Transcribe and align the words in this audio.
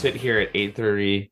sit 0.00 0.16
here 0.16 0.38
at 0.40 0.50
eight 0.54 0.74
thirty 0.76 1.30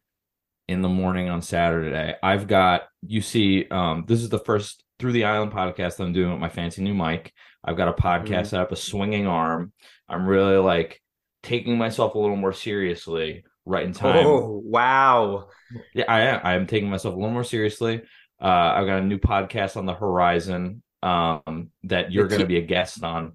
in 0.68 0.82
the 0.82 0.88
morning 0.88 1.28
on 1.28 1.40
Saturday. 1.42 2.14
I've 2.22 2.46
got 2.46 2.82
you 3.06 3.20
see, 3.20 3.66
um, 3.70 4.04
this 4.06 4.20
is 4.20 4.28
the 4.28 4.38
first 4.38 4.84
through 4.98 5.12
the 5.12 5.24
island 5.24 5.52
podcast 5.52 6.00
I'm 6.00 6.12
doing 6.12 6.30
with 6.32 6.40
my 6.40 6.48
fancy 6.48 6.82
new 6.82 6.94
mic. 6.94 7.32
I've 7.64 7.76
got 7.76 7.88
a 7.88 7.92
podcast 7.92 8.28
Mhm. 8.28 8.46
set 8.46 8.60
up, 8.60 8.72
a 8.72 8.76
swinging 8.76 9.26
arm. 9.26 9.72
I'm 10.08 10.26
really 10.26 10.56
like 10.56 11.00
taking 11.42 11.78
myself 11.78 12.14
a 12.14 12.18
little 12.18 12.36
more 12.36 12.52
seriously 12.52 13.44
right 13.64 13.84
in 13.86 13.92
time. 13.92 14.26
Oh 14.26 14.60
wow! 14.64 15.48
Yeah, 15.94 16.04
I 16.08 16.20
am. 16.22 16.40
I 16.44 16.54
am 16.54 16.66
taking 16.66 16.90
myself 16.90 17.14
a 17.14 17.16
little 17.18 17.32
more 17.32 17.44
seriously. 17.44 18.02
Uh, 18.40 18.46
I've 18.46 18.86
got 18.86 19.00
a 19.00 19.04
new 19.04 19.18
podcast 19.18 19.76
on 19.76 19.86
the 19.86 19.94
horizon 19.94 20.82
um, 21.02 21.70
that 21.84 22.12
you're 22.12 22.28
going 22.28 22.40
to 22.40 22.46
be 22.46 22.58
a 22.58 22.62
guest 22.62 23.02
on. 23.02 23.34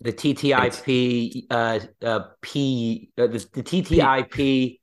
The 0.00 0.12
TTIP 0.12 1.46
uh 1.50 1.80
uh 2.04 2.20
P 2.40 3.10
uh, 3.18 3.26
the, 3.26 3.46
the 3.52 3.62
TTIP 3.62 4.78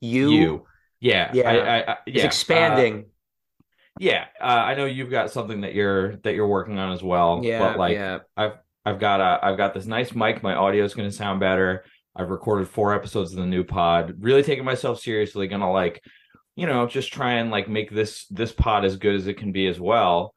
U 0.00 0.30
You, 0.30 0.66
yeah, 1.00 1.30
Yeah. 1.34 1.50
I, 1.50 1.54
I, 1.54 1.92
I, 1.92 1.96
yeah, 2.06 2.22
uh, 2.22 2.26
expanding. 2.26 3.06
yeah, 3.98 4.26
uh, 4.40 4.44
I 4.44 4.74
know 4.74 4.84
you've 4.84 5.10
got 5.10 5.30
something 5.30 5.62
that 5.62 5.74
you're 5.74 6.16
that 6.18 6.34
you're 6.34 6.46
working 6.48 6.78
on 6.78 6.92
as 6.92 7.02
well. 7.02 7.40
yeah, 7.42 7.58
but 7.58 7.78
like 7.78 7.94
yeah. 7.94 8.18
I've 8.36 8.52
I've 8.84 9.00
got 9.00 9.20
a 9.20 9.44
I've 9.44 9.56
got 9.56 9.74
this 9.74 9.86
nice 9.86 10.14
mic. 10.14 10.42
My 10.42 10.54
audio 10.54 10.84
is 10.84 10.94
going 10.94 11.08
to 11.08 11.14
sound 11.14 11.40
better. 11.40 11.84
I've 12.16 12.30
recorded 12.30 12.68
four 12.68 12.94
episodes 12.94 13.32
of 13.32 13.38
the 13.38 13.46
new 13.46 13.64
pod. 13.64 14.14
Really 14.20 14.42
taking 14.42 14.64
myself 14.64 15.00
seriously. 15.00 15.48
Gonna 15.48 15.72
like, 15.72 16.02
you 16.54 16.66
know, 16.66 16.86
just 16.86 17.12
try 17.12 17.34
and 17.34 17.50
like 17.50 17.68
make 17.68 17.90
this 17.90 18.26
this 18.28 18.52
pod 18.52 18.84
as 18.84 18.96
good 18.96 19.14
as 19.14 19.26
it 19.26 19.34
can 19.34 19.52
be 19.52 19.66
as 19.66 19.80
well. 19.80 20.34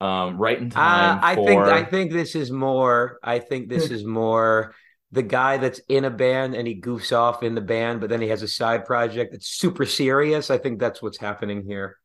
Um, 0.00 0.38
right 0.38 0.58
in 0.58 0.70
time. 0.70 1.18
Uh, 1.18 1.20
I 1.22 1.34
for... 1.34 1.46
think 1.46 1.62
I 1.62 1.84
think 1.84 2.12
this 2.12 2.34
is 2.34 2.50
more. 2.50 3.18
I 3.22 3.38
think 3.38 3.68
this 3.68 3.90
is 3.90 4.04
more 4.04 4.74
the 5.12 5.22
guy 5.22 5.56
that's 5.56 5.80
in 5.88 6.04
a 6.04 6.10
band 6.10 6.54
and 6.54 6.66
he 6.66 6.80
goofs 6.80 7.16
off 7.16 7.42
in 7.42 7.54
the 7.54 7.60
band, 7.60 8.00
but 8.00 8.08
then 8.08 8.20
he 8.20 8.28
has 8.28 8.42
a 8.42 8.48
side 8.48 8.84
project 8.84 9.32
that's 9.32 9.48
super 9.48 9.84
serious. 9.84 10.50
I 10.50 10.58
think 10.58 10.78
that's 10.78 11.02
what's 11.02 11.18
happening 11.18 11.64
here. 11.64 11.96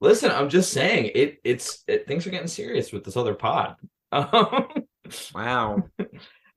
Listen, 0.00 0.30
I'm 0.30 0.48
just 0.48 0.72
saying 0.72 1.12
it. 1.14 1.38
It's 1.44 1.82
it, 1.86 2.06
things 2.06 2.26
are 2.26 2.30
getting 2.30 2.48
serious 2.48 2.92
with 2.92 3.04
this 3.04 3.16
other 3.16 3.34
pod. 3.34 3.76
Wow. 5.34 5.84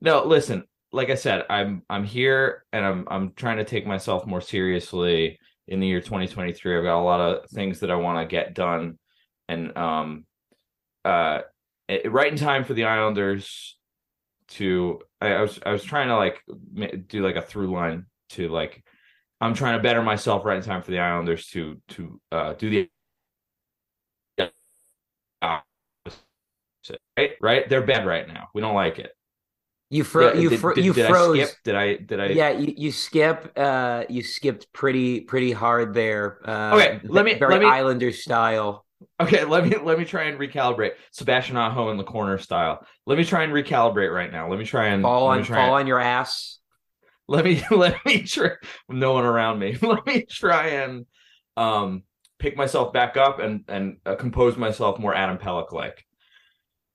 no, 0.02 0.24
listen. 0.26 0.64
Like 0.92 1.12
I 1.12 1.16
said, 1.16 1.46
I'm 1.52 1.84
I'm 1.88 2.04
here 2.04 2.66
and 2.74 2.84
I'm 2.84 3.08
I'm 3.10 3.34
trying 3.34 3.58
to 3.58 3.64
take 3.64 3.86
myself 3.86 4.26
more 4.26 4.42
seriously 4.42 5.38
in 5.68 5.80
the 5.80 5.86
year 5.86 6.02
2023. 6.02 6.78
I've 6.78 6.84
got 6.84 7.00
a 7.00 7.04
lot 7.04 7.20
of 7.20 7.50
things 7.52 7.82
that 7.82 7.92
I 7.92 7.96
want 7.96 8.18
to 8.18 8.26
get 8.26 8.56
done, 8.56 8.98
and 9.50 9.76
um, 9.78 10.26
uh, 11.04 11.42
it- 11.90 12.10
right 12.12 12.32
in 12.32 12.38
time 12.38 12.64
for 12.64 12.74
the 12.74 12.86
Islanders 12.86 13.78
to. 14.50 15.02
I, 15.20 15.34
I 15.34 15.42
was 15.42 15.60
I 15.66 15.72
was 15.74 15.84
trying 15.84 16.08
to 16.08 16.16
like 16.16 16.42
do 17.10 17.22
like 17.22 17.36
a 17.36 17.42
through 17.42 17.72
line 17.74 18.06
to 18.30 18.48
like. 18.48 18.84
I'm 19.42 19.54
trying 19.54 19.78
to 19.78 19.84
better 19.84 20.02
myself 20.02 20.46
right 20.46 20.58
in 20.58 20.64
time 20.64 20.82
for 20.82 20.92
the 20.92 21.00
Islanders 21.00 21.48
to 21.48 21.82
to 21.90 22.22
uh, 22.32 22.54
do 22.54 22.70
the 22.70 22.90
right 27.18 27.32
right 27.42 27.70
they're 27.70 27.82
bad 27.86 28.06
right 28.06 28.28
now 28.28 28.48
we 28.54 28.62
don't 28.62 28.74
like 28.76 29.00
it 29.00 29.12
You 29.90 30.04
fro- 30.04 30.34
Yeah, 30.34 30.40
you 30.40 30.58
fro- 30.58 30.74
did- 30.76 30.86
you 30.86 30.94
did 30.94 31.08
froze. 31.08 31.40
I 31.40 31.44
skip 31.46 31.58
did 31.64 31.76
i 31.76 31.96
did 31.96 32.20
i 32.20 32.26
yeah, 32.28 32.50
you, 32.52 32.74
you 32.78 32.92
skip 32.92 33.52
uh 33.58 34.06
you 34.10 34.24
skipped 34.24 34.72
pretty 34.74 35.22
pretty 35.22 35.52
hard 35.52 35.94
there. 35.94 36.40
Uh 36.48 36.76
Okay, 36.76 37.00
let 37.04 37.26
me- 37.26 37.36
very 37.36 37.54
let 37.54 37.62
me- 37.62 37.68
Islander 37.68 38.12
style. 38.12 38.86
Okay 39.20 39.44
let 39.46 39.66
me 39.66 39.76
let 39.78 39.98
me 39.98 40.06
try 40.06 40.24
and 40.24 40.40
recalibrate. 40.40 40.92
Sebastian 41.12 41.58
aho 41.58 41.90
in 41.90 41.98
the 41.98 42.04
corner 42.04 42.38
style. 42.38 42.86
Let 43.06 43.18
me 43.18 43.24
try 43.24 43.44
and 43.44 43.54
recalibrate 43.54 44.14
right 44.14 44.32
now. 44.32 44.50
Let 44.50 44.60
me 44.60 44.66
try 44.66 44.88
and 44.88 45.04
Fall 45.04 45.28
on 45.28 45.44
fall 45.44 45.58
and, 45.58 45.72
on 45.72 45.88
your 45.88 46.00
ass. 46.00 46.60
let 47.28 47.46
me 47.46 47.64
let 47.72 48.04
me 48.06 48.24
try 48.24 48.52
no 48.88 49.14
one 49.14 49.26
around 49.26 49.60
me. 49.60 49.78
Let 49.82 50.06
me 50.06 50.26
try 50.30 50.68
and 50.68 51.06
um 51.58 52.04
pick 52.40 52.56
myself 52.56 52.94
back 52.94 53.18
up 53.18 53.40
and 53.40 53.66
and 53.68 53.98
uh, 54.06 54.16
compose 54.16 54.58
myself 54.58 54.98
more 54.98 55.14
adam 55.14 55.38
Pelech 55.38 55.72
like 55.72 56.06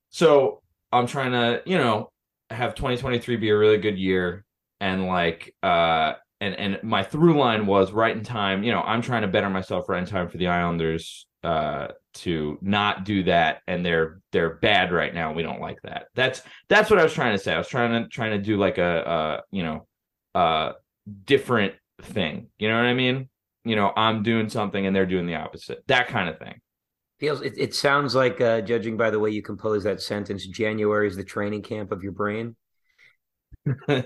so 0.09 0.61
i'm 0.91 1.07
trying 1.07 1.31
to 1.31 1.61
you 1.65 1.77
know 1.77 2.11
have 2.49 2.75
2023 2.75 3.37
be 3.37 3.49
a 3.49 3.57
really 3.57 3.77
good 3.77 3.97
year 3.97 4.43
and 4.81 5.05
like 5.05 5.53
uh 5.63 6.13
and 6.41 6.55
and 6.55 6.79
my 6.83 7.03
through 7.03 7.37
line 7.37 7.65
was 7.65 7.91
right 7.91 8.15
in 8.15 8.23
time 8.23 8.63
you 8.63 8.71
know 8.71 8.81
i'm 8.81 9.01
trying 9.01 9.21
to 9.21 9.27
better 9.27 9.49
myself 9.49 9.87
right 9.87 9.99
in 9.99 10.05
time 10.05 10.27
for 10.27 10.37
the 10.37 10.47
islanders 10.47 11.27
uh 11.43 11.87
to 12.15 12.57
not 12.61 13.03
do 13.03 13.23
that 13.23 13.61
and 13.67 13.85
they're 13.85 14.19
they're 14.31 14.55
bad 14.55 14.91
right 14.91 15.13
now. 15.13 15.33
We 15.33 15.43
don't 15.43 15.59
like 15.59 15.81
that. 15.83 16.07
That's 16.15 16.41
that's 16.69 16.89
what 16.89 16.97
i 16.97 17.03
was 17.03 17.13
trying 17.13 17.37
to 17.37 17.43
say. 17.43 17.53
I 17.53 17.57
was 17.57 17.67
trying 17.67 18.03
to 18.03 18.09
trying 18.09 18.31
to 18.31 18.39
do 18.39 18.57
like 18.57 18.77
a 18.77 18.83
uh 18.83 19.41
you 19.51 19.63
know 19.63 19.87
uh 20.33 20.71
different 21.25 21.75
thing. 22.01 22.47
You 22.57 22.69
know 22.69 22.77
what 22.77 22.85
i 22.85 22.93
mean? 22.93 23.29
You 23.63 23.75
know 23.75 23.91
i'm 23.95 24.23
doing 24.23 24.49
something 24.49 24.85
and 24.85 24.95
they're 24.95 25.05
doing 25.05 25.27
the 25.27 25.35
opposite. 25.35 25.83
That 25.87 26.07
kind 26.07 26.29
of 26.29 26.39
thing. 26.39 26.55
Feels 27.19 27.41
it, 27.41 27.53
it 27.57 27.75
sounds 27.75 28.15
like 28.15 28.41
uh 28.41 28.61
judging 28.61 28.97
by 28.97 29.09
the 29.09 29.19
way 29.19 29.29
you 29.29 29.41
compose 29.41 29.83
that 29.83 30.01
sentence, 30.01 30.47
January 30.47 31.07
is 31.07 31.15
the 31.15 31.23
training 31.23 31.61
camp 31.61 31.91
of 31.91 32.01
your 32.01 32.13
brain. 32.13 32.55
Yeah, 33.87 34.01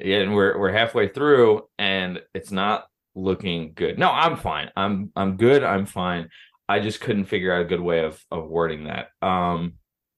and 0.00 0.34
we're 0.34 0.58
we're 0.58 0.72
halfway 0.72 1.08
through, 1.08 1.68
and 1.78 2.20
it's 2.34 2.50
not 2.50 2.86
looking 3.14 3.72
good. 3.74 3.98
No, 3.98 4.10
I'm 4.10 4.36
fine. 4.36 4.70
I'm 4.76 5.12
I'm 5.16 5.36
good. 5.36 5.64
I'm 5.64 5.86
fine. 5.86 6.28
I 6.68 6.80
just 6.80 7.00
couldn't 7.00 7.24
figure 7.26 7.52
out 7.52 7.62
a 7.62 7.64
good 7.64 7.80
way 7.80 8.04
of 8.04 8.22
of 8.30 8.48
wording 8.48 8.84
that. 8.84 9.08
Um, 9.26 9.74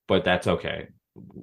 but 0.09 0.25
that's 0.25 0.47
okay. 0.47 0.89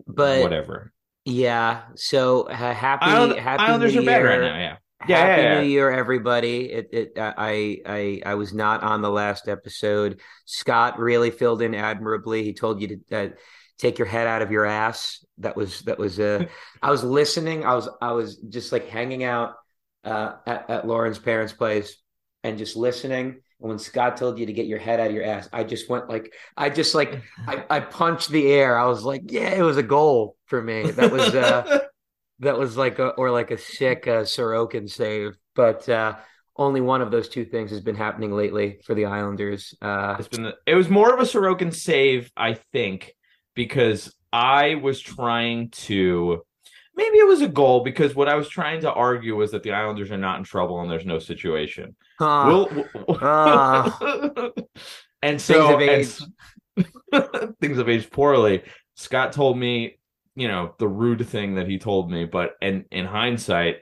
But- 0.08 0.42
whatever. 0.42 0.94
Yeah. 1.25 1.81
So 1.96 2.44
uh, 2.44 2.56
happy 2.74 3.06
Island, 3.06 3.38
happy 3.40 3.64
Islanders 3.64 3.94
New 3.94 4.02
are 4.02 4.06
bad 4.06 4.24
right 4.24 4.34
Year. 4.36 4.42
now. 4.44 4.58
Yeah. 4.58 4.75
Yeah, 5.08 5.18
Happy 5.18 5.42
yeah, 5.42 5.54
yeah. 5.54 5.62
New 5.62 5.68
Year, 5.68 5.92
everybody! 5.92 6.72
It, 6.72 6.90
it, 6.92 7.12
I, 7.19 7.78
I, 7.86 8.22
I 8.25 8.34
was 8.34 8.52
not 8.52 8.81
on 8.81 9.04
the 9.04 9.12
last 9.12 9.48
episode. 9.48 10.22
Scott 10.46 10.98
really 10.98 11.30
filled 11.30 11.62
in 11.62 11.75
admirably. 11.75 12.44
He 12.44 12.54
told 12.54 12.81
you 12.81 12.88
to 13.09 13.16
uh, 13.16 13.30
take 13.77 13.97
your 13.97 14.07
head 14.07 14.27
out 14.27 14.41
of 14.41 14.51
your 14.51 14.65
ass. 14.65 15.23
That 15.39 15.55
was, 15.55 15.81
that 15.81 15.97
was. 15.97 16.19
Uh, 16.19 16.45
I 16.81 16.91
was 16.91 17.03
listening. 17.03 17.65
I 17.65 17.75
was, 17.75 17.89
I 18.01 18.11
was 18.11 18.38
just 18.38 18.71
like 18.71 18.88
hanging 18.88 19.23
out 19.23 19.53
uh, 20.03 20.33
at, 20.45 20.69
at 20.69 20.88
Lauren's 20.88 21.19
parents' 21.19 21.53
place 21.53 21.97
and 22.43 22.57
just 22.57 22.75
listening. 22.75 23.41
And 23.59 23.69
when 23.69 23.79
Scott 23.79 24.17
told 24.17 24.38
you 24.38 24.45
to 24.45 24.53
get 24.53 24.67
your 24.67 24.79
head 24.79 24.99
out 24.99 25.07
of 25.07 25.13
your 25.13 25.25
ass, 25.25 25.49
I 25.51 25.63
just 25.63 25.89
went 25.89 26.09
like, 26.09 26.33
I 26.55 26.69
just 26.69 26.93
like, 26.93 27.21
I, 27.47 27.63
I 27.69 27.79
punched 27.79 28.29
the 28.29 28.51
air. 28.51 28.77
I 28.77 28.85
was 28.85 29.03
like, 29.03 29.23
yeah, 29.25 29.49
it 29.49 29.63
was 29.63 29.77
a 29.77 29.83
goal 29.83 30.35
for 30.45 30.61
me. 30.61 30.91
That 30.91 31.11
was. 31.11 31.33
Uh, 31.33 31.79
that 32.39 32.57
was 32.57 32.77
like 32.77 32.99
a 32.99 33.09
or 33.09 33.31
like 33.31 33.51
a 33.51 33.57
sick 33.57 34.07
uh, 34.07 34.21
Sorokin 34.21 34.89
save. 34.89 35.35
But 35.55 35.88
uh, 35.89 36.15
only 36.55 36.81
one 36.81 37.01
of 37.01 37.11
those 37.11 37.29
two 37.29 37.45
things 37.45 37.71
has 37.71 37.81
been 37.81 37.95
happening 37.95 38.31
lately 38.31 38.79
for 38.85 38.94
the 38.94 39.05
Islanders. 39.05 39.73
Uh, 39.81 40.15
It's 40.19 40.27
been 40.27 40.51
it 40.65 40.75
was 40.75 40.89
more 40.89 41.13
of 41.13 41.19
a 41.19 41.23
Sorokin 41.23 41.73
save, 41.73 42.31
I 42.38 42.55
think, 42.71 43.13
because 43.57 44.13
I 44.31 44.75
was 44.75 45.01
trying 45.01 45.69
to 45.71 46.44
maybe 46.95 47.18
it 47.18 47.27
was 47.27 47.42
a 47.42 47.48
goal 47.48 47.83
because 47.83 48.15
what 48.15 48.30
I 48.30 48.36
was 48.36 48.48
trying 48.48 48.81
to 48.81 48.92
argue 48.94 49.36
was 49.36 49.51
that 49.51 49.63
the 49.63 49.71
Islanders 49.74 50.09
are 50.12 50.18
not 50.18 50.38
in 50.38 50.44
trouble 50.45 50.80
and 50.81 50.89
there's 50.89 51.06
no 51.06 51.19
situation. 51.19 51.95
huh, 52.19 52.45
We'll- 52.48 52.86
Ah. 53.21 54.00
and 55.21 55.42
so 55.42 55.68
have 55.68 55.81
and 55.81 57.57
things 57.59 57.77
have 57.77 57.89
aged 57.89 58.12
poorly. 58.19 58.63
Scott 58.95 59.31
told 59.33 59.57
me, 59.57 59.98
you 60.36 60.48
know, 60.48 60.74
the 60.80 60.88
rude 60.88 61.27
thing 61.27 61.56
that 61.56 61.68
he 61.68 61.77
told 61.80 62.09
me, 62.12 62.25
but 62.25 62.56
in 62.62 62.86
in 62.92 63.06
hindsight, 63.06 63.77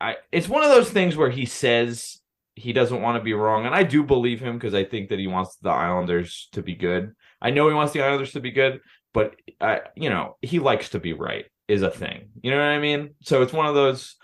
I 0.00 0.16
it's 0.32 0.48
one 0.48 0.62
of 0.64 0.70
those 0.70 0.90
things 0.90 1.16
where 1.16 1.30
he 1.30 1.46
says 1.46 2.20
he 2.54 2.72
doesn't 2.72 3.02
want 3.02 3.18
to 3.18 3.24
be 3.24 3.34
wrong, 3.34 3.66
and 3.66 3.74
I 3.74 3.82
do 3.82 4.02
believe 4.02 4.40
him 4.40 4.54
because 4.58 4.74
I 4.74 4.84
think 4.84 5.10
that 5.10 5.18
he 5.18 5.26
wants 5.26 5.56
the 5.56 5.70
Islanders 5.70 6.48
to 6.52 6.62
be 6.62 6.74
good. 6.74 7.12
I 7.46 7.50
know 7.50 7.68
he 7.68 7.74
wants 7.74 7.92
the 7.92 8.02
Islanders 8.02 8.32
to 8.32 8.40
be 8.40 8.50
good, 8.50 8.80
but 9.14 9.36
I, 9.60 9.82
you 9.94 10.10
know, 10.10 10.36
he 10.42 10.58
likes 10.58 10.88
to 10.90 10.98
be 10.98 11.12
right 11.12 11.44
is 11.68 11.82
a 11.82 11.90
thing. 11.90 12.30
You 12.42 12.50
know 12.50 12.56
what 12.58 12.64
I 12.64 12.80
mean? 12.80 13.14
So 13.22 13.42
it's 13.42 13.52
one 13.52 13.66
of 13.66 13.74
those. 13.76 14.16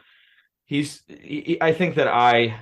He's. 0.66 1.02
He, 1.06 1.56
I 1.60 1.72
think 1.72 1.94
that 1.94 2.08
I, 2.08 2.56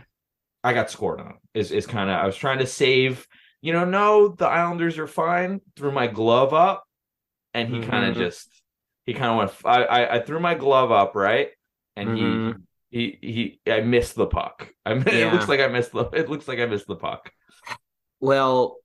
I 0.62 0.74
got 0.74 0.90
scored 0.90 1.20
on. 1.20 1.34
Is 1.54 1.70
is 1.72 1.86
kind 1.86 2.10
of. 2.10 2.16
I 2.16 2.26
was 2.26 2.36
trying 2.36 2.58
to 2.58 2.66
save. 2.66 3.26
You 3.62 3.72
know, 3.72 3.86
no, 3.86 4.28
the 4.28 4.46
Islanders 4.46 4.98
are 4.98 5.06
fine. 5.06 5.62
Threw 5.76 5.92
my 5.92 6.06
glove 6.08 6.52
up, 6.52 6.84
and 7.54 7.74
he 7.74 7.80
kind 7.80 8.04
of 8.10 8.16
just. 8.16 8.48
He 9.06 9.14
kind 9.14 9.30
of 9.32 9.36
went. 9.38 9.52
I, 9.64 9.84
I 9.84 10.14
I 10.16 10.20
threw 10.20 10.40
my 10.40 10.54
glove 10.54 10.92
up 10.92 11.14
right, 11.14 11.48
and 11.96 12.08
Mhm. 12.10 12.62
he 12.90 13.18
he 13.22 13.60
he. 13.64 13.72
I 13.72 13.80
missed 13.80 14.14
the 14.14 14.26
puck. 14.26 14.68
I 14.84 14.92
mean 14.94 15.04
it 15.08 15.32
looks 15.32 15.48
like 15.48 15.60
I 15.60 15.68
missed 15.68 15.92
the. 15.92 16.04
It 16.12 16.28
looks 16.28 16.46
like 16.48 16.58
I 16.58 16.66
missed 16.66 16.86
the 16.86 16.96
puck. 16.96 17.32
well, 18.20 18.76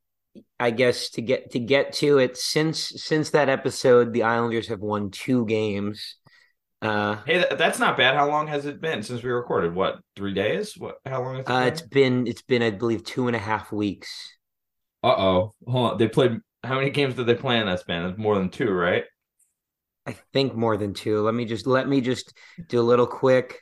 I 0.60 0.72
guess 0.72 1.10
to 1.12 1.22
get 1.22 1.52
to 1.52 1.60
get 1.60 1.94
to 1.94 2.18
it 2.18 2.38
since 2.38 2.94
since 2.96 3.32
that 3.32 3.50
episode, 3.50 4.14
the 4.14 4.24
Islanders 4.24 4.68
have 4.68 4.80
won 4.80 5.12
two 5.12 5.46
games. 5.46 6.18
Uh, 6.82 7.18
Hey, 7.26 7.40
that, 7.40 7.58
that's 7.58 7.80
not 7.80 7.98
bad. 7.98 8.16
How 8.16 8.28
long 8.28 8.48
has 8.48 8.66
it 8.66 8.80
been 8.82 9.04
since 9.04 9.24
we 9.24 9.30
recorded? 9.32 9.74
What 9.76 10.00
three 10.16 10.34
days? 10.34 10.78
What? 10.78 10.98
How 11.06 11.22
long 11.22 11.38
has 11.38 11.46
it 11.48 11.50
uh, 11.50 11.60
been? 11.60 11.68
it's 11.68 11.82
been 11.82 12.28
it's 12.28 12.42
been 12.42 12.62
I 12.62 12.70
believe 12.72 13.04
two 13.04 13.28
and 13.28 13.36
a 13.36 13.40
half 13.40 13.72
weeks. 13.72 14.38
Uh 15.04 15.16
oh. 15.18 15.54
Hold 15.68 15.92
on. 15.94 15.98
They 15.98 16.08
played. 16.08 16.40
How 16.64 16.76
many 16.80 16.90
games 16.90 17.16
did 17.16 17.28
they 17.28 17.36
play 17.36 17.60
in 17.60 17.68
that 17.68 17.80
span? 17.82 18.06
It's 18.06 18.18
more 18.18 18.36
than 18.36 18.50
two, 18.50 18.72
right? 18.72 19.04
I 20.06 20.16
think 20.34 20.56
more 20.56 20.78
than 20.78 20.94
two. 20.94 21.22
Let 21.22 21.34
me 21.34 21.46
just 21.46 21.68
let 21.68 21.88
me 21.88 22.02
just 22.02 22.34
do 22.68 22.80
a 22.80 22.84
little 22.84 23.08
quick 23.08 23.62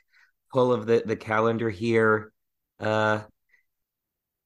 pull 0.52 0.72
of 0.72 0.86
the 0.86 1.02
the 1.04 1.16
calendar 1.16 1.70
here. 1.70 2.32
Uh, 2.78 3.22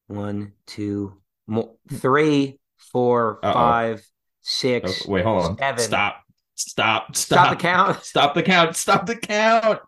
one, 0.06 0.52
two, 0.66 1.20
mo- 1.48 1.76
three, 1.90 2.58
four, 2.92 3.40
five, 3.42 4.02
six. 4.42 5.02
Oh, 5.06 5.10
wait, 5.10 5.24
hold 5.24 5.42
on. 5.44 5.58
seven. 5.58 5.78
Stop. 5.82 6.22
Stop. 6.54 7.16
Stop. 7.16 7.16
Stop 7.16 7.50
the 7.50 7.56
count. 7.56 8.04
Stop 8.04 8.34
the 8.34 8.42
count. 8.42 8.76
Stop 8.76 9.06
the 9.06 9.16
count. 9.16 9.80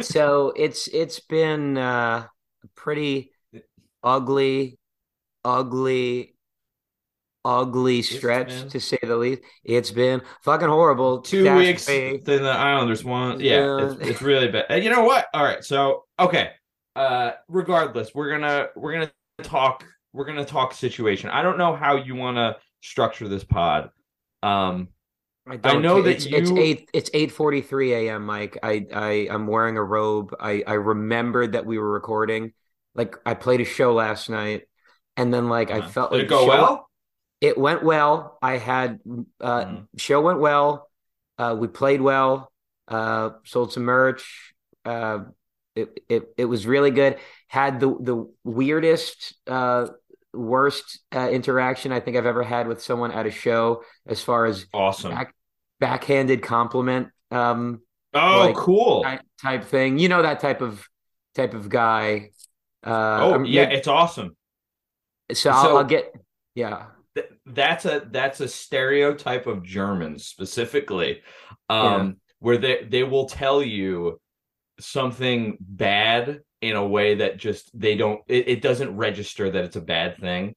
so 0.00 0.52
it's 0.56 0.86
it's 0.88 1.18
been 1.20 1.76
uh 1.76 2.26
pretty 2.76 3.32
ugly, 4.02 4.78
ugly, 5.44 6.34
ugly 7.44 8.02
stretch 8.02 8.68
to 8.70 8.80
say 8.80 8.98
the 9.02 9.16
least. 9.16 9.42
It's 9.64 9.90
been 9.90 10.22
fucking 10.42 10.68
horrible. 10.68 11.20
Two 11.22 11.54
weeks. 11.56 11.86
Then 11.86 12.22
the 12.24 12.50
Islanders 12.50 13.04
won. 13.04 13.40
Yeah, 13.40 13.64
Yeah. 13.78 13.90
It's, 13.92 14.08
it's 14.10 14.22
really 14.22 14.48
bad. 14.48 14.66
And 14.70 14.84
you 14.84 14.90
know 14.90 15.04
what? 15.04 15.26
All 15.34 15.42
right. 15.44 15.64
So 15.64 16.04
okay. 16.18 16.50
Uh, 16.96 17.32
regardless, 17.48 18.12
we're 18.14 18.30
gonna 18.30 18.68
we're 18.74 18.92
gonna 18.92 19.12
talk. 19.42 19.84
We're 20.12 20.24
gonna 20.24 20.44
talk 20.44 20.72
situation. 20.72 21.30
I 21.30 21.42
don't 21.42 21.58
know 21.58 21.74
how 21.76 21.96
you 21.96 22.14
want 22.14 22.36
to 22.38 22.56
structure 22.80 23.28
this 23.28 23.44
pod. 23.44 23.90
Um, 24.42 24.88
I, 25.46 25.56
don't 25.56 25.82
know 25.82 25.96
ca- 25.96 26.02
that 26.02 26.10
it's, 26.10 26.26
it's 26.26 26.50
eight 26.50 26.88
it's 26.92 27.10
eight 27.14 27.32
forty 27.32 27.60
three 27.62 27.92
a.m. 27.94 28.24
Mike. 28.26 28.58
I 28.62 28.86
I 28.94 29.28
I'm 29.30 29.46
wearing 29.46 29.76
a 29.76 29.82
robe. 29.82 30.34
I 30.38 30.62
I 30.66 30.74
remembered 30.74 31.52
that 31.52 31.66
we 31.66 31.78
were 31.78 31.90
recording. 31.90 32.52
Like 32.94 33.16
I 33.24 33.34
played 33.34 33.60
a 33.60 33.64
show 33.64 33.94
last 33.94 34.28
night, 34.30 34.62
and 35.16 35.32
then 35.32 35.48
like 35.48 35.70
I 35.70 35.82
felt 35.86 36.10
did 36.10 36.16
like 36.18 36.24
it 36.26 36.28
go 36.28 36.40
show- 36.42 36.48
well? 36.48 36.90
It 37.40 37.56
went 37.56 37.84
well. 37.84 38.36
I 38.42 38.56
had 38.58 39.00
uh 39.40 39.64
Mhm. 39.64 39.86
show 39.96 40.20
went 40.20 40.40
well. 40.40 40.88
Uh 41.38 41.56
we 41.58 41.68
played 41.68 42.00
well. 42.00 42.50
Uh 42.88 43.30
sold 43.44 43.72
some 43.72 43.84
merch. 43.84 44.54
Uh 44.84 45.20
it 45.78 46.00
it 46.08 46.22
it 46.36 46.44
was 46.44 46.66
really 46.66 46.90
good. 46.90 47.18
Had 47.48 47.80
the 47.80 47.88
the 48.00 48.32
weirdest 48.44 49.34
uh 49.46 49.86
worst 50.34 51.00
uh, 51.14 51.28
interaction 51.30 51.90
I 51.92 52.00
think 52.00 52.16
I've 52.16 52.26
ever 52.26 52.42
had 52.42 52.68
with 52.68 52.82
someone 52.82 53.12
at 53.12 53.26
a 53.26 53.30
show 53.30 53.82
as 54.06 54.22
far 54.22 54.44
as 54.44 54.66
Awesome. 54.74 55.10
back, 55.12 55.34
backhanded 55.80 56.42
compliment 56.42 57.08
um 57.30 57.80
oh, 58.14 58.46
like, 58.46 58.56
cool. 58.56 59.02
type, 59.02 59.20
type 59.42 59.64
thing. 59.64 59.98
You 59.98 60.08
know 60.08 60.22
that 60.22 60.40
type 60.40 60.60
of 60.60 60.86
type 61.34 61.54
of 61.54 61.68
guy. 61.68 62.30
Uh 62.84 63.18
oh, 63.22 63.34
um, 63.34 63.44
yeah, 63.44 63.64
maybe- 63.64 63.76
it's 63.76 63.88
awesome. 63.88 64.36
so, 65.32 65.50
I'll, 65.50 65.62
so- 65.64 65.76
I'll 65.78 65.84
get 65.84 66.14
yeah. 66.54 66.86
Th- 67.14 67.28
that's 67.46 67.84
a 67.84 68.06
that's 68.10 68.40
a 68.40 68.48
stereotype 68.48 69.46
of 69.46 69.62
Germans 69.64 70.26
specifically, 70.26 71.22
um, 71.68 72.16
where 72.38 72.58
they 72.58 72.84
they 72.88 73.02
will 73.02 73.26
tell 73.26 73.62
you 73.62 74.20
something 74.80 75.56
bad 75.60 76.40
in 76.60 76.76
a 76.76 76.86
way 76.86 77.16
that 77.16 77.38
just 77.38 77.70
they 77.78 77.96
don't 77.96 78.20
it, 78.26 78.48
it 78.48 78.62
doesn't 78.62 78.96
register 78.96 79.50
that 79.50 79.64
it's 79.64 79.76
a 79.76 79.80
bad 79.80 80.16
thing. 80.18 80.54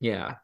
Yeah. 0.00 0.34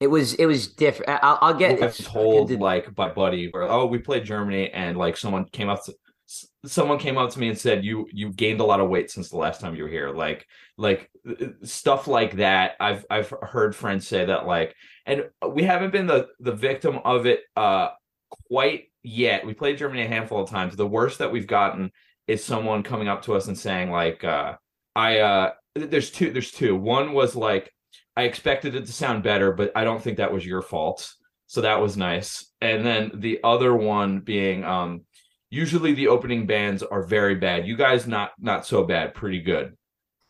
It 0.00 0.06
was 0.06 0.32
it 0.34 0.46
was 0.46 0.68
different. 0.68 1.20
I'll, 1.22 1.38
I'll 1.42 1.54
get 1.54 1.82
I 1.82 1.88
told 1.90 2.50
like 2.52 2.94
by 2.94 3.10
buddy 3.10 3.48
where 3.50 3.64
oh 3.64 3.86
we 3.86 3.98
played 3.98 4.24
Germany 4.24 4.70
and 4.70 4.96
like 4.96 5.16
someone 5.16 5.44
came 5.46 5.68
up 5.68 5.84
to 5.84 5.94
someone 6.64 6.98
came 6.98 7.18
up 7.18 7.30
to 7.30 7.40
me 7.40 7.48
and 7.48 7.58
said 7.58 7.84
you 7.84 8.06
you 8.12 8.32
gained 8.32 8.60
a 8.60 8.64
lot 8.64 8.80
of 8.80 8.88
weight 8.88 9.10
since 9.10 9.28
the 9.28 9.36
last 9.36 9.60
time 9.60 9.74
you 9.74 9.82
were 9.82 9.88
here 9.88 10.10
like 10.10 10.46
like 10.78 11.10
uh, 11.28 11.46
stuff 11.64 12.06
like 12.06 12.36
that 12.36 12.76
I've 12.80 13.04
I've 13.10 13.32
heard 13.42 13.74
friends 13.74 14.06
say 14.06 14.24
that 14.24 14.46
like 14.46 14.74
and 15.06 15.28
we 15.46 15.64
haven't 15.64 15.90
been 15.90 16.06
the 16.06 16.28
the 16.38 16.52
victim 16.52 17.00
of 17.04 17.26
it 17.26 17.40
uh 17.56 17.88
quite 18.48 18.89
yet 19.02 19.44
we 19.44 19.54
played 19.54 19.78
Germany 19.78 20.02
a 20.02 20.08
handful 20.08 20.42
of 20.42 20.50
times. 20.50 20.76
The 20.76 20.86
worst 20.86 21.18
that 21.18 21.32
we've 21.32 21.46
gotten 21.46 21.90
is 22.26 22.44
someone 22.44 22.82
coming 22.82 23.08
up 23.08 23.22
to 23.22 23.34
us 23.34 23.48
and 23.48 23.58
saying 23.58 23.90
like 23.90 24.24
uh 24.24 24.54
I 24.94 25.18
uh 25.18 25.50
there's 25.74 26.10
two 26.10 26.32
there's 26.32 26.50
two. 26.50 26.76
One 26.76 27.12
was 27.12 27.34
like 27.34 27.72
I 28.16 28.24
expected 28.24 28.74
it 28.74 28.86
to 28.86 28.92
sound 28.92 29.22
better 29.22 29.52
but 29.52 29.72
I 29.74 29.84
don't 29.84 30.02
think 30.02 30.18
that 30.18 30.32
was 30.32 30.46
your 30.46 30.62
fault 30.62 31.12
so 31.46 31.62
that 31.62 31.80
was 31.80 31.96
nice. 31.96 32.52
And 32.60 32.86
then 32.86 33.10
the 33.14 33.40
other 33.42 33.74
one 33.74 34.20
being 34.20 34.64
um 34.64 35.02
usually 35.50 35.94
the 35.94 36.08
opening 36.08 36.46
bands 36.46 36.82
are 36.82 37.02
very 37.02 37.34
bad. 37.34 37.66
You 37.66 37.76
guys 37.76 38.06
not 38.06 38.32
not 38.38 38.66
so 38.66 38.84
bad. 38.84 39.14
Pretty 39.14 39.40
good. 39.40 39.76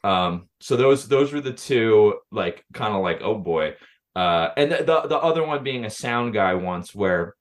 Um 0.03 0.49
so 0.61 0.77
those 0.77 1.09
those 1.09 1.33
were 1.33 1.43
the 1.43 1.53
two 1.53 2.15
like 2.31 2.65
kind 2.73 2.95
of 2.95 3.03
like 3.03 3.21
oh 3.23 3.37
boy. 3.37 3.75
Uh 4.17 4.49
and 4.57 4.73
the, 4.73 4.77
the 4.79 5.09
the 5.09 5.19
other 5.19 5.45
one 5.45 5.63
being 5.63 5.85
a 5.85 5.91
sound 5.91 6.33
guy 6.33 6.55
once 6.55 6.95
where 6.95 7.35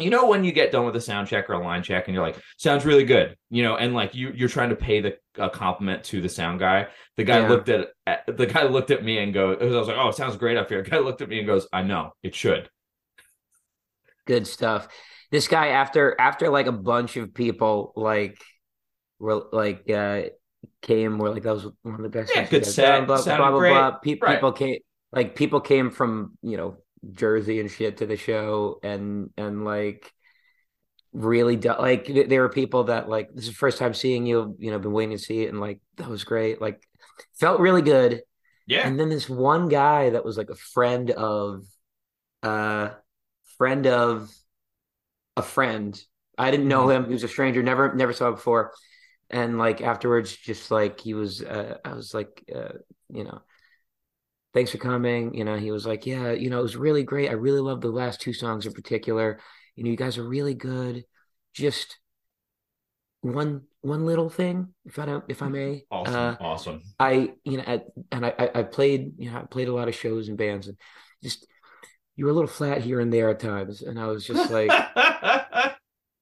you 0.00 0.10
know 0.10 0.26
when 0.28 0.44
you 0.44 0.52
get 0.52 0.70
done 0.72 0.84
with 0.86 0.94
a 0.96 1.00
sound 1.00 1.26
check 1.28 1.48
or 1.50 1.54
a 1.54 1.62
line 1.62 1.82
check 1.82 2.06
and 2.08 2.14
you're 2.14 2.22
like 2.24 2.36
sounds 2.56 2.84
really 2.84 3.04
good 3.04 3.36
you 3.50 3.62
know 3.62 3.76
and 3.76 3.94
like 3.94 4.14
you 4.14 4.32
you're 4.34 4.48
trying 4.48 4.68
to 4.70 4.76
pay 4.76 5.00
the 5.00 5.16
a 5.36 5.48
compliment 5.50 6.04
to 6.04 6.20
the 6.20 6.28
sound 6.28 6.58
guy 6.60 6.86
the 7.16 7.24
guy 7.24 7.40
Yeah. 7.40 7.48
looked 7.48 7.68
at, 7.68 7.88
at 8.06 8.36
the 8.36 8.46
guy 8.46 8.64
looked 8.64 8.90
at 8.90 9.02
me 9.04 9.18
and 9.18 9.34
goes 9.34 9.58
i 9.60 9.64
was 9.64 9.88
like 9.88 9.96
oh 9.96 10.08
it 10.08 10.14
sounds 10.14 10.36
great 10.36 10.56
up 10.56 10.68
here 10.68 10.82
the 10.84 10.90
guy 10.90 10.98
looked 10.98 11.20
at 11.22 11.28
me 11.28 11.38
and 11.38 11.46
goes 11.46 11.66
i 11.72 11.82
know 11.82 12.12
it 12.22 12.34
should 12.34 12.68
good 14.26 14.46
stuff. 14.46 14.88
This 15.30 15.48
guy 15.48 15.68
after 15.68 16.14
after 16.20 16.48
like 16.48 16.66
a 16.66 16.72
bunch 16.72 17.16
of 17.16 17.34
people 17.34 17.92
like 17.96 18.40
were 19.18 19.44
like 19.52 19.88
uh 19.90 20.22
came 20.82 21.18
were 21.18 21.30
like 21.30 21.42
that 21.42 21.54
was 21.54 21.66
one 21.82 21.94
of 21.96 22.02
the 22.02 22.08
best 22.08 22.32
Yeah, 22.34 22.46
good 22.48 22.64
set, 22.64 22.98
done, 22.98 23.06
blah, 23.06 23.22
blah, 23.22 23.36
blah, 23.36 23.50
blah, 23.50 23.60
blah. 23.60 23.90
Pe- 23.98 24.18
Right. 24.20 24.34
People 24.36 24.52
came 24.52 24.76
like 25.12 25.34
people 25.36 25.60
came 25.60 25.90
from 25.90 26.36
you 26.42 26.56
know 26.56 26.76
Jersey 27.12 27.60
and 27.60 27.70
shit 27.70 27.98
to 27.98 28.06
the 28.06 28.16
show 28.16 28.78
and 28.82 29.30
and 29.36 29.64
like 29.64 30.12
really 31.12 31.56
do- 31.56 31.78
like 31.78 32.06
there 32.28 32.42
were 32.42 32.48
people 32.48 32.84
that 32.84 33.08
like 33.08 33.32
this 33.34 33.44
is 33.44 33.50
the 33.50 33.56
first 33.56 33.78
time 33.78 33.94
seeing 33.94 34.26
you 34.26 34.56
you 34.58 34.70
know 34.70 34.78
been 34.78 34.92
waiting 34.92 35.16
to 35.16 35.22
see 35.22 35.42
it 35.42 35.48
and 35.48 35.60
like 35.60 35.80
that 35.96 36.08
was 36.08 36.24
great 36.24 36.60
like 36.60 36.82
felt 37.40 37.60
really 37.60 37.82
good 37.82 38.22
yeah 38.66 38.86
and 38.86 39.00
then 39.00 39.08
this 39.08 39.28
one 39.28 39.68
guy 39.68 40.10
that 40.10 40.24
was 40.24 40.36
like 40.36 40.50
a 40.50 40.54
friend 40.54 41.10
of 41.10 41.64
uh 42.42 42.90
friend 43.56 43.86
of 43.86 44.30
a 45.38 45.42
friend. 45.42 46.00
I 46.36 46.50
didn't 46.50 46.68
know 46.68 46.88
him. 46.88 47.06
He 47.06 47.12
was 47.12 47.24
a 47.24 47.28
stranger, 47.28 47.62
never 47.62 47.94
never 47.94 48.12
saw 48.12 48.28
him 48.28 48.34
before. 48.34 48.72
And 49.30 49.58
like 49.58 49.80
afterwards, 49.80 50.34
just 50.34 50.70
like 50.70 51.00
he 51.00 51.14
was 51.14 51.42
uh 51.42 51.78
I 51.84 51.94
was 51.94 52.12
like 52.12 52.44
uh, 52.54 52.78
you 53.08 53.24
know, 53.24 53.40
thanks 54.54 54.70
for 54.70 54.78
coming. 54.78 55.34
You 55.34 55.44
know, 55.44 55.56
he 55.56 55.70
was 55.70 55.86
like, 55.86 56.06
Yeah, 56.06 56.32
you 56.32 56.50
know, 56.50 56.60
it 56.60 56.62
was 56.62 56.76
really 56.76 57.02
great. 57.02 57.28
I 57.30 57.34
really 57.34 57.60
loved 57.60 57.82
the 57.82 57.88
last 57.88 58.20
two 58.20 58.32
songs 58.32 58.66
in 58.66 58.72
particular. 58.72 59.40
You 59.76 59.84
know, 59.84 59.90
you 59.90 59.96
guys 59.96 60.18
are 60.18 60.28
really 60.28 60.54
good. 60.54 61.04
Just 61.54 61.98
one 63.20 63.62
one 63.80 64.06
little 64.06 64.28
thing, 64.28 64.68
if 64.84 64.98
I 64.98 65.06
don't 65.06 65.24
if 65.28 65.42
I 65.42 65.48
may. 65.48 65.84
awesome 65.90 66.14
Uh, 66.14 66.36
awesome 66.40 66.82
I, 66.98 67.32
you 67.44 67.58
know, 67.58 67.64
at, 67.66 67.86
and 68.10 68.26
I, 68.26 68.34
I, 68.38 68.50
I 68.56 68.62
played, 68.64 69.12
you 69.18 69.30
know, 69.30 69.38
I 69.38 69.42
played 69.42 69.68
a 69.68 69.74
lot 69.74 69.88
of 69.88 69.94
shows 69.94 70.28
and 70.28 70.36
bands, 70.36 70.68
and 70.68 70.76
just 71.22 71.46
you 72.16 72.24
were 72.24 72.30
a 72.30 72.34
little 72.34 72.48
flat 72.48 72.82
here 72.82 73.00
and 73.00 73.12
there 73.12 73.30
at 73.30 73.40
times, 73.40 73.82
and 73.82 73.98
I 73.98 74.06
was 74.06 74.26
just 74.26 74.50
like, 74.50 74.70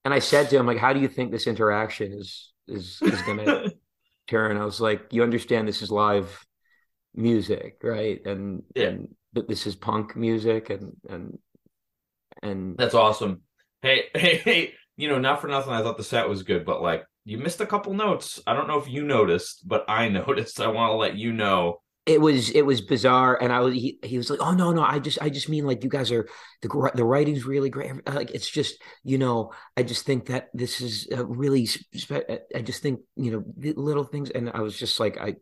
and 0.04 0.14
I 0.14 0.18
said 0.18 0.50
to 0.50 0.58
him, 0.58 0.66
like, 0.66 0.78
how 0.78 0.92
do 0.92 1.00
you 1.00 1.08
think 1.08 1.30
this 1.30 1.46
interaction 1.46 2.12
is 2.12 2.52
is 2.68 2.98
is 3.02 3.22
gonna 3.22 3.70
turn? 4.28 4.56
I 4.56 4.64
was 4.64 4.80
like, 4.80 5.06
you 5.10 5.22
understand 5.22 5.66
this 5.66 5.82
is 5.82 5.90
live 5.90 6.44
music, 7.16 7.78
right? 7.82 8.24
And 8.26 8.62
Yeah. 8.74 8.88
and 8.88 9.08
but 9.32 9.48
this 9.48 9.66
is 9.66 9.76
punk 9.76 10.16
music, 10.16 10.70
and 10.70 10.92
and 11.08 11.38
and 12.42 12.76
That's 12.76 12.94
awesome. 12.94 13.42
Hey, 13.82 14.04
hey, 14.14 14.36
hey, 14.38 14.74
you 14.96 15.08
know, 15.08 15.18
not 15.18 15.40
for 15.40 15.48
nothing, 15.48 15.72
I 15.72 15.82
thought 15.82 15.96
the 15.98 16.04
set 16.04 16.28
was 16.28 16.42
good, 16.42 16.64
but 16.64 16.82
like 16.82 17.04
you 17.24 17.38
missed 17.38 17.60
a 17.60 17.66
couple 17.66 17.92
notes. 17.94 18.40
I 18.46 18.54
don't 18.54 18.68
know 18.68 18.78
if 18.78 18.88
you 18.88 19.02
noticed, 19.04 19.66
but 19.66 19.84
I 19.88 20.08
noticed. 20.20 20.60
I 20.60 20.68
want 20.68 20.90
to 20.92 20.96
let 20.96 21.16
you 21.16 21.32
know. 21.32 21.80
it 22.06 22.20
was 22.20 22.50
it 22.50 22.62
was 22.62 22.80
bizarre 22.80 23.34
and 23.42 23.50
i 23.52 23.58
was 23.58 23.74
he, 23.74 23.98
he 24.04 24.16
was 24.16 24.30
like 24.30 24.38
oh 24.40 24.52
no 24.54 24.70
no 24.70 24.80
i 24.80 24.96
just 25.00 25.18
i 25.20 25.28
just 25.28 25.48
mean 25.48 25.66
like 25.66 25.82
you 25.82 25.90
guys 25.90 26.12
are 26.12 26.28
the 26.62 26.68
the 26.94 27.04
writing's 27.04 27.44
really 27.44 27.68
great 27.68 27.90
like 28.06 28.30
it's 28.30 28.48
just 28.48 28.78
you 29.02 29.18
know 29.18 29.50
i 29.76 29.82
just 29.82 30.06
think 30.06 30.26
that 30.26 30.46
this 30.54 30.80
is 30.80 31.08
really 31.26 31.66
spe- 31.66 32.30
i 32.54 32.62
just 32.62 32.80
think 32.80 33.00
you 33.16 33.30
know 33.32 33.42
little 33.74 34.04
things 34.06 34.30
and 34.30 34.48
i 34.54 34.60
was 34.60 34.78
just 34.78 35.00
like 35.00 35.18
i 35.18 35.34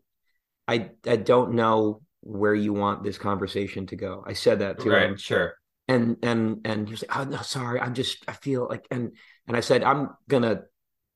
i 0.67 0.89
i 1.07 1.15
don't 1.15 1.53
know 1.53 2.01
where 2.21 2.55
you 2.55 2.73
want 2.73 3.03
this 3.03 3.17
conversation 3.19 3.85
to 3.87 3.95
go. 3.95 4.23
I 4.25 4.33
said 4.33 4.59
that 4.59 4.79
to 4.79 4.89
Right, 4.89 5.09
him. 5.09 5.17
sure. 5.17 5.55
and 5.87 6.17
and 6.23 6.61
and 6.65 6.87
he 6.87 6.91
was 6.93 7.03
like 7.07 7.17
oh 7.17 7.23
no 7.25 7.37
sorry. 7.41 7.79
I'm 7.79 7.93
just 7.93 8.23
i 8.27 8.33
feel 8.33 8.67
like 8.69 8.87
and 8.89 9.11
and 9.47 9.55
i 9.55 9.59
said 9.59 9.83
i'm 9.83 10.09
gonna 10.27 10.63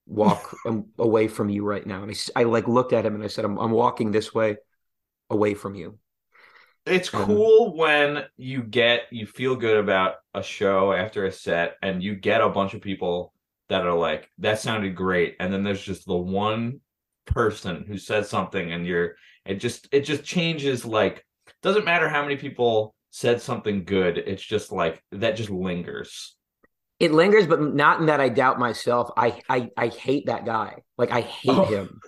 walk 0.05 0.55
away 0.99 1.27
from 1.27 1.49
you 1.49 1.65
right 1.65 1.85
now. 1.85 2.03
And 2.03 2.31
i 2.35 2.43
like 2.43 2.67
looked 2.67 2.93
at 2.93 3.05
him 3.05 3.15
and 3.15 3.23
i 3.23 3.27
said 3.27 3.45
i'm, 3.45 3.57
I'm 3.57 3.71
walking 3.71 4.11
this 4.11 4.33
way 4.33 4.57
away 5.29 5.53
from 5.55 5.75
you. 5.75 5.97
It's 6.85 7.09
cool 7.09 7.75
when 7.75 8.25
you 8.37 8.63
get 8.63 9.01
you 9.11 9.27
feel 9.27 9.55
good 9.55 9.77
about 9.77 10.15
a 10.33 10.41
show 10.41 10.91
after 10.93 11.25
a 11.25 11.31
set 11.31 11.75
and 11.83 12.01
you 12.01 12.15
get 12.15 12.41
a 12.41 12.49
bunch 12.49 12.73
of 12.73 12.81
people 12.81 13.33
that 13.67 13.85
are 13.85 13.93
like 13.93 14.29
that 14.39 14.59
sounded 14.59 14.95
great. 14.95 15.35
And 15.39 15.53
then 15.53 15.63
there's 15.63 15.83
just 15.83 16.05
the 16.07 16.17
one 16.17 16.79
person 17.25 17.85
who 17.87 17.97
says 17.97 18.27
something 18.29 18.71
and 18.71 18.87
you're 18.87 19.15
it 19.49 19.55
just 19.55 19.87
it 19.91 20.01
just 20.01 20.23
changes 20.23 20.85
like 20.85 21.25
doesn't 21.61 21.85
matter 21.85 22.07
how 22.07 22.21
many 22.21 22.37
people 22.37 22.93
said 23.11 23.41
something 23.41 23.83
good 23.83 24.17
it's 24.17 24.43
just 24.43 24.71
like 24.71 25.01
that 25.11 25.35
just 25.35 25.49
lingers 25.49 26.35
It 26.99 27.11
lingers, 27.11 27.47
but 27.47 27.61
not 27.61 27.99
in 28.01 28.05
that 28.07 28.19
I 28.19 28.27
doubt 28.29 28.59
myself. 28.59 29.09
I 29.15 29.39
I 29.49 29.69
I 29.77 29.87
hate 29.87 30.25
that 30.27 30.45
guy. 30.45 30.83
Like 30.97 31.11
I 31.11 31.21
hate 31.21 31.49
Oh. 31.57 31.63
him. 31.65 32.01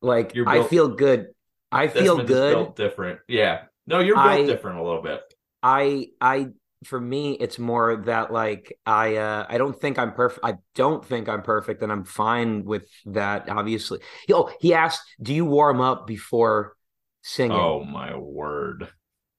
Like 0.00 0.34
You're 0.34 0.48
I 0.48 0.62
feel 0.62 0.88
good. 0.88 1.26
I 1.72 1.88
feel 1.88 2.16
Desmond 2.16 2.28
good. 2.28 2.54
built 2.54 2.76
different. 2.76 3.18
Yeah. 3.28 3.64
No, 3.86 3.98
you're 3.98 4.14
built 4.16 4.26
I- 4.42 4.46
different 4.46 4.78
a 4.78 4.82
little 4.84 5.02
bit. 5.02 5.22
I 5.62 6.06
I 6.20 6.48
for 6.84 7.00
me 7.00 7.32
it's 7.32 7.58
more 7.58 7.96
that 8.06 8.32
like 8.32 8.76
I 8.86 9.16
uh 9.16 9.46
I 9.48 9.58
don't 9.58 9.78
think 9.78 9.98
I'm 9.98 10.12
perfect. 10.12 10.44
I 10.44 10.54
don't 10.74 11.04
think 11.04 11.28
I'm 11.28 11.42
perfect 11.42 11.82
and 11.82 11.92
I'm 11.92 12.04
fine 12.04 12.64
with 12.64 12.86
that 13.06 13.48
obviously. 13.48 14.00
Oh, 14.30 14.50
he 14.60 14.74
asked, 14.74 15.02
"Do 15.20 15.32
you 15.34 15.44
warm 15.44 15.80
up 15.80 16.06
before 16.06 16.74
singing?" 17.22 17.56
Oh 17.56 17.84
my 17.84 18.16
word. 18.16 18.88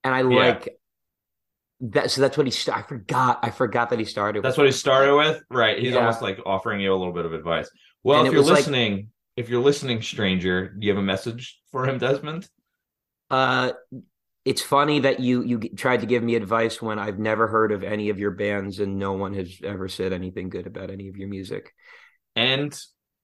and 0.03 0.13
I 0.13 0.19
yeah. 0.21 0.27
like 0.47 0.77
that 1.81 2.11
so 2.11 2.21
that's 2.21 2.37
what 2.37 2.47
he 2.47 2.51
st- 2.51 2.77
I 2.77 2.81
forgot. 2.81 3.39
I 3.43 3.49
forgot 3.49 3.89
that 3.89 3.99
he 3.99 4.05
started. 4.05 4.43
That's 4.43 4.53
with 4.57 4.63
what 4.63 4.65
he 4.67 4.71
started 4.71 5.15
with, 5.15 5.43
right? 5.49 5.77
He's 5.79 5.93
Yeah. 5.93 5.99
almost 5.99 6.21
like 6.21 6.39
offering 6.45 6.79
you 6.79 6.93
a 6.93 6.95
little 6.95 7.13
bit 7.13 7.25
of 7.25 7.33
advice. 7.33 7.69
Well, 8.03 8.19
And 8.19 8.27
if 8.27 8.33
you're 8.33 8.41
was 8.41 8.49
like- 8.49 8.59
listening, 8.59 9.09
if 9.35 9.49
you're 9.49 9.61
listening, 9.61 10.01
stranger, 10.01 10.69
do 10.69 10.85
you 10.85 10.91
have 10.93 10.99
a 11.01 11.05
message 11.05 11.59
for 11.71 11.85
him, 11.87 11.97
Desmond? 11.97 12.47
Uh 13.29 13.73
it's 14.45 14.61
funny 14.61 14.99
that 15.01 15.19
you 15.19 15.41
you 15.43 15.59
tried 15.59 16.01
to 16.01 16.05
give 16.05 16.21
me 16.23 16.35
advice 16.35 16.81
when 16.81 16.99
I've 16.99 17.19
never 17.19 17.47
heard 17.47 17.71
of 17.71 17.83
any 17.83 18.09
of 18.09 18.19
your 18.19 18.31
bands 18.31 18.79
and 18.79 18.99
no 18.99 19.13
one 19.13 19.33
has 19.33 19.59
ever 19.63 19.87
said 19.87 20.11
anything 20.11 20.49
good 20.49 20.67
about 20.67 20.89
any 20.89 21.07
of 21.07 21.15
your 21.17 21.29
music. 21.29 21.73
And 22.35 22.77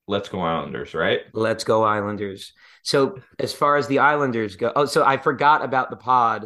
let's 0.08 0.30
go 0.30 0.40
Islanders, 0.40 0.94
right? 0.94 1.22
Let's 1.34 1.64
go 1.64 1.84
Islanders. 1.84 2.54
So 2.84 3.18
as 3.38 3.54
far 3.54 3.76
as 3.76 3.88
the 3.88 4.00
Islanders 4.00 4.56
go, 4.56 4.72
oh, 4.76 4.86
so 4.86 5.04
I 5.04 5.18
forgot 5.18 5.64
about 5.64 5.90
the 5.90 5.98
pod 5.98 6.46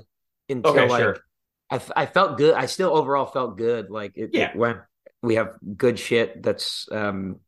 until 0.50 0.72
Okay, 0.72 0.90
like 0.90 1.02
sure. 1.02 1.18
I, 1.70 1.82
I 1.96 2.06
felt 2.06 2.38
good. 2.38 2.56
I 2.56 2.66
still 2.66 2.96
overall 2.96 3.26
felt 3.26 3.58
good. 3.58 3.90
Like 3.90 4.14
it, 4.16 4.32
Yeah. 4.34 4.50
it 4.50 4.56
went. 4.56 4.80
We 5.22 5.36
have 5.36 5.56
good 5.78 6.00
shit 6.00 6.44
that's 6.44 6.88
um 6.92 7.40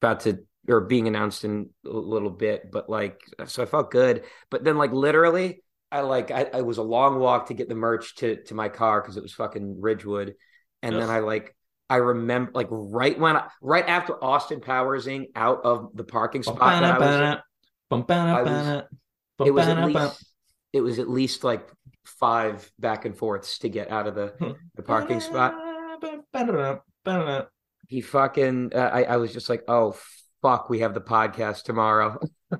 about 0.00 0.20
to 0.20 0.38
or 0.68 0.82
being 0.82 1.08
announced 1.08 1.44
in 1.44 1.70
a 1.84 1.90
little 1.90 2.30
bit, 2.30 2.70
but 2.70 2.88
like 2.88 3.20
so 3.46 3.62
I 3.62 3.66
felt 3.66 3.90
good. 3.90 4.24
But 4.50 4.62
then 4.62 4.76
like 4.78 4.92
literally, 4.92 5.62
I 5.92 6.00
like 6.00 6.30
I, 6.30 6.48
I 6.54 6.60
was 6.62 6.78
a 6.78 6.82
long 6.82 7.18
walk 7.20 7.46
to 7.48 7.54
get 7.54 7.68
the 7.68 7.74
merch 7.74 8.16
to 8.16 8.42
to 8.44 8.54
my 8.54 8.68
car 8.68 9.00
because 9.00 9.16
it 9.16 9.22
was 9.22 9.32
fucking 9.34 9.80
Ridgewood, 9.80 10.34
and 10.82 10.94
Yes. 10.94 11.02
then 11.06 11.10
I 11.14 11.20
like. 11.20 11.54
I 11.90 11.96
remember, 11.96 12.52
like 12.54 12.68
right 12.70 13.18
when, 13.18 13.36
I, 13.36 13.48
right 13.60 13.86
after 13.86 14.14
Austin 14.24 14.60
Powersing 14.60 15.26
out 15.36 15.60
of 15.64 15.90
the 15.94 16.04
parking 16.04 16.42
spot 16.42 16.58
that 16.80 16.84
I 16.94 16.98
was 16.98 17.06
in, 17.20 17.22
I 18.34 18.42
was- 18.42 18.66
it 19.44 19.50
was 19.50 19.66
at 19.68 19.76
least 19.86 20.24
it 20.72 20.80
was 20.80 20.98
at 20.98 21.10
least 21.10 21.44
like 21.44 21.68
five 22.06 22.70
back 22.78 23.04
and 23.04 23.14
forths 23.14 23.58
to 23.58 23.68
get 23.68 23.90
out 23.90 24.06
of 24.06 24.14
the 24.14 24.32
the 24.74 24.82
parking 24.82 25.20
spot. 25.20 25.54
He 27.88 28.00
fucking 28.00 28.72
uh, 28.74 28.78
I 28.90 29.02
I 29.04 29.16
was 29.18 29.32
just 29.34 29.50
like, 29.50 29.64
"Oh 29.68 29.94
fuck, 30.40 30.70
we 30.70 30.78
have 30.78 30.94
the 30.94 31.02
podcast 31.02 31.64
tomorrow." 31.64 32.18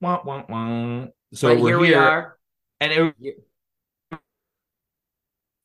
Wah, 0.00 0.20
wah, 0.24 0.42
wah. 0.48 1.06
So 1.34 1.54
but 1.54 1.62
we're 1.62 1.68
here 1.68 1.78
we 1.78 1.94
are. 1.94 2.36
and 2.80 3.14
it 3.20 3.36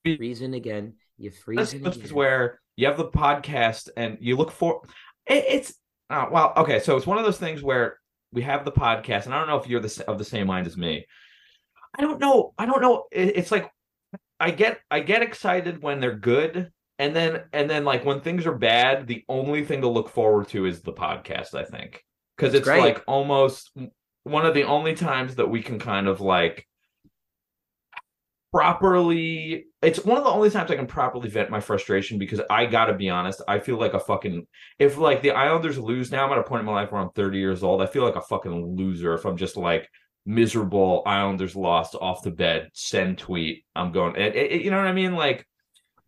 Freezing 0.03 0.53
again. 0.53 0.93
You're 1.17 1.33
freezing 1.33 1.81
this 1.81 1.97
is 1.97 2.13
where 2.13 2.61
you 2.77 2.87
have 2.87 2.97
the 2.97 3.07
podcast 3.09 3.89
and 3.97 4.17
you 4.21 4.37
look 4.37 4.51
for 4.51 4.81
it, 5.25 5.43
it's 5.49 5.73
uh, 6.09 6.27
well 6.31 6.53
okay. 6.57 6.79
So 6.79 6.95
it's 6.95 7.07
one 7.07 7.17
of 7.17 7.25
those 7.25 7.37
things 7.39 7.61
where 7.61 7.99
we 8.31 8.43
have 8.43 8.63
the 8.65 8.71
podcast 8.71 9.25
and 9.25 9.33
i 9.33 9.39
don't 9.39 9.47
know 9.47 9.57
if 9.57 9.67
you're 9.67 9.79
the, 9.79 10.05
of 10.07 10.17
the 10.17 10.23
same 10.23 10.47
mind 10.47 10.67
as 10.67 10.77
me. 10.77 11.05
I 11.97 12.01
don't 12.01 12.19
know. 12.19 12.53
I 12.57 12.65
don't 12.65 12.81
know. 12.81 13.05
It- 13.11 13.35
it's 13.37 13.51
like 13.51 13.71
i 14.39 14.51
get 14.51 14.79
i 14.91 14.99
get 14.99 15.23
excited 15.23 15.81
when 15.81 15.99
they're 15.99 16.15
good 16.15 16.71
and 16.99 17.15
then 17.15 17.41
and 17.53 17.67
then 17.67 17.83
like 17.83 18.05
when 18.05 18.21
things 18.21 18.45
are 18.45 18.55
bad 18.55 19.07
the 19.07 19.25
only 19.27 19.65
thing 19.65 19.81
to 19.81 19.87
look 19.87 20.09
forward 20.09 20.47
to 20.47 20.67
is 20.67 20.81
the 20.81 20.93
podcast 20.93 21.55
i 21.55 21.63
think. 21.63 22.03
Because 22.37 22.53
it's 22.53 22.63
great. 22.63 22.79
like 22.79 23.03
almost 23.07 23.71
one 24.27 24.45
of 24.45 24.53
the 24.53 24.63
only 24.63 24.95
times 24.95 25.35
that 25.35 25.49
we 25.49 25.61
can 25.61 25.79
kind 25.79 26.07
of 26.07 26.21
like 26.21 26.67
properly 28.53 29.65
it's 29.81 30.03
one 30.03 30.17
of 30.17 30.23
the 30.23 30.29
only 30.29 30.49
times 30.49 30.71
I 30.71 30.75
can 30.75 30.87
properly 30.87 31.29
vent 31.29 31.49
my 31.49 31.59
frustration 31.59 32.17
because 32.17 32.41
I 32.49 32.65
gotta 32.65 32.93
be 32.93 33.09
honest, 33.09 33.41
I 33.47 33.59
feel 33.59 33.77
like 33.77 33.93
a 33.93 33.99
fucking 33.99 34.47
if 34.79 34.97
like 34.97 35.21
the 35.21 35.31
Islanders 35.31 35.77
lose 35.77 36.11
now, 36.11 36.25
I'm 36.25 36.31
at 36.31 36.39
a 36.39 36.43
point 36.43 36.61
in 36.61 36.65
my 36.65 36.73
life 36.73 36.91
where 36.91 37.01
I'm 37.01 37.11
30 37.11 37.37
years 37.37 37.61
old. 37.61 37.81
I 37.81 37.85
feel 37.85 38.03
like 38.03 38.15
a 38.15 38.21
fucking 38.21 38.75
loser 38.75 39.13
if 39.13 39.25
I'm 39.25 39.37
just 39.37 39.57
like 39.57 39.87
miserable 40.25 41.03
Islanders 41.05 41.55
lost 41.55 41.95
off 41.95 42.23
the 42.23 42.31
bed, 42.31 42.69
send 42.73 43.17
tweet. 43.19 43.65
I'm 43.75 43.91
going 43.91 44.15
it, 44.15 44.35
it- 44.35 44.61
you 44.61 44.71
know 44.71 44.77
what 44.77 44.87
I 44.87 44.93
mean? 44.93 45.15
Like 45.15 45.45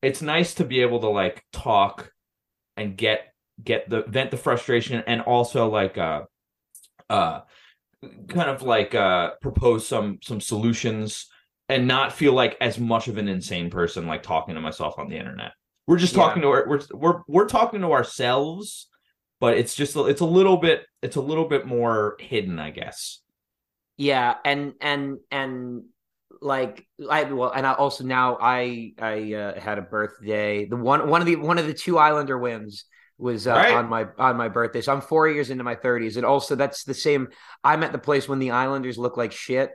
it's 0.01 0.21
nice 0.21 0.55
to 0.55 0.65
be 0.65 0.81
able 0.81 1.01
to 1.01 1.09
like 1.09 1.43
talk 1.51 2.11
and 2.77 2.95
get 2.97 3.21
get 3.61 3.89
the 3.89 4.03
vent 4.07 4.31
the 4.31 4.37
frustration 4.37 5.03
and 5.05 5.21
also 5.21 5.67
like 5.69 5.97
uh 5.97 6.21
uh 7.09 7.41
kind 8.29 8.49
of 8.49 8.61
like 8.61 8.95
uh 8.95 9.31
propose 9.41 9.87
some 9.87 10.19
some 10.23 10.39
solutions 10.41 11.27
and 11.67 11.87
not 11.87 12.13
feel 12.13 12.33
like 12.33 12.57
as 12.61 12.79
much 12.79 13.07
of 13.07 13.17
an 13.17 13.27
insane 13.27 13.69
person 13.69 14.07
like 14.07 14.23
talking 14.23 14.55
to 14.55 14.61
myself 14.61 14.97
on 14.97 15.09
the 15.09 15.17
internet. 15.17 15.51
We're 15.87 15.97
just 15.97 16.13
Yeah. 16.13 16.15
talking 16.15 16.41
to 16.43 16.47
our, 16.49 16.65
we're 16.67 16.81
we're 16.93 17.21
we're 17.27 17.47
talking 17.47 17.81
to 17.81 17.91
ourselves, 17.91 18.87
but 19.39 19.57
it's 19.57 19.75
just 19.75 19.95
it's 19.95 20.21
a 20.21 20.25
little 20.25 20.57
bit 20.57 20.85
it's 21.01 21.15
a 21.17 21.21
little 21.21 21.45
bit 21.47 21.65
more 21.65 22.15
hidden, 22.19 22.59
I 22.59 22.71
guess. 22.71 23.21
Yeah, 23.97 24.35
and 24.45 24.73
and 24.81 25.17
and 25.31 25.83
like 26.41 26.87
I 27.09 27.23
well, 27.25 27.51
and 27.51 27.67
I 27.67 27.73
also 27.73 28.03
now 28.05 28.37
I 28.39 28.93
I 28.99 29.33
uh, 29.33 29.59
had 29.59 29.77
a 29.77 29.81
birthday. 29.81 30.65
The 30.65 30.77
one 30.77 31.09
one 31.09 31.21
of 31.21 31.27
the 31.27 31.35
one 31.35 31.57
of 31.57 31.67
the 31.67 31.73
two 31.73 31.97
Islander 31.97 32.37
wins 32.37 32.85
was 33.19 33.45
uh, 33.47 33.51
Right. 33.51 33.73
on 33.73 33.89
my 33.89 34.07
on 34.17 34.37
my 34.37 34.47
birthday. 34.47 34.81
So 34.81 34.91
I'm 34.93 35.01
four 35.01 35.27
years 35.27 35.49
into 35.51 35.63
my 35.63 35.75
30s, 35.75 36.17
and 36.17 36.25
also 36.25 36.55
that's 36.55 36.83
the 36.85 36.93
same. 36.95 37.27
I'm 37.63 37.83
at 37.83 37.91
the 37.91 37.99
place 37.99 38.27
when 38.27 38.39
the 38.39 38.51
Islanders 38.51 38.97
look 38.97 39.17
like 39.17 39.31
shit. 39.31 39.71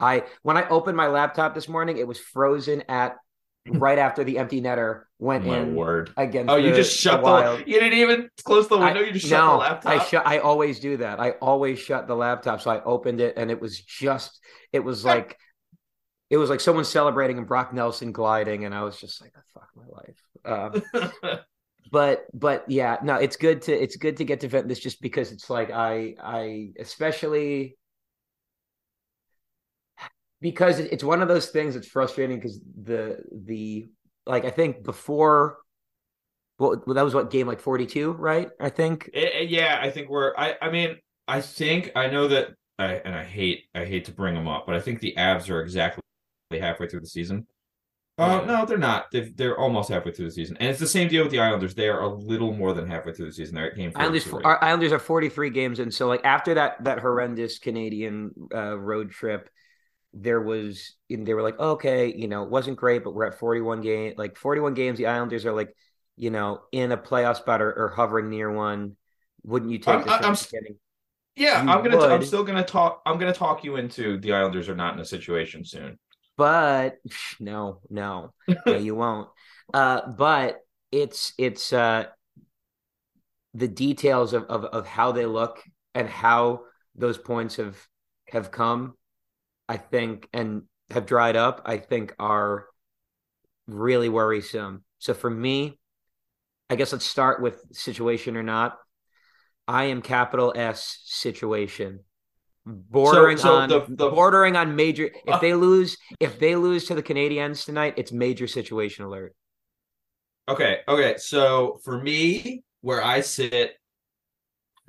I 0.00 0.24
when 0.42 0.56
I 0.56 0.66
opened 0.68 0.96
my 0.96 1.08
laptop 1.08 1.54
this 1.54 1.68
morning, 1.68 1.98
it 1.98 2.06
was 2.06 2.18
frozen 2.18 2.82
at 2.88 3.16
right 3.68 3.98
after 3.98 4.24
the 4.24 4.38
empty 4.38 4.60
netter 4.60 5.02
went 5.18 5.46
My 5.46 5.58
in 5.58 5.74
word. 5.74 6.12
against. 6.16 6.50
Oh, 6.52 6.56
you 6.56 6.70
the- 6.70 6.76
just 6.76 6.96
shut 6.98 7.22
the 7.22 7.56
the, 7.64 7.70
you 7.70 7.80
didn't 7.80 7.98
even 7.98 8.28
close 8.44 8.68
the 8.68 8.76
window, 8.78 9.00
I- 9.00 9.04
you 9.06 9.12
just 9.12 9.26
shut 9.26 9.42
no, 9.44 9.52
the 9.52 9.56
laptop. 9.58 9.92
I 9.92 10.04
shut. 10.04 10.26
I 10.26 10.38
always 10.38 10.78
do 10.80 10.96
that. 10.98 11.18
I 11.20 11.30
always 11.32 11.78
shut 11.78 12.06
the 12.06 12.14
laptop. 12.14 12.60
So 12.60 12.70
I 12.70 12.82
opened 12.84 13.20
it, 13.20 13.34
and 13.36 13.50
it 13.50 13.60
was 13.60 13.80
just. 13.80 14.38
It 14.72 14.80
was 14.80 15.04
like, 15.04 15.38
it 16.30 16.36
was 16.36 16.50
like 16.50 16.60
someone 16.60 16.84
celebrating 16.84 17.38
and 17.38 17.46
Brock 17.46 17.72
Nelson 17.72 18.12
gliding, 18.12 18.64
and 18.64 18.74
I 18.74 18.82
was 18.82 18.98
just 19.00 19.20
like, 19.22 19.32
"Oh, 19.36 19.40
"Fuck 19.54 19.68
my 19.74 19.86
life." 19.88 20.82
Um, 20.92 21.38
but 21.94 22.26
but 22.34 22.64
yeah, 22.68 22.96
no, 23.04 23.14
it's 23.14 23.36
good 23.36 23.62
to 23.62 23.72
it's 23.72 23.94
good 23.94 24.16
to 24.16 24.24
get 24.24 24.40
to 24.40 24.48
vent 24.48 24.66
this 24.66 24.80
just 24.80 25.00
because 25.00 25.30
it's 25.30 25.48
like 25.48 25.70
I 25.70 26.16
I 26.20 26.72
especially 26.76 27.78
because 30.40 30.80
it's 30.80 31.04
one 31.04 31.22
of 31.22 31.28
those 31.28 31.50
things 31.50 31.74
that's 31.74 31.86
frustrating 31.86 32.38
because 32.38 32.60
the 32.82 33.18
the 33.32 33.86
like 34.26 34.44
I 34.44 34.50
think 34.50 34.82
before. 34.82 35.58
Well, 36.58 36.82
that 36.86 37.04
was 37.04 37.14
what 37.14 37.30
game 37.30 37.46
like 37.46 37.60
forty 37.60 37.86
two, 37.86 38.12
right? 38.12 38.50
I 38.60 38.70
think 38.70 39.08
It- 39.12 39.34
it- 39.42 39.50
yeah, 39.50 39.78
I 39.80 39.90
think 39.90 40.08
we're. 40.08 40.34
I. 40.36 40.56
I 40.60 40.70
mean, 40.70 40.98
I 41.28 41.40
think 41.40 41.92
I 41.94 42.08
know 42.08 42.26
that. 42.28 42.54
I 42.78 42.94
and 43.04 43.14
I 43.14 43.22
hate. 43.24 43.64
I 43.74 43.84
hate 43.84 44.04
to 44.06 44.12
bring 44.12 44.34
them 44.34 44.48
up, 44.48 44.66
but 44.66 44.74
I 44.74 44.80
think 44.80 44.98
the 44.98 45.14
Avs 45.16 45.48
are 45.48 45.60
exactly 45.60 46.02
halfway 46.52 46.88
through 46.88 47.00
the 47.00 47.06
season. 47.06 47.46
Uh, 48.16 48.40
Yeah. 48.40 48.46
no, 48.46 48.64
they're 48.66 48.78
not. 48.78 49.10
They've, 49.10 49.36
they're 49.36 49.58
almost 49.58 49.88
halfway 49.88 50.12
through 50.12 50.26
the 50.26 50.30
season, 50.32 50.56
and 50.60 50.68
it's 50.70 50.78
the 50.78 50.86
same 50.86 51.08
deal 51.08 51.24
with 51.24 51.32
the 51.32 51.40
Islanders. 51.40 51.74
They 51.74 51.88
are 51.88 52.00
a 52.00 52.08
little 52.08 52.52
more 52.52 52.72
than 52.72 52.86
halfway 52.86 53.12
through 53.12 53.26
the 53.26 53.32
season. 53.32 53.56
They're 53.56 53.70
at 53.72 53.76
game. 53.76 53.90
Islanders 53.96 54.24
42 54.24 54.48
our 54.48 54.62
Islanders 54.62 54.92
are 54.92 54.98
43 55.00 55.50
games 55.50 55.78
and 55.80 55.92
So 55.92 56.06
like 56.06 56.24
after 56.24 56.54
that 56.54 56.84
that 56.84 57.00
horrendous 57.00 57.58
Canadian 57.58 58.30
uh, 58.54 58.78
road 58.78 59.10
trip, 59.10 59.50
there 60.12 60.40
was 60.40 60.94
and 61.10 61.26
they 61.26 61.34
were 61.34 61.42
like, 61.42 61.58
okay, 61.58 62.14
you 62.14 62.28
know, 62.28 62.44
it 62.44 62.50
wasn't 62.50 62.76
great, 62.76 63.02
but 63.02 63.14
we're 63.14 63.26
at 63.26 63.38
41 63.40 63.80
game 63.80 64.14
like 64.16 64.36
41 64.36 64.74
games. 64.74 64.96
The 64.98 65.06
Islanders 65.06 65.44
are 65.44 65.52
like, 65.52 65.74
you 66.16 66.30
know, 66.30 66.60
in 66.70 66.92
a 66.92 66.96
playoff 66.96 67.36
spot 67.38 67.60
or, 67.60 67.72
or 67.72 67.88
hovering 67.88 68.30
near 68.30 68.52
one. 68.52 68.96
Wouldn't 69.42 69.72
you 69.72 69.78
take 69.78 69.88
I'm- 69.88 70.04
the 70.04 70.10
I'm- 70.12 70.24
I'm- 70.24 70.36
getting? 70.52 70.76
Yeah, 71.36 71.64
You 71.64 71.68
I'm 71.70 71.82
gonna. 71.82 71.98
T- 71.98 72.04
I'm 72.14 72.24
still 72.24 72.44
gonna 72.44 72.62
talk. 72.62 73.02
I'm 73.04 73.18
gonna 73.18 73.32
talk 73.32 73.64
you 73.64 73.74
into 73.74 74.18
the 74.18 74.34
Islanders 74.34 74.68
are 74.68 74.76
not 74.76 74.94
in 74.94 75.00
a 75.00 75.04
situation 75.04 75.64
soon. 75.64 75.98
But 76.36 76.98
no, 77.40 77.80
no, 77.90 78.32
no, 78.66 78.76
you 78.76 78.94
won't. 78.94 79.28
Uh, 79.72 80.08
but 80.08 80.60
it's 80.92 81.32
it's 81.38 81.72
uh 81.72 82.04
the 83.54 83.68
details 83.68 84.32
of, 84.32 84.44
of 84.44 84.64
of 84.64 84.86
how 84.86 85.12
they 85.12 85.26
look 85.26 85.62
and 85.94 86.08
how 86.08 86.62
those 86.94 87.18
points 87.18 87.56
have 87.56 87.76
have 88.28 88.50
come, 88.50 88.94
I 89.68 89.76
think, 89.76 90.28
and 90.32 90.62
have 90.90 91.06
dried 91.06 91.36
up, 91.36 91.62
I 91.64 91.78
think 91.78 92.14
are 92.18 92.66
really 93.66 94.08
worrisome. 94.08 94.84
So 94.98 95.14
for 95.14 95.30
me, 95.30 95.78
I 96.68 96.76
guess 96.76 96.92
let's 96.92 97.04
start 97.04 97.42
with 97.42 97.62
situation 97.72 98.36
or 98.36 98.42
not. 98.42 98.78
I 99.66 99.84
am 99.84 100.02
capital 100.02 100.52
S 100.54 101.00
situation. 101.04 102.00
Bordering 102.66 103.36
so 103.36 103.56
on 103.56 103.68
the- 103.68 103.84
the- 103.88 104.10
bordering 104.10 104.56
on 104.56 104.74
major 104.74 105.10
if 105.26 105.40
they 105.40 105.52
lose 105.52 105.98
if 106.18 106.38
they 106.38 106.56
lose 106.56 106.86
to 106.86 106.94
the 106.94 107.02
Canadiens 107.02 107.64
tonight, 107.66 107.94
it's 107.98 108.10
major 108.10 108.46
situation 108.46 109.04
alert. 109.04 109.34
Okay, 110.48 110.80
okay. 110.88 111.16
So 111.18 111.78
for 111.84 112.00
me, 112.00 112.64
where 112.80 113.04
I 113.04 113.20
sit, 113.20 113.74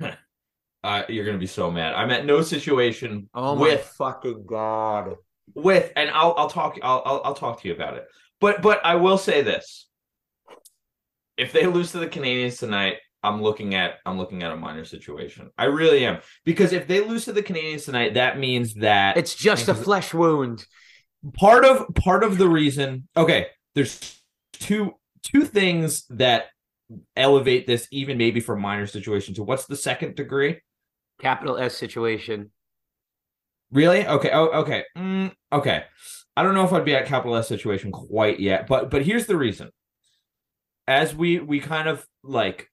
uh, 0.00 1.02
you're 1.08 1.26
gonna 1.26 1.36
be 1.38 1.46
so 1.46 1.70
mad. 1.70 1.94
I'm 1.94 2.10
at 2.10 2.24
no 2.24 2.40
situation 2.42 3.28
Oh 3.34 3.54
my 3.54 3.60
with 3.62 3.84
fucking 3.98 4.46
god! 4.46 5.16
with, 5.54 5.92
and 5.96 6.10
I'll 6.10 6.34
I'll 6.38 6.50
talk 6.50 6.78
I'll, 6.82 7.02
I'll 7.04 7.20
I'll 7.26 7.34
talk 7.34 7.60
to 7.60 7.68
you 7.68 7.74
about 7.74 7.96
it. 7.98 8.06
But 8.40 8.62
but 8.62 8.84
I 8.86 8.94
will 8.96 9.18
say 9.18 9.42
this: 9.42 9.86
if 11.36 11.52
they 11.52 11.66
lose 11.66 11.92
to 11.92 11.98
the 11.98 12.08
Canadiens 12.08 12.58
tonight, 12.58 12.96
I'm 13.26 13.42
looking 13.42 13.74
at 13.74 13.94
I'm 14.06 14.16
looking 14.18 14.42
at 14.42 14.52
a 14.52 14.56
minor 14.56 14.84
situation. 14.84 15.50
I 15.58 15.64
really 15.64 16.04
am 16.06 16.20
because 16.44 16.72
if 16.72 16.86
they 16.86 17.00
lose 17.00 17.24
to 17.26 17.32
the 17.32 17.42
Canadiens 17.42 17.84
tonight, 17.84 18.14
that 18.14 18.38
means 18.38 18.74
that 18.74 19.16
It's 19.16 19.34
just 19.34 19.68
a 19.68 19.74
flesh 19.74 20.14
wound. 20.14 20.64
part 21.38 21.64
of 21.64 21.94
part 21.94 22.22
of 22.24 22.38
the 22.38 22.48
reason. 22.48 23.08
Okay, 23.16 23.48
there's 23.74 24.20
two 24.52 24.92
two 25.22 25.44
things 25.44 26.06
that 26.10 26.46
elevate 27.16 27.66
this 27.66 27.88
even 27.90 28.16
maybe 28.16 28.38
from 28.40 28.60
minor 28.60 28.86
situation 28.86 29.34
to 29.34 29.42
what's 29.42 29.66
the 29.66 29.76
second 29.76 30.14
degree? 30.14 30.60
Capital 31.20 31.56
S 31.58 31.76
situation. 31.76 32.50
Really? 33.72 34.06
Okay. 34.06 34.30
Oh, 34.32 34.46
okay. 34.60 34.84
Mm, 34.96 35.32
okay. 35.52 35.84
I 36.36 36.42
don't 36.42 36.54
know 36.54 36.64
if 36.64 36.72
I'd 36.72 36.84
be 36.84 36.94
at 36.94 37.06
capital 37.06 37.34
S 37.36 37.48
situation 37.48 37.90
quite 37.90 38.38
yet, 38.38 38.66
but 38.68 38.90
but 38.90 39.02
here's 39.04 39.26
the 39.26 39.36
reason. 39.36 39.70
As 40.86 41.14
we 41.14 41.40
we 41.40 41.58
kind 41.58 41.88
of 41.88 42.06
like 42.22 42.70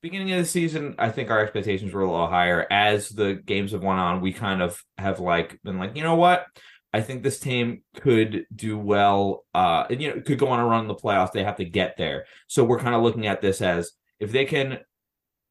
beginning 0.00 0.32
of 0.32 0.38
the 0.38 0.44
season, 0.44 0.94
I 0.98 1.10
think 1.10 1.30
our 1.30 1.40
expectations 1.40 1.92
were 1.92 2.02
a 2.02 2.10
little 2.10 2.28
higher. 2.28 2.66
As 2.70 3.08
the 3.08 3.34
games 3.34 3.72
have 3.72 3.82
went 3.82 4.00
on, 4.00 4.20
we 4.20 4.32
kind 4.32 4.62
of 4.62 4.82
have 4.96 5.20
like 5.20 5.60
been 5.62 5.78
like, 5.78 5.96
you 5.96 6.02
know 6.02 6.16
what? 6.16 6.46
I 6.92 7.02
think 7.02 7.22
this 7.22 7.38
team 7.38 7.82
could 7.96 8.46
do 8.54 8.78
well. 8.78 9.44
Uh, 9.54 9.84
and 9.90 10.00
you 10.00 10.08
know, 10.14 10.20
could 10.20 10.38
go 10.38 10.48
on 10.48 10.60
a 10.60 10.66
run 10.66 10.82
in 10.82 10.88
the 10.88 10.94
playoffs. 10.94 11.32
They 11.32 11.44
have 11.44 11.56
to 11.56 11.64
get 11.64 11.96
there. 11.96 12.24
So 12.46 12.64
we're 12.64 12.78
kind 12.78 12.94
of 12.94 13.02
looking 13.02 13.26
at 13.26 13.40
this 13.40 13.60
as 13.60 13.92
if 14.20 14.32
they 14.32 14.44
can 14.44 14.78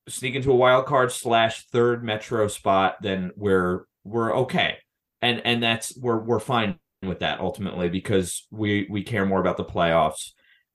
sneak 0.10 0.36
into 0.36 0.52
a 0.52 0.56
wild 0.56 0.86
card 0.86 1.12
slash 1.12 1.66
third 1.68 2.04
metro 2.04 2.48
spot, 2.48 2.98
then 3.02 3.32
we're 3.36 3.86
we're 4.04 4.36
okay. 4.38 4.78
And 5.22 5.42
and 5.46 5.62
that's 5.62 5.96
we're 5.98 6.20
we're 6.20 6.40
fine 6.40 6.80
with 7.04 7.20
that 7.20 7.40
ultimately 7.40 7.90
because 7.90 8.48
we 8.52 8.88
we 8.90 9.04
care 9.04 9.26
more 9.26 9.40
about 9.40 9.58
the 9.58 9.66
playoffs. 9.66 10.32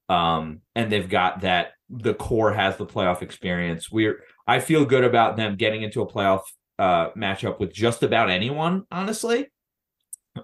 Um, 0.08 0.60
and 0.74 0.92
they've 0.92 1.08
got 1.08 1.40
that 1.40 1.72
the 1.92 2.14
core 2.14 2.52
has 2.52 2.76
the 2.78 2.86
playoff 2.86 3.22
experience. 3.22 3.92
We're 3.92 4.24
I 4.46 4.58
feel 4.60 4.84
good 4.84 5.04
about 5.04 5.36
them 5.36 5.56
getting 5.56 5.82
into 5.82 6.00
a 6.02 6.06
playoff 6.06 6.40
uh 6.78 7.10
matchup 7.10 7.60
with 7.60 7.72
just 7.72 8.02
about 8.02 8.30
anyone, 8.30 8.84
honestly. 8.90 9.48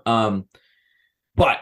Um, 0.07 0.47
but 1.35 1.61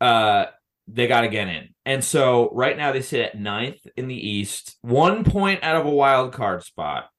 uh 0.00 0.46
they 0.88 1.08
got 1.08 1.22
to 1.22 1.28
get 1.28 1.48
in. 1.48 1.70
And 1.84 2.04
so 2.04 2.48
right 2.52 2.76
now 2.76 2.92
they 2.92 3.02
sit 3.02 3.20
at 3.20 3.36
ninth 3.36 3.84
in 3.96 4.06
the 4.06 4.14
East, 4.28 4.76
one 4.82 5.24
point 5.24 5.64
out 5.64 5.74
of 5.74 5.84
a 5.84 5.90
wild 5.90 6.32
card 6.32 6.62
spot. 6.62 7.10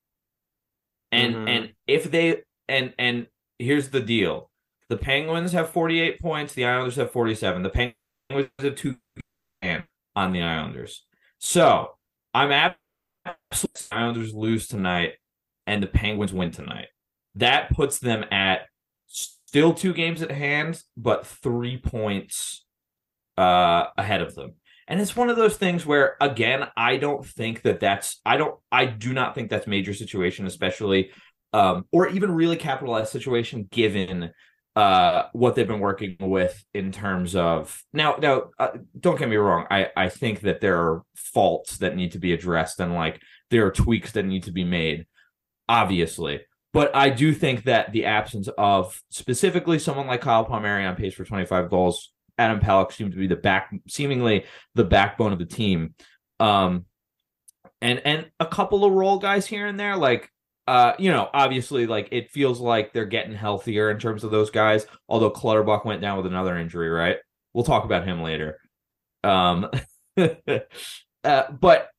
And 1.11 1.35
Mhm. 1.35 1.49
and 1.49 1.73
if 1.85 2.09
they 2.09 2.43
and 2.69 2.93
and 2.97 3.27
here's 3.59 3.89
the 3.89 3.99
deal: 3.99 4.49
the 4.87 4.97
Penguins 4.97 5.51
have 5.51 5.69
48 5.69 6.21
points, 6.21 6.53
the 6.53 6.65
Islanders 6.65 6.95
have 6.95 7.11
47. 7.11 7.63
The 7.63 7.69
Penguins 7.69 8.49
have 8.59 8.75
two 8.75 8.95
on 10.15 10.31
the 10.31 10.41
Islanders. 10.41 11.05
So 11.39 11.96
I'm 12.33 12.51
absolutely 12.51 13.81
Islanders 13.91 14.33
lose 14.33 14.67
tonight 14.67 15.13
and 15.65 15.81
the 15.81 15.87
Penguins 15.87 16.33
win 16.33 16.51
tonight. 16.51 16.87
That 17.35 17.69
puts 17.71 17.99
them 17.99 18.25
at 18.31 18.61
still 19.07 19.73
two 19.73 19.93
games 19.93 20.21
at 20.21 20.31
hand, 20.31 20.81
but 20.95 21.27
three 21.27 21.77
points 21.77 22.65
uh, 23.37 23.85
ahead 23.97 24.21
of 24.21 24.35
them. 24.35 24.53
And 24.87 25.01
it's 25.01 25.15
one 25.15 25.29
of 25.29 25.35
those 25.35 25.57
things 25.57 25.85
where, 25.85 26.15
again, 26.21 26.67
I 26.77 26.97
don't 26.97 27.25
think 27.25 27.63
that 27.63 27.79
that's, 27.79 28.21
I 28.25 28.37
don't, 28.37 28.57
I 28.71 28.85
do 28.85 29.13
not 29.13 29.35
think 29.35 29.49
that's 29.49 29.67
major 29.67 29.93
situation, 29.93 30.47
especially, 30.47 31.11
um, 31.53 31.85
or 31.91 32.07
even 32.07 32.31
really 32.31 32.55
capitalized 32.55 33.11
situation 33.11 33.67
given 33.69 34.31
uh, 34.77 35.27
what 35.33 35.55
they've 35.55 35.67
been 35.67 35.79
working 35.79 36.15
with 36.19 36.63
in 36.75 36.91
terms 36.91 37.35
of 37.35 37.83
now. 37.93 38.15
Now, 38.19 38.51
uh, 38.59 38.77
don't 38.99 39.17
get 39.17 39.27
me 39.27 39.37
wrong. 39.37 39.65
I 39.71 39.89
I 39.97 40.09
think 40.09 40.41
that 40.41 40.61
there 40.61 40.77
are 40.77 41.01
faults 41.15 41.79
that 41.79 41.95
need 41.95 42.11
to 42.11 42.19
be 42.19 42.31
addressed 42.31 42.79
and 42.79 42.93
like 42.93 43.19
there 43.49 43.65
are 43.65 43.71
tweaks 43.71 44.11
that 44.11 44.25
need 44.25 44.43
to 44.43 44.51
be 44.51 44.63
made, 44.63 45.07
obviously. 45.67 46.41
But 46.73 46.95
I 46.95 47.09
do 47.09 47.33
think 47.33 47.63
that 47.63 47.91
the 47.91 48.05
absence 48.05 48.49
of 48.55 49.01
specifically 49.09 49.79
someone 49.79 50.05
like 50.05 50.21
Kyle 50.21 50.45
Palmieri 50.45 50.85
on 50.85 50.95
pace 50.95 51.15
for 51.15 51.25
25 51.25 51.71
goals, 51.71 52.13
Adam 52.37 52.59
Pelech 52.59 52.91
seemed 52.91 53.13
to 53.13 53.17
be 53.17 53.25
the 53.25 53.35
back, 53.35 53.73
seemingly 53.87 54.45
the 54.75 54.83
backbone 54.83 55.33
of 55.33 55.39
the 55.39 55.45
team. 55.45 55.95
Um, 56.39 56.85
and 57.81 57.99
and 58.05 58.29
a 58.39 58.45
couple 58.45 58.85
of 58.85 58.93
role 58.93 59.17
guys 59.17 59.47
here 59.47 59.65
and 59.65 59.79
there, 59.79 59.95
like 59.95 60.29
uh, 60.67 60.93
you 60.99 61.09
know, 61.09 61.29
obviously, 61.33 61.87
like 61.87 62.09
it 62.11 62.29
feels 62.29 62.59
like 62.59 62.91
they're 62.91 63.05
getting 63.05 63.33
healthier 63.33 63.89
in 63.89 63.99
terms 63.99 64.25
of 64.25 64.31
those 64.31 64.49
guys. 64.49 64.85
Although 65.07 65.29
Clutterbuck 65.29 65.85
went 65.85 66.01
down 66.01 66.17
with 66.17 66.25
another 66.25 66.57
injury, 66.57 66.89
right? 66.89 67.17
We'll 67.53 67.63
talk 67.63 67.85
about 67.85 68.05
him 68.05 68.21
later. 68.21 68.59
Um, 69.23 69.69
uh, 70.17 71.51
but 71.51 71.89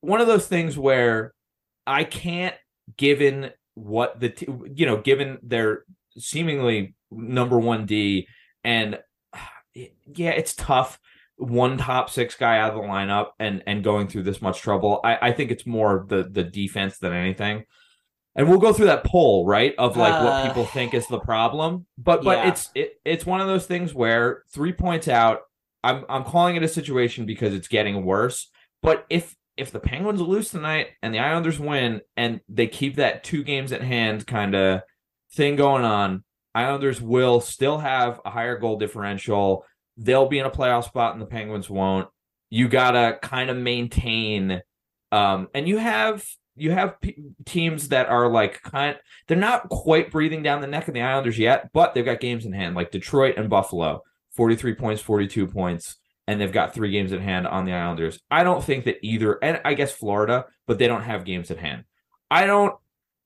one 0.00 0.22
of 0.22 0.26
those 0.26 0.46
things 0.46 0.78
where 0.78 1.34
I 1.86 2.04
can't, 2.04 2.54
given 2.96 3.50
what 3.74 4.18
the 4.18 4.30
t- 4.30 4.48
you 4.74 4.86
know, 4.86 4.96
given 4.96 5.38
their 5.42 5.84
seemingly 6.16 6.94
number 7.10 7.58
one 7.58 7.84
D, 7.84 8.28
and 8.64 8.98
yeah, 9.74 10.30
it's 10.30 10.54
tough. 10.54 10.98
One 11.36 11.76
top 11.76 12.08
six 12.08 12.34
guy 12.34 12.60
out 12.60 12.70
of 12.70 12.76
the 12.76 12.88
lineup 12.88 13.32
and 13.38 13.62
and 13.66 13.84
going 13.84 14.08
through 14.08 14.22
this 14.22 14.40
much 14.40 14.62
trouble. 14.62 15.00
I, 15.04 15.18
I 15.20 15.32
think 15.32 15.50
it's 15.50 15.66
more 15.66 16.06
the 16.08 16.22
the 16.22 16.44
defense 16.44 16.96
than 16.96 17.12
anything 17.12 17.66
and 18.36 18.48
we'll 18.48 18.58
go 18.58 18.72
through 18.72 18.86
that 18.86 19.04
poll 19.04 19.46
right 19.46 19.74
of 19.78 19.96
like 19.96 20.12
Uh, 20.12 20.24
what 20.24 20.46
people 20.46 20.64
think 20.66 20.94
is 20.94 21.06
the 21.08 21.18
problem. 21.18 21.86
But 21.98 22.22
but 22.22 22.38
yeah. 22.38 22.48
it's 22.48 22.70
it, 22.74 23.00
it's 23.04 23.26
one 23.26 23.40
of 23.40 23.46
those 23.46 23.66
things 23.66 23.94
where 23.94 24.42
three 24.50 24.72
points 24.72 25.08
out 25.08 25.40
i'm 25.82 26.04
i'm 26.08 26.24
calling 26.24 26.56
it 26.56 26.62
a 26.62 26.68
situation 26.68 27.26
because 27.26 27.54
it's 27.54 27.68
getting 27.68 28.04
worse. 28.04 28.50
But 28.82 29.06
if 29.10 29.34
if 29.56 29.70
the 29.70 29.80
penguins 29.80 30.20
lose 30.20 30.50
tonight 30.50 30.88
and 31.02 31.14
the 31.14 31.18
islanders 31.18 31.58
win 31.58 32.02
and 32.16 32.40
they 32.48 32.66
keep 32.66 32.96
that 32.96 33.24
two 33.24 33.42
games 33.42 33.72
at 33.72 33.82
hand 33.82 34.26
kind 34.26 34.54
of 34.54 34.82
thing 35.32 35.56
going 35.56 35.84
on 35.84 36.22
islanders 36.54 37.00
will 37.00 37.40
still 37.40 37.78
have 37.78 38.20
a 38.24 38.30
higher 38.30 38.58
goal 38.58 38.78
differential. 38.78 39.64
They'll 39.98 40.28
be 40.28 40.38
in 40.38 40.46
a 40.46 40.50
playoff 40.50 40.84
spot 40.84 41.12
and 41.12 41.20
the 41.22 41.26
penguins 41.26 41.68
won't. 41.70 42.08
You 42.50 42.68
gotta 42.68 43.18
kind 43.22 43.50
of 43.50 43.56
maintain 43.56 44.62
um 45.12 45.48
and 45.54 45.68
you 45.68 45.78
have 45.78 46.24
you 46.56 46.70
have 46.70 47.00
p- 47.00 47.16
teams 47.44 47.88
that 47.88 48.08
are 48.08 48.28
like 48.28 48.62
kind 48.62 48.96
they're 49.26 49.36
not 49.36 49.68
quite 49.68 50.10
breathing 50.10 50.42
down 50.42 50.60
the 50.60 50.66
neck 50.66 50.88
of 50.88 50.94
the 50.94 51.02
Islanders 51.02 51.38
yet, 51.38 51.70
but 51.72 51.94
they've 51.94 52.04
got 52.04 52.20
games 52.20 52.44
in 52.44 52.52
hand 52.52 52.74
like 52.74 52.90
Detroit 52.90 53.36
and 53.36 53.50
Buffalo, 53.50 54.02
43 54.34 54.74
points, 54.74 55.02
42 55.02 55.46
points, 55.46 55.96
and 56.26 56.40
they've 56.40 56.52
got 56.52 56.74
3 56.74 56.90
games 56.90 57.12
at 57.12 57.20
hand 57.20 57.46
on 57.46 57.64
the 57.64 57.72
Islanders. 57.72 58.18
I 58.30 58.44
don't 58.44 58.64
think 58.64 58.84
that 58.84 58.98
either 59.02 59.38
and 59.42 59.60
I 59.64 59.74
guess 59.74 59.92
Florida, 59.92 60.46
but 60.66 60.78
they 60.78 60.88
don't 60.88 61.02
have 61.02 61.24
games 61.24 61.50
at 61.50 61.58
hand. 61.58 61.84
I 62.30 62.46
don't 62.46 62.74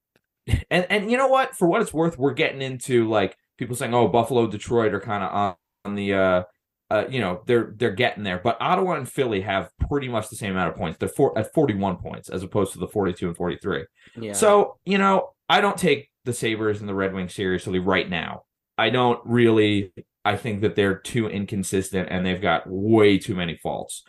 and 0.71 0.87
and 0.91 1.11
you 1.11 1.17
know 1.17 1.29
what, 1.29 1.57
for 1.57 1.69
what 1.69 1.83
it's 1.83 1.95
worth, 1.95 2.19
we're 2.19 2.35
getting 2.35 2.63
into 2.63 3.09
like 3.09 3.37
people 3.59 3.77
saying, 3.77 3.95
"Oh, 3.95 4.09
Buffalo, 4.09 4.47
Detroit 4.47 4.95
are 4.95 5.01
kind 5.01 5.23
of 5.23 5.33
on, 5.33 5.55
on 5.85 5.95
the 5.95 6.15
uh 6.15 6.43
uh, 6.91 7.05
you 7.09 7.21
know 7.21 7.43
they're 7.47 7.73
they're 7.77 7.93
getting 7.93 8.25
there, 8.25 8.41
but 8.43 8.57
Ottawa 8.61 8.95
and 8.95 9.09
Philly 9.09 9.41
have 9.43 9.71
pretty 9.89 10.09
much 10.09 10.29
the 10.29 10.37
same 10.37 10.53
amount 10.53 10.71
of 10.71 10.77
points. 10.77 10.99
They're 10.99 11.09
four, 11.09 11.37
at 11.39 11.55
forty 11.55 11.75
one 11.75 11.97
points 11.97 12.29
as 12.29 12.43
opposed 12.43 12.73
to 12.73 12.79
the 12.79 12.89
forty 12.89 13.13
two 13.13 13.29
and 13.29 13.37
forty 13.37 13.57
three. 13.63 13.85
Yeah. 14.17 14.33
So 14.33 14.77
you 14.85 14.99
know 14.99 15.31
I 15.49 15.61
don't 15.61 15.79
take 15.79 16.11
the 16.25 16.33
Sabres 16.33 16.81
and 16.81 16.89
the 16.89 16.95
Red 16.95 17.15
Wings 17.15 17.35
seriously 17.35 17.79
right 17.79 18.09
now. 18.09 18.43
I 18.77 18.91
don't 18.91 19.21
really. 19.25 19.93
I 20.25 20.37
think 20.37 20.63
that 20.63 20.77
they're 20.77 20.99
too 20.99 21.29
inconsistent 21.29 22.09
and 22.11 22.27
they've 22.27 22.43
got 22.43 22.65
way 22.67 23.19
too 23.19 23.35
many 23.35 23.57
faults. 23.57 24.03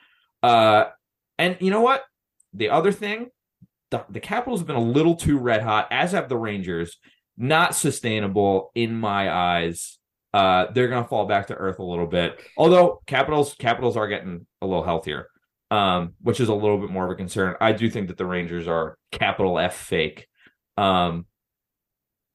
Uh, 0.43 0.85
and 1.37 1.55
you 1.61 1.71
know 1.71 1.79
what? 1.81 2.03
The 2.53 2.69
other 2.69 2.91
thing, 2.91 3.29
the 3.91 4.05
the 4.09 4.19
Capitals 4.19 4.59
have 4.59 4.67
been 4.67 4.75
a 4.75 4.81
little 4.81 5.15
too 5.15 5.37
red 5.37 5.61
hot, 5.61 5.87
as 5.91 6.13
have 6.13 6.29
the 6.29 6.37
Rangers. 6.37 6.97
Not 7.37 7.75
sustainable 7.75 8.71
in 8.75 8.99
my 8.99 9.31
eyes 9.31 9.99
uh, 10.33 10.67
they're 10.73 10.87
going 10.87 11.03
to 11.03 11.09
fall 11.09 11.25
back 11.25 11.47
to 11.47 11.55
earth 11.55 11.79
a 11.79 11.83
little 11.83 12.07
bit. 12.07 12.39
Although 12.57 13.01
Capitals 13.07 13.55
Capitals 13.59 13.97
are 13.97 14.07
getting 14.07 14.45
a 14.61 14.67
little 14.67 14.83
healthier, 14.83 15.27
um, 15.71 16.13
which 16.21 16.39
is 16.39 16.49
a 16.49 16.53
little 16.53 16.77
bit 16.77 16.89
more 16.89 17.05
of 17.05 17.11
a 17.11 17.15
concern. 17.15 17.55
I 17.61 17.71
do 17.73 17.89
think 17.89 18.07
that 18.07 18.17
the 18.17 18.25
Rangers 18.25 18.67
are 18.67 18.97
capital 19.11 19.59
F 19.59 19.75
fake. 19.75 20.27
Um, 20.77 21.25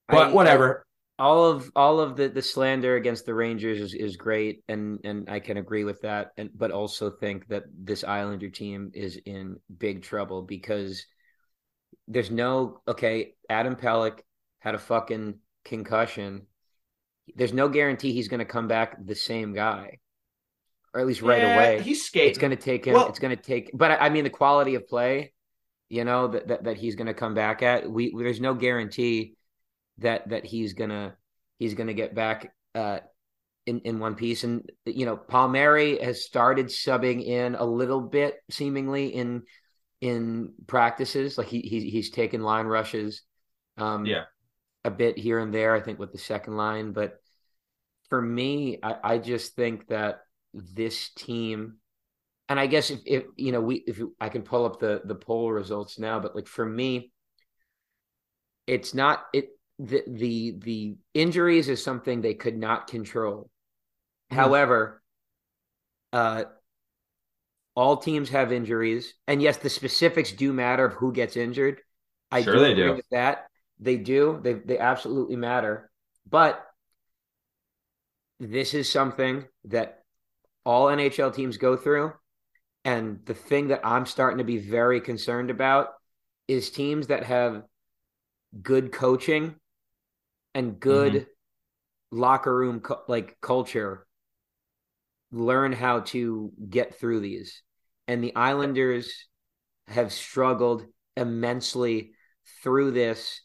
but 0.08 0.28
I- 0.28 0.32
whatever. 0.32 0.84
all 1.18 1.44
of 1.46 1.70
all 1.74 2.00
of 2.00 2.16
the 2.16 2.28
the 2.28 2.42
slander 2.42 2.96
against 2.96 3.24
the 3.26 3.34
Rangers 3.34 3.80
is, 3.80 3.94
is 3.94 4.16
great, 4.16 4.62
and 4.68 5.00
and 5.04 5.28
I 5.30 5.40
can 5.40 5.56
agree 5.56 5.84
with 5.84 6.02
that, 6.02 6.32
and 6.36 6.50
but 6.54 6.70
also 6.72 7.10
think 7.10 7.48
that 7.48 7.64
this 7.74 8.04
Islander 8.04 8.50
team 8.50 8.90
is 8.94 9.16
in 9.24 9.58
big 9.78 10.02
trouble 10.02 10.42
because 10.42 11.06
there's 12.08 12.30
no 12.30 12.80
okay. 12.86 13.34
Adam 13.48 13.76
Pelech 13.76 14.20
had 14.60 14.74
a 14.74 14.78
fucking 14.78 15.38
concussion. 15.64 16.46
There's 17.34 17.52
no 17.52 17.68
guarantee 17.68 18.12
he's 18.12 18.28
going 18.28 18.38
to 18.40 18.44
come 18.46 18.68
back 18.68 18.96
the 19.04 19.14
same 19.14 19.52
guy. 19.52 19.98
or 20.94 21.00
at 21.00 21.06
least 21.06 21.22
right 21.22 21.42
Yeah, 21.42 21.54
away. 21.54 21.82
He's 21.82 22.04
skating. 22.06 22.30
It's 22.30 22.38
going 22.38 22.52
to 22.52 22.56
take 22.56 22.86
him. 22.86 22.94
Well- 22.94 23.08
it's 23.08 23.18
going 23.18 23.36
to 23.36 23.42
take, 23.42 23.70
but 23.74 23.90
I 23.90 23.96
I 24.06 24.08
mean, 24.10 24.24
the 24.24 24.30
quality 24.30 24.76
of 24.76 24.88
play, 24.88 25.32
you 25.88 26.04
know, 26.04 26.28
that 26.28 26.48
that, 26.48 26.64
that 26.64 26.76
he's 26.76 26.94
going 26.94 27.08
to 27.08 27.14
come 27.14 27.34
back 27.34 27.62
at. 27.62 27.90
We 27.90 28.14
there's 28.16 28.40
no 28.40 28.54
guarantee 28.54 29.36
that 29.98 30.28
that 30.28 30.44
he's 30.44 30.72
gonna 30.74 31.16
he's 31.58 31.74
gonna 31.74 31.94
get 31.94 32.14
back 32.14 32.52
uh, 32.74 33.00
in 33.66 33.80
in 33.80 33.98
one 33.98 34.14
piece. 34.14 34.44
And 34.44 34.70
you 34.86 35.04
know, 35.06 35.16
Palmieri 35.16 35.98
has 36.02 36.24
started 36.24 36.66
subbing 36.66 37.24
in 37.24 37.54
a 37.54 37.64
little 37.64 38.00
bit, 38.00 38.36
seemingly 38.50 39.08
in 39.08 39.42
in 40.00 40.54
practices. 40.66 41.36
Like 41.38 41.48
he 41.48 41.60
he's 41.60 41.82
he's 41.82 42.10
taken 42.10 42.42
line 42.42 42.66
rushes, 42.66 43.22
um, 43.76 44.06
Yeah. 44.06 44.24
A 44.86 44.90
bit 44.90 45.18
here 45.18 45.38
and 45.38 45.52
there. 45.52 45.74
I 45.74 45.80
think 45.80 45.98
with 45.98 46.12
the 46.12 46.18
second 46.18 46.56
line, 46.56 46.92
but 46.92 47.20
for 48.08 48.20
me, 48.22 48.78
I, 48.82 48.96
I 49.02 49.18
just 49.18 49.56
think 49.56 49.88
that 49.88 50.20
this 50.54 51.10
team, 51.10 51.76
and 52.48 52.58
I 52.60 52.66
guess 52.66 52.90
if, 52.90 53.00
if 53.06 53.24
you 53.36 53.52
know 53.52 53.60
we 53.60 53.76
if 53.86 54.00
I 54.20 54.28
can 54.28 54.42
pull 54.42 54.64
up 54.64 54.80
the 54.80 55.02
the 55.04 55.14
poll 55.14 55.50
results 55.52 55.98
now, 55.98 56.20
but 56.20 56.34
like 56.36 56.46
for 56.48 56.64
me, 56.66 57.12
it's 58.66 58.94
not 58.94 59.24
it 59.32 59.50
the 59.78 60.02
the 60.06 60.54
the 60.58 60.96
injuries 61.14 61.68
is 61.68 61.82
something 61.82 62.20
they 62.20 62.34
could 62.34 62.56
not 62.56 62.86
control. 62.86 63.50
Mhm. 64.30 64.36
However, 64.36 65.02
uh, 66.12 66.44
all 67.74 67.96
teams 67.98 68.30
have 68.30 68.52
injuries, 68.52 69.14
and 69.26 69.42
yes, 69.42 69.58
the 69.58 69.68
specifics 69.68 70.32
do 70.32 70.52
matter 70.52 70.84
of 70.84 70.94
who 70.94 71.12
gets 71.12 71.36
injured. 71.36 71.80
I 72.30 72.42
Sure 72.42 72.54
do 72.54 72.60
they 72.60 72.74
do. 72.74 72.94
with 72.94 73.08
that. 73.10 73.46
They 73.78 73.96
do. 73.96 74.40
They 74.42 74.54
they 74.54 74.78
absolutely 74.78 75.36
matter. 75.36 75.90
But 76.28 76.64
this 78.40 78.74
is 78.74 78.90
something 78.90 79.44
that 79.64 80.02
all 80.64 80.86
NHL 80.86 81.34
teams 81.34 81.56
go 81.56 81.76
through. 81.76 82.12
And 82.84 83.20
the 83.24 83.34
thing 83.34 83.68
that 83.68 83.80
I'm 83.84 84.06
starting 84.06 84.38
to 84.38 84.44
be 84.44 84.58
very 84.58 85.00
concerned 85.00 85.50
about 85.50 85.88
is 86.46 86.70
teams 86.70 87.08
that 87.08 87.24
have 87.24 87.62
good 88.62 88.92
coaching 88.92 89.56
and 90.54 90.78
good 90.78 91.12
mm-hmm. 91.12 92.18
locker 92.18 92.54
room 92.54 92.80
cu- 92.80 92.94
like 93.08 93.36
culture 93.40 94.06
learn 95.32 95.72
how 95.72 96.00
to 96.00 96.52
get 96.68 96.98
through 96.98 97.20
these. 97.20 97.62
And 98.08 98.22
the 98.22 98.34
Islanders 98.36 99.26
have 99.88 100.12
struggled 100.12 100.84
immensely 101.16 102.12
through 102.62 102.92
this 102.92 103.40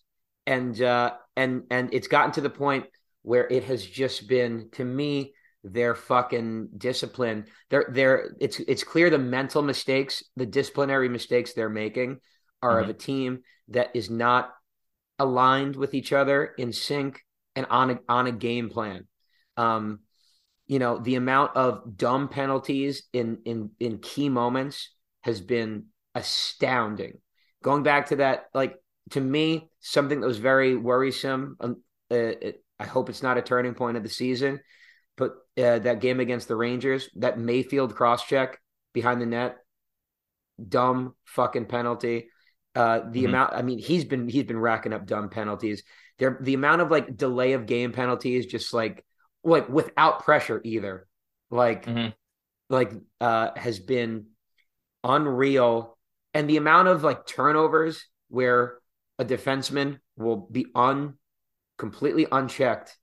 and 0.46 0.82
uh 0.82 1.14
and 1.36 1.64
and 1.70 1.94
it's 1.94 2.08
gotten 2.08 2.32
to 2.34 2.42
the 2.42 2.50
point 2.50 2.86
where 3.24 3.48
it 3.48 3.64
has 3.66 3.86
just 3.86 4.28
been 4.28 4.70
to 4.74 4.84
me 4.84 5.34
their 5.64 5.94
fucking 5.94 6.70
discipline. 6.78 7.46
They're 7.70 7.90
they're 7.92 8.36
it's 8.40 8.60
it's 8.60 8.84
clear 8.84 9.10
the 9.10 9.20
mental 9.20 9.62
mistakes 9.62 10.24
the 10.36 10.46
disciplinary 10.46 11.10
mistakes 11.10 11.54
they're 11.54 11.70
making 11.70 12.20
are 12.64 12.80
of 12.80 12.90
a 12.90 12.94
team 12.94 13.40
that 13.70 13.90
is 13.96 14.10
not 14.10 14.52
aligned 15.18 15.76
with 15.76 15.94
each 15.94 16.14
other 16.14 16.46
in 16.58 16.72
sync 16.72 17.22
and 17.56 17.66
on 17.70 17.92
a 17.92 18.00
on 18.10 18.28
a 18.28 18.32
game 18.32 18.70
plan. 18.70 19.08
Um 19.58 20.00
you 20.68 20.80
know 20.80 20.98
the 20.98 21.16
amount 21.16 21.56
of 21.56 21.98
dumb 21.98 22.28
penalties 22.28 23.04
in 23.14 23.40
in 23.46 23.72
in 23.80 24.00
key 24.00 24.30
moments 24.30 24.90
has 25.22 25.42
been 25.42 25.86
astounding. 26.16 27.20
Going 27.64 27.84
back 27.84 28.08
to 28.08 28.16
that 28.18 28.46
like 28.54 28.81
to 29.10 29.20
me 29.20 29.70
something 29.80 30.22
that 30.22 30.28
was 30.28 30.38
very 30.38 30.76
worrisome 30.76 31.58
um, 31.60 31.82
uh, 32.12 32.16
it, 32.16 32.64
i 32.80 32.86
hope 32.86 33.10
it's 33.10 33.24
not 33.24 33.38
a 33.38 33.42
turning 33.42 33.74
point 33.74 33.98
of 33.98 34.04
the 34.04 34.10
season 34.10 34.60
but 35.18 35.32
uh, 35.58 35.80
that 35.80 36.00
game 36.00 36.20
against 36.20 36.48
the 36.48 36.56
rangers 36.56 37.10
that 37.16 37.38
mayfield 37.38 37.96
cross 37.96 38.26
check 38.26 38.60
behind 38.94 39.22
the 39.22 39.26
net 39.26 39.58
dumb 40.68 41.16
fucking 41.26 41.66
penalty 41.66 42.28
uh 42.76 43.02
the 43.10 43.24
Mhm. 43.24 43.30
amount 43.30 43.54
i 43.54 43.62
mean 43.62 43.80
he's 43.80 44.06
been 44.06 44.30
he's 44.30 44.44
been 44.44 44.60
racking 44.60 44.94
up 44.94 45.06
dumb 45.06 45.30
penalties 45.30 45.84
there 46.20 46.38
the 46.42 46.54
amount 46.54 46.82
of 46.82 46.92
like 46.92 47.18
delay 47.18 47.54
of 47.54 47.66
game 47.66 47.92
penalties 47.92 48.46
just 48.46 48.74
like 48.74 49.04
like 49.44 49.68
without 49.70 50.24
pressure 50.24 50.62
either 50.64 51.08
like 51.50 51.86
Mhm. 51.86 52.14
like 52.70 52.94
uh 53.20 53.50
has 53.58 53.80
been 53.80 54.28
unreal 55.04 55.98
and 56.34 56.50
the 56.50 56.58
amount 56.58 56.88
of 56.88 57.04
like 57.04 57.26
turnovers 57.26 58.06
where 58.30 58.78
a 59.22 59.26
defenseman 59.26 60.00
will 60.18 60.36
be 60.52 60.66
un 60.74 61.14
completely 61.78 62.26
unchecked 62.32 62.98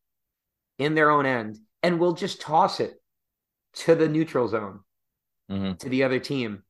in 0.78 0.94
their 0.94 1.10
own 1.10 1.26
end 1.26 1.58
and 1.82 2.00
will 2.00 2.12
just 2.12 2.40
toss 2.40 2.80
it 2.80 3.00
to 3.72 3.94
the 3.94 4.08
neutral 4.08 4.48
zone 4.48 4.80
Mhm. 5.50 5.78
to 5.78 5.88
the 5.88 6.02
other 6.02 6.18
team 6.18 6.64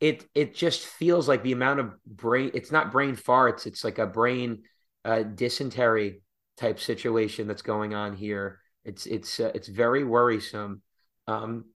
it 0.00 0.24
it 0.34 0.54
just 0.54 0.86
feels 0.86 1.28
like 1.28 1.42
the 1.42 1.52
amount 1.52 1.80
of 1.80 1.92
brain 2.04 2.50
it's 2.54 2.72
not 2.72 2.90
brain 2.90 3.14
farts 3.14 3.66
it's 3.66 3.84
like 3.84 3.98
a 3.98 4.06
brain 4.06 4.62
uh 5.04 5.22
dysentery 5.22 6.22
type 6.56 6.80
situation 6.80 7.46
that's 7.46 7.62
going 7.62 7.94
on 7.94 8.16
here 8.16 8.58
it's 8.84 9.06
it's 9.06 9.38
uh, 9.38 9.52
it's 9.54 9.68
very 9.68 10.02
worrisome 10.02 10.82
um 11.28 11.66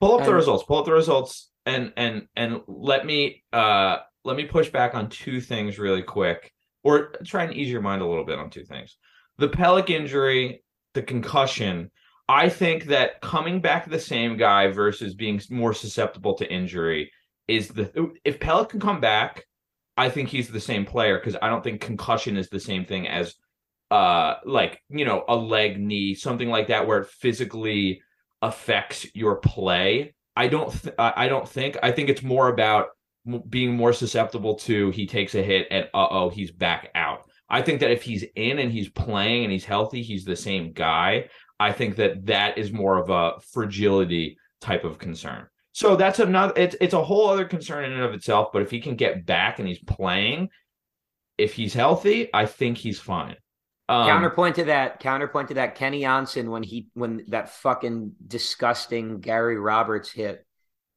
Pull 0.00 0.18
up 0.18 0.24
the 0.24 0.34
results. 0.34 0.64
Pull 0.64 0.78
up 0.78 0.86
the 0.86 0.92
results, 0.92 1.50
and 1.66 1.92
and 1.96 2.28
and 2.36 2.62
let 2.68 3.04
me 3.04 3.42
uh 3.52 3.98
let 4.28 4.36
me 4.36 4.44
push 4.44 4.68
back 4.68 4.94
on 4.94 5.08
two 5.08 5.40
things 5.40 5.78
really 5.78 6.02
quick, 6.02 6.52
or 6.84 7.14
try 7.24 7.44
and 7.44 7.54
ease 7.54 7.70
your 7.70 7.80
mind 7.80 8.02
a 8.02 8.06
little 8.06 8.24
bit 8.24 8.38
on 8.38 8.50
two 8.50 8.62
things. 8.62 8.98
The 9.38 9.48
Pelech 9.48 9.88
injury, 9.88 10.62
the 10.92 11.02
concussion. 11.02 11.90
I 12.28 12.50
think 12.50 12.84
that 12.84 13.22
coming 13.22 13.62
back 13.62 13.88
the 13.88 13.98
same 13.98 14.36
guy 14.36 14.68
versus 14.68 15.14
being 15.14 15.40
more 15.50 15.72
susceptible 15.72 16.34
to 16.34 16.52
injury 16.52 17.10
is 17.48 17.68
the 17.68 18.12
if 18.22 18.38
Pelech 18.38 18.68
can 18.68 18.80
come 18.80 19.00
back, 19.00 19.44
I 19.96 20.10
think 20.10 20.28
he's 20.28 20.48
the 20.48 20.60
same 20.60 20.84
player 20.84 21.18
because 21.18 21.36
I 21.40 21.48
don't 21.48 21.64
think 21.64 21.80
concussion 21.80 22.36
is 22.36 22.50
the 22.50 22.60
same 22.60 22.84
thing 22.84 23.08
as 23.08 23.34
uh 23.90 24.34
like 24.44 24.82
you 24.90 25.06
know 25.06 25.24
a 25.28 25.34
leg 25.34 25.80
knee 25.80 26.14
something 26.14 26.50
like 26.50 26.66
that 26.66 26.86
where 26.86 26.98
it 26.98 27.08
physically 27.08 28.02
affects 28.42 29.06
your 29.14 29.36
play. 29.36 30.14
I 30.36 30.48
don't. 30.48 30.70
Th- 30.70 30.94
I 30.98 31.28
don't 31.28 31.48
think. 31.48 31.78
I 31.82 31.90
think 31.90 32.10
it's 32.10 32.22
more 32.22 32.48
about 32.48 32.88
being 33.48 33.76
more 33.76 33.92
susceptible 33.92 34.54
to 34.54 34.90
he 34.90 35.06
takes 35.06 35.34
a 35.34 35.42
hit 35.42 35.66
and 35.70 35.88
uh 35.94 36.08
oh 36.10 36.30
he's 36.30 36.50
back 36.50 36.90
out. 36.94 37.28
I 37.50 37.62
think 37.62 37.80
that 37.80 37.90
if 37.90 38.02
he's 38.02 38.24
in 38.36 38.58
and 38.58 38.70
he's 38.70 38.88
playing 38.90 39.44
and 39.44 39.52
he's 39.52 39.64
healthy, 39.64 40.02
he's 40.02 40.24
the 40.24 40.36
same 40.36 40.72
guy. 40.72 41.28
I 41.58 41.72
think 41.72 41.96
that 41.96 42.26
that 42.26 42.58
is 42.58 42.72
more 42.72 42.98
of 42.98 43.10
a 43.10 43.40
fragility 43.52 44.38
type 44.60 44.84
of 44.84 44.98
concern. 44.98 45.46
So 45.72 45.96
that's 45.96 46.18
another. 46.18 46.52
It's 46.56 46.76
it's 46.80 46.94
a 46.94 47.02
whole 47.02 47.28
other 47.28 47.44
concern 47.44 47.84
in 47.84 47.92
and 47.92 48.02
of 48.02 48.12
itself. 48.12 48.48
But 48.52 48.62
if 48.62 48.70
he 48.70 48.80
can 48.80 48.96
get 48.96 49.24
back 49.24 49.58
and 49.58 49.68
he's 49.68 49.78
playing, 49.78 50.50
if 51.36 51.54
he's 51.54 51.72
healthy, 51.72 52.28
I 52.34 52.46
think 52.46 52.78
he's 52.78 53.00
fine. 53.00 53.36
Um, 53.88 54.06
counterpoint 54.06 54.56
to 54.56 54.64
that 54.64 55.00
counterpoint 55.00 55.48
to 55.48 55.54
that 55.54 55.74
kenny 55.74 56.02
Jonsson 56.02 56.50
when 56.50 56.62
he 56.62 56.88
when 56.94 57.24
that 57.28 57.50
fucking 57.50 58.12
disgusting 58.26 59.20
gary 59.20 59.58
roberts 59.58 60.10
hit 60.10 60.44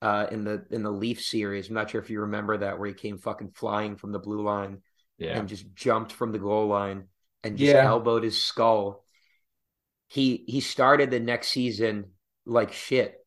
uh 0.02 0.28
in 0.32 0.44
the 0.44 0.66
in 0.72 0.84
the 0.84 0.92
leaf 0.92 1.22
series 1.22 1.68
i'm 1.70 1.76
not 1.76 1.90
sure 1.90 2.02
if 2.02 2.10
you 2.10 2.22
remember 2.22 2.58
that 2.58 2.80
where 2.80 2.88
he 2.88 2.94
came 2.94 3.18
fucking 3.18 3.52
flying 3.54 3.96
from 3.96 4.12
the 4.12 4.20
blue 4.20 4.42
line 4.42 4.82
yeah. 5.18 5.38
and 5.38 5.48
just 5.48 5.74
jumped 5.76 6.12
from 6.12 6.32
the 6.32 6.40
goal 6.40 6.68
line 6.68 7.06
and 7.44 7.58
just 7.58 7.74
Yeah. 7.74 7.86
elbowed 7.86 8.24
his 8.24 8.42
skull. 8.42 9.04
He 10.08 10.44
he 10.48 10.60
started 10.60 11.12
the 11.12 11.20
next 11.20 11.50
season 11.50 12.12
like 12.46 12.74
shit. 12.74 13.18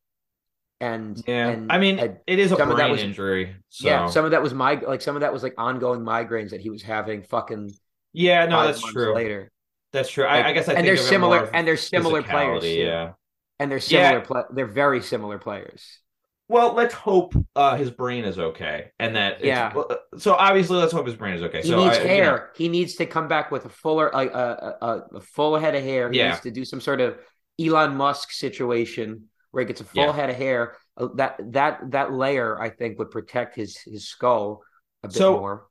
And 0.81 1.21
Yeah, 1.25 1.49
and 1.49 1.71
I 1.71 1.77
mean, 1.77 1.97
had- 1.97 2.19
it 2.27 2.37
is 2.37 2.51
a 2.51 2.57
brain 2.57 2.91
was- 2.91 3.01
injury. 3.01 3.55
So. 3.69 3.87
yeah, 3.87 4.07
some 4.07 4.25
of 4.25 4.31
that 4.31 4.41
was 4.41 4.53
my 4.53 4.75
like 4.75 5.01
some 5.01 5.15
of 5.15 5.21
that 5.21 5.33
was 5.33 5.41
like 5.41 5.55
ongoing 5.57 6.01
migraines 6.01 6.49
that 6.51 6.61
he 6.61 6.69
was 6.69 6.83
having 6.83 7.23
fucking 7.23 7.71
yeah, 8.13 8.45
no, 8.45 8.63
that's 8.65 8.81
true. 8.81 9.15
later. 9.15 9.51
That's 9.91 10.09
true. 10.09 10.25
Like, 10.25 10.45
I, 10.45 10.49
I 10.49 10.53
guess 10.53 10.67
I 10.67 10.73
and 10.73 10.85
think 10.85 10.87
they're 10.87 10.97
similar 10.97 11.49
and 11.53 11.67
they're 11.67 11.77
similar 11.77 12.23
players. 12.23 12.65
Yeah. 12.65 13.13
And 13.59 13.71
they're 13.71 13.79
Yeah. 13.87 14.21
similar 14.21 14.47
they're 14.53 14.65
very 14.65 15.01
similar 15.01 15.39
players. 15.39 15.99
Well, 16.47 16.73
let's 16.73 16.93
hope 16.93 17.33
uh, 17.55 17.75
his 17.75 17.89
brain 17.89 18.23
is 18.23 18.37
okay, 18.37 18.91
and 18.99 19.15
that 19.15 19.43
Yeah. 19.43 19.73
uh, 19.75 19.95
so 20.17 20.35
obviously, 20.35 20.77
let's 20.77 20.91
hope 20.93 21.07
his 21.07 21.15
brain 21.15 21.33
is 21.33 21.41
okay. 21.43 21.61
He 21.63 21.69
so 21.69 21.83
needs 21.83 21.97
I, 21.97 22.01
you 22.03 22.07
hair. 22.07 22.23
know, 22.35 22.43
He 22.55 22.69
needs 22.69 22.95
to 22.95 23.05
come 23.07 23.27
back 23.27 23.49
with 23.49 23.65
a 23.65 23.69
fuller 23.69 24.11
like 24.13 24.31
a, 24.31 24.77
a, 24.81 24.85
a, 24.85 25.03
a 25.15 25.21
full 25.21 25.57
head 25.57 25.73
of 25.73 25.83
hair. 25.83 26.11
He 26.11 26.19
Yeah. 26.19 26.29
needs 26.29 26.41
to 26.41 26.51
do 26.51 26.63
some 26.63 26.79
sort 26.81 27.01
of 27.01 27.17
Elon 27.59 27.95
Musk 27.95 28.31
situation 28.31 29.29
where 29.51 29.63
he 29.63 29.67
gets 29.67 29.81
a 29.81 29.85
full 29.85 30.03
Yeah. 30.05 30.11
head 30.13 30.29
of 30.29 30.35
hair. 30.35 30.75
Uh, 30.97 31.07
That 31.15 31.39
that 31.53 31.91
that 31.91 32.13
layer, 32.13 32.61
I 32.61 32.69
think, 32.69 32.99
would 32.99 33.09
protect 33.09 33.55
his 33.55 33.77
his 33.77 34.07
skull 34.07 34.61
a 35.03 35.07
bit 35.07 35.15
So- 35.17 35.39
more. 35.39 35.67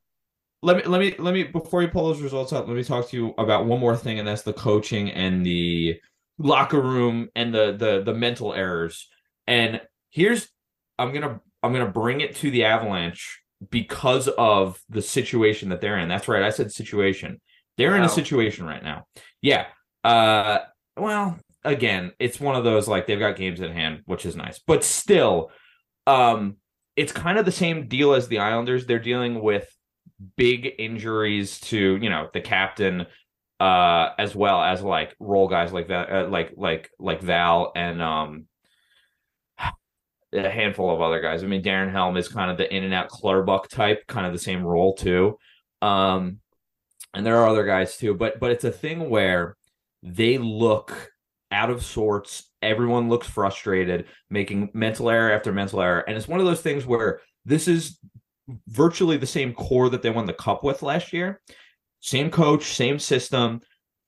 let 0.61 0.75
me 0.77 0.83
let 0.83 0.99
me 0.99 1.15
let 1.19 1.33
me 1.33 1.43
before 1.43 1.83
you 1.83 1.87
pull 1.87 2.07
those 2.07 2.21
results 2.21 2.51
up, 2.51 2.67
let 2.67 2.75
me 2.75 2.83
talk 2.83 3.07
to 3.09 3.15
you 3.15 3.33
about 3.37 3.65
one 3.65 3.79
more 3.79 3.95
thing, 3.95 4.19
and 4.19 4.27
that's 4.27 4.41
the 4.41 4.51
coaching 4.53 5.09
and 5.09 5.45
the 5.45 6.01
locker 6.37 6.81
room 6.81 7.29
and 7.33 7.53
the 7.53 7.77
the 7.79 8.03
the 8.03 8.13
mental 8.13 8.53
errors. 8.53 9.07
And 9.47 9.79
here's 10.09 10.49
I'm 10.97 11.13
gonna 11.13 11.39
I'm 11.63 11.73
gonna 11.73 11.91
bring 11.91 12.21
it 12.21 12.35
to 12.37 12.51
the 12.51 12.65
Avalanche 12.65 13.41
because 13.69 14.27
of 14.27 14.79
the 14.89 15.01
situation 15.01 15.69
that 15.69 15.81
they're 15.81 15.97
in. 15.97 16.09
That's 16.09 16.27
right, 16.27 16.43
I 16.43 16.49
said 16.49 16.71
situation. 16.71 17.41
They're 17.77 17.97
in 17.97 18.03
a 18.03 18.09
situation 18.09 18.65
right 18.65 18.83
now. 18.83 19.05
Yeah. 19.41 19.65
Uh 20.03 20.59
well, 20.97 21.37
again, 21.65 22.11
it's 22.19 22.39
one 22.39 22.55
of 22.55 22.63
those 22.63 22.87
like 22.87 23.07
they've 23.07 23.19
got 23.19 23.35
games 23.35 23.59
in 23.59 23.71
hand, 23.71 24.01
which 24.05 24.25
is 24.25 24.35
nice, 24.35 24.59
but 24.59 24.83
still, 24.83 25.51
um, 26.07 26.57
it's 26.95 27.11
kind 27.11 27.37
of 27.37 27.45
the 27.45 27.51
same 27.51 27.87
deal 27.87 28.13
as 28.13 28.27
the 28.27 28.39
Islanders. 28.39 28.85
They're 28.85 28.99
dealing 28.99 29.41
with 29.41 29.67
big 30.37 30.73
injuries 30.79 31.59
to 31.61 31.97
you 31.97 32.09
know 32.09 32.29
the 32.33 32.41
captain, 32.41 33.07
uh, 33.59 34.09
as 34.17 34.33
well 34.35 34.61
as 34.61 34.81
like 34.81 35.15
role 35.19 35.47
guys 35.47 35.73
like 35.73 35.89
that, 35.89 36.11
uh, 36.11 36.27
like 36.29 36.53
like 36.55 36.89
like 36.99 37.21
Val 37.21 37.71
and 37.75 38.01
um 38.01 38.45
a 40.35 40.49
handful 40.49 40.93
of 40.93 41.01
other 41.01 41.21
guys. 41.21 41.43
I 41.43 41.47
mean, 41.47 41.63
Darren 41.63 41.91
Helm 41.91 42.17
is 42.17 42.27
kind 42.27 42.51
of 42.51 42.57
the 42.57 42.73
in 42.73 42.83
and 42.83 42.93
out 42.93 43.09
Clutterbuck 43.09 43.67
type, 43.69 44.05
kind 44.07 44.25
of 44.25 44.33
the 44.33 44.39
same 44.39 44.63
role 44.63 44.93
too. 44.93 45.37
Um, 45.81 46.39
and 47.13 47.25
there 47.25 47.37
are 47.37 47.47
other 47.47 47.65
guys 47.65 47.97
too, 47.97 48.13
but 48.13 48.39
but 48.39 48.51
it's 48.51 48.63
a 48.63 48.71
thing 48.71 49.09
where 49.09 49.55
they 50.03 50.37
look 50.37 51.11
out 51.51 51.69
of 51.69 51.83
sorts. 51.83 52.51
Everyone 52.61 53.09
looks 53.09 53.27
frustrated, 53.27 54.05
making 54.29 54.71
mental 54.73 55.09
error 55.09 55.31
after 55.31 55.51
mental 55.51 55.81
error, 55.81 56.03
and 56.07 56.17
it's 56.17 56.27
one 56.27 56.39
of 56.39 56.45
those 56.45 56.61
things 56.61 56.85
where 56.85 57.21
this 57.45 57.67
is 57.67 57.99
virtually 58.67 59.17
the 59.17 59.25
same 59.25 59.53
core 59.53 59.89
that 59.89 60.01
they 60.01 60.09
won 60.09 60.25
the 60.25 60.33
cup 60.33 60.63
with 60.63 60.83
last 60.83 61.13
year. 61.13 61.41
Same 62.01 62.29
coach, 62.29 62.75
same 62.75 62.99
system, 62.99 63.61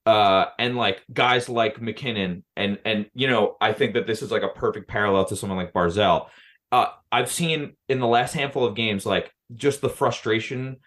uh, 0.07 0.51
and 0.57 0.77
like 0.77 1.03
guys 1.11 1.49
like 1.49 1.81
MacKinnon 1.81 2.45
and 2.55 2.79
and 2.85 3.07
you 3.13 3.27
know, 3.27 3.57
I 3.59 3.73
think 3.73 3.93
that 3.95 4.07
this 4.07 4.21
is 4.21 4.31
like 4.31 4.41
a 4.41 4.47
perfect 4.47 4.87
parallel 4.87 5.25
to 5.25 5.35
someone 5.35 5.57
like 5.57 5.73
Barzal. 5.73 6.27
Uh, 6.71 6.87
I've 7.11 7.29
seen 7.29 7.75
in 7.89 7.99
the 7.99 8.07
last 8.07 8.31
handful 8.31 8.63
of 8.63 8.73
games, 8.73 9.05
like 9.05 9.33
just 9.53 9.81
the 9.81 9.89
frustration 9.89 10.77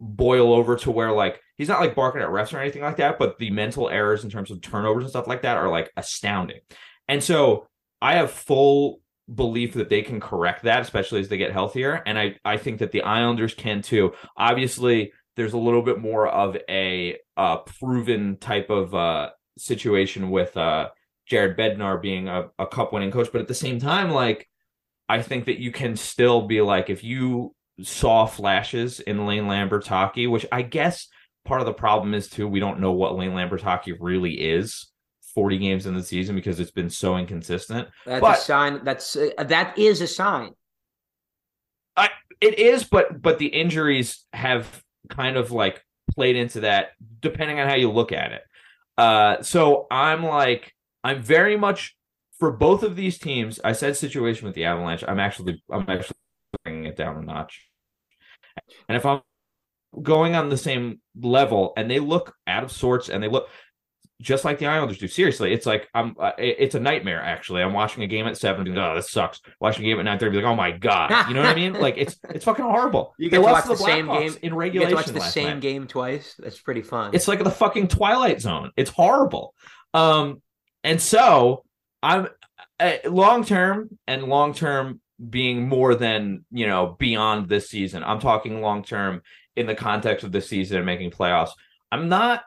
boil 0.00 0.52
over 0.52 0.74
to 0.74 0.90
where 0.90 1.12
like 1.12 1.40
he's 1.56 1.68
not 1.68 1.80
like 1.80 1.94
barking 1.94 2.20
at 2.20 2.30
refs 2.30 2.52
or 2.52 2.58
anything 2.58 2.82
like 2.82 2.96
that, 2.96 3.16
but 3.16 3.38
the 3.38 3.50
mental 3.50 3.88
errors 3.88 4.24
in 4.24 4.30
terms 4.30 4.50
of 4.50 4.60
turnovers 4.60 5.04
and 5.04 5.10
stuff 5.10 5.28
like 5.28 5.42
that 5.42 5.56
are 5.56 5.68
like 5.68 5.92
astounding. 5.96 6.58
And 7.06 7.22
so 7.22 7.68
I 8.02 8.14
have 8.16 8.32
full 8.32 9.00
belief 9.32 9.74
that 9.74 9.88
they 9.88 10.02
can 10.02 10.18
correct 10.18 10.64
that, 10.64 10.82
especially 10.82 11.20
as 11.20 11.28
they 11.28 11.36
get 11.36 11.52
healthier. 11.52 12.02
And 12.06 12.18
I, 12.18 12.38
I 12.44 12.56
think 12.56 12.80
that 12.80 12.90
the 12.90 13.02
Islanders 13.02 13.54
can 13.54 13.82
too. 13.82 14.14
Obviously, 14.36 15.12
there's 15.36 15.52
a 15.52 15.58
little 15.58 15.82
bit 15.82 15.98
more 15.98 16.28
of 16.28 16.56
a 16.68 17.18
uh, 17.36 17.58
proven 17.58 18.36
type 18.36 18.70
of 18.70 18.94
uh, 18.94 19.30
situation 19.58 20.30
with 20.30 20.56
uh, 20.56 20.90
Jared 21.26 21.56
Bednar 21.56 22.00
being 22.00 22.28
a, 22.28 22.50
a 22.58 22.66
cup 22.66 22.92
winning 22.92 23.10
coach. 23.10 23.30
But 23.32 23.40
at 23.40 23.48
the 23.48 23.54
same 23.54 23.80
time, 23.80 24.10
like, 24.10 24.48
I 25.08 25.22
think 25.22 25.46
that 25.46 25.60
you 25.60 25.72
can 25.72 25.96
still 25.96 26.46
be 26.46 26.60
like, 26.60 26.88
if 26.90 27.02
you 27.02 27.54
saw 27.82 28.26
flashes 28.26 29.00
in 29.00 29.26
Lane 29.26 29.48
Lambert 29.48 29.86
hockey, 29.86 30.26
which 30.26 30.46
I 30.52 30.62
guess 30.62 31.08
part 31.44 31.60
of 31.60 31.66
the 31.66 31.72
problem 31.72 32.14
is 32.14 32.28
too, 32.28 32.48
we 32.48 32.60
don't 32.60 32.80
know 32.80 32.92
what 32.92 33.16
Lane 33.16 33.34
Lambert 33.34 33.62
hockey 33.62 33.92
really 33.92 34.34
is. 34.34 34.90
40 35.34 35.58
games 35.58 35.86
in 35.86 35.94
the 35.94 36.02
season 36.02 36.36
because 36.36 36.60
it's 36.60 36.70
been 36.70 36.88
so 36.88 37.16
inconsistent. 37.16 37.88
That's 38.06 38.20
but, 38.20 38.38
a 38.38 38.40
sign. 38.40 38.84
That's 38.84 39.16
uh, 39.16 39.30
that 39.38 39.76
is 39.76 40.00
a 40.00 40.06
sign. 40.06 40.52
I, 41.96 42.10
it 42.40 42.60
is, 42.60 42.84
but 42.84 43.20
but 43.20 43.40
the 43.40 43.46
injuries 43.46 44.24
have 44.32 44.83
kind 45.08 45.36
of 45.36 45.50
like 45.50 45.84
played 46.14 46.36
into 46.36 46.60
that, 46.60 46.90
depending 47.20 47.60
on 47.60 47.68
how 47.68 47.74
you 47.74 47.90
look 47.90 48.12
at 48.12 48.32
it. 48.32 48.42
Uh, 48.96 49.42
so 49.42 49.86
I'm 49.90 50.24
like, 50.24 50.72
I'm 51.02 51.22
very 51.22 51.56
much 51.56 51.96
for 52.38 52.50
both 52.50 52.82
of 52.82 52.96
these 52.96 53.18
teams. 53.18 53.60
I 53.62 53.72
said 53.72 53.96
situation 53.96 54.46
with 54.46 54.54
the 54.54 54.64
Avalanche. 54.64 55.04
I'm 55.06 55.20
actually 55.20 55.62
I'm 55.70 55.84
actually 55.88 56.16
bringing 56.62 56.84
it 56.84 56.96
down 56.96 57.16
a 57.16 57.22
notch. 57.22 57.68
And 58.88 58.96
if 58.96 59.04
I'm 59.04 59.20
going 60.02 60.34
on 60.34 60.48
the 60.48 60.56
same 60.56 61.00
level 61.20 61.72
and 61.76 61.90
they 61.90 62.00
look 62.00 62.34
out 62.46 62.64
of 62.64 62.72
sorts 62.72 63.08
and 63.08 63.22
they 63.22 63.28
look 63.28 63.48
just 64.22 64.44
like 64.44 64.58
the 64.58 64.66
Islanders 64.66 64.98
do. 64.98 65.08
Seriously, 65.08 65.52
it's 65.52 65.66
like 65.66 65.88
I'm. 65.94 66.14
Uh, 66.18 66.32
it's 66.38 66.74
a 66.74 66.80
nightmare. 66.80 67.22
Actually, 67.22 67.62
I'm 67.62 67.72
watching 67.72 68.02
a 68.04 68.06
game 68.06 68.26
at 68.26 68.36
seven. 68.36 68.64
Being, 68.64 68.78
oh, 68.78 68.94
this 68.94 69.10
sucks. 69.10 69.40
Watching 69.60 69.84
a 69.84 69.88
game 69.88 69.98
at 69.98 70.04
nine 70.04 70.18
thirty. 70.18 70.36
Like, 70.36 70.44
oh 70.44 70.54
my 70.54 70.70
god. 70.70 71.28
You 71.28 71.34
know 71.34 71.42
what 71.42 71.50
I 71.50 71.54
mean? 71.54 71.74
Like 71.84 71.98
it's 71.98 72.16
it's 72.30 72.44
fucking 72.44 72.64
horrible. 72.64 73.14
You 73.18 73.28
get 73.28 73.38
to 73.38 73.42
watch 73.42 73.64
the, 73.64 73.70
the 73.70 73.76
same 73.76 74.06
game 74.06 74.34
in 74.42 74.54
regulation. 74.54 74.94
watch 74.94 75.06
the 75.06 75.20
same 75.20 75.54
night. 75.54 75.60
game 75.60 75.86
twice. 75.86 76.34
That's 76.38 76.58
pretty 76.58 76.82
fun. 76.82 77.10
It's 77.12 77.28
like 77.28 77.42
the 77.42 77.50
fucking 77.50 77.88
Twilight 77.88 78.40
Zone. 78.40 78.70
It's 78.76 78.90
horrible. 78.90 79.54
Um, 79.92 80.40
and 80.82 81.02
so 81.02 81.64
I'm 82.02 82.28
uh, 82.80 82.92
long 83.06 83.44
term 83.44 83.98
and 84.06 84.24
long 84.24 84.54
term 84.54 85.00
being 85.28 85.68
more 85.68 85.94
than 85.94 86.44
you 86.50 86.66
know 86.66 86.96
beyond 86.98 87.48
this 87.48 87.68
season. 87.68 88.02
I'm 88.04 88.20
talking 88.20 88.60
long 88.62 88.82
term 88.84 89.22
in 89.56 89.66
the 89.66 89.74
context 89.74 90.24
of 90.24 90.32
this 90.32 90.48
season 90.48 90.78
and 90.78 90.86
making 90.86 91.10
playoffs. 91.10 91.50
I'm 91.92 92.08
not 92.08 92.42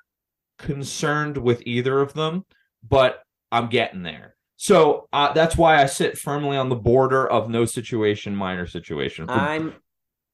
concerned 0.57 1.37
with 1.37 1.61
either 1.65 1.99
of 1.99 2.13
them, 2.13 2.45
but 2.87 3.23
I'm 3.51 3.67
getting 3.67 4.03
there. 4.03 4.35
So 4.57 5.07
uh, 5.13 5.33
that's 5.33 5.55
why 5.55 5.81
I 5.81 5.85
sit 5.85 6.17
firmly 6.17 6.57
on 6.57 6.69
the 6.69 6.75
border 6.75 7.27
of 7.27 7.49
no 7.49 7.65
situation, 7.65 8.35
minor 8.35 8.65
situation. 8.65 9.29
I'm 9.29 9.75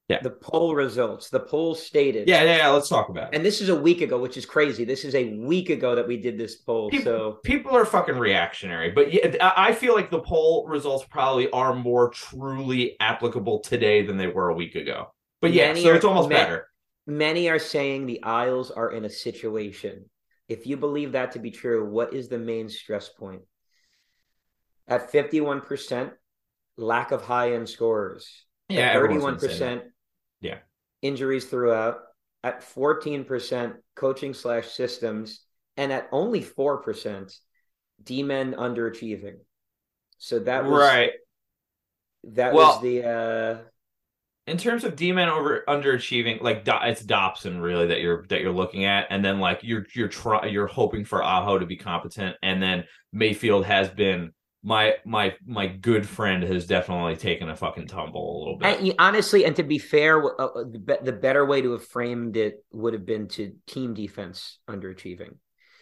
yeah. 0.08 0.20
The 0.20 0.30
poll 0.30 0.74
results. 0.74 1.30
The 1.30 1.40
poll 1.40 1.74
stated. 1.74 2.28
Yeah, 2.28 2.42
yeah, 2.42 2.58
yeah. 2.58 2.68
Let's 2.68 2.90
talk 2.90 3.08
about 3.08 3.32
it. 3.32 3.36
And 3.36 3.44
this 3.44 3.62
is 3.62 3.70
a 3.70 3.74
week 3.74 4.02
ago, 4.02 4.18
which 4.18 4.36
is 4.36 4.44
crazy. 4.44 4.84
This 4.84 5.02
is 5.02 5.14
a 5.14 5.32
week 5.38 5.70
ago 5.70 5.94
that 5.94 6.06
we 6.06 6.18
did 6.18 6.36
this 6.36 6.56
poll. 6.56 6.90
People, 6.90 7.04
so 7.04 7.38
people 7.42 7.74
are 7.74 7.86
fucking 7.86 8.18
reactionary, 8.18 8.90
but 8.90 9.12
yeah, 9.12 9.52
I 9.56 9.72
feel 9.72 9.94
like 9.94 10.10
the 10.10 10.20
poll 10.20 10.66
results 10.68 11.06
probably 11.08 11.48
are 11.50 11.74
more 11.74 12.10
truly 12.10 12.96
applicable 13.00 13.60
today 13.60 14.04
than 14.04 14.18
they 14.18 14.26
were 14.26 14.50
a 14.50 14.54
week 14.54 14.74
ago. 14.74 15.14
But 15.40 15.54
yeah, 15.54 15.68
many 15.68 15.82
so 15.82 15.92
are, 15.92 15.94
it's 15.94 16.04
almost 16.04 16.28
better. 16.28 16.68
Many 17.06 17.48
are 17.48 17.58
saying 17.58 18.04
the 18.04 18.22
Isles 18.22 18.70
are 18.70 18.92
in 18.92 19.06
a 19.06 19.10
situation 19.10 20.04
if 20.48 20.66
you 20.66 20.76
believe 20.76 21.12
that 21.12 21.32
to 21.32 21.38
be 21.38 21.50
true, 21.50 21.88
what 21.88 22.12
is 22.12 22.28
the 22.28 22.38
main 22.38 22.68
stress 22.68 23.08
point? 23.08 23.42
At 24.86 25.10
51%, 25.12 26.12
lack 26.76 27.12
of 27.12 27.22
high 27.22 27.54
end 27.54 27.68
scorers. 27.68 28.44
Yeah, 28.68 28.94
31%, 28.94 29.82
yeah, 30.40 30.58
injuries 31.02 31.46
throughout. 31.46 31.98
At 32.42 32.60
14%, 32.60 33.76
coaching 33.94 34.34
slash 34.34 34.68
systems. 34.68 35.40
And 35.76 35.90
at 35.90 36.08
only 36.12 36.42
4%, 36.42 37.34
D 38.02 38.22
men 38.22 38.52
underachieving. 38.52 39.38
So 40.18 40.40
that 40.40 40.64
was 40.64 40.72
right. 40.72 41.12
That 42.24 42.54
well, 42.54 42.68
was 42.68 42.82
the 42.82 43.04
uh 43.04 43.58
in 44.46 44.58
terms 44.58 44.84
of 44.84 44.94
D-man 44.94 45.28
over 45.28 45.64
underachieving, 45.66 46.42
like 46.42 46.64
it's 46.66 47.02
Dobson 47.02 47.60
really 47.60 47.86
that 47.86 48.00
you're 48.00 48.26
that 48.28 48.40
you're 48.40 48.52
looking 48.52 48.84
at, 48.84 49.06
and 49.10 49.24
then 49.24 49.40
like 49.40 49.60
you're 49.62 49.86
you're 49.94 50.08
trying 50.08 50.52
you're 50.52 50.66
hoping 50.66 51.04
for 51.04 51.22
Aho 51.22 51.58
to 51.58 51.66
be 51.66 51.76
competent, 51.76 52.36
and 52.42 52.62
then 52.62 52.84
Mayfield 53.12 53.64
has 53.64 53.88
been 53.88 54.32
my 54.62 54.94
my 55.06 55.34
my 55.46 55.66
good 55.66 56.06
friend 56.06 56.42
has 56.42 56.66
definitely 56.66 57.16
taken 57.16 57.48
a 57.48 57.56
fucking 57.56 57.86
tumble 57.86 58.36
a 58.36 58.38
little 58.38 58.58
bit. 58.58 58.80
And 58.80 58.94
honestly, 58.98 59.46
and 59.46 59.56
to 59.56 59.62
be 59.62 59.78
fair, 59.78 60.22
uh, 60.22 60.44
uh 60.44 60.64
the 60.64 61.12
better 61.12 61.46
way 61.46 61.62
to 61.62 61.72
have 61.72 61.86
framed 61.86 62.36
it 62.36 62.64
would 62.72 62.92
have 62.92 63.06
been 63.06 63.28
to 63.28 63.54
team 63.66 63.94
defense 63.94 64.58
underachieving, 64.68 65.36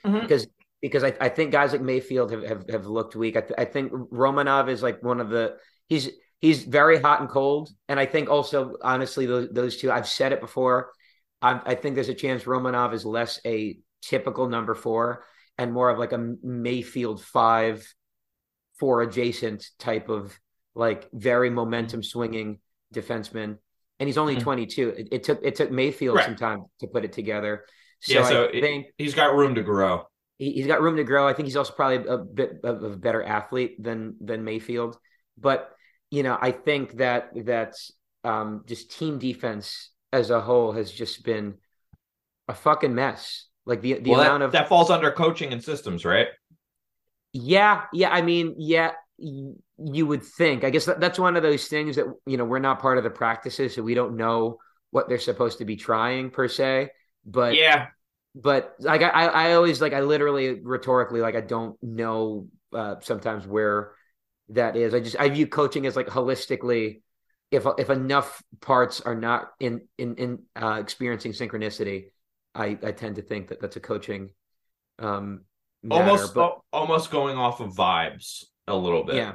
mm-hmm. 0.05 0.21
because 0.21 0.47
because 0.81 1.03
I, 1.03 1.15
I 1.21 1.29
think 1.31 1.51
guys 1.51 1.73
like 1.73 1.81
Mayfield 1.81 2.31
have 2.31 2.45
have, 2.45 2.65
have 2.69 2.87
looked 2.87 3.17
weak. 3.17 3.37
I, 3.37 3.41
th- 3.41 3.55
I 3.59 3.65
think 3.65 3.93
Romanov 3.93 4.69
is 4.69 4.85
like 4.85 5.03
one 5.03 5.21
of 5.21 5.31
the 5.31 5.57
he's 5.89 6.11
he's 6.43 6.65
very 6.65 7.01
hot 7.01 7.21
and 7.21 7.31
cold. 7.31 7.71
And 7.89 7.99
I 7.99 8.05
think 8.05 8.29
also, 8.29 8.77
honestly, 8.83 9.25
those, 9.25 9.49
those 9.51 9.77
two, 9.79 9.91
I've 9.91 10.09
said 10.09 10.33
it 10.33 10.41
before. 10.41 10.91
I, 11.41 11.61
I 11.65 11.75
think 11.77 11.95
there's 11.95 12.11
a 12.11 12.15
chance 12.15 12.43
Romanov 12.43 12.93
is 12.93 13.07
less 13.07 13.41
a 13.47 13.79
typical 14.03 14.49
number 14.49 14.75
four 14.75 15.25
and 15.57 15.73
more 15.73 15.89
of 15.89 15.99
like 15.99 16.13
a 16.13 16.35
Mayfield 16.43 17.23
five, 17.23 17.87
four 18.79 19.03
adjacent 19.03 19.65
type 19.79 20.09
of 20.09 20.39
like 20.75 21.09
very 21.13 21.49
momentum 21.49 22.03
swinging 22.03 22.59
defenseman. 22.93 23.59
And 24.01 24.09
he's 24.09 24.19
only 24.19 24.35
mm-hmm. 24.35 24.43
22. 24.43 24.89
It, 24.89 25.09
it, 25.13 25.23
took 25.23 25.41
it 25.45 25.55
took 25.55 25.71
Mayfield 25.71 26.17
right. 26.17 26.25
some 26.25 26.37
time 26.37 26.65
to 26.81 26.89
put 26.89 27.05
it 27.05 27.13
together. 27.13 27.65
So 28.01 28.15
yeah, 28.15 28.29
so 28.29 28.49
I 28.49 28.61
think 28.61 28.87
he's 28.99 29.15
got 29.15 29.37
room 29.37 29.55
to 29.55 29.63
grow. 29.63 30.07
He, 30.39 30.59
has 30.59 30.67
got 30.67 30.83
room 30.83 30.97
to 30.97 31.05
grow. 31.05 31.29
I 31.29 31.35
think 31.35 31.47
he's 31.47 31.57
also 31.57 31.73
probably 31.73 32.05
a 32.09 32.19
bit 32.19 32.57
of 32.65 32.83
a 32.83 32.97
better 32.97 33.23
athlete 33.23 33.81
than 33.81 34.17
than 34.21 34.43
Mayfield. 34.43 34.99
But 35.39 35.71
you 36.13 36.23
know, 36.23 36.37
I 36.39 36.51
think 36.51 36.99
that 36.99 37.31
that's 37.35 37.91
um, 38.23 38.65
just 38.67 38.97
team 38.97 39.19
defense 39.19 39.91
as 40.13 40.29
a 40.29 40.43
whole 40.43 40.73
has 40.73 40.93
just 40.93 41.25
been 41.25 41.55
a 42.47 42.55
fucking 42.55 42.95
mess. 42.95 43.47
Like 43.65 43.81
the 43.81 43.95
the 43.95 44.11
well, 44.11 44.21
amount 44.21 44.41
that, 44.41 44.47
of 44.47 44.53
that 44.53 44.69
falls 44.69 44.91
under 44.91 45.11
coaching 45.11 45.55
and 45.55 45.65
systems, 45.65 46.05
right? 46.05 46.27
Yeah, 47.33 47.85
yeah. 47.95 48.11
I 48.11 48.21
mean, 48.21 48.57
yeah, 48.59 48.93
you 49.17 50.07
would 50.07 50.23
think. 50.23 50.65
I 50.65 50.71
guess 50.71 50.85
that, 50.85 51.01
that's 51.01 51.19
one 51.19 51.35
of 51.35 51.43
those 51.43 51.69
things 51.69 51.97
that 51.97 52.05
you 52.27 52.37
know 52.37 52.45
we're 52.45 52.59
not 52.59 52.81
part 52.81 52.99
of 52.99 53.05
the 53.05 53.11
practices, 53.11 53.75
so 53.75 53.83
we 53.83 53.95
don't 53.95 54.17
know 54.19 54.59
what 54.91 55.09
they're 55.09 55.19
supposed 55.19 55.59
to 55.59 55.65
be 55.65 55.77
trying 55.77 56.29
per 56.29 56.47
se. 56.47 56.91
But 57.25 57.55
yeah, 57.57 57.87
but 58.35 58.75
like 58.81 59.01
I, 59.01 59.09
I 59.09 59.53
always 59.55 59.81
like 59.81 59.95
I 59.95 60.01
literally 60.01 60.61
rhetorically 60.61 61.23
like 61.23 61.37
I 61.37 61.41
don't 61.41 61.83
know 61.83 62.49
uh, 62.75 62.97
sometimes 63.01 63.47
where 63.47 63.93
that 64.51 64.77
is. 64.77 64.95
I 64.95 65.01
just 65.01 65.17
I 65.19 65.29
view 65.29 65.47
coaching 65.47 65.87
as 65.87 65.97
like 65.97 66.09
holistically. 66.09 67.03
If 67.51 67.67
if 67.79 67.91
enough 67.91 68.43
parts 68.61 69.01
are 69.03 69.15
not 69.15 69.51
in 69.61 69.83
in 69.99 70.17
in 70.17 70.39
uh, 70.57 70.79
experiencing 70.81 71.33
synchronicity, 71.33 72.07
I 72.55 72.79
I 72.83 72.93
tend 72.93 73.17
to 73.17 73.23
think 73.23 73.49
that 73.49 73.61
that's 73.61 73.77
a 73.77 73.81
coaching 73.81 74.31
um 74.99 75.43
matter, 75.83 76.03
almost 76.11 76.35
but 76.35 76.61
almost 76.73 77.11
going 77.11 77.37
off 77.37 77.61
of 77.61 77.75
vibes 77.75 78.45
a 78.67 78.75
little 78.77 79.05
bit. 79.05 79.17
yeah, 79.17 79.33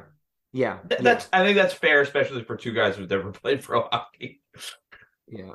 yeah, 0.51 0.77
Th- 0.89 0.99
yeah, 0.99 1.03
that's 1.03 1.29
I 1.31 1.43
think 1.43 1.57
that's 1.57 1.73
fair, 1.73 2.01
especially 2.01 2.43
for 2.43 2.55
two 2.55 2.73
guys 2.73 2.95
who've 2.95 3.09
never 3.09 3.31
played 3.31 3.61
pro 3.61 3.81
hockey. 3.91 4.41
yeah. 5.27 5.53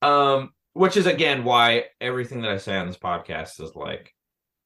Um, 0.00 0.52
which 0.74 0.96
is 0.96 1.06
again 1.06 1.42
why 1.44 1.86
everything 2.00 2.42
that 2.42 2.52
I 2.52 2.58
say 2.58 2.76
on 2.76 2.86
this 2.86 2.96
podcast 2.96 3.60
is 3.60 3.74
like 3.74 4.14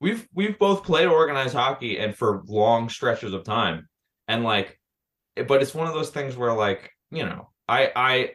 we've 0.01 0.29
we've 0.35 0.59
both 0.59 0.85
played 0.85 1.07
organized 1.07 1.55
hockey 1.55 1.99
and 1.99 2.15
for 2.15 2.43
long 2.47 2.91
stretches 2.91 3.33
of 3.33 3.45
time, 3.45 3.89
and 4.33 4.45
like, 4.45 4.79
but 5.47 5.61
it's 5.61 5.75
one 5.75 5.87
of 5.87 5.95
those 5.95 6.11
things 6.11 6.37
where 6.37 6.55
like 6.55 6.91
you 7.11 7.25
know 7.25 7.51
I 7.69 7.93
I 7.95 8.31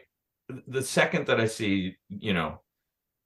the 0.66 0.82
second 0.82 1.26
that 1.26 1.40
I 1.40 1.46
see 1.46 1.96
you 2.08 2.34
know 2.34 2.62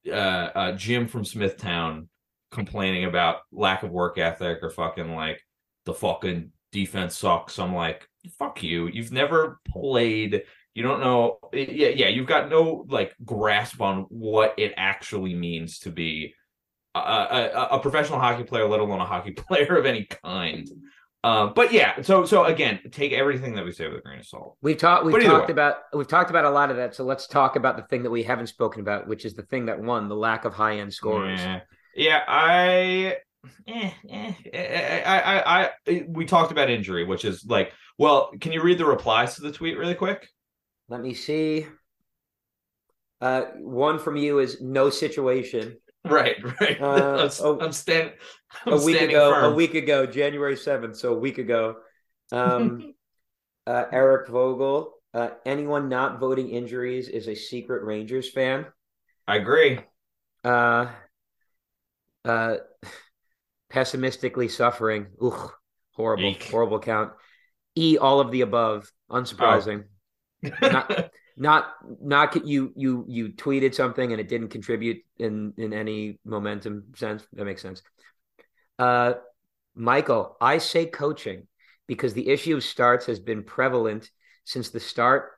uh, 0.08 0.50
uh 0.54 0.72
Jim 0.72 1.06
from 1.06 1.24
Smithtown 1.24 2.08
complaining 2.50 3.04
about 3.04 3.40
lack 3.52 3.82
of 3.82 3.90
work 3.90 4.18
ethic 4.18 4.58
or 4.62 4.70
fucking 4.70 5.14
like 5.14 5.40
the 5.84 5.94
fucking 5.94 6.50
defense 6.70 7.18
sucks, 7.18 7.58
I'm 7.58 7.74
like 7.74 8.08
fuck 8.38 8.62
you. 8.62 8.86
You've 8.86 9.12
never 9.12 9.60
played 9.68 10.42
you 10.74 10.82
don't 10.82 11.00
know 11.00 11.38
yeah 11.52 11.88
yeah 11.88 12.08
you've 12.08 12.26
got 12.26 12.48
no 12.48 12.86
like 12.88 13.14
grasp 13.26 13.82
on 13.82 14.06
what 14.08 14.54
it 14.56 14.72
actually 14.78 15.34
means 15.34 15.78
to 15.80 15.90
be 15.90 16.34
a, 16.94 16.98
a, 16.98 17.68
a 17.72 17.78
professional 17.78 18.18
hockey 18.18 18.42
player 18.42 18.66
let 18.66 18.80
alone 18.80 18.98
a 18.98 19.04
hockey 19.04 19.30
player 19.36 19.76
of 19.76 19.84
any 19.84 20.06
kind 20.24 20.66
um 21.24 21.52
but 21.54 21.72
yeah 21.72 22.00
so 22.02 22.24
so 22.24 22.44
again 22.44 22.80
take 22.90 23.12
everything 23.12 23.54
that 23.54 23.64
we 23.64 23.72
say 23.72 23.86
with 23.86 23.98
a 23.98 24.00
grain 24.00 24.18
of 24.18 24.26
salt 24.26 24.52
We've 24.62 24.76
talked. 24.76 25.04
We've 25.04 25.12
But 25.12 25.22
either 25.22 25.30
talked 25.30 25.50
about. 25.50 25.76
We've 25.92 26.08
talked 26.08 26.30
about 26.30 26.44
a 26.44 26.50
lot 26.50 26.70
of 26.70 26.76
that. 26.76 26.94
So 26.94 27.04
let's 27.04 27.26
talk 27.26 27.56
about 27.56 27.76
the 27.76 27.82
thing 27.84 28.04
that 28.04 28.10
we 28.10 28.22
haven't 28.22 28.46
spoken 28.46 28.80
about, 28.80 29.08
which 29.08 29.24
is 29.24 29.34
the 29.34 29.42
thing 29.42 29.66
that 29.66 29.80
won 29.80 30.08
the 30.08 30.16
lack 30.16 30.44
of 30.44 30.54
high 30.54 30.78
end 30.78 30.92
scores. 30.92 31.40
yeah, 31.40 31.60
yeah 31.94 32.22
i 32.28 33.16
eh, 33.66 33.90
eh, 34.08 34.32
eh, 34.52 35.02
I, 35.04 35.20
I, 35.20 35.70
I, 35.88 36.04
we 36.08 36.24
talked 36.26 36.52
about 36.52 36.70
injury, 36.70 37.04
which 37.04 37.24
is 37.24 37.44
like, 37.44 37.72
well, 37.98 38.30
can 38.40 38.52
you 38.52 38.62
read 38.62 38.78
the 38.78 38.84
replies 38.84 39.34
to 39.34 39.42
the 39.42 39.52
tweet 39.52 39.76
really 39.76 39.94
quick? 39.94 40.28
Let 40.88 41.00
me 41.00 41.14
see. 41.14 41.66
Uh, 43.20 43.42
one 43.58 43.98
from 43.98 44.16
you 44.16 44.38
is 44.38 44.60
no 44.60 44.90
situation. 44.90 45.76
Right, 46.04 46.36
right. 46.60 46.80
Uh, 46.80 47.18
I'm, 47.24 47.30
oh, 47.40 47.60
I'm, 47.60 47.72
stand, 47.72 48.12
I'm 48.66 48.74
a 48.74 48.82
week 48.82 49.00
ago, 49.00 49.32
firm. 49.32 49.52
a 49.52 49.54
week 49.54 49.74
ago, 49.74 50.06
January 50.06 50.56
seventh. 50.56 50.96
So 50.96 51.14
a 51.14 51.18
week 51.18 51.38
ago. 51.38 51.76
Um, 52.32 52.94
uh, 53.66 53.84
Eric 53.92 54.28
Vogel. 54.28 54.94
Uh, 55.12 55.28
anyone 55.44 55.90
not 55.90 56.18
voting 56.18 56.48
injuries 56.48 57.08
is 57.08 57.28
a 57.28 57.34
secret 57.34 57.84
Rangers 57.84 58.30
fan. 58.30 58.64
I 59.28 59.36
agree. 59.36 59.80
Uh, 60.42 60.86
uh, 62.24 62.56
pessimistically 63.68 64.48
suffering. 64.48 65.08
Ugh, 65.20 65.50
horrible, 65.94 66.24
Eek. 66.30 66.44
horrible 66.44 66.78
count. 66.78 67.12
E, 67.76 67.98
all 67.98 68.20
of 68.20 68.30
the 68.30 68.40
above. 68.40 68.90
Unsurprising. 69.10 69.84
Not- 70.62 71.10
Not, 71.36 71.72
not 72.00 72.46
you. 72.46 72.72
You 72.76 73.04
you 73.08 73.28
tweeted 73.30 73.74
something 73.74 74.12
and 74.12 74.20
it 74.20 74.28
didn't 74.28 74.48
contribute 74.48 74.98
in 75.18 75.54
in 75.56 75.72
any 75.72 76.18
momentum 76.24 76.84
sense. 76.96 77.26
That 77.32 77.44
makes 77.44 77.62
sense. 77.62 77.82
Uh, 78.78 79.14
Michael, 79.74 80.36
I 80.40 80.58
say 80.58 80.86
coaching 80.86 81.46
because 81.86 82.14
the 82.14 82.28
issue 82.28 82.56
of 82.56 82.64
starts 82.64 83.06
has 83.06 83.20
been 83.20 83.42
prevalent 83.42 84.10
since 84.44 84.70
the 84.70 84.80
start 84.80 85.32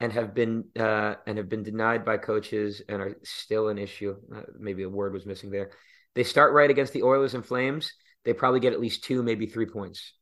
and 0.00 0.12
have 0.12 0.34
been 0.34 0.64
uh, 0.78 1.14
and 1.26 1.38
have 1.38 1.48
been 1.48 1.62
denied 1.62 2.04
by 2.04 2.16
coaches 2.16 2.82
and 2.88 3.02
are 3.02 3.16
still 3.22 3.68
an 3.68 3.78
issue. 3.78 4.16
Uh, 4.34 4.42
maybe 4.58 4.82
a 4.82 4.88
word 4.88 5.12
was 5.12 5.26
missing 5.26 5.50
there. 5.50 5.70
They 6.14 6.24
start 6.24 6.52
right 6.52 6.70
against 6.70 6.92
the 6.92 7.02
Oilers 7.02 7.34
and 7.34 7.44
Flames. 7.44 7.92
They 8.24 8.32
probably 8.32 8.60
get 8.60 8.72
at 8.72 8.80
least 8.80 9.04
two, 9.04 9.22
maybe 9.22 9.46
three 9.46 9.66
points. 9.66 10.12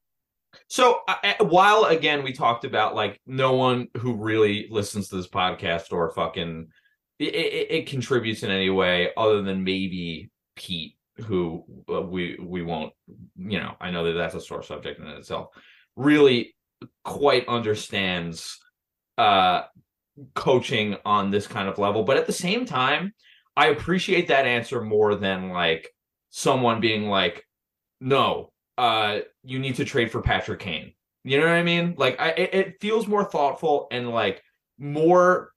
So 0.68 1.00
uh, 1.06 1.34
while 1.40 1.84
again 1.84 2.22
we 2.22 2.32
talked 2.32 2.64
about 2.64 2.94
like 2.94 3.20
no 3.26 3.52
one 3.52 3.88
who 3.96 4.14
really 4.14 4.66
listens 4.70 5.08
to 5.08 5.16
this 5.16 5.28
podcast 5.28 5.92
or 5.92 6.10
fucking 6.10 6.68
it, 7.18 7.34
it, 7.34 7.70
it 7.70 7.86
contributes 7.86 8.42
in 8.42 8.50
any 8.50 8.70
way 8.70 9.10
other 9.16 9.42
than 9.42 9.64
maybe 9.64 10.30
Pete, 10.56 10.96
who 11.24 11.64
uh, 11.92 12.02
we 12.02 12.38
we 12.40 12.62
won't, 12.62 12.92
you 13.36 13.58
know, 13.58 13.74
I 13.80 13.90
know 13.90 14.04
that 14.04 14.12
that's 14.12 14.34
a 14.34 14.40
sore 14.40 14.62
subject 14.62 15.00
in 15.00 15.06
itself. 15.06 15.48
Really, 15.96 16.54
quite 17.04 17.48
understands 17.48 18.58
uh 19.16 19.62
coaching 20.34 20.96
on 21.04 21.30
this 21.30 21.46
kind 21.46 21.68
of 21.68 21.78
level, 21.78 22.02
but 22.02 22.16
at 22.16 22.26
the 22.26 22.32
same 22.32 22.66
time, 22.66 23.12
I 23.56 23.68
appreciate 23.68 24.28
that 24.28 24.46
answer 24.46 24.80
more 24.82 25.14
than 25.14 25.50
like 25.50 25.88
someone 26.30 26.80
being 26.80 27.08
like, 27.08 27.44
no, 28.00 28.52
uh 28.78 29.20
you 29.44 29.60
need 29.60 29.76
to 29.76 29.84
trade 29.86 30.12
for 30.12 30.22
Patrick 30.22 30.60
Kane. 30.60 30.94
You 31.24 31.38
know 31.40 31.46
what 31.46 31.54
I 31.56 31.64
mean? 31.64 31.96
Like 31.98 32.20
I 32.20 32.30
it, 32.30 32.54
it 32.54 32.80
feels 32.80 33.08
more 33.08 33.24
thoughtful 33.24 33.88
and 33.92 34.10
like 34.10 34.42
more 34.78 35.52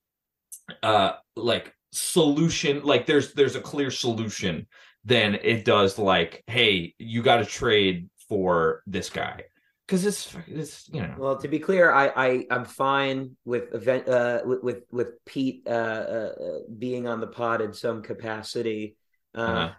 uh 0.83 1.13
like 1.35 1.73
solution 1.91 2.83
like 2.83 3.05
there's 3.05 3.33
there's 3.33 3.55
a 3.55 3.61
clear 3.61 3.91
solution 3.91 4.67
than 5.05 5.35
it 5.35 5.65
does 5.65 5.99
like 5.99 6.43
hey 6.47 6.93
you 6.99 7.21
got 7.23 7.37
to 7.37 7.45
trade 7.45 8.09
for 8.29 8.83
this 8.87 9.09
guy 9.09 9.43
cuz 9.87 10.05
it's 10.05 10.35
it's 10.47 10.89
you 10.89 11.01
know 11.01 11.15
Well, 11.17 11.37
to 11.37 11.47
be 11.47 11.59
clear, 11.59 11.91
I, 11.91 12.07
I 12.15 12.45
I'm 12.49 12.65
fine 12.65 13.35
with 13.45 13.73
event 13.73 14.07
uh 14.07 14.41
with 14.45 14.63
with, 14.63 14.83
with 14.91 15.25
Pete 15.25 15.63
uh, 15.67 15.69
uh 15.69 16.33
uh, 16.39 16.59
being 16.77 17.07
on 17.07 17.19
the 17.19 17.27
pod 17.27 17.61
in 17.61 17.73
some 17.73 18.01
capacity. 18.01 18.95
Uh, 19.35 19.41
Uh-huh. 19.41 19.73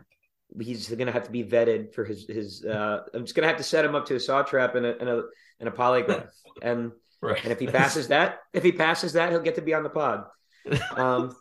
He's 0.60 0.88
going 0.88 1.06
to 1.06 1.12
have 1.12 1.24
to 1.24 1.30
be 1.30 1.44
vetted 1.44 1.94
for 1.94 2.04
his 2.04 2.26
his. 2.28 2.64
Uh, 2.64 3.00
I'm 3.14 3.22
just 3.22 3.34
going 3.34 3.42
to 3.42 3.48
have 3.48 3.56
to 3.56 3.62
set 3.62 3.84
him 3.84 3.94
up 3.94 4.06
to 4.06 4.16
a 4.16 4.20
saw 4.20 4.42
trap 4.42 4.74
and 4.74 4.84
a 4.84 4.98
and 4.98 5.08
a 5.08 5.22
and 5.60 5.68
a 5.68 5.72
polygraph, 5.72 6.28
and 6.62 6.92
right 7.20 7.42
and 7.42 7.52
if 7.52 7.58
he 7.58 7.66
passes 7.66 8.08
that, 8.08 8.40
if 8.52 8.62
he 8.62 8.72
passes 8.72 9.14
that, 9.14 9.30
he'll 9.30 9.40
get 9.40 9.54
to 9.54 9.62
be 9.62 9.74
on 9.74 9.82
the 9.82 9.90
pod. 9.90 10.24
Um, 10.96 11.34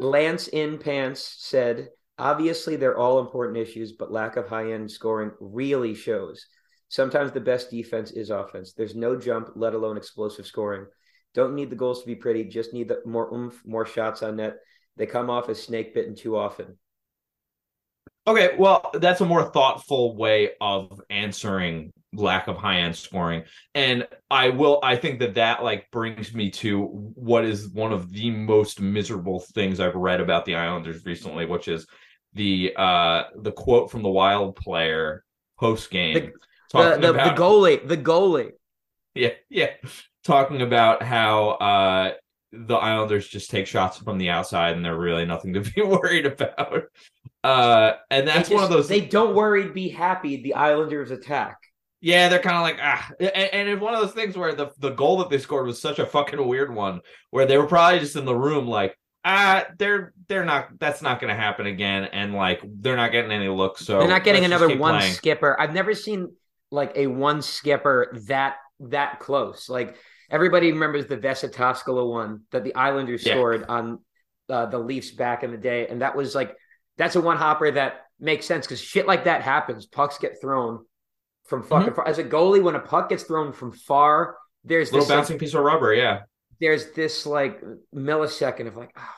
Lance 0.00 0.48
in 0.48 0.78
pants 0.78 1.36
said, 1.38 1.90
obviously 2.18 2.76
they're 2.76 2.98
all 2.98 3.20
important 3.20 3.58
issues, 3.58 3.92
but 3.92 4.10
lack 4.10 4.36
of 4.36 4.48
high 4.48 4.72
end 4.72 4.90
scoring 4.90 5.32
really 5.40 5.94
shows. 5.94 6.46
Sometimes 6.88 7.32
the 7.32 7.40
best 7.40 7.70
defense 7.70 8.10
is 8.10 8.30
offense. 8.30 8.72
There's 8.72 8.94
no 8.94 9.16
jump, 9.16 9.50
let 9.54 9.74
alone 9.74 9.96
explosive 9.96 10.46
scoring. 10.46 10.86
Don't 11.34 11.54
need 11.54 11.70
the 11.70 11.76
goals 11.76 12.00
to 12.00 12.06
be 12.06 12.16
pretty, 12.16 12.44
just 12.44 12.72
need 12.72 12.88
the 12.88 13.00
more 13.04 13.32
oomph, 13.32 13.60
more 13.64 13.86
shots 13.86 14.22
on 14.22 14.36
net. 14.36 14.56
They 14.96 15.06
come 15.06 15.30
off 15.30 15.48
as 15.48 15.62
snake 15.62 15.94
bitten 15.94 16.16
too 16.16 16.36
often. 16.36 16.78
Okay, 18.26 18.50
well, 18.58 18.90
that's 18.94 19.20
a 19.20 19.26
more 19.26 19.50
thoughtful 19.50 20.14
way 20.16 20.50
of 20.60 21.00
answering 21.10 21.92
lack 22.12 22.48
of 22.48 22.56
high 22.56 22.80
end 22.80 22.94
scoring. 22.96 23.44
And 23.74 24.06
I 24.30 24.50
will, 24.50 24.80
I 24.82 24.96
think 24.96 25.20
that 25.20 25.34
that 25.34 25.62
like 25.62 25.90
brings 25.90 26.34
me 26.34 26.50
to 26.52 26.82
what 27.14 27.44
is 27.44 27.68
one 27.68 27.92
of 27.92 28.12
the 28.12 28.30
most 28.30 28.80
miserable 28.80 29.40
things 29.40 29.80
I've 29.80 29.94
read 29.94 30.20
about 30.20 30.44
the 30.44 30.56
Islanders 30.56 31.04
recently, 31.06 31.46
which 31.46 31.68
is 31.68 31.86
the 32.34 32.72
uh 32.76 33.24
the 33.36 33.52
quote 33.52 33.90
from 33.90 34.02
the 34.02 34.08
Wild 34.08 34.54
player 34.56 35.24
post 35.58 35.90
game 35.90 36.32
The- 36.72 36.96
The, 37.00 37.10
about 37.10 37.36
the 37.36 37.42
goalie, 37.42 37.86
the 37.88 37.96
goalie. 37.96 38.52
yeah, 39.14 39.30
yeah. 39.48 39.70
Talking 40.24 40.62
about 40.62 41.02
how 41.02 41.50
uh 41.50 42.12
the 42.52 42.74
Islanders 42.76 43.28
just 43.28 43.50
take 43.50 43.66
shots 43.68 43.98
from 43.98 44.18
the 44.18 44.30
outside 44.30 44.74
and 44.76 44.84
they're 44.84 44.98
really 44.98 45.24
nothing 45.24 45.54
to 45.54 45.60
be 45.60 45.82
worried 45.82 46.26
about. 46.26 46.82
Uh 47.42 47.92
and 48.10 48.26
that's 48.28 48.48
They 48.48 48.54
one 48.54 48.64
of 48.64 48.70
those 48.70 48.88
They 48.88 49.00
don't 49.00 49.34
worry, 49.34 49.68
be 49.70 49.88
happy. 49.88 50.42
The 50.42 50.54
Islanders 50.54 51.10
attack. 51.10 51.56
Yeah, 52.02 52.28
they're 52.28 52.38
kind 52.38 52.56
of 52.56 52.62
like 52.62 52.78
ah, 52.82 53.10
and, 53.20 53.30
and 53.52 53.68
it's 53.68 53.80
one 53.80 53.94
of 53.94 54.00
those 54.00 54.12
things 54.12 54.36
where 54.36 54.54
the 54.54 54.70
the 54.78 54.90
goal 54.90 55.18
that 55.18 55.28
they 55.30 55.38
scored 55.38 55.66
was 55.66 55.80
such 55.80 55.98
a 55.98 56.06
fucking 56.06 56.46
weird 56.46 56.74
one, 56.74 57.00
where 57.30 57.46
they 57.46 57.58
were 57.58 57.66
probably 57.66 57.98
just 58.00 58.16
in 58.16 58.24
the 58.24 58.34
room 58.34 58.66
like 58.66 58.96
ah, 59.24 59.66
they're 59.78 60.12
they're 60.28 60.44
not 60.44 60.68
that's 60.78 61.02
not 61.02 61.20
going 61.20 61.28
to 61.34 61.38
happen 61.40 61.66
again, 61.66 62.04
and 62.04 62.34
like 62.34 62.62
they're 62.64 62.96
not 62.96 63.12
getting 63.12 63.30
any 63.32 63.48
looks, 63.48 63.84
so 63.84 63.98
They're 63.98 64.08
not 64.08 64.24
getting 64.24 64.46
another 64.46 64.74
one 64.76 64.98
playing. 64.98 65.12
skipper. 65.12 65.60
I've 65.60 65.74
never 65.74 65.94
seen 65.94 66.32
like 66.70 66.92
a 66.96 67.06
one 67.06 67.42
skipper 67.42 68.16
that 68.28 68.56
that 68.80 69.18
close. 69.20 69.68
Like 69.68 69.96
everybody 70.30 70.72
remembers 70.72 71.06
the 71.06 71.18
Vesa 71.18 71.52
Toskala 71.52 72.08
one 72.10 72.42
that 72.50 72.64
the 72.64 72.74
Islanders 72.74 73.26
Yeah. 73.26 73.34
scored 73.34 73.64
on 73.68 73.98
uh, 74.48 74.66
the 74.66 74.78
Leafs 74.78 75.10
back 75.10 75.42
in 75.42 75.50
the 75.50 75.58
day, 75.58 75.86
and 75.88 76.00
that 76.00 76.16
was 76.16 76.34
like 76.34 76.56
that's 77.00 77.16
a 77.16 77.20
one 77.20 77.36
hopper 77.36 77.70
that 77.70 78.06
makes 78.20 78.46
sense 78.46 78.66
because 78.66 78.80
shit 78.80 79.06
like 79.06 79.24
that 79.24 79.42
happens. 79.42 79.86
Pucks 79.86 80.18
get 80.18 80.40
thrown 80.40 80.84
from 81.46 81.62
fucking 81.62 81.88
Mm-hmm. 81.88 81.94
far. 81.96 82.06
As 82.08 82.18
a 82.18 82.24
goalie, 82.24 82.62
when 82.62 82.74
a 82.76 82.80
puck 82.80 83.08
gets 83.08 83.22
thrown 83.24 83.52
from 83.52 83.72
far, 83.72 84.36
there's 84.64 84.92
Little 84.92 85.06
this 85.06 85.10
like, 85.10 85.18
bouncing 85.18 85.38
piece 85.38 85.54
of 85.54 85.64
rubber, 85.64 85.94
yeah, 85.94 86.20
there's 86.60 86.92
this 86.92 87.26
like 87.26 87.60
millisecond 87.94 88.66
of 88.66 88.76
like 88.76 88.92
oh 88.96 89.08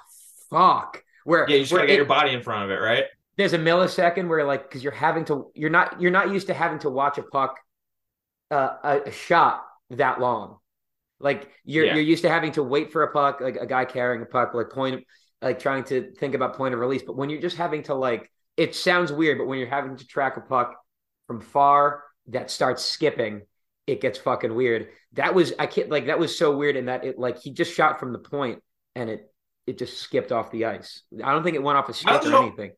fuck 0.51 1.03
where 1.25 1.47
yeah. 1.49 1.57
You 1.57 1.63
just 1.63 1.73
gotta 1.73 1.87
get 1.87 1.95
it- 1.95 1.97
your 1.97 2.05
body 2.07 2.33
in 2.33 2.43
front 2.43 2.65
of 2.65 2.71
it, 2.71 2.81
right? 2.81 3.05
there's 3.39 3.55
a 3.55 3.59
millisecond 3.59 4.29
where 4.29 4.45
like 4.45 4.63
because 4.69 4.85
you're 4.85 4.93
having 4.93 5.25
to 5.25 5.51
you're 5.55 5.71
not 5.71 6.01
you're 6.01 6.11
not 6.11 6.31
used 6.31 6.47
to 6.49 6.55
having 6.55 6.79
to 6.79 6.91
watch 6.91 7.17
a 7.19 7.23
puck 7.23 7.59
uh, 8.51 8.75
a, 8.85 9.01
a 9.07 9.11
shot 9.11 9.65
that 9.89 10.21
long 10.21 10.59
like 11.19 11.49
you're 11.65 11.87
Yeah. 11.87 11.95
you're 11.95 12.03
used 12.05 12.23
to 12.25 12.29
having 12.29 12.53
to 12.53 12.63
wait 12.63 12.93
for 12.93 13.03
a 13.05 13.11
puck 13.11 13.41
like 13.41 13.57
a 13.57 13.67
guy 13.67 13.87
carrying 13.87 14.21
a 14.23 14.27
puck 14.27 14.53
like 14.53 14.69
point 14.69 15.05
like 15.43 15.59
trying 15.59 15.85
to 15.85 16.13
think 16.13 16.35
about 16.35 16.57
point 16.57 16.75
of 16.75 16.81
release 16.81 17.03
but 17.03 17.17
when 17.17 17.29
you're 17.29 17.41
just 17.41 17.57
having 17.57 17.83
to 17.83 17.95
like 17.95 18.31
it 18.57 18.75
sounds 18.75 19.13
weird 19.13 19.39
but 19.39 19.47
when 19.47 19.59
you're 19.59 19.69
having 19.69 19.97
to 19.97 20.07
track 20.07 20.37
a 20.37 20.41
puck 20.41 20.77
from 21.27 21.41
far 21.41 22.03
that 22.29 22.51
starts 22.51 22.85
skipping, 22.85 23.43
it 23.87 24.01
gets 24.01 24.19
fucking 24.19 24.55
weird. 24.55 24.89
That 25.15 25.35
was 25.35 25.53
I 25.59 25.67
can't 25.67 25.91
like 25.91 26.07
that 26.07 26.19
was 26.19 26.37
so 26.37 26.57
weird 26.57 26.77
in 26.77 26.87
that 26.87 27.05
it 27.05 27.19
like 27.19 27.39
he 27.41 27.51
just 27.51 27.75
shot 27.75 27.99
from 27.99 28.13
the 28.13 28.19
point 28.19 28.63
and 28.95 29.11
it 29.11 29.33
it 29.67 29.79
just 29.79 29.99
skipped 29.99 30.33
off 30.33 30.51
the 30.51 30.67
ice. 30.67 31.03
I 31.23 31.33
don't 31.33 31.43
think 31.43 31.57
it 31.57 31.63
went 31.63 31.79
off 31.79 31.89
a 31.89 31.95
stick 31.95 32.25
or 32.25 32.37
anything. 32.37 32.73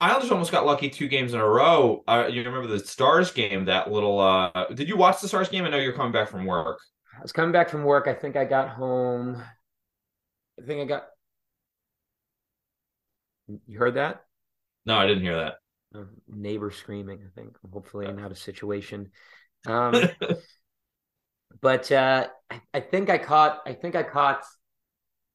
Islanders 0.00 0.30
almost 0.30 0.52
got 0.52 0.64
lucky 0.64 0.88
two 0.88 1.08
games 1.08 1.34
in 1.34 1.40
a 1.40 1.46
row. 1.46 2.02
Uh, 2.08 2.26
you 2.30 2.42
remember 2.42 2.66
the 2.66 2.78
Stars 2.78 3.32
game? 3.32 3.66
That 3.66 3.90
little. 3.92 4.18
uh 4.18 4.66
Did 4.72 4.88
you 4.88 4.96
watch 4.96 5.20
the 5.20 5.28
Stars 5.28 5.48
game? 5.48 5.64
I 5.64 5.68
know 5.68 5.76
you're 5.76 5.92
coming 5.92 6.12
back 6.12 6.30
from 6.30 6.46
work. 6.46 6.78
I 7.16 7.20
was 7.20 7.32
coming 7.32 7.52
back 7.52 7.68
from 7.68 7.84
work. 7.84 8.08
I 8.08 8.14
think 8.14 8.36
I 8.36 8.44
got 8.44 8.70
home. 8.70 9.42
I 10.58 10.64
think 10.64 10.80
I 10.80 10.84
got. 10.84 11.04
You 13.66 13.78
heard 13.78 13.94
that? 13.94 14.22
No, 14.86 14.96
I 14.96 15.06
didn't 15.06 15.22
hear 15.22 15.36
that. 15.36 15.54
A 15.94 16.04
neighbor 16.28 16.70
screaming. 16.70 17.20
I 17.24 17.40
think. 17.40 17.56
Hopefully, 17.72 18.10
not 18.12 18.32
a 18.32 18.36
situation. 18.36 19.10
Um, 19.66 19.94
but 21.60 21.92
uh, 21.92 22.28
I, 22.50 22.62
I 22.72 22.80
think 22.80 23.10
I 23.10 23.18
caught. 23.18 23.60
I 23.66 23.74
think 23.74 23.94
I 23.94 24.02
caught 24.02 24.42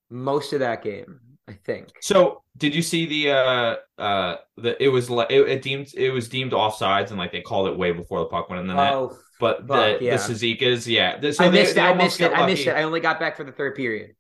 most 0.10 0.52
of 0.52 0.62
that 0.62 0.84
game. 0.84 1.20
I 1.48 1.54
think. 1.64 1.90
So, 2.02 2.42
did 2.58 2.74
you 2.74 2.82
see 2.82 3.06
the 3.06 3.32
uh 3.32 4.02
uh 4.02 4.38
the 4.58 4.82
it 4.84 4.88
was 4.88 5.10
like 5.12 5.30
it, 5.30 5.48
it, 5.48 5.62
deemed 5.62 5.94
it 5.96 6.10
was 6.10 6.28
deemed 6.28 6.54
offsides 6.54 7.10
and 7.10 7.20
like 7.20 7.32
they 7.32 7.42
called 7.42 7.68
it 7.68 7.78
way 7.78 7.92
before 7.92 8.20
the 8.20 8.26
puck 8.26 8.50
went 8.50 8.62
in 8.62 8.68
the 8.68 8.74
net. 8.74 8.94
Oh, 8.94 9.16
but 9.40 9.68
the 9.68 10.00
yeah. 10.02 10.18
the 10.18 10.34
Cizikas, 10.34 10.88
yeah. 10.88 11.20
So 11.32 11.46
I 11.46 11.50
missed 11.50 11.76
they, 11.76 11.82
it. 11.82 11.84
They 11.86 11.92
I 11.92 11.94
missed 11.94 12.22
it. 12.22 12.32
I 12.34 12.46
missed 12.48 12.66
it. 12.66 12.72
I 12.72 12.84
only 12.84 13.00
got 13.00 13.20
back 13.20 13.38
for 13.38 13.44
the 13.44 13.52
third 13.52 13.76
period. 13.76 14.16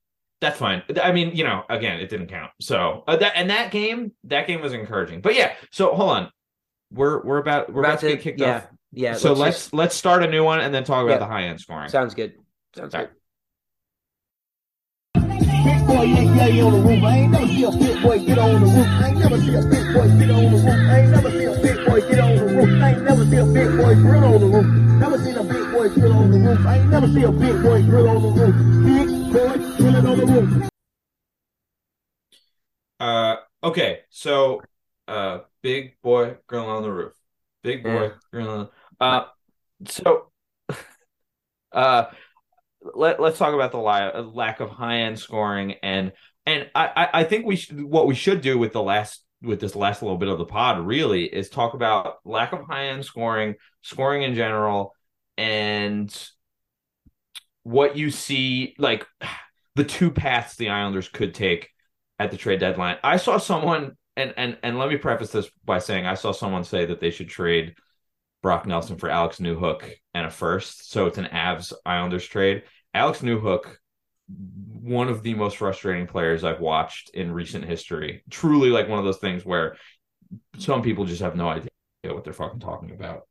That's 0.45 0.59
fine. 0.59 0.83
I 1.01 1.11
mean, 1.11 1.35
you 1.35 1.43
know, 1.43 1.63
again, 1.69 1.99
it 1.99 2.07
didn't 2.07 2.27
count. 2.27 2.51
So 2.61 3.03
uh, 3.07 3.15
that 3.15 3.31
and 3.35 3.49
that 3.49 3.71
game, 3.71 4.11
that 4.25 4.45
game 4.45 4.61
was 4.61 4.73
encouraging. 4.73 5.21
But 5.21 5.33
yeah, 5.33 5.55
so 5.71 5.95
hold 5.95 6.11
on, 6.11 6.31
we're 6.93 7.23
we're 7.23 7.39
about 7.39 7.73
we're 7.73 7.81
about, 7.81 7.93
about 7.93 8.01
to, 8.01 8.09
get 8.09 8.21
kicked 8.21 8.39
yeah, 8.39 8.57
off. 8.57 8.67
Yeah. 8.91 9.13
So 9.15 9.29
let's 9.29 9.39
let's, 9.39 9.57
just... 9.57 9.73
let's 9.73 9.95
start 9.95 10.21
a 10.21 10.27
new 10.27 10.43
one 10.43 10.59
and 10.59 10.71
then 10.71 10.83
talk 10.83 11.03
about 11.03 11.13
yeah. 11.13 11.17
the 11.17 11.25
high 11.25 11.45
end 11.45 11.59
scoring. 11.59 11.89
Sounds 11.89 12.13
good. 12.13 12.35
Sounds 12.75 12.93
All 12.93 13.01
good. 13.01 13.09
Right. 15.15 15.39
Big 15.65 15.87
boy 15.87 16.03
ain't 16.03 16.35
lay 16.35 16.61
on 16.61 16.73
the 16.73 16.79
roof. 16.79 17.03
I 17.03 17.17
ain't 17.17 17.31
never 17.31 17.47
see 17.47 17.63
a 17.63 17.71
big 17.71 18.03
boy 18.03 18.19
get 18.19 18.37
on 18.37 18.61
the 18.61 18.67
roof. 18.67 18.85
I 18.85 19.07
ain't 19.07 19.17
never 19.17 19.41
see 19.41 19.55
a 19.55 19.61
big 19.63 19.93
boy 19.95 20.07
get 20.19 20.29
on 20.29 20.43
the 20.43 20.49
roof. 20.51 20.65
I 20.67 20.99
ain't 20.99 21.09
never 21.09 21.31
see 21.31 21.45
a 21.45 21.55
big 21.57 21.85
boy 21.87 22.01
get 22.01 22.19
on 22.19 22.35
the 22.35 22.45
roof. 22.45 22.83
I 22.83 22.89
ain't 22.91 23.03
never 23.03 23.25
see 23.25 23.37
a 23.37 23.45
big 23.45 23.77
boy 23.77 23.95
drill 23.95 24.25
on 24.25 24.39
the 24.41 24.45
roof. 24.45 24.85
Never 24.99 25.17
seen 25.17 25.35
a 25.35 25.43
big 25.43 25.71
boy 25.71 25.89
drill 25.89 26.13
on 26.13 26.31
the 26.31 26.37
roof. 26.37 26.65
I 26.65 26.77
ain't 26.77 26.89
never 26.89 27.07
see 27.07 27.23
a 27.23 27.31
big 27.31 27.61
boy 27.63 27.81
drill 27.81 28.09
on 28.09 28.21
the 28.21 28.29
roof. 28.29 28.55
Big 28.85 29.33
boy 29.33 29.74
drilling 29.91 30.07
on 30.07 30.17
the 30.17 30.25
roof. 30.25 30.69
Uh, 32.99 33.35
okay, 33.63 33.99
so 34.09 34.61
uh, 35.07 35.39
big 35.61 35.95
boy 36.01 36.37
grilling 36.47 36.69
on 36.69 36.83
the 36.83 36.91
roof. 36.91 37.13
Big 37.63 37.83
boy 37.83 38.03
yeah. 38.03 38.09
grilling. 38.31 38.67
On, 38.99 39.19
uh, 39.19 39.25
so 39.87 40.31
uh 41.71 42.05
let, 42.93 43.19
let's 43.19 43.37
talk 43.37 43.53
about 43.53 43.71
the 43.71 43.79
li- 43.79 44.31
lack 44.33 44.59
of 44.59 44.69
high 44.69 44.99
end 45.01 45.19
scoring 45.19 45.75
and 45.83 46.13
and 46.45 46.69
I, 46.75 47.09
I 47.11 47.23
think 47.23 47.45
we 47.45 47.55
should 47.55 47.83
what 47.83 48.05
we 48.05 48.13
should 48.13 48.41
do 48.41 48.57
with 48.57 48.71
the 48.71 48.81
last 48.81 49.23
with 49.41 49.59
this 49.59 49.75
last 49.75 50.03
little 50.03 50.17
bit 50.17 50.29
of 50.29 50.37
the 50.37 50.45
pod 50.45 50.85
really 50.85 51.25
is 51.25 51.49
talk 51.49 51.73
about 51.73 52.17
lack 52.23 52.53
of 52.53 52.61
high 52.67 52.87
end 52.87 53.03
scoring, 53.03 53.55
scoring 53.81 54.21
in 54.21 54.35
general, 54.35 54.93
and 55.37 56.15
what 57.63 57.97
you 57.97 58.11
see 58.11 58.75
like 58.77 59.07
the 59.75 59.83
two 59.83 60.11
paths 60.11 60.55
the 60.55 60.69
Islanders 60.69 61.09
could 61.09 61.33
take 61.33 61.69
at 62.19 62.31
the 62.31 62.37
trade 62.37 62.59
deadline. 62.59 62.97
I 63.03 63.17
saw 63.17 63.37
someone 63.37 63.97
and 64.17 64.33
and 64.37 64.57
and 64.63 64.79
let 64.79 64.89
me 64.89 64.97
preface 64.97 65.31
this 65.31 65.49
by 65.63 65.79
saying 65.79 66.05
I 66.05 66.15
saw 66.15 66.31
someone 66.31 66.63
say 66.63 66.85
that 66.85 66.99
they 66.99 67.11
should 67.11 67.29
trade 67.29 67.75
Brock 68.41 68.65
Nelson 68.65 68.97
for 68.97 69.09
Alex 69.09 69.37
Newhook 69.37 69.91
and 70.13 70.25
a 70.25 70.29
first. 70.29 70.91
So 70.91 71.07
it's 71.07 71.17
an 71.17 71.25
Avs 71.25 71.73
Islanders 71.85 72.25
trade. 72.25 72.63
Alex 72.93 73.19
Newhook, 73.19 73.75
one 74.27 75.09
of 75.09 75.23
the 75.23 75.33
most 75.33 75.57
frustrating 75.57 76.07
players 76.07 76.43
I've 76.43 76.61
watched 76.61 77.09
in 77.09 77.31
recent 77.31 77.65
history. 77.65 78.23
Truly, 78.29 78.69
like 78.69 78.87
one 78.87 78.99
of 78.99 79.05
those 79.05 79.17
things 79.17 79.43
where 79.43 79.75
some 80.57 80.81
people 80.81 81.05
just 81.05 81.21
have 81.21 81.35
no 81.35 81.49
idea 81.49 81.69
what 82.03 82.23
they're 82.23 82.33
fucking 82.33 82.59
talking 82.59 82.91
about. 82.91 83.23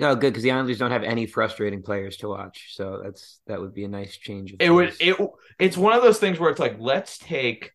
Oh, 0.00 0.14
good 0.14 0.32
because 0.32 0.42
the 0.42 0.50
Islanders 0.50 0.78
don't 0.78 0.90
have 0.90 1.04
any 1.04 1.26
frustrating 1.26 1.82
players 1.82 2.16
to 2.18 2.28
watch, 2.28 2.74
so 2.74 3.00
that's 3.02 3.40
that 3.46 3.60
would 3.60 3.74
be 3.74 3.84
a 3.84 3.88
nice 3.88 4.16
change. 4.16 4.54
it 4.58 4.70
would 4.70 4.94
it 5.00 5.16
it's 5.58 5.76
one 5.76 5.92
of 5.92 6.02
those 6.02 6.18
things 6.18 6.40
where 6.40 6.50
it's 6.50 6.60
like 6.60 6.76
let's 6.78 7.18
take 7.18 7.72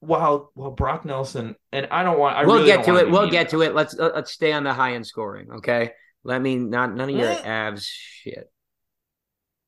while 0.00 0.50
while 0.54 0.70
Brock 0.70 1.04
Nelson 1.04 1.56
and 1.72 1.86
I 1.90 2.02
don't 2.02 2.18
want 2.18 2.36
I 2.36 2.44
we'll 2.44 2.56
really 2.56 2.66
get 2.66 2.84
to 2.84 2.96
it. 2.96 3.10
We'll 3.10 3.30
get 3.30 3.50
to 3.50 3.62
it. 3.62 3.74
Let's 3.74 3.98
uh, 3.98 4.10
let's 4.14 4.32
stay 4.32 4.52
on 4.52 4.64
the 4.64 4.74
high 4.74 4.94
end 4.94 5.06
scoring, 5.06 5.50
okay? 5.56 5.92
Let 6.24 6.42
me 6.42 6.56
not 6.56 6.94
none 6.94 7.08
of 7.08 7.16
your 7.16 7.34
Avs 7.34 7.86
shit 7.86 8.51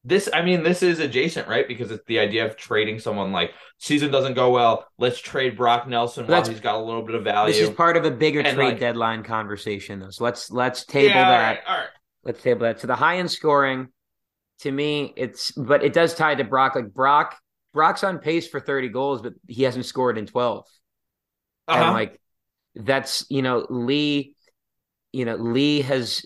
this 0.05 0.29
i 0.33 0.43
mean 0.43 0.63
this 0.63 0.83
is 0.83 1.01
adjacent 1.01 1.49
right? 1.49 1.67
Because 1.67 1.91
it's 1.91 2.05
the 2.07 2.19
idea 2.19 2.47
of 2.47 2.57
trading 2.57 2.99
someone 2.99 3.33
like 3.33 3.53
season 3.79 4.11
doesn't 4.11 4.35
go 4.35 4.51
well 4.51 4.87
let's 4.99 5.19
trade 5.19 5.57
brock 5.57 5.89
nelson 5.89 6.27
while 6.27 6.47
he's 6.47 6.61
got 6.61 6.77
a 6.77 6.85
little 6.85 7.03
bit 7.03 7.15
of 7.15 7.25
value 7.25 7.53
this 7.53 7.63
is 7.63 7.71
part 7.71 7.97
of 7.97 8.05
a 8.05 8.11
bigger 8.11 8.41
and 8.41 8.55
trade 8.55 8.73
like, 8.73 8.81
deadline 8.81 9.23
conversation 9.23 10.01
though. 10.01 10.11
So 10.11 10.25
let's 10.25 10.51
let's 10.51 10.85
table 10.85 11.09
yeah, 11.09 11.31
that 11.31 11.41
all 11.41 11.55
right, 11.55 11.61
all 11.67 11.77
right. 11.79 11.89
let's 12.25 12.43
table 12.43 12.61
that. 12.61 12.81
So 12.81 12.87
the 12.87 12.97
high 12.97 13.19
end 13.19 13.31
scoring 13.31 13.89
to 14.61 14.71
me 14.71 15.13
it's 15.17 15.53
but 15.53 15.83
it 15.83 15.93
does 15.93 16.15
tie 16.15 16.35
to 16.35 16.45
brock. 16.45 16.75
Like 16.75 16.93
brock 16.93 17.37
brock's 17.73 18.05
on 18.05 18.19
pace 18.19 18.49
for 18.49 18.61
30 18.61 18.89
goals 18.89 19.23
but 19.23 19.35
he 19.49 19.65
hasn't 19.65 19.85
scored 19.85 20.17
in 20.17 20.27
12 20.27 20.65
uh-huh. 21.67 21.83
and 21.83 21.93
like 21.93 22.21
that's 22.77 23.27
you 23.29 23.43
know 23.43 23.67
lee 23.69 24.37
you 25.13 25.25
know 25.25 25.35
lee 25.35 25.81
has 25.83 26.25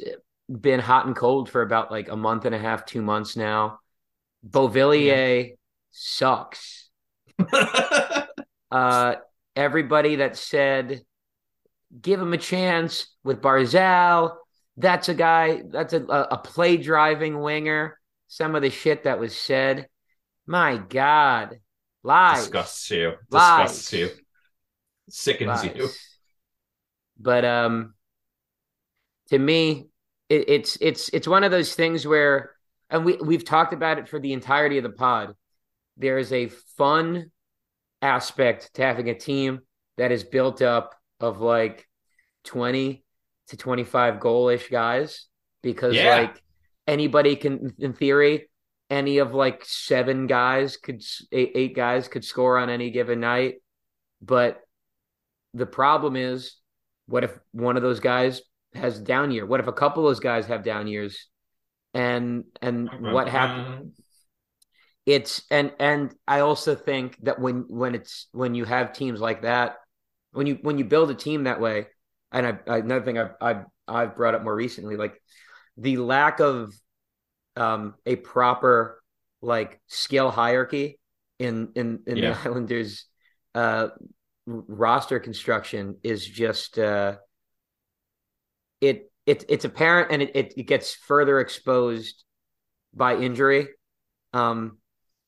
been 0.49 0.81
hot 0.81 1.07
and 1.07 1.15
cold 1.15 1.51
for 1.51 1.63
about 1.63 1.91
like 1.91 2.09
a 2.09 2.17
month 2.17 2.45
and 2.45 2.55
a 2.55 2.59
half, 2.59 2.87
two 2.87 3.03
months 3.03 3.37
now. 3.37 3.81
Beauvillier 4.49 5.49
yeah. 5.49 5.55
sucks. 5.91 6.89
uh, 8.71 9.15
everybody 9.55 10.17
that 10.17 10.37
said 10.37 11.03
give 12.01 12.21
him 12.21 12.33
a 12.33 12.39
chance 12.39 13.15
with 13.25 13.41
Barzal, 13.41 14.37
that's 14.77 15.09
a 15.09 15.15
guy, 15.15 15.63
that's 15.69 15.93
a, 15.93 16.05
a 16.05 16.39
play 16.39 16.77
driving 16.77 17.41
winger. 17.41 17.99
Some 18.29 18.55
of 18.55 18.63
the 18.63 18.71
shit 18.71 19.05
that 19.05 19.19
was 19.19 19.35
said, 19.35 19.89
my 20.47 20.77
God, 20.77 21.59
lies. 22.03 22.43
Disgusts 22.43 22.91
you. 22.91 23.15
Disgusts 23.31 23.93
you. 23.93 24.11
Sickens 25.09 25.65
lies. 25.65 25.73
you. 25.75 25.89
But 27.19 27.45
um, 27.45 27.95
to 29.31 29.39
me, 29.39 29.87
it, 30.29 30.49
it's 30.49 30.79
it's 30.81 31.09
it's 31.11 31.29
one 31.29 31.45
of 31.45 31.51
those 31.51 31.75
things 31.75 32.07
where, 32.07 32.53
and 32.91 33.05
we 33.05 33.17
we've 33.17 33.45
talked 33.45 33.73
about 33.73 33.99
it 33.99 34.09
for 34.09 34.19
the 34.19 34.33
entirety 34.33 34.79
of 34.79 34.85
the 34.85 34.91
pod. 34.91 35.35
There 35.97 36.19
is 36.19 36.33
a 36.33 36.49
fun 36.77 37.31
aspect 38.03 38.75
to 38.75 38.83
having 38.83 39.09
a 39.09 39.15
team 39.15 39.61
that 39.97 40.13
is 40.13 40.25
built 40.25 40.63
up 40.63 40.95
of 41.21 41.41
like 41.41 41.87
twenty 42.45 43.05
to 43.49 43.57
twenty 43.57 43.85
five 43.85 44.21
goalish 44.21 44.71
guys 44.71 45.27
because 45.63 45.95
yeah. 45.95 46.17
like 46.17 46.43
anybody 46.87 47.37
can 47.37 47.75
in 47.79 47.93
theory 47.93 48.49
any 48.91 49.19
of 49.19 49.35
like 49.35 49.65
seven 49.65 50.27
guys 50.27 50.77
could 50.77 51.03
eight, 51.33 51.53
eight 51.55 51.77
guys 51.77 52.09
could 52.09 52.25
score 52.25 52.57
on 52.59 52.71
any 52.71 52.91
given 52.91 53.21
night 53.21 53.57
but 54.23 54.61
the 55.55 55.67
problem 55.67 56.17
is 56.17 56.57
what 57.07 57.25
if 57.25 57.39
one 57.53 57.77
of 57.77 57.83
those 57.83 58.01
guys 58.01 58.43
has 58.79 58.99
down 58.99 59.31
year? 59.31 59.47
What 59.47 59.61
if 59.61 59.67
a 59.67 59.73
couple 59.73 60.07
of 60.07 60.11
those 60.11 60.21
guys 60.21 60.47
have 60.47 60.63
down 60.63 60.87
years? 60.87 61.27
And 61.95 62.45
and 62.61 62.89
what 63.01 63.29
happens? 63.29 63.99
It's 65.07 65.43
and 65.51 65.73
and 65.81 66.15
I 66.27 66.41
also 66.41 66.75
think 66.75 67.17
that 67.25 67.41
when 67.41 67.65
when 67.69 67.95
it's 67.95 68.27
when 68.33 68.55
you 68.55 68.65
have 68.65 68.93
teams 68.93 69.21
like 69.21 69.43
that, 69.43 69.77
when 70.33 70.47
you 70.47 70.59
when 70.61 70.79
you 70.79 70.85
build 70.85 71.11
a 71.11 71.15
team 71.15 71.45
that 71.45 71.61
way, 71.61 71.87
and 72.31 72.47
I, 72.47 72.59
I 72.67 72.79
another 72.79 73.05
thing 73.05 73.19
I've, 73.19 73.35
I've 73.41 73.65
I've 73.87 74.17
brought 74.17 74.35
up 74.35 74.45
more 74.45 74.55
recently, 74.55 74.97
like 74.97 75.21
the 75.79 75.97
lack 75.97 76.41
of 76.41 76.75
um, 77.57 77.95
a 78.05 78.17
proper 78.17 79.03
like 79.41 79.81
skill 79.87 80.31
hierarchy 80.31 80.99
in 81.39 81.73
in 81.75 82.01
in 82.07 82.17
yeah. 82.17 82.33
the 82.33 82.39
Islanders 82.49 83.07
uh, 83.55 83.89
roster 84.47 85.21
construction 85.21 85.97
is 86.03 86.25
just 86.25 86.79
uh, 86.79 87.17
it 88.81 89.11
it 89.27 89.45
it's 89.49 89.65
apparent 89.65 90.11
and 90.11 90.23
it, 90.23 90.31
it, 90.35 90.55
it 90.57 90.63
gets 90.65 90.95
further 90.95 91.41
exposed 91.41 92.25
by 92.95 93.17
injury. 93.17 93.69
Um, 94.33 94.79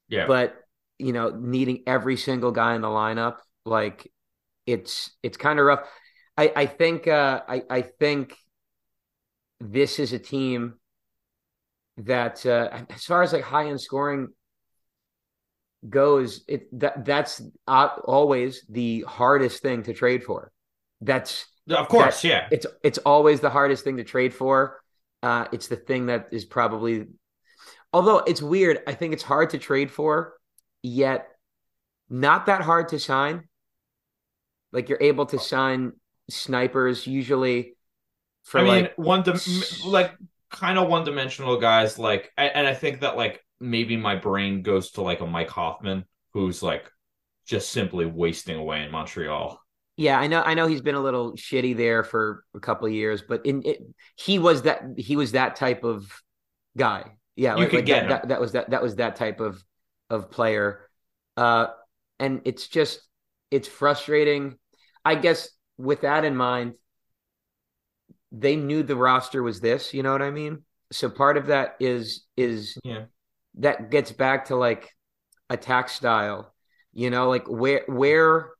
yeah, 0.09 0.27
but 0.27 0.57
you 0.99 1.13
know, 1.13 1.31
needing 1.31 1.83
every 1.87 2.17
single 2.17 2.53
guy 2.53 2.75
in 2.75 2.83
the 2.83 2.89
lineup, 2.89 3.37
like 3.65 4.11
it's 4.67 5.11
it's 5.23 5.37
kind 5.37 5.59
of 5.59 5.67
rough. 5.67 5.81
I 6.37 6.53
I 6.55 6.67
think 6.67 7.09
uh, 7.09 7.43
I 7.49 7.63
I 7.69 7.83
think 7.83 8.37
this 9.61 9.99
is 9.99 10.13
a 10.13 10.19
team 10.19 10.75
that 11.99 12.45
uh, 12.47 12.85
as 12.91 13.05
far 13.05 13.23
as 13.23 13.33
like 13.33 13.43
high 13.43 13.69
end 13.69 13.81
scoring 13.81 14.29
goes, 15.89 16.45
it 16.49 16.67
that 16.79 17.05
that's 17.05 17.43
always 17.69 18.65
the 18.69 19.05
hardest 19.07 19.63
thing 19.63 19.83
to 19.85 19.95
trade 19.95 20.25
for. 20.25 20.53
That's 21.01 21.47
Of 21.71 21.89
course, 21.89 22.25
yeah. 22.25 22.49
It's 22.51 22.67
it's 22.83 22.99
always 22.99 23.41
the 23.41 23.51
hardest 23.51 23.85
thing 23.85 23.97
to 23.99 24.05
trade 24.05 24.35
for. 24.35 24.81
Uh, 25.23 25.47
it's 25.53 25.69
the 25.69 25.77
thing 25.77 26.07
that 26.07 26.29
is 26.33 26.45
probably, 26.45 27.07
although 27.93 28.19
it's 28.19 28.43
weird. 28.43 28.81
I 28.87 28.95
think 28.95 29.13
it's 29.13 29.23
hard 29.23 29.51
to 29.51 29.59
trade 29.59 29.91
for, 29.91 30.35
yet 30.83 31.29
not 32.09 32.47
that 32.47 32.63
hard 32.63 32.89
to 32.89 32.99
sign. 32.99 33.49
Like 34.73 34.89
you're 34.89 35.03
able 35.03 35.27
to 35.27 35.39
sign 35.39 35.93
snipers 36.29 37.07
usually 37.07 37.77
for 38.43 38.61
I 38.61 38.65
mean, 38.65 38.83
like 38.83 38.99
one 38.99 39.23
dim- 39.23 39.39
like 39.85 40.17
kind 40.51 40.79
of 40.79 40.89
one 40.89 41.05
dimensional 41.05 41.59
guys. 41.59 41.99
Like, 41.99 42.33
and 42.37 42.51
and 42.55 42.67
I 42.67 42.75
think 42.75 43.01
that 43.01 43.17
like 43.17 43.45
maybe 43.61 43.97
my 43.97 44.17
brain 44.17 44.63
goes 44.63 44.93
to 44.93 45.03
like 45.03 45.21
a 45.21 45.27
Mike 45.27 45.51
Hoffman 45.51 46.05
who's 46.33 46.63
like 46.63 46.91
just 47.47 47.71
simply 47.71 48.07
wasting 48.07 48.57
away 48.57 48.83
in 48.83 48.91
Montreal. 48.91 49.61
Yeah, 50.01 50.19
I 50.19 50.29
know. 50.29 50.41
I 50.41 50.55
know 50.55 50.67
he's 50.67 50.81
been 50.81 50.95
a 50.95 51.01
little 51.01 51.33
shitty 51.35 51.77
there 51.77 52.03
for 52.05 52.43
a 52.55 52.59
couple 52.59 52.87
of 52.87 52.95
years, 52.95 53.21
but 53.21 53.45
in 53.45 53.63
it, 53.67 53.83
he 54.17 54.39
was 54.39 54.63
that 54.63 54.83
he 54.97 55.15
was 55.15 55.33
that 55.33 55.57
type 55.57 55.85
of 55.85 56.11
guy. 56.75 57.05
Yeah, 57.37 57.55
You 57.57 57.61
like, 57.61 57.69
could 57.69 57.77
like 57.81 57.85
get 57.85 58.09
that, 58.09 58.23
that. 58.23 58.29
That 58.31 58.41
was 58.41 58.53
that. 58.53 58.71
That 58.71 58.83
was 58.83 58.97
that 58.97 59.17
type 59.17 59.41
of 59.41 59.63
of 60.09 60.31
player. 60.31 60.89
Uh, 61.37 61.67
and 62.19 62.41
it's 62.47 62.67
just 62.69 63.03
it's 63.51 63.69
frustrating. 63.69 64.57
I 65.05 65.17
guess 65.17 65.51
with 65.77 66.01
that 66.01 66.25
in 66.25 66.35
mind, 66.35 66.77
they 68.33 68.57
knew 68.57 68.83
the 68.83 68.97
roster 68.97 69.43
was 69.43 69.61
this. 69.61 69.93
You 69.93 70.03
know 70.03 70.13
what 70.13 70.23
I 70.23 70.31
mean? 70.31 70.63
So 70.93 71.11
part 71.11 71.37
of 71.37 71.49
that 71.49 71.77
is 71.79 72.25
is 72.39 72.79
Yeah. 72.85 73.05
that 73.57 73.91
gets 73.91 74.13
back 74.13 74.47
to 74.47 74.57
like 74.57 74.89
attack 75.51 75.91
style. 75.91 76.55
You 76.95 77.11
know, 77.11 77.29
like 77.29 77.47
where 77.49 77.85
where 77.87 78.51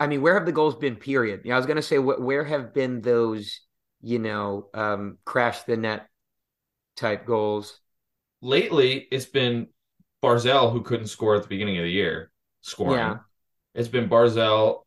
I 0.00 0.06
mean, 0.06 0.22
where 0.22 0.34
have 0.34 0.46
the 0.46 0.52
goals 0.52 0.76
been? 0.76 0.96
Period. 0.96 1.42
Yeah, 1.44 1.54
I 1.54 1.56
was 1.56 1.66
gonna 1.66 1.82
say 1.82 1.96
wh- 1.96 2.20
where 2.20 2.44
have 2.44 2.72
been 2.72 3.00
those, 3.00 3.60
you 4.00 4.18
know, 4.18 4.68
um, 4.74 5.18
crash 5.24 5.62
the 5.62 5.76
net 5.76 6.08
type 6.96 7.26
goals? 7.26 7.80
Lately, 8.40 9.08
it's 9.10 9.26
been 9.26 9.68
Barzal 10.22 10.72
who 10.72 10.82
couldn't 10.82 11.08
score 11.08 11.34
at 11.36 11.42
the 11.42 11.48
beginning 11.48 11.78
of 11.78 11.84
the 11.84 11.90
year 11.90 12.30
scoring. 12.60 12.98
Yeah. 12.98 13.18
It's 13.74 13.88
been 13.88 14.08
Barzal. 14.08 14.84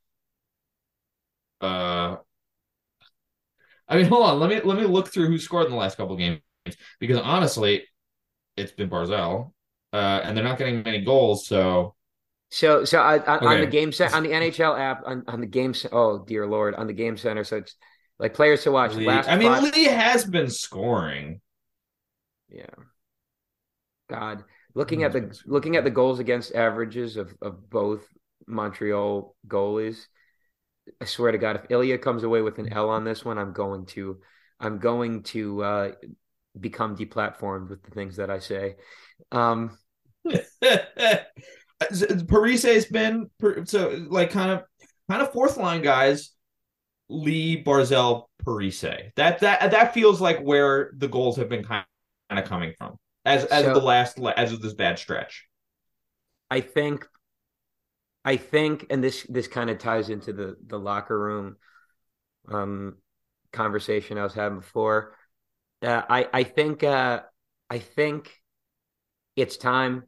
Uh, 1.60 2.18
I 3.88 3.98
mean, 3.98 4.06
hold 4.06 4.26
on. 4.26 4.40
Let 4.40 4.50
me 4.50 4.62
let 4.62 4.78
me 4.78 4.86
look 4.86 5.10
through 5.10 5.28
who 5.28 5.38
scored 5.38 5.66
in 5.66 5.72
the 5.72 5.78
last 5.78 5.98
couple 5.98 6.16
games 6.16 6.42
because 7.00 7.20
honestly, 7.20 7.84
it's 8.58 8.72
been 8.72 8.90
Barzal, 8.90 9.52
uh, 9.94 10.22
and 10.24 10.36
they're 10.36 10.44
not 10.44 10.58
getting 10.58 10.84
many 10.84 11.04
goals. 11.04 11.48
So 11.48 11.96
So, 12.52 12.84
so 12.84 13.00
I, 13.00 13.18
I, 13.18 13.38
on 13.38 13.62
the 13.62 13.66
game 13.66 13.94
set 13.94 14.14
on 14.14 14.24
the 14.24 14.30
NHL 14.30 14.78
app 14.78 15.04
on, 15.06 15.24
on 15.28 15.40
the 15.40 15.48
game. 15.48 15.74
Oh 15.92 16.20
dear 16.20 16.46
lord, 16.46 16.76
on 16.76 16.86
the 16.86 16.94
game 16.94 17.16
center. 17.16 17.46
So 17.46 17.58
it's 17.58 17.76
like 18.20 18.34
players 18.34 18.64
to 18.64 18.72
watch. 18.72 18.94
Lee, 18.94 19.06
Last 19.06 19.30
I 19.30 19.38
mean, 19.38 19.48
five- 19.48 19.64
Lee 19.64 19.86
has 19.86 20.26
been 20.26 20.50
scoring. 20.50 21.40
Yeah. 22.50 22.66
God, 24.10 24.44
looking 24.76 25.04
at 25.04 25.14
the 25.14 25.40
looking 25.46 25.78
at 25.78 25.86
the 25.86 25.90
goals 25.90 26.20
against 26.20 26.54
averages 26.54 27.16
of 27.16 27.34
of 27.42 27.70
both 27.70 28.06
Montreal 28.48 29.34
goalies, 29.48 30.08
I 31.00 31.06
swear 31.06 31.32
to 31.32 31.38
God, 31.38 31.56
if 31.56 31.72
Ilya 31.72 32.00
comes 32.00 32.24
away 32.24 32.42
with 32.42 32.60
an 32.60 32.74
L 32.74 32.90
on 32.90 33.06
this 33.06 33.24
one, 33.24 33.38
I'm 33.38 33.54
going 33.54 33.86
to 33.88 34.20
I'm 34.60 34.80
going 34.80 35.24
to 35.24 35.64
uh, 35.64 35.92
become 36.60 36.98
deplatformed 36.98 37.70
with 37.70 37.82
the 37.84 37.92
things 37.92 38.18
that 38.18 38.30
I 38.30 38.40
say. 38.40 38.76
Um, 39.32 39.78
Parise's 41.90 42.86
been 42.86 43.30
so 43.66 44.06
like 44.10 44.32
kind 44.32 44.52
of 44.52 44.64
kind 45.10 45.22
of 45.22 45.32
fourth 45.34 45.58
line 45.58 45.82
guys. 45.82 46.32
Lee 47.10 47.62
Barzal 47.62 48.26
Parise. 48.46 49.12
That 49.16 49.40
that 49.40 49.72
that 49.72 49.94
feels 49.94 50.22
like 50.22 50.40
where 50.40 50.92
the 50.96 51.08
goals 51.08 51.38
have 51.38 51.50
been 51.50 51.64
kind 51.64 51.84
of 52.30 52.46
coming 52.46 52.74
from 52.78 52.98
as 53.26 53.46
as 53.46 53.66
So- 53.66 53.74
the 53.74 53.82
last 53.82 54.20
as 54.38 54.54
of 54.54 54.62
this 54.62 54.74
bad 54.74 54.98
stretch. 54.98 55.48
I 56.50 56.60
think, 56.60 57.08
I 58.26 58.36
think, 58.36 58.88
and 58.90 59.02
this 59.04 59.24
this 59.24 59.48
kind 59.48 59.70
of 59.70 59.78
ties 59.78 60.10
into 60.10 60.34
the 60.34 60.56
the 60.66 60.78
locker 60.78 61.18
room 61.18 61.56
um, 62.50 62.98
conversation 63.54 64.18
I 64.18 64.24
was 64.24 64.34
having 64.34 64.60
before. 64.60 65.16
Uh, 65.82 66.02
I 66.10 66.28
I 66.34 66.44
think 66.44 66.84
uh, 66.84 67.22
I 67.70 67.80
think 67.80 68.32
it's 69.36 69.58
time. 69.58 70.04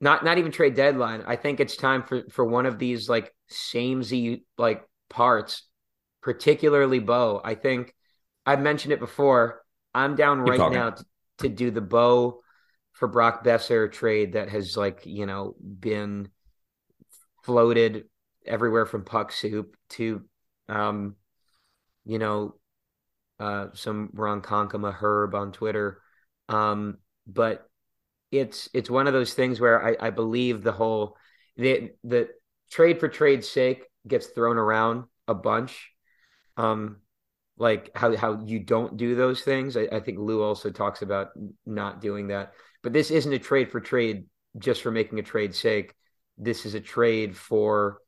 Not 0.00 0.24
not 0.24 0.38
even 0.38 0.50
trade 0.50 0.74
deadline. 0.74 1.24
I 1.26 1.36
think 1.36 1.60
it's 1.60 1.76
time 1.76 2.02
for 2.02 2.22
for 2.30 2.44
one 2.44 2.66
of 2.66 2.78
these 2.78 3.08
like 3.08 3.34
samey 3.48 4.44
like 4.56 4.82
parts, 5.08 5.66
particularly 6.22 7.00
Bo. 7.00 7.40
I 7.44 7.54
think 7.54 7.94
I've 8.46 8.60
mentioned 8.60 8.92
it 8.92 9.00
before. 9.00 9.62
I'm 9.94 10.16
down 10.16 10.40
Keep 10.40 10.48
right 10.50 10.58
talking. 10.58 10.78
now 10.78 10.90
to, 10.90 11.04
to 11.38 11.48
do 11.48 11.70
the 11.70 11.80
Bo 11.80 12.40
for 12.92 13.08
Brock 13.08 13.44
Boeser 13.44 13.90
trade 13.90 14.34
that 14.34 14.48
has 14.48 14.76
like 14.76 15.04
you 15.04 15.26
know 15.26 15.54
been 15.60 16.28
floated 17.44 18.04
everywhere 18.46 18.86
from 18.86 19.04
puck 19.04 19.32
soup 19.32 19.76
to 19.90 20.22
um 20.68 21.16
you 22.04 22.18
know 22.18 22.54
uh 23.38 23.68
some 23.74 24.10
Ron 24.12 24.42
Konkama 24.42 24.92
herb 24.94 25.34
on 25.34 25.52
Twitter 25.52 26.00
um 26.48 26.98
but 27.26 27.69
it's 28.30 28.68
it's 28.72 28.90
one 28.90 29.06
of 29.06 29.12
those 29.12 29.34
things 29.34 29.60
where 29.60 29.84
I, 29.84 29.96
I 30.08 30.10
believe 30.10 30.62
the 30.62 30.72
whole 30.72 31.16
the 31.56 31.90
the 32.04 32.28
trade 32.70 33.00
for 33.00 33.08
trade's 33.08 33.48
sake 33.48 33.84
gets 34.06 34.28
thrown 34.28 34.56
around 34.56 35.04
a 35.28 35.34
bunch 35.34 35.90
um 36.56 36.98
like 37.58 37.90
how 37.94 38.16
how 38.16 38.40
you 38.44 38.60
don't 38.60 38.96
do 38.96 39.14
those 39.14 39.42
things 39.42 39.76
I, 39.76 39.88
I 39.92 40.00
think 40.00 40.18
Lou 40.18 40.42
also 40.42 40.70
talks 40.70 41.02
about 41.02 41.28
not 41.66 42.00
doing 42.00 42.28
that 42.28 42.52
but 42.82 42.92
this 42.92 43.10
isn't 43.10 43.32
a 43.32 43.38
trade 43.38 43.70
for 43.70 43.80
trade 43.80 44.24
just 44.58 44.82
for 44.82 44.90
making 44.90 45.18
a 45.18 45.22
trade 45.22 45.54
sake. 45.54 45.94
This 46.38 46.64
is 46.66 46.74
a 46.74 46.80
trade 46.80 47.36
for 47.36 47.98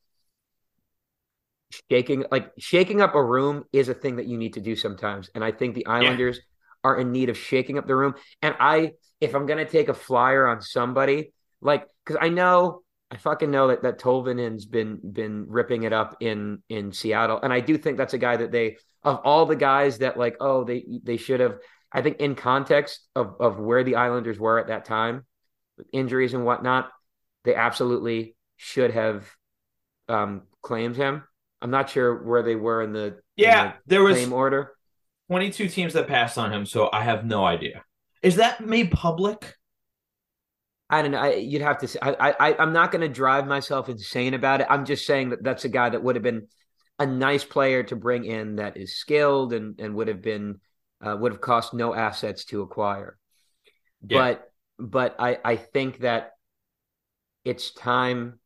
shaking 1.91 2.25
like 2.31 2.53
shaking 2.59 3.01
up 3.01 3.15
a 3.15 3.23
room 3.23 3.65
is 3.73 3.89
a 3.89 3.95
thing 3.95 4.17
that 4.17 4.27
you 4.27 4.37
need 4.37 4.55
to 4.55 4.61
do 4.61 4.77
sometimes. 4.77 5.31
And 5.35 5.45
I 5.45 5.53
think 5.53 5.75
the 5.75 5.87
Islanders 5.87 6.41
are 6.85 6.99
in 6.99 7.13
need 7.13 7.29
of 7.29 7.39
shaking 7.39 7.79
up 7.79 7.87
the 7.87 7.97
room. 7.97 8.15
And 8.41 8.55
I 8.59 8.93
if 9.21 9.35
I'm 9.35 9.47
gonna 9.47 9.65
take 9.65 9.89
a 9.89 9.95
flyer 9.95 10.47
on 10.47 10.61
somebody, 10.61 11.33
like 11.61 11.87
because 12.05 12.19
I 12.21 12.29
know 12.29 12.83
I 13.11 13.17
fucking 13.17 13.51
know 13.51 13.69
that 13.69 13.83
that 13.83 13.99
Tolvanen's 13.99 14.65
been 14.65 15.01
been 15.13 15.47
ripping 15.49 15.83
it 15.83 15.93
up 15.93 16.17
in 16.21 16.63
in 16.69 16.93
Seattle. 16.93 17.41
And 17.43 17.53
I 17.53 17.61
do 17.61 17.77
think 17.77 17.99
that's 17.99 18.15
a 18.15 18.19
guy 18.19 18.37
that 18.37 18.53
they 18.53 18.79
of 19.03 19.21
all 19.25 19.47
the 19.47 19.57
guys 19.57 19.99
that 19.99 20.17
like, 20.17 20.37
oh, 20.41 20.65
they 20.65 20.85
they 21.03 21.17
should 21.17 21.41
have 21.41 21.59
I 21.93 22.03
think 22.03 22.19
in 22.19 22.35
context 22.35 23.01
of 23.15 23.37
of 23.39 23.59
where 23.59 23.85
the 23.85 23.97
Islanders 23.97 24.39
were 24.39 24.59
at 24.59 24.69
that 24.69 24.85
time, 24.87 25.27
with 25.77 25.87
injuries 25.93 26.35
and 26.35 26.45
whatnot, 26.45 26.91
they 27.45 27.55
absolutely 27.55 28.35
should 28.57 28.93
have 28.93 29.29
um, 30.09 30.43
claimed 30.63 30.97
him. 30.97 31.23
I'm 31.61 31.71
not 31.71 31.91
sure 31.91 32.23
where 32.25 32.43
they 32.43 32.57
were 32.57 32.83
in 32.83 32.93
the 32.93 33.07
in 33.07 33.19
Yeah, 33.37 33.73
there 33.87 34.01
the 34.01 34.05
was 34.05 34.17
claim 34.17 34.33
order. 34.33 34.73
22 35.33 35.69
teams 35.69 35.95
that 35.95 36.09
passed 36.09 36.37
on 36.37 36.53
him, 36.53 36.67
so 36.67 36.91
I 36.93 37.05
have 37.05 37.25
no 37.25 37.43
idea. 37.43 37.83
Is 38.21 38.37
that 38.37 38.61
made 38.61 38.91
public? 38.91 39.57
I 40.91 41.01
don't 41.01 41.13
know. 41.13 41.21
I, 41.21 41.37
you'd 41.37 41.63
have 41.63 41.79
to. 41.79 41.89
Say, 41.89 41.99
I, 42.03 42.35
I 42.39 42.57
I'm 42.59 42.75
not 42.75 42.93
going 42.93 43.01
to 43.01 43.09
drive 43.09 43.47
myself 43.47 43.89
insane 43.89 44.35
about 44.35 44.61
it. 44.61 44.67
I'm 44.69 44.85
just 44.85 45.07
saying 45.07 45.31
that 45.31 45.43
that's 45.43 45.65
a 45.65 45.71
guy 45.71 45.89
that 45.89 46.03
would 46.03 46.17
have 46.17 46.23
been 46.23 46.49
a 46.99 47.07
nice 47.07 47.45
player 47.45 47.83
to 47.85 47.97
bring 47.97 48.27
in 48.27 48.57
that 48.57 48.77
is 48.77 48.95
skilled 48.95 49.55
and 49.55 49.81
and 49.81 49.95
would 49.95 50.09
have 50.09 50.21
been 50.21 50.61
uh, 51.01 51.17
would 51.19 51.33
have 51.33 51.41
cost 51.41 51.73
no 51.73 51.95
assets 51.95 52.45
to 52.47 52.61
acquire. 52.61 53.17
Yeah. 54.07 54.19
But 54.19 54.53
but 54.79 55.17
I 55.19 55.39
I 55.43 55.57
think 55.57 56.01
that 56.01 56.33
it's 57.43 57.73
time. 57.73 58.39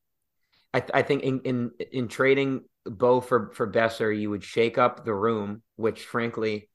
I 0.72 0.84
I 0.94 1.02
think 1.02 1.24
in 1.24 1.40
in 1.40 1.70
in 1.90 2.06
trading 2.06 2.62
Bo 2.84 3.20
for 3.20 3.50
for 3.54 3.68
Boeser, 3.68 4.16
you 4.16 4.30
would 4.30 4.44
shake 4.44 4.78
up 4.78 5.04
the 5.04 5.14
room, 5.14 5.62
which 5.74 6.04
frankly 6.04 6.68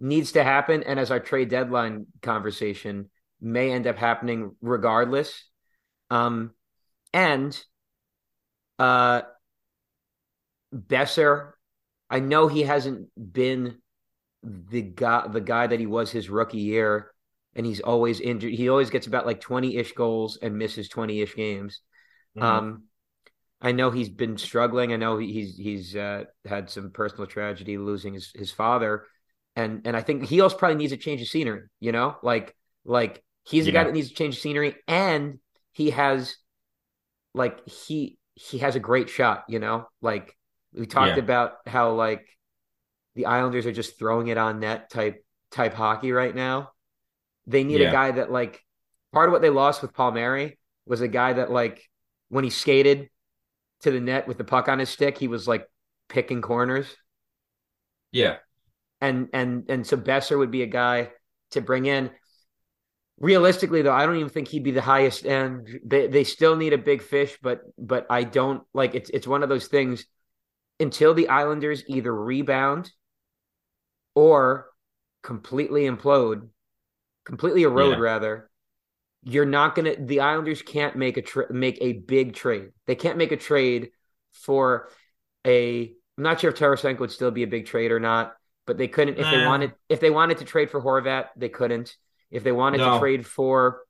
needs 0.00 0.32
to 0.32 0.42
happen. 0.42 0.82
And 0.82 0.98
as 0.98 1.10
our 1.10 1.20
trade 1.20 1.50
deadline 1.50 2.06
conversation 2.22 3.10
may 3.40 3.70
end 3.70 3.86
up 3.86 3.96
happening 3.96 4.56
regardless. 4.60 5.44
Um, 6.10 6.52
and 7.12 7.58
uh, 8.78 9.22
Boeser, 10.74 11.52
I 12.08 12.20
know 12.20 12.48
he 12.48 12.62
hasn't 12.62 13.08
been 13.16 13.78
the 14.42 14.80
guy 14.82 15.26
the 15.28 15.40
guy 15.40 15.66
that 15.66 15.78
he 15.78 15.86
was 15.86 16.10
his 16.10 16.30
rookie 16.30 16.58
year, 16.58 17.12
and 17.54 17.66
he's 17.66 17.80
always 17.80 18.20
injured. 18.20 18.52
He 18.52 18.68
always 18.68 18.90
gets 18.90 19.06
about 19.06 19.26
like 19.26 19.40
twenty 19.40 19.76
ish 19.76 19.92
goals 19.92 20.38
and 20.40 20.56
misses 20.56 20.88
twenty 20.88 21.20
ish 21.20 21.36
games. 21.36 21.82
Mhm. 22.36 22.42
Um, 22.42 22.84
I 23.60 23.72
know 23.72 23.90
he's 23.90 24.08
been 24.08 24.38
struggling. 24.38 24.92
I 24.92 24.96
know 24.96 25.18
he's 25.18 25.56
he's 25.56 25.94
uh, 25.94 26.24
had 26.46 26.70
some 26.70 26.90
personal 26.90 27.26
tragedy, 27.26 27.76
losing 27.76 28.14
his 28.14 28.32
his 28.34 28.50
father, 28.50 29.06
and 29.60 29.86
and 29.86 29.96
I 29.96 30.02
think 30.02 30.24
he 30.26 30.40
also 30.40 30.56
probably 30.56 30.76
needs 30.76 30.92
a 30.92 30.96
change 30.96 31.22
of 31.22 31.28
scenery. 31.28 31.62
You 31.80 31.92
know, 31.92 32.16
like 32.22 32.56
like 32.84 33.22
he's 33.44 33.66
a 33.68 33.72
guy 33.72 33.84
that 33.84 33.92
needs 33.94 34.08
to 34.08 34.14
change 34.14 34.36
of 34.36 34.40
scenery, 34.40 34.76
and 34.88 35.38
he 35.72 35.90
has 35.90 36.36
like 37.34 37.66
he 37.68 38.18
he 38.34 38.58
has 38.58 38.76
a 38.76 38.80
great 38.80 39.08
shot. 39.08 39.44
You 39.48 39.58
know, 39.58 39.86
like 40.00 40.36
We 40.72 40.86
talked 40.86 41.16
Yeah. 41.16 41.22
about 41.24 41.54
how 41.66 41.92
like 41.94 42.26
the 43.14 43.26
Islanders 43.26 43.66
are 43.66 43.72
just 43.72 43.98
throwing 43.98 44.28
it 44.28 44.38
on 44.38 44.60
net 44.60 44.90
type 44.90 45.24
type 45.50 45.74
hockey 45.74 46.12
right 46.12 46.34
now. 46.34 46.72
They 47.46 47.64
need 47.64 47.80
Yeah. 47.80 47.88
a 47.88 47.92
guy 47.92 48.10
that 48.12 48.30
like 48.32 48.64
part 49.12 49.28
of 49.28 49.32
what 49.32 49.42
they 49.42 49.50
lost 49.50 49.82
with 49.82 49.94
Palmieri 49.94 50.58
was 50.86 51.00
a 51.02 51.08
guy 51.08 51.34
that 51.34 51.50
like 51.50 51.82
when 52.28 52.44
he 52.44 52.50
skated 52.50 53.10
to 53.82 53.90
the 53.90 54.00
net 54.00 54.28
with 54.28 54.38
the 54.38 54.44
puck 54.44 54.68
on 54.68 54.78
his 54.78 54.90
stick, 54.90 55.18
he 55.18 55.28
was 55.28 55.48
like 55.48 55.68
picking 56.08 56.42
corners. 56.42 56.96
Yeah. 58.12 58.38
And 59.00 59.28
and 59.32 59.64
and 59.70 59.86
so 59.86 59.96
Boeser 59.96 60.36
would 60.38 60.50
be 60.50 60.62
a 60.62 60.66
guy 60.66 61.10
to 61.52 61.60
bring 61.60 61.86
in. 61.86 62.10
Realistically, 63.18 63.82
though, 63.82 63.92
I 63.92 64.06
don't 64.06 64.16
even 64.16 64.30
think 64.30 64.48
he'd 64.48 64.64
be 64.64 64.70
the 64.70 64.80
highest 64.80 65.26
end. 65.26 65.80
They 65.84 66.06
they 66.06 66.24
still 66.24 66.56
need 66.56 66.72
a 66.72 66.78
big 66.78 67.02
fish, 67.02 67.38
but 67.42 67.60
but 67.78 68.06
I 68.08 68.24
don't 68.24 68.62
like 68.72 68.94
it's 68.94 69.10
it's 69.10 69.26
one 69.26 69.42
of 69.42 69.48
those 69.48 69.66
things 69.68 70.06
until 70.78 71.12
the 71.12 71.28
Islanders 71.28 71.84
either 71.86 72.14
rebound 72.14 72.90
or 74.14 74.66
completely 75.22 75.82
implode, 75.82 76.48
completely 77.24 77.62
erode 77.62 77.98
Yeah. 77.98 78.02
rather. 78.02 78.50
You're 79.22 79.44
not 79.46 79.74
gonna. 79.74 79.96
The 79.96 80.20
Islanders 80.20 80.62
can't 80.62 80.96
make 80.96 81.18
a 81.18 81.22
tra- 81.22 81.52
make 81.52 81.76
a 81.82 81.92
big 81.92 82.34
trade. 82.34 82.70
They 82.86 82.94
can't 82.94 83.18
make 83.18 83.32
a 83.32 83.36
trade 83.36 83.90
for 84.32 84.88
a. 85.46 85.94
I'm 86.16 86.24
not 86.24 86.40
sure 86.40 86.50
if 86.50 86.56
Tarasenko 86.58 87.00
would 87.00 87.12
still 87.12 87.30
be 87.30 87.42
a 87.42 87.46
big 87.46 87.66
trade 87.66 87.92
or 87.92 88.00
not, 88.00 88.34
but 88.70 88.78
they 88.78 88.86
couldn't 88.86 89.18
if 89.18 89.28
they 89.28 89.44
wanted. 89.44 89.72
If 89.88 89.98
they 89.98 90.10
wanted 90.10 90.38
to 90.38 90.44
trade 90.44 90.70
for 90.70 90.80
Horvat, 90.80 91.24
they 91.36 91.48
couldn't. 91.48 91.96
If 92.30 92.44
they 92.44 92.52
wanted 92.52 92.78
No. 92.78 92.92
to 92.94 92.98
trade 93.00 93.26
for 93.26 93.80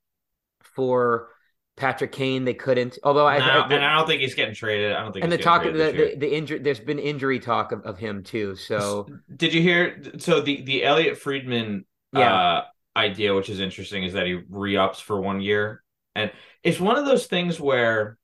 for 0.63 1.29
Patrick 1.77 2.13
Kane, 2.13 2.47
they 2.47 2.55
couldn't. 2.55 2.99
Although 3.03 3.27
I, 3.27 3.39
No, 3.41 3.45
I- 3.45 3.69
and 3.75 3.85
I 3.85 3.97
don't 3.99 4.07
think 4.07 4.23
he's 4.23 4.35
getting 4.35 4.55
traded. 4.55 4.93
I 4.93 5.03
don't 5.03 5.13
think. 5.13 5.23
and 5.25 5.31
the 5.31 5.37
talk 5.37 5.65
the 5.65 5.71
traded 5.73 5.95
this 5.95 5.95
year. 5.99 6.09
the, 6.13 6.17
the 6.17 6.35
injury 6.35 6.59
there's 6.61 6.81
been 6.81 6.99
injury 6.99 7.41
talk 7.41 7.73
of, 7.73 7.83
of 7.83 7.99
him 7.99 8.23
too 8.23 8.57
so 8.57 9.07
Did 9.37 9.53
you 9.53 9.61
hear? 9.61 10.03
So 10.17 10.41
the 10.41 10.63
the 10.63 10.83
Elliotte 10.83 11.19
Friedman 11.19 11.85
Yeah. 12.15 12.35
uh, 12.35 12.65
idea, 12.97 13.35
which 13.35 13.51
is 13.51 13.61
interesting, 13.61 14.05
is 14.05 14.15
that 14.15 14.25
he 14.27 14.41
re 14.49 14.79
ups 14.79 14.99
for 15.01 15.21
one 15.21 15.43
year, 15.43 15.83
and 16.15 16.33
it's 16.63 16.81
one 16.81 16.97
of 16.97 17.05
those 17.05 17.27
things 17.27 17.61
where 17.61 18.17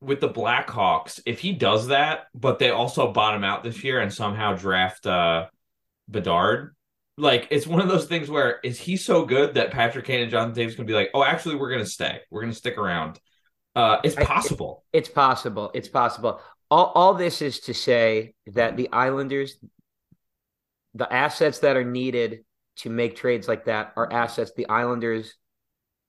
with 0.00 0.20
the 0.20 0.28
Blackhawks, 0.28 1.20
if 1.26 1.40
he 1.40 1.52
does 1.52 1.88
that, 1.88 2.28
but 2.32 2.60
they 2.60 2.70
also 2.70 3.12
bottom 3.12 3.42
out 3.42 3.64
this 3.64 3.82
year 3.82 3.98
and 4.00 4.14
somehow 4.14 4.54
draft 4.54 5.04
uh 5.06 5.46
Bedard, 6.08 6.74
like 7.16 7.48
it's 7.50 7.66
one 7.66 7.80
of 7.80 7.88
those 7.88 8.06
things 8.06 8.30
where 8.30 8.60
is 8.64 8.78
he 8.78 8.96
so 8.96 9.24
good 9.24 9.54
that 9.54 9.70
Patrick 9.70 10.04
Kane 10.06 10.22
and 10.22 10.30
Jonathan 10.30 10.64
Toews 10.66 10.76
can 10.76 10.86
be 10.86 10.92
like, 10.94 11.10
oh, 11.14 11.22
actually, 11.22 11.56
we're 11.56 11.70
gonna 11.70 11.86
stay, 11.86 12.20
we're 12.30 12.40
gonna 12.42 12.52
stick 12.54 12.78
around. 12.78 13.18
Uh, 13.76 13.98
it's 14.02 14.16
I- 14.16 14.24
possible. 14.24 14.84
it's 14.92 15.08
possible. 15.08 15.70
It's 15.74 15.88
possible. 15.88 16.40
All, 16.70 16.92
all 16.94 17.14
this 17.14 17.40
is 17.42 17.60
to 17.60 17.74
say 17.74 18.34
that 18.48 18.76
the 18.76 18.88
islanders 18.92 19.56
the 20.94 21.10
assets 21.12 21.60
that 21.60 21.76
are 21.76 21.84
needed 21.84 22.44
to 22.76 22.90
make 22.90 23.14
trades 23.16 23.46
like 23.46 23.66
that 23.66 23.92
are 23.96 24.10
assets 24.12 24.52
the 24.56 24.68
islanders 24.68 25.34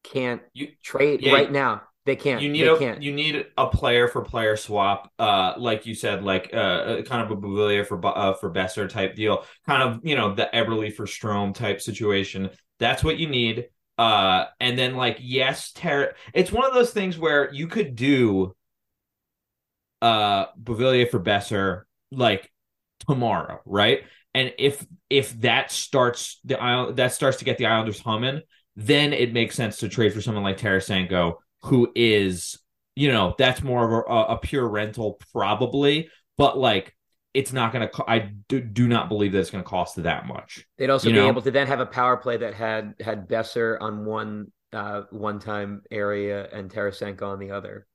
can't 0.03 0.41
You- 0.53 0.71
trade 0.83 1.21
Yeah, 1.21 1.33
right 1.33 1.51
now 1.51 1.83
they 2.10 2.16
can't 2.16 2.41
you 2.41 2.49
need 2.49 2.64
they 2.64 2.70
a 2.70 2.78
can't 2.78 3.03
you 3.03 3.12
need 3.14 3.45
a 3.55 3.68
player 3.68 4.07
for 4.07 4.24
player 4.24 4.57
swap, 4.57 5.12
uh, 5.20 5.53
like 5.57 5.86
you 5.86 5.93
said, 5.93 6.24
like 6.24 6.49
uh, 6.51 6.57
uh, 6.57 7.01
kind 7.03 7.22
of 7.22 7.30
a 7.30 7.39
Beauvillier 7.39 7.86
for 7.86 8.03
uh, 8.03 8.34
for 8.34 8.51
Boeser 8.51 8.89
type 8.89 9.16
deal, 9.16 9.45
kind 9.68 9.84
of 9.84 9.99
you 10.03 10.16
know 10.16 10.34
the 10.34 10.49
Eberle 10.51 10.91
for 10.91 11.05
Strome 11.05 11.53
type 11.53 11.82
situation. 11.82 12.49
That's 12.80 13.03
what 13.03 13.18
you 13.20 13.30
need. 13.30 13.68
Uh, 13.99 14.45
and 14.60 14.80
then 14.80 14.95
like 14.95 15.18
yes, 15.22 15.72
Ter- 15.72 16.16
it's 16.34 16.51
one 16.51 16.66
of 16.66 16.74
those 16.74 16.91
things 16.91 17.16
where 17.20 17.53
you 17.53 17.68
could 17.68 17.95
do 17.95 18.55
uh 20.01 20.45
for 20.66 21.20
Boeser 21.20 21.84
like 22.12 22.51
tomorrow, 23.07 23.62
right? 23.66 24.01
And 24.34 24.51
if 24.57 24.84
if 25.12 25.39
that 25.41 25.72
starts 25.72 26.39
the 26.43 26.60
island 26.60 26.97
that 26.97 27.14
starts 27.14 27.38
to 27.38 27.45
get 27.45 27.60
the 27.60 27.68
Islanders 27.68 27.99
humming, 27.99 28.41
then 28.76 29.14
it 29.14 29.32
makes 29.32 29.55
sense 29.55 29.78
to 29.78 29.89
trade 29.89 30.14
for 30.14 30.22
someone 30.22 30.43
like 30.43 30.57
Tarasenko, 30.57 31.36
who 31.64 31.91
is, 31.95 32.57
you 32.95 33.12
know, 33.12 33.36
that's 33.38 33.62
more 33.62 33.86
of 33.86 34.05
a, 34.10 34.34
a 34.34 34.38
pure 34.38 34.68
rental, 34.68 35.20
probably, 35.34 36.10
but 36.38 36.57
like 36.57 36.95
it's 37.34 37.53
not 37.53 37.72
going 37.72 37.88
to. 37.88 38.03
I 38.07 38.32
do, 38.47 38.60
do 38.60 38.88
not 38.88 39.07
believe 39.07 39.34
that 39.34 39.39
it's 39.39 39.51
going 39.51 39.64
to 39.64 39.70
cost 39.70 40.01
that 40.01 40.26
much. 40.26 40.66
they'd 40.78 40.89
also 40.89 41.10
be 41.10 41.16
know? 41.16 41.28
able 41.28 41.41
to 41.43 41.51
then 41.51 41.68
have 41.68 41.80
a 41.80 41.86
power 41.86 42.18
play 42.18 42.38
that 42.38 42.53
had 42.53 42.95
had 42.99 43.30
boeser 43.30 43.78
on 43.80 44.05
one 44.05 44.51
uh 44.74 45.01
one 45.12 45.39
time 45.39 45.82
area 45.91 46.47
and 46.51 46.72
Tarasenko 46.72 47.24
on 47.24 47.39
the 47.39 47.51
other 47.51 47.88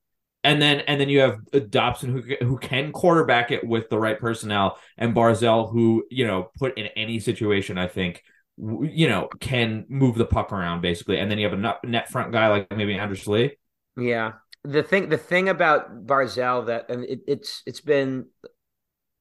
And 0.42 0.60
then 0.60 0.80
and 0.80 1.00
then 1.00 1.08
you 1.08 1.20
have 1.20 1.38
uh, 1.52 1.60
Dobson 1.68 2.10
who 2.10 2.22
who 2.44 2.58
can 2.58 2.92
quarterback 2.92 3.50
it 3.50 3.66
with 3.66 3.88
the 3.88 3.98
right 3.98 4.18
personnel, 4.20 4.78
and 4.98 5.14
Barzal 5.14 5.72
who 5.72 6.04
you 6.10 6.26
know 6.26 6.50
put 6.58 6.76
in 6.78 6.86
any 6.88 7.18
situation, 7.18 7.78
I 7.78 7.88
think. 7.88 8.22
You 8.56 9.08
know, 9.08 9.28
can 9.40 9.84
move 9.88 10.14
the 10.16 10.24
puck 10.26 10.52
around 10.52 10.80
basically, 10.80 11.18
and 11.18 11.30
then 11.30 11.38
you 11.38 11.44
have 11.46 11.58
a 11.58 11.60
net, 11.60 11.78
net 11.84 12.08
front 12.08 12.32
guy 12.32 12.48
like 12.48 12.70
maybe 12.76 12.94
Anders 12.94 13.26
Lee. 13.26 13.56
Yeah. 13.96 14.32
The 14.64 14.82
thing 14.82 15.08
the 15.10 15.18
thing 15.18 15.48
about 15.48 16.06
Barzal 16.06 16.66
that 16.66 16.90
and 16.90 17.04
it, 17.04 17.20
it's 17.26 17.62
it's 17.66 17.80
been 17.82 18.26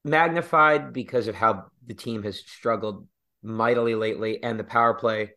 magnified 0.06 0.94
because 0.94 1.28
of 1.28 1.36
how 1.36 1.66
the 1.86 1.94
team 1.94 2.24
has 2.24 2.40
struggled 2.40 3.08
mightily 3.44 3.96
lately 3.96 4.44
and 4.44 4.60
the 4.60 4.64
power 4.64 4.94
play 4.94 5.32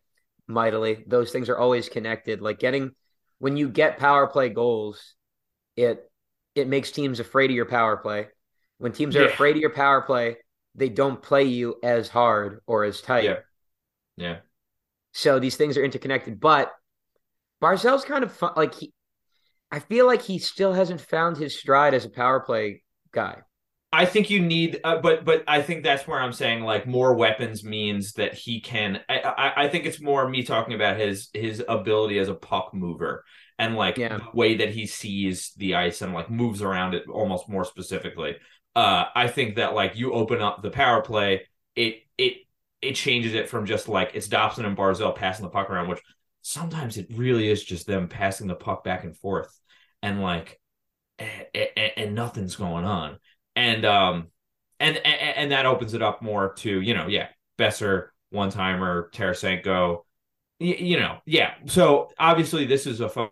mightily. 0.47 1.03
Those 1.07 1.31
things 1.31 1.49
are 1.49 1.57
always 1.57 1.89
connected. 1.89 2.41
Like 2.41 2.59
getting 2.59 2.91
when 3.39 3.57
you 3.57 3.69
get 3.69 3.99
power 3.99 4.27
play 4.27 4.49
goals, 4.49 5.15
it 5.77 6.09
it 6.55 6.67
makes 6.67 6.91
teams 6.91 7.19
afraid 7.19 7.51
of 7.51 7.55
your 7.55 7.65
power 7.65 7.97
play. 7.97 8.27
When 8.79 8.93
teams 8.93 9.17
are 9.17 9.23
Yeah. 9.23 9.25
afraid 9.25 9.55
of 9.57 9.61
your 9.61 9.71
power 9.73 10.01
play, 10.01 10.37
they 10.75 10.89
don't 10.89 11.21
play 11.21 11.45
you 11.45 11.77
as 11.83 12.09
hard 12.09 12.61
or 12.67 12.83
as 12.85 13.01
tight. 13.01 13.23
Yeah. 13.23 13.39
Yeah. 14.17 14.37
So 15.13 15.39
these 15.39 15.55
things 15.55 15.77
are 15.77 15.83
interconnected. 15.83 16.39
But 16.39 16.71
Barzal's 17.61 18.05
kind 18.05 18.23
of 18.23 18.31
fun. 18.31 18.53
Like 18.55 18.75
he, 18.75 18.93
I 19.71 19.79
feel 19.79 20.05
like 20.05 20.21
he 20.21 20.39
still 20.39 20.73
hasn't 20.73 21.01
found 21.01 21.37
his 21.37 21.57
stride 21.57 21.93
as 21.93 22.05
a 22.05 22.09
power 22.09 22.39
play 22.39 22.83
guy. 23.11 23.37
I 23.91 24.05
think 24.05 24.29
you 24.29 24.41
need, 24.41 24.81
uh, 24.83 24.99
but 25.01 25.23
but 25.23 25.43
I 25.47 25.61
think 25.61 25.83
that's 25.83 26.05
where 26.05 26.19
I'm 26.19 26.33
saying 26.33 26.61
like 26.61 26.85
more 26.85 27.13
weapons 27.15 27.63
means 27.63 28.13
that 28.13 28.33
he 28.33 28.59
can. 28.59 28.99
I, 29.07 29.19
I 29.19 29.63
I 29.63 29.67
think 29.69 29.85
it's 29.85 30.01
more 30.01 30.27
me 30.27 30.43
talking 30.43 30.73
about 30.75 30.97
his 30.97 31.29
his 31.33 31.63
ability 31.67 32.19
as 32.19 32.27
a 32.27 32.35
puck 32.35 32.73
mover 32.73 33.23
and 33.57 33.75
like 33.75 33.97
Yeah. 33.97 34.17
the 34.17 34.23
way 34.33 34.57
that 34.57 34.69
he 34.69 34.87
sees 34.87 35.53
the 35.55 35.75
ice 35.75 36.01
and 36.01 36.13
like 36.13 36.29
moves 36.29 36.61
around 36.61 36.95
it 36.95 37.07
almost 37.07 37.47
more 37.47 37.63
specifically. 37.63 38.35
Uh, 38.75 39.05
I 39.15 39.27
think 39.29 39.55
that 39.55 39.73
like 39.73 39.95
you 39.95 40.13
open 40.13 40.41
up 40.41 40.61
the 40.61 40.69
power 40.69 41.01
play, 41.01 41.47
it 41.75 42.03
it 42.81 42.93
changes 42.93 43.33
it 43.33 43.49
from 43.49 43.65
just 43.65 43.87
like 43.87 44.11
it's 44.13 44.27
Dobson 44.27 44.65
and 44.65 44.77
Barzal 44.77 45.15
passing 45.15 45.43
the 45.43 45.49
puck 45.49 45.69
around, 45.69 45.87
which 45.87 46.01
sometimes 46.41 46.97
it 46.97 47.07
really 47.13 47.49
is 47.49 47.63
just 47.63 47.87
them 47.87 48.07
passing 48.07 48.47
the 48.47 48.55
puck 48.55 48.83
back 48.83 49.03
and 49.03 49.17
forth 49.17 49.59
and 50.01 50.21
like 50.21 50.59
and, 51.19 51.91
and 51.97 52.15
nothing's 52.15 52.55
going 52.55 52.85
on. 52.85 53.17
And 53.55 53.85
um 53.85 54.27
and, 54.79 54.97
and 54.97 55.37
and 55.37 55.51
that 55.51 55.65
opens 55.65 55.93
it 55.93 56.01
up 56.01 56.21
more 56.21 56.53
to 56.55 56.81
you 56.81 56.93
know 56.93 57.07
yeah 57.07 57.27
Boeser 57.57 58.09
one 58.29 58.49
timer 58.49 59.09
Tarasenko 59.13 60.03
you, 60.59 60.75
you 60.75 60.99
know 60.99 61.17
yeah. 61.25 61.55
So 61.65 62.11
obviously 62.19 62.65
this 62.65 62.85
is 62.85 63.01
a 63.01 63.09
fun 63.09 63.29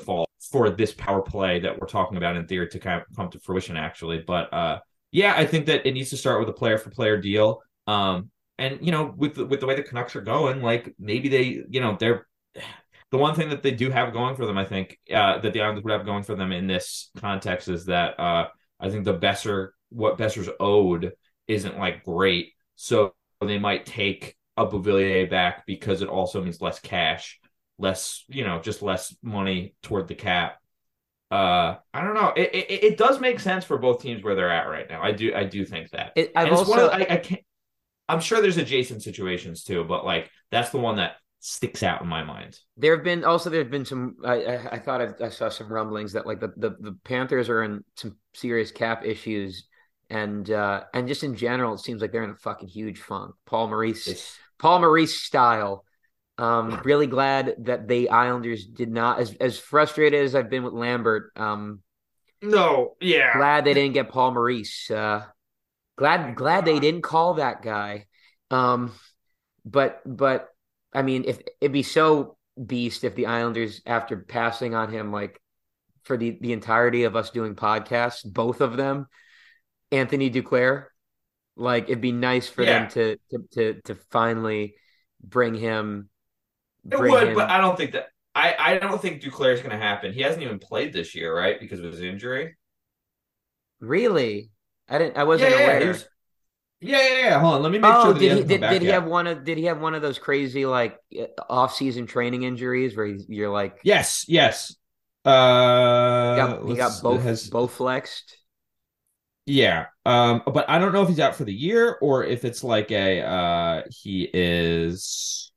fall 0.00 0.28
for 0.50 0.70
this 0.70 0.92
power 0.92 1.22
play 1.22 1.60
that 1.60 1.80
we're 1.80 1.86
talking 1.86 2.16
about 2.16 2.36
in 2.36 2.46
theory 2.46 2.68
to 2.68 2.78
kind 2.78 3.00
of 3.00 3.16
come 3.16 3.30
to 3.30 3.38
fruition 3.38 3.76
actually. 3.76 4.18
But 4.26 4.52
uh 4.52 4.78
yeah 5.10 5.34
I 5.36 5.46
think 5.46 5.66
that 5.66 5.86
it 5.86 5.92
needs 5.92 6.10
to 6.10 6.16
start 6.16 6.40
with 6.40 6.48
a 6.48 6.52
player 6.52 6.78
for 6.78 6.90
player 6.90 7.16
deal 7.16 7.62
um 7.86 8.30
and 8.58 8.78
you 8.80 8.92
know 8.92 9.14
with 9.16 9.34
the, 9.34 9.46
with 9.46 9.60
the 9.60 9.66
way 9.66 9.74
the 9.74 9.82
Canucks 9.82 10.14
are 10.16 10.20
going 10.20 10.62
like 10.62 10.94
maybe 10.98 11.28
they 11.28 11.62
you 11.68 11.80
know 11.80 11.96
they're 11.98 12.26
the 13.10 13.18
one 13.18 13.34
thing 13.34 13.50
that 13.50 13.62
they 13.62 13.72
do 13.72 13.90
have 13.90 14.12
going 14.12 14.36
for 14.36 14.46
them, 14.46 14.56
I 14.56 14.64
think, 14.64 14.98
uh, 15.12 15.38
that 15.38 15.52
the 15.52 15.60
Islanders 15.60 15.84
would 15.84 15.92
have 15.92 16.06
going 16.06 16.22
for 16.22 16.36
them 16.36 16.52
in 16.52 16.66
this 16.66 17.10
context 17.18 17.68
is 17.68 17.86
that 17.86 18.18
uh, 18.20 18.48
I 18.78 18.88
think 18.88 19.04
the 19.04 19.18
Boeser, 19.18 19.70
what 19.88 20.16
Boeser's 20.16 20.48
owed 20.60 21.12
isn't 21.48 21.78
like 21.78 22.04
great. 22.04 22.52
So 22.76 23.14
they 23.40 23.58
might 23.58 23.84
take 23.84 24.36
a 24.56 24.64
Beauvillier 24.64 25.28
back 25.28 25.66
because 25.66 26.02
it 26.02 26.08
also 26.08 26.42
means 26.42 26.60
less 26.60 26.78
cash, 26.78 27.40
less, 27.78 28.24
you 28.28 28.44
know, 28.44 28.60
just 28.60 28.80
less 28.80 29.14
money 29.22 29.74
toward 29.82 30.06
the 30.06 30.14
cap. 30.14 30.59
Uh, 31.30 31.76
I 31.94 32.02
don't 32.02 32.14
know. 32.14 32.32
It, 32.36 32.54
it 32.54 32.84
it 32.84 32.98
does 32.98 33.20
make 33.20 33.38
sense 33.38 33.64
for 33.64 33.78
both 33.78 34.02
teams 34.02 34.24
where 34.24 34.34
they're 34.34 34.50
at 34.50 34.68
right 34.68 34.88
now. 34.88 35.02
I 35.02 35.12
do 35.12 35.32
I 35.34 35.44
do 35.44 35.64
think 35.64 35.90
that. 35.90 36.12
It, 36.16 36.32
I've 36.34 36.52
also 36.52 36.88
of, 36.88 36.92
I, 36.92 37.06
I 37.08 37.16
can't. 37.18 37.42
I'm 38.08 38.20
sure 38.20 38.40
there's 38.40 38.56
adjacent 38.56 39.02
situations 39.02 39.62
too, 39.62 39.84
but 39.84 40.04
like 40.04 40.30
that's 40.50 40.70
the 40.70 40.78
one 40.78 40.96
that 40.96 41.16
sticks 41.38 41.82
out 41.82 42.02
in 42.02 42.08
my 42.08 42.22
mind. 42.24 42.58
there 42.76 42.94
have 42.96 43.04
been 43.04 43.24
also 43.24 43.48
there 43.48 43.62
have 43.62 43.70
been 43.70 43.84
some. 43.84 44.16
I 44.24 44.34
I, 44.44 44.68
I 44.72 44.78
thought 44.78 45.00
I, 45.00 45.26
I 45.26 45.28
saw 45.28 45.48
some 45.48 45.72
rumblings 45.72 46.12
that 46.14 46.26
like 46.26 46.40
the, 46.40 46.52
the 46.56 46.70
the 46.80 46.98
Panthers 47.04 47.48
are 47.48 47.62
in 47.62 47.84
some 47.96 48.16
serious 48.34 48.72
cap 48.72 49.04
issues. 49.04 49.66
And 50.12 50.50
uh 50.50 50.82
and 50.92 51.06
just 51.06 51.22
in 51.22 51.36
general, 51.36 51.74
it 51.74 51.78
seems 51.78 52.02
like 52.02 52.10
they're 52.10 52.24
in 52.24 52.30
a 52.30 52.36
fucking 52.36 52.66
huge 52.66 52.98
funk. 52.98 53.36
Paul 53.46 53.68
Maurice, 53.68 54.08
It's, 54.08 54.38
Paul 54.58 54.80
Maurice 54.80 55.20
style. 55.20 55.84
Um, 56.40 56.80
really 56.84 57.06
glad 57.06 57.54
that 57.66 57.86
the 57.88 58.10
Islanders 58.10 58.66
did 58.66 58.90
not, 58.90 59.20
as 59.20 59.34
as 59.40 59.58
frustrated 59.58 60.24
as 60.24 60.34
I've 60.34 60.50
been 60.50 60.64
with 60.64 60.72
Lambert. 60.74 61.32
Um, 61.36 61.82
No, 62.42 62.96
yeah. 63.00 63.32
glad 63.36 63.64
they 63.64 63.74
didn't 63.74 63.94
get 63.94 64.08
Paul 64.10 64.32
Maurice. 64.32 64.90
Uh, 64.90 65.24
glad 65.98 66.36
glad 66.36 66.64
they 66.64 66.80
didn't 66.80 67.02
call 67.02 67.34
that 67.34 67.62
guy. 67.62 68.06
Um, 68.50 68.92
but 69.64 70.02
but 70.06 70.48
I 70.92 71.02
mean, 71.02 71.24
if 71.26 71.40
it'd 71.60 71.72
be 71.72 71.82
so 71.82 72.38
beast 72.64 73.04
if 73.04 73.14
the 73.14 73.26
Islanders, 73.26 73.82
after 73.86 74.16
passing 74.18 74.74
on 74.74 74.92
him, 74.92 75.12
like 75.12 75.40
for 76.04 76.16
the 76.16 76.38
the 76.40 76.52
entirety 76.52 77.04
of 77.04 77.16
us 77.16 77.30
doing 77.30 77.54
podcasts, 77.56 78.24
both 78.24 78.60
of 78.60 78.76
them, 78.76 79.06
Anthony 79.92 80.30
Duclair, 80.30 80.86
like 81.56 81.84
it'd 81.84 82.00
be 82.00 82.12
nice 82.12 82.48
for 82.48 82.64
Yeah. 82.64 82.80
them 82.80 82.88
to 82.90 83.18
to 83.30 83.48
to 83.52 83.82
to 83.82 83.94
finally 84.10 84.76
bring 85.22 85.54
him. 85.54 86.08
It 86.90 86.98
would, 86.98 87.28
him- 87.28 87.34
but 87.34 87.50
I 87.50 87.58
don't 87.60 87.76
think 87.76 87.92
that. 87.92 88.08
I, 88.34 88.54
I 88.58 88.78
don't 88.78 89.02
think 89.02 89.20
Duclair 89.22 89.52
is 89.54 89.58
going 89.60 89.72
to 89.72 89.76
happen. 89.76 90.12
He 90.12 90.20
hasn't 90.22 90.42
even 90.44 90.60
played 90.60 90.92
this 90.92 91.16
year, 91.16 91.36
right? 91.36 91.58
Because 91.58 91.80
of 91.80 91.90
his 91.92 92.00
injury. 92.00 92.56
really, 93.80 94.50
I 94.88 94.98
didn't. 94.98 95.16
I 95.16 95.24
wasn't 95.24 95.50
yeah, 95.50 95.56
yeah, 95.58 95.64
aware. 95.64 95.88
was- 95.88 96.08
yeah, 96.82 96.98
yeah, 97.08 97.18
yeah. 97.18 97.38
Hold 97.40 97.54
on, 97.56 97.62
let 97.62 97.72
me 97.72 97.78
make 97.78 97.92
Oh, 97.92 98.04
sure 98.04 98.14
did 98.14 98.38
he 98.38 98.44
did, 98.44 98.60
did 98.62 98.80
he 98.82 98.88
yet. 98.88 98.94
have 98.94 99.04
one 99.04 99.26
of 99.26 99.44
did 99.44 99.58
he 99.58 99.64
have 99.64 99.80
one 99.80 99.94
of 99.94 100.00
those 100.00 100.18
crazy 100.18 100.64
like 100.64 100.96
off 101.50 101.74
season 101.74 102.06
training 102.06 102.44
injuries 102.44 102.96
where 102.96 103.04
he's, 103.06 103.26
you're 103.28 103.50
like 103.50 103.78
Yes, 103.84 104.24
yes. 104.28 104.74
Uh, 105.22 106.32
he 106.34 106.40
got, 106.40 106.68
he 106.68 106.74
got 106.76 107.02
both 107.02 107.22
has- 107.22 107.50
both 107.50 107.72
flexed. 107.72 108.38
Yeah. 109.44 109.86
Um, 110.06 110.42
but 110.46 110.70
I 110.70 110.78
don't 110.78 110.92
know 110.92 111.02
if 111.02 111.08
he's 111.08 111.20
out 111.20 111.34
for 111.36 111.44
the 111.44 111.52
year 111.52 111.98
or 112.00 112.24
if 112.24 112.44
it's 112.46 112.62
like 112.64 112.90
a 112.92 113.20
uh 113.20 113.82
he 113.90 114.30
is 114.32 115.49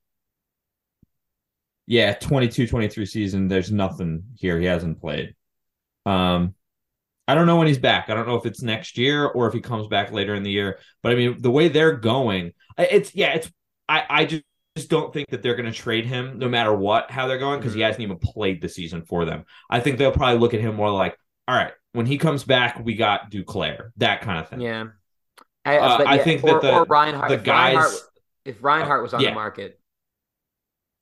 yeah, 1.88 2.14
22 2.14 2.68
23 2.68 3.06
season. 3.06 3.48
There's 3.48 3.72
nothing 3.72 4.24
here. 4.36 4.60
He 4.60 4.66
hasn't 4.66 5.00
played. 5.02 5.36
Um 6.06 6.56
I 7.28 7.36
don't 7.36 7.48
know 7.48 7.56
when 7.56 7.68
he's 7.68 7.78
back. 7.80 8.10
I 8.10 8.16
don't 8.16 8.28
know 8.28 8.36
if 8.36 8.46
it's 8.46 8.62
next 8.62 8.98
year 8.98 9.26
or 9.26 9.48
if 9.48 9.54
he 9.54 9.62
comes 9.62 9.88
back 9.88 10.12
later 10.12 10.36
in 10.36 10.44
the 10.44 10.52
year. 10.52 10.80
But 11.02 11.14
I 11.14 11.16
mean, 11.16 11.42
the 11.42 11.52
way 11.52 11.70
they're 11.70 11.96
going, 11.96 12.52
it's 12.78 13.16
yeah, 13.16 13.34
it's 13.36 13.50
I 13.88 14.04
I 14.10 14.26
just 14.26 14.44
just 14.76 14.90
don't 14.90 15.14
think 15.14 15.30
that 15.30 15.42
they're 15.44 15.56
going 15.56 15.72
to 15.72 15.78
trade 15.78 16.06
him 16.06 16.40
no 16.40 16.50
matter 16.50 16.74
what 16.74 17.10
how 17.12 17.28
they're 17.28 17.38
going 17.38 17.60
because 17.60 17.74
he 17.76 17.80
Mhm. 17.82 17.86
hasn't 17.86 18.02
even 18.02 18.18
played 18.18 18.60
the 18.62 18.68
season 18.68 19.04
for 19.06 19.24
them. 19.24 19.46
I 19.70 19.80
think 19.80 19.98
they'll 20.00 20.12
probably 20.12 20.40
look 20.40 20.54
at 20.56 20.60
him 20.62 20.76
more 20.76 20.90
like, 20.90 21.16
all 21.48 21.56
right, 21.56 21.72
when 21.94 22.06
he 22.08 22.18
comes 22.18 22.44
back, 22.44 22.80
we 22.84 22.96
got 22.96 23.30
Duclair, 23.32 23.92
that 23.98 24.22
kind 24.22 24.40
of 24.40 24.50
thing. 24.50 24.62
Yeah, 24.62 24.86
I, 25.64 25.78
Uh, 25.78 25.98
but 26.00 26.08
I 26.08 26.16
yeah, 26.16 26.24
think 26.24 26.42
that 26.42 26.54
or, 26.56 26.62
the- 26.62 26.74
or 26.74 26.84
Reinhart. 26.86 27.30
the 27.30 27.38
Reinhart, 27.38 27.46
guys- 27.84 28.08
if 28.46 28.64
Reinhart 28.64 29.04
was 29.04 29.14
on 29.14 29.22
yeah. 29.22 29.30
the 29.30 29.36
market, 29.36 29.80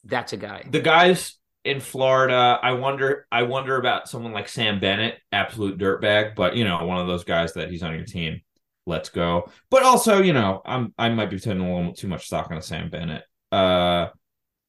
that's 0.03 0.33
a 0.33 0.37
guy. 0.37 0.65
The 0.69 0.81
guys 0.81 1.37
in 1.63 1.79
Florida, 1.79 2.59
I 2.61 2.73
wonder, 2.73 3.27
I 3.31 3.43
wonder 3.43 3.77
about 3.77 4.09
someone 4.09 4.33
like 4.33 4.49
Sam 4.49 4.79
Bennett, 4.79 5.19
absolute 5.31 5.77
dirtbag, 5.77 6.35
but 6.35 6.55
you 6.55 6.63
know, 6.63 6.83
one 6.85 6.99
of 6.99 7.07
those 7.07 7.23
guys 7.23 7.53
that 7.53 7.69
he's 7.69 7.83
on 7.83 7.95
your 7.95 8.05
team. 8.05 8.41
Let's 8.87 9.09
go. 9.09 9.51
But 9.69 9.83
also, 9.83 10.21
you 10.21 10.33
know, 10.33 10.61
I'm 10.65 10.93
I 10.97 11.09
might 11.09 11.29
be 11.29 11.37
putting 11.37 11.59
a 11.61 11.75
little 11.75 11.93
too 11.93 12.07
much 12.07 12.25
stock 12.25 12.49
on 12.51 12.61
Sam 12.63 12.89
Bennett. 12.89 13.23
Uh, 13.51 14.07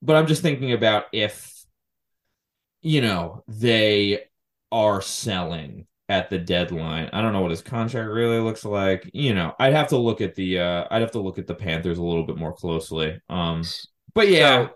but 0.02 0.16
I'm 0.16 0.26
just 0.26 0.42
thinking 0.42 0.72
about 0.72 1.04
if, 1.12 1.64
you 2.82 3.00
know, 3.00 3.42
they 3.48 4.24
are 4.70 5.00
selling 5.00 5.86
at 6.08 6.28
the 6.30 6.38
deadline. 6.38 7.08
I 7.12 7.22
don't 7.22 7.32
know 7.32 7.40
what 7.40 7.50
his 7.52 7.62
contract 7.62 8.10
really 8.10 8.38
looks 8.38 8.64
like. 8.64 9.08
You 9.14 9.34
know, 9.34 9.54
I'd 9.58 9.72
have 9.72 9.88
to 9.88 9.96
look 9.96 10.20
at 10.20 10.34
the 10.34 10.58
uh 10.58 10.84
I'd 10.90 11.00
have 11.00 11.12
to 11.12 11.20
look 11.20 11.38
at 11.38 11.46
the 11.46 11.54
Panthers 11.54 11.98
a 11.98 12.02
little 12.02 12.24
bit 12.26 12.36
more 12.36 12.52
closely. 12.52 13.20
Um 13.28 13.62
but 14.14 14.28
yeah, 14.28 14.68
So, 14.68 14.74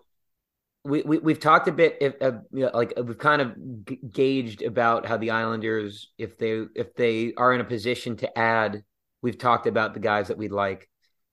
we, 0.87 1.03
we 1.03 1.19
we've 1.19 1.41
talked 1.41 1.69
a 1.69 1.73
bit 1.73 1.99
if 2.01 2.15
uh, 2.23 2.33
you 2.53 2.65
know, 2.65 2.71
like 2.73 2.93
we've 2.97 3.19
kind 3.19 3.43
of 3.43 3.55
g- 3.87 3.99
gauged 4.11 4.63
about 4.63 5.07
how 5.07 5.17
the 5.17 5.31
Islanders 5.31 6.11
if 6.19 6.39
they 6.39 6.65
if 6.75 6.95
they 6.95 7.33
are 7.37 7.53
in 7.53 7.61
a 7.61 7.65
position 7.65 8.17
to 8.19 8.39
add 8.39 8.83
we've 9.23 9.39
talked 9.39 9.67
about 9.67 9.95
the 9.95 10.01
guys 10.01 10.29
that 10.29 10.39
we'd 10.39 10.53
like 10.53 10.89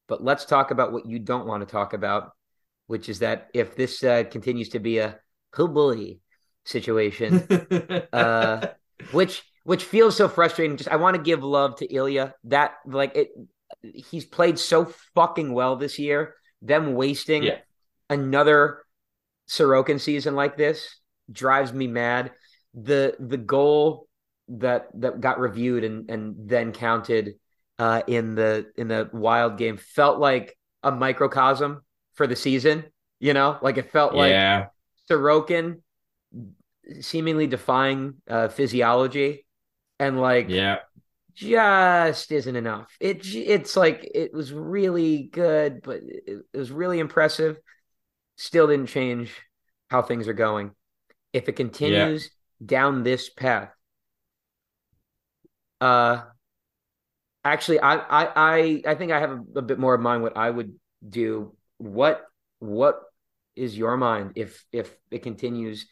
but 0.07 0.23
let's 0.23 0.45
talk 0.45 0.71
about 0.71 0.91
what 0.91 1.05
you 1.05 1.19
don't 1.19 1.47
want 1.47 1.61
to 1.65 1.71
talk 1.71 1.93
about 1.93 2.31
which 2.87 3.09
is 3.09 3.19
that 3.19 3.47
if 3.53 3.75
this 3.75 4.03
uh, 4.03 4.23
continues 4.29 4.69
to 4.69 4.79
be 4.79 4.97
a 4.97 5.19
boy 5.57 6.17
situation 6.65 7.47
uh, 8.13 8.67
which 9.11 9.43
which 9.63 9.83
feels 9.83 10.15
so 10.15 10.27
frustrating 10.27 10.77
just 10.77 10.89
I 10.89 10.95
want 10.97 11.15
to 11.15 11.21
give 11.21 11.43
love 11.43 11.77
to 11.77 11.85
Ilya 11.93 12.33
that 12.45 12.73
like 12.85 13.15
it 13.15 13.29
he's 13.81 14.25
played 14.25 14.57
so 14.59 14.85
fucking 15.15 15.53
well 15.53 15.75
this 15.75 15.99
year 15.99 16.35
them 16.61 16.93
wasting 16.95 17.43
Yeah. 17.43 17.57
another 18.09 18.82
Sorokin 19.53 19.99
season 19.99 20.35
like 20.35 20.57
this 20.57 20.99
drives 21.31 21.73
me 21.73 21.87
mad. 21.87 22.31
The 22.73 23.15
the 23.19 23.37
goal 23.37 24.07
that 24.49 24.87
that 24.99 25.21
got 25.21 25.39
reviewed 25.39 25.83
and 25.83 26.09
and 26.09 26.35
then 26.49 26.71
counted 26.73 27.35
uh, 27.79 28.01
in 28.07 28.35
the 28.35 28.71
in 28.77 28.87
the 28.87 29.09
wild 29.13 29.57
game 29.57 29.77
felt 29.77 30.19
like 30.19 30.57
a 30.81 30.91
microcosm 30.91 31.81
for 32.15 32.27
the 32.27 32.35
season. 32.35 32.85
You 33.19 33.33
know, 33.33 33.57
like 33.61 33.77
it 33.77 33.91
felt 33.91 34.15
like 34.15 34.29
yeah. 34.29 34.67
Sorokin 35.09 35.81
seemingly 37.01 37.47
defying 37.47 38.15
uh, 38.29 38.47
physiology 38.49 39.45
and 39.99 40.19
like 40.19 40.47
Yeah. 40.47 40.79
just 41.35 42.31
isn't 42.31 42.55
enough. 42.55 42.95
It 42.99 43.25
it's 43.35 43.77
like 43.77 44.09
it 44.13 44.33
was 44.33 44.53
really 44.53 45.23
good, 45.31 45.81
but 45.83 46.01
it, 46.03 46.45
it 46.53 46.57
was 46.57 46.71
really 46.71 46.99
impressive. 46.99 47.59
Still 48.43 48.67
didn't 48.67 48.87
change 48.87 49.31
how 49.89 50.01
things 50.01 50.27
are 50.27 50.33
going. 50.33 50.71
If 51.31 51.47
it 51.47 51.53
continues 51.53 52.29
down 52.63 53.03
this 53.03 53.29
path, 53.29 53.69
uh, 55.79 56.23
actually, 57.45 57.79
I 57.79 57.95
I 57.95 58.27
I, 58.35 58.81
I 58.85 58.95
think 58.95 59.13
I 59.13 59.21
have 59.21 59.31
a, 59.31 59.59
a 59.59 59.61
bit 59.61 59.79
more 59.79 59.95
of 59.95 60.01
mind 60.01 60.23
what 60.23 60.35
I 60.35 60.49
would 60.49 60.75
do. 61.07 61.55
What 61.77 62.25
what 62.59 62.99
is 63.55 63.77
your 63.77 63.95
mind 63.95 64.33
if 64.35 64.65
if 64.73 64.93
it 65.09 65.23
continues 65.23 65.87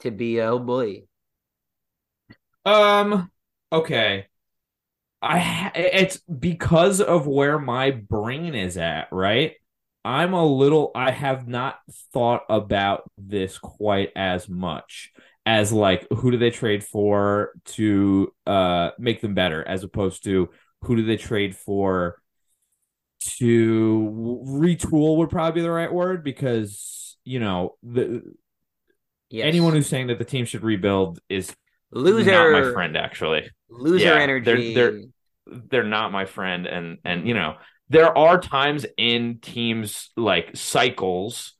to 0.00 0.12
be 0.12 0.40
oh 0.40 0.60
boy 0.60 1.02
Um 2.64 3.30
okay. 3.72 4.26
I 5.22 5.38
ha- 5.38 5.72
it's 5.74 6.18
because 6.18 7.00
of 7.00 7.26
where 7.26 7.58
my 7.58 7.90
brain 7.90 8.54
is 8.54 8.76
at, 8.76 9.08
right? 9.12 9.54
I'm 10.06 10.34
a 10.34 10.46
little 10.46 10.92
I 10.94 11.10
have 11.10 11.48
not 11.48 11.80
thought 12.12 12.42
about 12.48 13.02
this 13.18 13.58
quite 13.58 14.12
as 14.14 14.48
much 14.48 15.10
as 15.44 15.72
like 15.72 16.06
who 16.12 16.30
do 16.30 16.38
they 16.38 16.50
trade 16.50 16.84
for 16.84 17.50
to 17.64 18.32
uh 18.46 18.90
make 18.98 19.20
them 19.20 19.34
better 19.34 19.66
as 19.66 19.82
opposed 19.82 20.22
to 20.24 20.48
who 20.82 20.94
do 20.96 21.04
they 21.04 21.16
trade 21.16 21.56
for 21.56 22.20
to 23.38 24.42
retool 24.46 25.16
would 25.16 25.30
probably 25.30 25.60
be 25.60 25.62
the 25.62 25.70
right 25.70 25.92
word 25.92 26.22
because 26.22 27.16
you 27.24 27.40
know 27.40 27.74
the 27.82 28.22
yes. 29.30 29.44
anyone 29.46 29.72
who's 29.72 29.88
saying 29.88 30.06
that 30.06 30.18
the 30.18 30.24
team 30.24 30.44
should 30.44 30.62
rebuild 30.62 31.18
is 31.28 31.52
loser 31.90 32.30
not 32.52 32.62
my 32.64 32.72
friend 32.72 32.96
actually. 32.96 33.50
loser 33.68 34.04
Yeah, 34.04 34.10
they're- 34.14 34.20
energy. 34.20 34.74
they're- 34.74 35.02
they're 35.70 35.84
not 35.84 36.10
my 36.12 36.24
friend 36.24 36.66
and 36.66 36.98
and 37.04 37.26
you 37.28 37.32
know 37.34 37.54
there 37.88 38.16
are 38.16 38.40
times 38.40 38.84
in 38.96 39.38
teams 39.40 40.10
like 40.16 40.56
cycles 40.56 41.54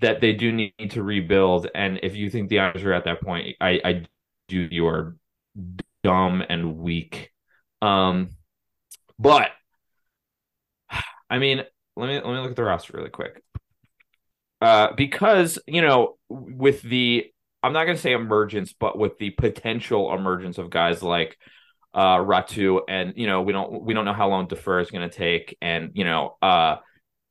that 0.00 0.20
they 0.20 0.32
do 0.32 0.52
need 0.52 0.90
to 0.90 1.02
rebuild 1.02 1.68
and 1.74 2.00
if 2.02 2.16
you 2.16 2.28
think 2.30 2.48
the 2.48 2.58
Islanders 2.58 2.84
are 2.84 2.92
at 2.92 3.04
that 3.04 3.22
point 3.22 3.56
i 3.60 3.80
i 3.84 4.06
do 4.48 4.68
you 4.70 4.86
are 4.86 5.16
dumb 6.02 6.42
and 6.48 6.76
weak. 6.78 7.30
Um 7.80 8.30
but 9.18 9.50
i 11.30 11.38
mean 11.38 11.62
let 11.96 12.08
me 12.08 12.14
let 12.14 12.26
me 12.26 12.38
look 12.40 12.50
at 12.50 12.56
the 12.56 12.64
roster 12.64 12.96
really 12.96 13.10
quick. 13.10 13.42
Uh 14.60 14.92
because 14.96 15.58
you 15.66 15.80
know 15.80 16.16
with 16.28 16.82
the 16.82 17.26
i'm 17.62 17.72
not 17.72 17.84
to 17.84 17.96
say 17.96 18.12
emergence 18.12 18.74
but 18.78 18.98
with 18.98 19.16
the 19.18 19.30
potential 19.30 20.12
emergence 20.14 20.58
of 20.58 20.70
guys 20.70 21.02
like 21.02 21.38
uh 21.94 22.16
Ratu 22.18 22.80
and 22.88 23.14
you 23.16 23.26
know 23.26 23.42
we 23.42 23.52
don't 23.52 23.82
we 23.84 23.94
don't 23.94 24.04
know 24.04 24.12
how 24.12 24.28
long 24.28 24.48
defer 24.48 24.80
is 24.80 24.90
going 24.90 25.08
to 25.08 25.16
take 25.16 25.56
and 25.62 25.92
you 25.94 26.04
know 26.04 26.36
uh 26.42 26.76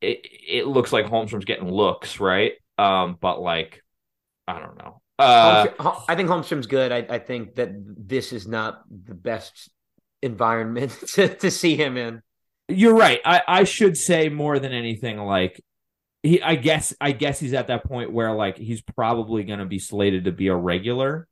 it 0.02 0.26
it 0.48 0.68
looks 0.68 0.94
like 0.94 1.06
Holmstrom's 1.06 1.46
getting 1.46 1.70
looks 1.70 2.20
right 2.20 2.54
um 2.78 3.18
but 3.20 3.42
like 3.42 3.84
I 4.48 4.60
don't 4.60 4.78
know 4.78 5.02
uh 5.20 5.68
Holmstrom- 5.68 6.04
I 6.08 6.16
think 6.16 6.30
Holmstrom's 6.30 6.68
good. 6.68 6.92
I, 6.92 7.06
I 7.10 7.20
think 7.20 7.56
that 7.56 7.72
this 7.76 8.34
is 8.34 8.48
not 8.48 8.82
the 8.90 9.14
best 9.14 9.70
environment 10.22 10.92
to, 11.14 11.28
to 11.36 11.52
see 11.52 11.76
him 11.76 11.98
in. 11.98 12.22
you're 12.70 12.96
right 12.96 13.20
I 13.26 13.42
I 13.48 13.64
should 13.66 13.98
say 13.98 14.30
more 14.30 14.60
than 14.60 14.72
anything 14.72 15.18
like 15.18 15.62
he 16.24 16.42
I 16.42 16.56
guess 16.56 16.94
I 17.02 17.12
guess 17.12 17.40
he's 17.40 17.54
at 17.54 17.68
that 17.68 17.84
point 17.84 18.14
where 18.14 18.32
like 18.32 18.58
he's 18.58 18.82
probably 18.82 19.44
going 19.44 19.60
to 19.60 19.66
be 19.66 19.80
slated 19.80 20.24
to 20.26 20.32
be 20.32 20.48
a 20.48 20.56
regular 20.56 21.28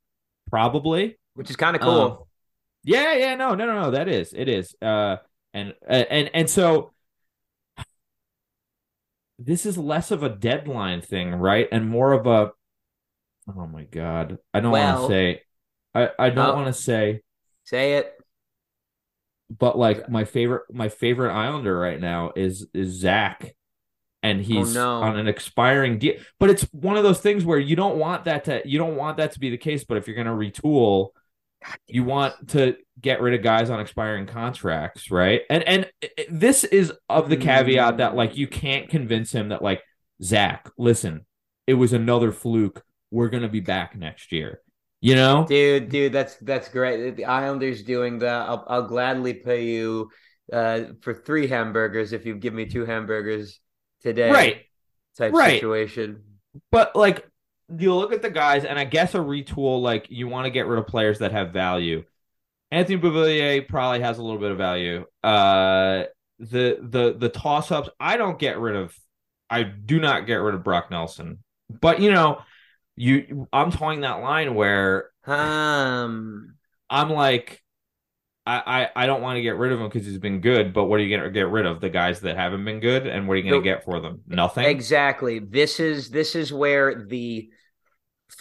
probably 0.49 1.17
Which 1.35 1.49
is 1.49 1.55
kind 1.55 1.77
of 1.77 1.81
cool. 1.81 2.01
Um, 2.01 2.17
yeah, 2.83 3.13
yeah, 3.15 3.35
no, 3.35 3.55
no, 3.55 3.65
no, 3.65 3.81
no. 3.83 3.91
That 3.91 4.07
is, 4.07 4.33
it 4.33 4.47
is. 4.49 4.75
Uh, 4.81 5.17
and 5.53 5.73
and 5.87 6.29
and 6.33 6.49
so 6.49 6.91
this 9.39 9.65
is 9.65 9.77
less 9.77 10.11
of 10.11 10.23
a 10.23 10.29
deadline 10.29 11.01
thing, 11.01 11.33
right? 11.33 11.67
And 11.71 11.89
more 11.89 12.13
of 12.13 12.27
a 12.27 12.51
oh 13.55 13.67
my 13.67 13.83
god. 13.83 14.37
I 14.53 14.59
don't 14.59 14.71
want 14.71 15.01
to 15.01 15.07
say 15.07 15.41
I, 15.93 16.09
I 16.17 16.29
don't 16.29 16.49
Oh. 16.49 16.55
want 16.55 16.67
to 16.67 16.81
say, 16.81 17.21
Say 17.65 17.93
it. 17.97 18.13
but 19.57 19.77
like 19.77 20.09
my 20.09 20.23
favorite 20.25 20.63
my 20.73 20.89
favorite 20.89 21.33
Islander 21.33 21.77
right 21.77 21.99
now 21.99 22.31
is 22.35 22.67
is 22.73 22.89
Zach. 22.91 23.53
And 24.23 24.39
he's 24.39 24.77
Oh, 24.77 25.01
no. 25.01 25.07
on 25.07 25.17
an 25.17 25.27
expiring 25.27 25.97
deal. 25.97 26.13
But 26.39 26.51
it's 26.51 26.61
one 26.71 26.95
of 26.95 27.01
those 27.03 27.19
things 27.21 27.43
where 27.43 27.57
you 27.57 27.75
don't 27.75 27.97
want 27.97 28.25
that 28.25 28.45
to 28.45 28.61
you 28.65 28.77
don't 28.77 28.95
want 28.95 29.17
that 29.17 29.31
to 29.31 29.39
be 29.39 29.49
the 29.49 29.57
case. 29.57 29.83
But 29.83 29.97
if 29.97 30.07
you're 30.07 30.15
gonna 30.15 30.35
retool, 30.35 31.09
you 31.87 32.03
want 32.03 32.49
to 32.49 32.75
get 32.99 33.21
rid 33.21 33.33
of 33.33 33.43
guys 33.43 33.69
on 33.69 33.79
expiring 33.79 34.25
contracts, 34.25 35.11
right? 35.11 35.41
And 35.49 35.63
and 35.67 35.91
this 36.29 36.63
is 36.63 36.93
of 37.09 37.29
the 37.29 37.37
caveat 37.37 37.97
that 37.97 38.15
like 38.15 38.37
you 38.37 38.47
can't 38.47 38.89
convince 38.89 39.31
him 39.31 39.49
that 39.49 39.61
like 39.61 39.81
Zach, 40.23 40.69
listen, 40.77 41.25
it 41.67 41.73
was 41.75 41.93
another 41.93 42.31
fluke. 42.31 42.83
We're 43.11 43.29
gonna 43.29 43.49
be 43.49 43.59
back 43.59 43.95
next 43.95 44.31
year. 44.31 44.61
You 45.01 45.15
know, 45.15 45.45
Dude, 45.47 45.89
dude, 45.89 46.13
that's 46.13 46.35
that's 46.37 46.69
great. 46.69 47.15
The 47.15 47.25
Islanders 47.25 47.81
doing 47.83 48.19
that. 48.19 48.47
I'll 48.47 48.65
I'll 48.67 48.87
gladly 48.87 49.33
pay 49.33 49.65
you 49.65 50.11
uh 50.53 50.81
for 51.01 51.13
three 51.13 51.47
hamburgers 51.47 52.13
if 52.13 52.25
you 52.25 52.35
give 52.35 52.53
me 52.53 52.65
two 52.65 52.85
hamburgers 52.85 53.59
today. 54.01 54.31
right? 54.31 54.61
Type 55.17 55.33
right. 55.33 55.53
situation. 55.53 56.23
But 56.71 56.95
like 56.95 57.27
you 57.77 57.93
look 57.95 58.13
at 58.13 58.21
the 58.21 58.29
guys, 58.29 58.65
and 58.65 58.77
I 58.79 58.85
guess 58.85 59.15
a 59.15 59.19
retool 59.19 59.81
like 59.81 60.07
you 60.09 60.27
want 60.27 60.45
to 60.45 60.51
get 60.51 60.67
rid 60.67 60.79
of 60.79 60.87
players 60.87 61.19
that 61.19 61.31
have 61.31 61.51
value. 61.51 62.03
Anthony 62.71 62.97
Beauvillier 62.99 63.67
probably 63.67 64.01
has 64.01 64.17
a 64.17 64.23
little 64.23 64.39
bit 64.39 64.51
of 64.51 64.57
value. 64.57 65.05
Uh, 65.23 66.03
the 66.39 66.79
the 66.81 67.15
the 67.17 67.29
toss 67.29 67.71
ups. 67.71 67.89
I 67.99 68.17
don't 68.17 68.39
get 68.39 68.57
rid 68.59 68.75
of. 68.75 68.95
I 69.49 69.63
do 69.63 69.99
not 69.99 70.25
get 70.25 70.35
rid 70.35 70.55
of 70.55 70.63
Brock 70.63 70.89
Nelson. 70.91 71.43
But 71.81 71.99
you 72.01 72.11
know, 72.11 72.41
you 72.95 73.47
I'm 73.51 73.71
towing 73.71 74.01
that 74.01 74.21
line 74.21 74.55
where 74.55 75.09
Um 75.25 76.55
I'm 76.89 77.09
like, 77.09 77.61
I 78.45 78.89
I, 78.95 79.03
I 79.03 79.05
don't 79.05 79.21
want 79.21 79.37
to 79.37 79.41
get 79.41 79.55
rid 79.57 79.71
of 79.71 79.79
him 79.79 79.87
because 79.87 80.05
he's 80.05 80.17
been 80.17 80.41
good. 80.41 80.73
But 80.73 80.85
what 80.85 80.99
are 80.99 81.03
you 81.03 81.15
gonna 81.15 81.29
get 81.29 81.49
rid 81.49 81.65
of? 81.65 81.81
The 81.81 81.89
guys 81.89 82.21
that 82.21 82.37
haven't 82.37 82.65
been 82.65 82.79
good, 82.79 83.05
and 83.07 83.27
what 83.27 83.33
are 83.33 83.37
you 83.37 83.43
gonna 83.43 83.57
Nope. 83.57 83.63
get 83.63 83.83
for 83.83 83.99
them? 83.99 84.21
Nothing. 84.27 84.65
Exactly. 84.65 85.39
This 85.39 85.79
is 85.79 86.09
this 86.09 86.35
is 86.35 86.51
where 86.53 87.05
the 87.05 87.49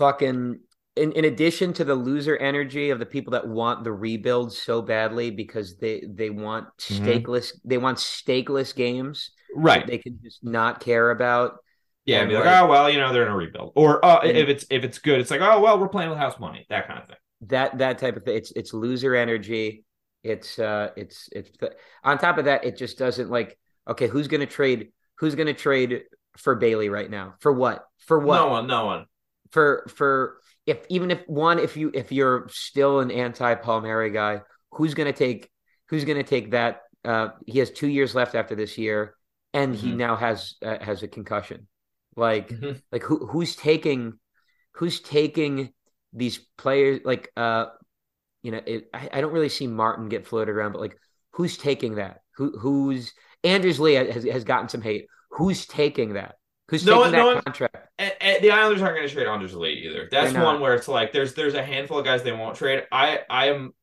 fucking 0.01 0.59
in, 0.96 1.12
in 1.12 1.24
addition 1.26 1.72
to 1.74 1.84
the 1.84 1.94
loser 1.94 2.36
energy 2.38 2.90
of 2.90 2.98
the 2.98 3.07
people 3.07 3.32
that 3.32 3.46
want 3.46 3.84
the 3.84 3.92
rebuild 3.92 4.53
so 4.53 4.82
badly 4.82 5.30
because 5.30 5.76
they 5.78 6.03
they 6.09 6.30
want 6.30 6.66
Mhm. 6.78 7.05
stakeless 7.05 7.53
they 7.64 7.78
want 7.78 7.98
stakeless 7.98 8.74
games 8.74 9.30
right. 9.55 9.82
that 9.82 9.90
they 9.90 9.98
can 9.98 10.18
just 10.24 10.42
not 10.42 10.80
care 10.80 11.11
about. 11.11 11.59
Yeah, 12.07 12.20
And 12.20 12.30
be 12.30 12.34
like, 12.34 12.46
like- 12.46 12.62
oh 12.62 12.66
well, 12.66 12.90
you 12.90 12.98
know, 12.98 13.12
they're 13.12 13.26
in 13.26 13.30
a 13.30 13.36
rebuild. 13.36 13.72
Or 13.76 14.05
uh, 14.05 14.22
if 14.24 14.48
it's 14.48 14.64
if 14.70 14.82
it's 14.84 14.98
good, 14.98 15.20
it's 15.20 15.30
like, 15.30 15.42
oh 15.42 15.61
well, 15.61 15.78
we're 15.78 15.88
playing 15.88 16.11
with 16.11 16.18
house 16.18 16.40
money, 16.40 16.66
that 16.70 16.88
kind 16.88 16.98
of 17.01 17.07
thing. 17.07 17.16
That 17.42 17.78
that 17.78 17.98
type 17.98 18.16
of 18.16 18.24
thing. 18.24 18.36
It's 18.36 18.51
it's 18.53 18.72
loser 18.72 19.14
energy. 19.14 19.84
It's 20.24 20.59
uh 20.59 20.88
it's 20.96 21.28
it's 21.30 21.51
on 22.03 22.18
top 22.18 22.38
of 22.38 22.46
that, 22.46 22.64
it 22.64 22.76
just 22.76 22.98
doesn't 22.98 23.30
like 23.30 23.59
okay, 23.86 24.09
who's 24.09 24.28
gonna 24.28 24.46
trade 24.46 24.92
who's 25.18 25.34
gonna 25.34 25.55
trade 25.55 26.03
for 26.36 26.55
Bailey 26.57 26.88
right 26.88 27.11
now? 27.11 27.34
For 27.40 27.53
what? 27.53 27.84
For 28.07 28.18
what? 28.18 28.36
No 28.36 28.48
one, 28.48 28.66
no 28.66 28.86
one. 28.86 29.05
For 29.51 29.86
for 29.88 30.38
if 30.66 30.78
even 30.88 31.11
if 31.11 31.22
one 31.28 31.59
if 31.59 31.76
you 31.76 31.90
if 31.94 32.12
you're 32.12 32.48
still 32.51 33.01
an 33.01 33.11
anti 33.11 33.55
Palmieri 33.55 34.11
guy, 34.11 34.42
who's 34.72 34.94
gonna 34.94 35.12
take 35.12 35.51
who's 35.88 36.05
gonna 36.05 36.22
take 36.22 36.53
that? 36.53 36.82
Uh, 37.05 37.30
he 37.46 37.59
has 37.59 37.70
two 37.70 37.88
years 37.88 38.14
left 38.14 38.34
after 38.34 38.55
this 38.55 38.76
year, 38.78 39.14
and 39.55 39.74
he 39.74 39.92
Mhm. 39.92 39.96
now 39.96 40.16
has 40.16 40.57
uh, 40.62 40.78
has 40.80 41.03
a 41.03 41.09
concussion. 41.09 41.66
Like 42.16 42.48
Mhm. 42.51 42.80
like 42.92 43.03
who 43.03 43.26
who's 43.26 43.57
taking 43.57 44.18
who's 44.72 45.01
taking 45.01 45.72
these 46.12 46.38
players? 46.59 47.01
Like 47.05 47.30
uh, 47.36 47.66
you 48.42 48.53
know, 48.53 48.61
it, 48.66 48.88
I 48.94 49.09
I 49.12 49.20
don't 49.20 49.32
really 49.32 49.48
see 49.48 49.66
Martin 49.66 50.09
get 50.09 50.26
floated 50.26 50.53
around, 50.53 50.72
but 50.72 50.80
like 50.80 50.98
who's 51.32 51.57
taking 51.59 51.96
that? 51.96 52.20
Who 52.36 52.59
who's 52.59 53.12
Anders 53.44 53.80
Lee 53.80 53.94
has 53.94 54.24
has 54.24 54.44
gotten 54.44 54.68
some 54.68 54.82
hate. 54.82 55.07
Who's 55.32 55.66
taking 55.66 56.14
that? 56.14 56.36
Who's 56.70 56.86
No 56.86 56.92
taking 56.92 57.00
one- 57.02 57.12
that 57.12 57.18
no 57.18 57.26
one- 57.34 57.42
contract? 57.42 57.76
And, 57.98 58.12
and 58.20 58.42
the 58.42 58.50
Islanders 58.50 58.80
aren't 58.82 58.96
going 58.96 59.08
to 59.08 59.12
trade 59.14 59.26
Anders 59.26 59.54
Lee 59.54 59.72
either. 59.86 60.08
That's 60.10 60.32
one 60.32 60.60
where 60.60 60.74
it's 60.74 60.88
like 60.88 61.12
there's 61.12 61.34
there's 61.34 61.54
a 61.54 61.62
handful 61.62 61.98
of 61.98 62.04
guys 62.04 62.22
they 62.22 62.32
won't 62.32 62.56
trade. 62.56 62.84
I 62.90 63.20
I 63.28 63.48
am 63.48 63.74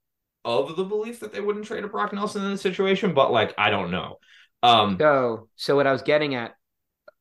of 0.45 0.75
the 0.75 0.83
belief 0.85 1.19
that 1.19 1.33
they 1.33 1.41
wouldn't 1.41 1.65
trade 1.65 1.83
a 1.83 1.87
Brock 1.87 2.13
Nelson 2.13 2.43
in 2.45 2.51
this 2.51 2.61
situation, 2.61 3.13
but 3.13 3.31
like 3.31 3.53
I 3.57 3.69
don't 3.69 3.91
know. 3.91 4.17
Um, 4.63 4.97
So, 4.99 5.49
so 5.55 5.75
what 5.75 5.85
I 5.87 5.91
was 5.91 6.01
getting 6.01 6.33
at. 6.35 6.53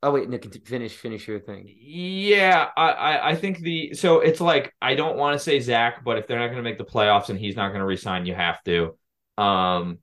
Oh 0.03 0.13
wait, 0.13 0.31
cont- 0.31 0.67
finish 0.67 0.93
finish 0.93 1.27
your 1.27 1.41
thing. 1.41 1.67
Yeah, 1.81 2.69
I, 2.77 2.91
I, 2.91 3.29
I 3.31 3.35
think 3.35 3.59
the 3.59 3.95
so 3.95 4.21
it's 4.21 4.41
like 4.41 4.73
I 4.81 4.95
don't 4.95 5.17
want 5.17 5.35
to 5.35 5.39
say 5.39 5.59
Zach, 5.61 6.05
but 6.05 6.19
if 6.19 6.27
they're 6.29 6.39
not 6.39 6.47
going 6.47 6.59
to 6.59 6.63
make 6.63 6.79
the 6.79 6.85
playoffs 6.85 7.29
and 7.29 7.39
he's 7.39 7.57
not 7.57 7.69
going 7.69 7.81
to 7.81 7.87
resign, 7.87 8.25
you 8.27 8.35
have 8.35 8.63
to. 8.65 8.97
Um, 9.37 9.99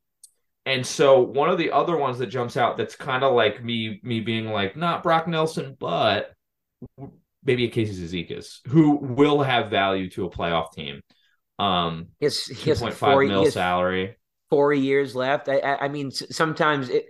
and 0.65 0.85
so 0.85 1.21
one 1.21 1.49
of 1.49 1.57
the 1.57 1.71
other 1.71 1.97
ones 1.97 2.19
that 2.19 2.27
jumps 2.27 2.57
out 2.57 2.77
that's 2.77 2.95
kind 2.95 3.23
of 3.23 3.33
like 3.33 3.63
me 3.63 3.99
me 4.03 4.19
being 4.21 4.47
like 4.47 4.75
not 4.77 5.03
Brock 5.03 5.27
Nelson, 5.27 5.75
but 5.79 6.33
maybe 7.43 7.65
a 7.65 7.69
Casey 7.69 7.93
Cizikas, 7.93 8.59
who 8.67 8.97
will 8.97 9.41
have 9.43 9.69
value 9.69 10.09
to 10.11 10.25
a 10.25 10.29
playoff 10.29 10.71
team. 10.73 11.01
Um, 11.59 12.07
He 12.19 12.25
has, 12.25 12.45
he 12.45 12.69
has 12.69 12.81
four, 12.81 13.23
mil 13.23 13.45
salary. 13.45 14.17
four 14.49 14.73
years 14.73 15.15
left. 15.15 15.49
I, 15.49 15.59
I, 15.59 15.85
I 15.85 15.87
mean, 15.87 16.11
sometimes 16.11 16.89
it. 16.89 17.05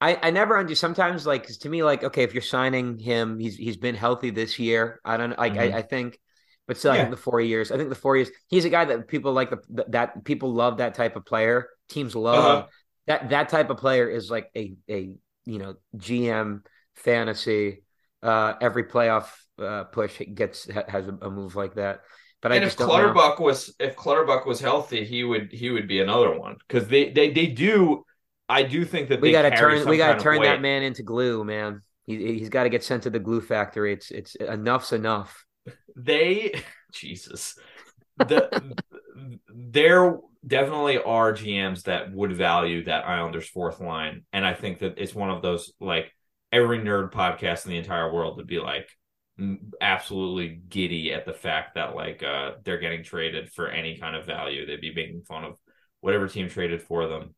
I, 0.00 0.18
I 0.20 0.30
never 0.30 0.56
under 0.56 0.74
sometimes 0.74 1.26
like 1.26 1.46
to 1.46 1.68
me 1.68 1.82
like 1.84 2.02
okay 2.02 2.24
if 2.24 2.34
you're 2.34 2.42
signing 2.42 2.98
him 2.98 3.38
he's 3.38 3.56
he's 3.56 3.76
been 3.76 3.94
healthy 3.94 4.30
this 4.30 4.58
year 4.58 5.00
I 5.04 5.16
don't 5.16 5.38
like 5.38 5.54
Mhm. 5.54 5.60
I, 5.74 5.78
I 5.78 5.82
think 5.82 6.18
but 6.72 6.78
still 6.78 6.92
I 6.92 6.96
think 6.96 7.10
the 7.10 7.16
four 7.16 7.40
years 7.40 7.70
I 7.70 7.76
think 7.76 7.88
the 7.88 7.94
four 7.94 8.16
years 8.16 8.30
he's 8.48 8.64
a 8.64 8.70
guy 8.70 8.84
that 8.86 9.08
people 9.08 9.32
like 9.32 9.50
the 9.50 9.84
that 9.88 10.24
people 10.24 10.52
love 10.52 10.78
that 10.78 10.94
type 10.94 11.16
of 11.16 11.24
player. 11.24 11.68
Teams 11.88 12.14
love 12.14 12.44
Uh-huh. 12.44 12.66
that 13.06 13.30
that 13.30 13.48
type 13.48 13.70
of 13.70 13.76
player 13.76 14.08
is 14.08 14.30
like 14.30 14.50
a 14.56 14.74
a 14.88 15.14
you 15.44 15.58
know 15.58 15.74
GM 15.96 16.62
fantasy 16.94 17.82
uh 18.22 18.54
every 18.60 18.84
playoff 18.84 19.26
uh 19.58 19.84
push 19.84 20.20
gets 20.34 20.68
has 20.88 21.08
a, 21.08 21.14
a 21.22 21.30
move 21.30 21.56
like 21.56 21.74
that. 21.74 22.00
But 22.40 22.52
I 22.52 22.56
and 22.56 22.64
if 22.64 22.76
don't 22.76 22.88
know. 22.88 23.44
Was 23.44 23.74
if 23.78 23.94
Clutterbuck 23.96 24.46
was 24.46 24.60
healthy, 24.60 25.04
he 25.04 25.24
would 25.24 25.52
he 25.52 25.70
would 25.70 25.86
be 25.88 26.00
another 26.00 26.36
one. 26.38 26.56
Because 26.66 26.88
they, 26.88 27.10
they 27.10 27.30
they 27.30 27.46
do. 27.46 28.04
I 28.48 28.62
do 28.64 28.84
think 28.84 29.08
that 29.10 29.20
we 29.20 29.32
got 29.32 29.42
to 29.42 29.50
turn 29.50 29.86
we 29.88 29.96
got 29.96 30.14
to 30.18 30.22
turn 30.22 30.42
that 30.42 30.60
man 30.60 30.82
into 30.82 31.02
glue 31.02 31.44
man. 31.44 31.82
He, 32.04 32.38
he's 32.38 32.48
got 32.48 32.64
to 32.64 32.68
get 32.68 32.82
sent 32.82 33.04
to 33.04 33.10
the 33.10 33.20
glue 33.20 33.40
factory. 33.40 33.92
It's 33.92 34.10
it's 34.10 34.34
enough's 34.34 34.92
enough 34.92 35.44
they 35.96 36.62
Jesus. 36.92 37.56
The 38.18 38.74
there 39.54 40.18
definitely 40.46 40.98
are 40.98 41.32
GMs 41.32 41.84
that 41.84 42.12
would 42.12 42.32
value 42.32 42.84
that 42.84 43.06
Islanders 43.06 43.48
fourth 43.48 43.80
line. 43.80 44.22
And 44.32 44.44
I 44.44 44.54
think 44.54 44.80
that 44.80 44.94
it's 44.98 45.14
one 45.14 45.30
of 45.30 45.42
those 45.42 45.72
like 45.80 46.12
every 46.50 46.78
nerd 46.78 47.12
podcast 47.12 47.64
in 47.64 47.70
the 47.70 47.78
entire 47.78 48.12
world 48.12 48.36
would 48.36 48.46
be 48.46 48.58
like 48.58 48.88
absolutely 49.80 50.60
giddy 50.68 51.12
at 51.12 51.24
the 51.24 51.32
fact 51.32 51.74
that 51.74 51.94
like 51.94 52.22
uh 52.22 52.52
they're 52.64 52.78
getting 52.78 53.02
traded 53.02 53.50
for 53.50 53.68
any 53.68 53.96
kind 53.96 54.14
of 54.14 54.26
value. 54.26 54.66
They'd 54.66 54.80
be 54.80 54.94
making 54.94 55.22
fun 55.22 55.44
of 55.44 55.58
whatever 56.00 56.28
team 56.28 56.48
traded 56.48 56.82
for 56.82 57.08
them 57.08 57.34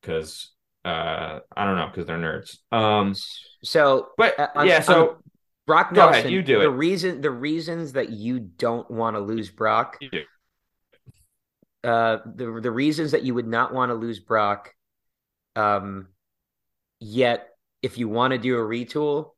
because 0.00 0.52
uh 0.84 1.40
I 1.56 1.64
don't 1.64 1.76
know 1.76 1.86
because 1.86 2.06
they're 2.06 2.18
nerds. 2.18 2.56
Um 2.72 3.14
so 3.62 4.08
but 4.16 4.38
Uh, 4.38 4.64
yeah, 4.66 4.80
so 4.80 5.18
Brock 5.66 5.92
Go 5.92 6.02
Nelson 6.02 6.20
ahead, 6.20 6.30
you 6.32 6.42
do 6.42 6.58
the 6.60 6.66
it. 6.66 6.74
reason 6.74 7.20
the 7.20 7.30
reasons 7.30 7.92
that 7.92 8.10
you 8.10 8.38
don't 8.38 8.88
want 8.90 9.16
to 9.16 9.20
lose 9.20 9.50
Brock 9.50 9.98
uh 11.84 12.18
the 12.34 12.60
the 12.60 12.70
reasons 12.70 13.12
that 13.12 13.22
you 13.22 13.34
would 13.34 13.46
not 13.46 13.72
want 13.74 13.90
to 13.90 13.94
lose 13.94 14.20
Brock 14.20 14.72
um 15.54 16.08
yet 17.00 17.48
if 17.82 17.98
you 17.98 18.08
want 18.08 18.32
to 18.32 18.38
do 18.38 18.56
a 18.56 18.60
retool 18.60 19.30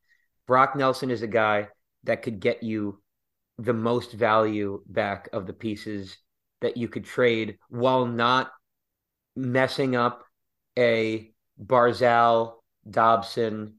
Brock 0.47 0.77
Nelson 0.77 1.11
is 1.11 1.23
a 1.23 1.27
guy 1.27 1.69
that 2.05 2.23
could 2.23 2.41
get 2.41 2.63
you 2.63 3.03
the 3.59 3.75
most 3.75 4.13
value 4.13 4.83
back 4.87 5.29
of 5.33 5.47
the 5.47 5.53
pieces 5.53 6.17
that 6.61 6.77
you 6.77 6.89
could 6.89 7.05
trade 7.05 7.59
while 7.69 8.07
not 8.07 8.51
messing 9.37 9.97
up 9.97 10.25
a 10.79 11.31
Barzal, 11.61 12.55
Dobson, 12.89 13.75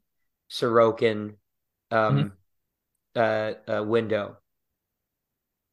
Sorokin 0.51 1.35
um, 1.91 2.33
uh, 3.15 3.53
uh, 3.67 3.83
window, 3.83 4.37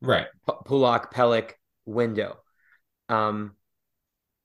right. 0.00 0.26
P- 0.46 0.54
Pulock, 0.64 1.12
Pelech 1.12 1.52
window, 1.84 2.38
um, 3.08 3.56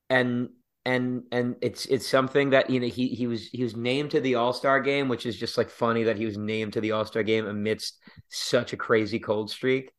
and 0.09 0.49
and 0.85 1.23
and 1.31 1.55
it's 1.61 1.85
it's 1.87 2.07
something 2.07 2.51
that 2.51 2.69
you 2.69 2.79
know 2.79 2.87
he 2.87 3.09
he 3.09 3.27
was 3.27 3.47
he 3.49 3.63
was 3.63 3.75
named 3.75 4.11
to 4.11 4.21
the 4.21 4.35
All 4.35 4.53
Star 4.53 4.79
game, 4.81 5.07
which 5.09 5.25
is 5.25 5.37
just 5.37 5.57
like 5.57 5.69
funny 5.69 6.03
that 6.03 6.17
he 6.17 6.25
was 6.25 6.37
named 6.37 6.73
to 6.73 6.81
the 6.81 6.91
All 6.91 7.05
Star 7.05 7.23
game 7.23 7.45
amidst 7.47 7.99
such 8.29 8.73
a 8.73 8.77
crazy 8.77 9.19
cold 9.19 9.49
streak, 9.51 9.91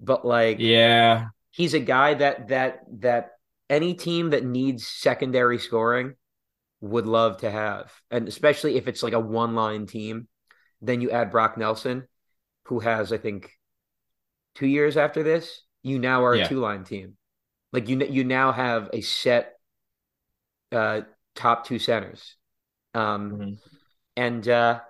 but 0.00 0.24
like 0.26 0.68
Yeah. 0.68 1.30
he's 1.52 1.74
a 1.74 1.80
guy 1.80 2.14
that 2.14 2.48
that 2.48 2.80
that 3.00 3.32
any 3.70 3.94
team 3.94 4.30
that 4.30 4.44
needs 4.44 4.86
secondary 4.86 5.58
scoring 5.58 6.14
would 6.80 7.06
love 7.06 7.38
to 7.38 7.50
have, 7.50 7.92
and 8.10 8.28
especially 8.28 8.76
if 8.76 8.88
it's 8.88 9.02
like 9.02 9.14
a 9.14 9.20
one 9.20 9.54
line 9.54 9.86
team, 9.86 10.28
then 10.82 11.00
you 11.00 11.10
add 11.10 11.30
Brock 11.30 11.58
Nelson, 11.58 12.06
who 12.66 12.80
has 12.80 13.12
I 13.12 13.18
think 13.18 13.50
two 14.54 14.66
years 14.66 14.96
after 14.96 15.22
this, 15.22 15.62
you 15.82 15.98
now 15.98 16.24
are 16.24 16.34
Yeah. 16.34 16.46
a 16.46 16.48
two 16.48 16.60
line 16.60 16.84
team. 16.84 17.16
Like 17.72 17.88
you 17.88 17.98
you 18.04 18.24
now 18.24 18.52
have 18.52 18.90
a 18.92 19.00
set 19.00 19.54
uh 20.72 21.02
top 21.34 21.66
two 21.66 21.78
centers. 21.78 22.36
Um 22.94 23.32
Mhm. 23.32 23.58
and 24.16 24.48
uh 24.48 24.80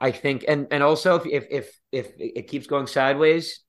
I 0.00 0.10
think 0.10 0.44
and 0.48 0.66
and 0.70 0.82
also 0.82 1.16
if 1.16 1.26
if 1.26 1.46
if, 1.50 1.76
if 1.92 2.12
it 2.18 2.48
keeps 2.48 2.66
going 2.66 2.86
sideways, 2.86 3.60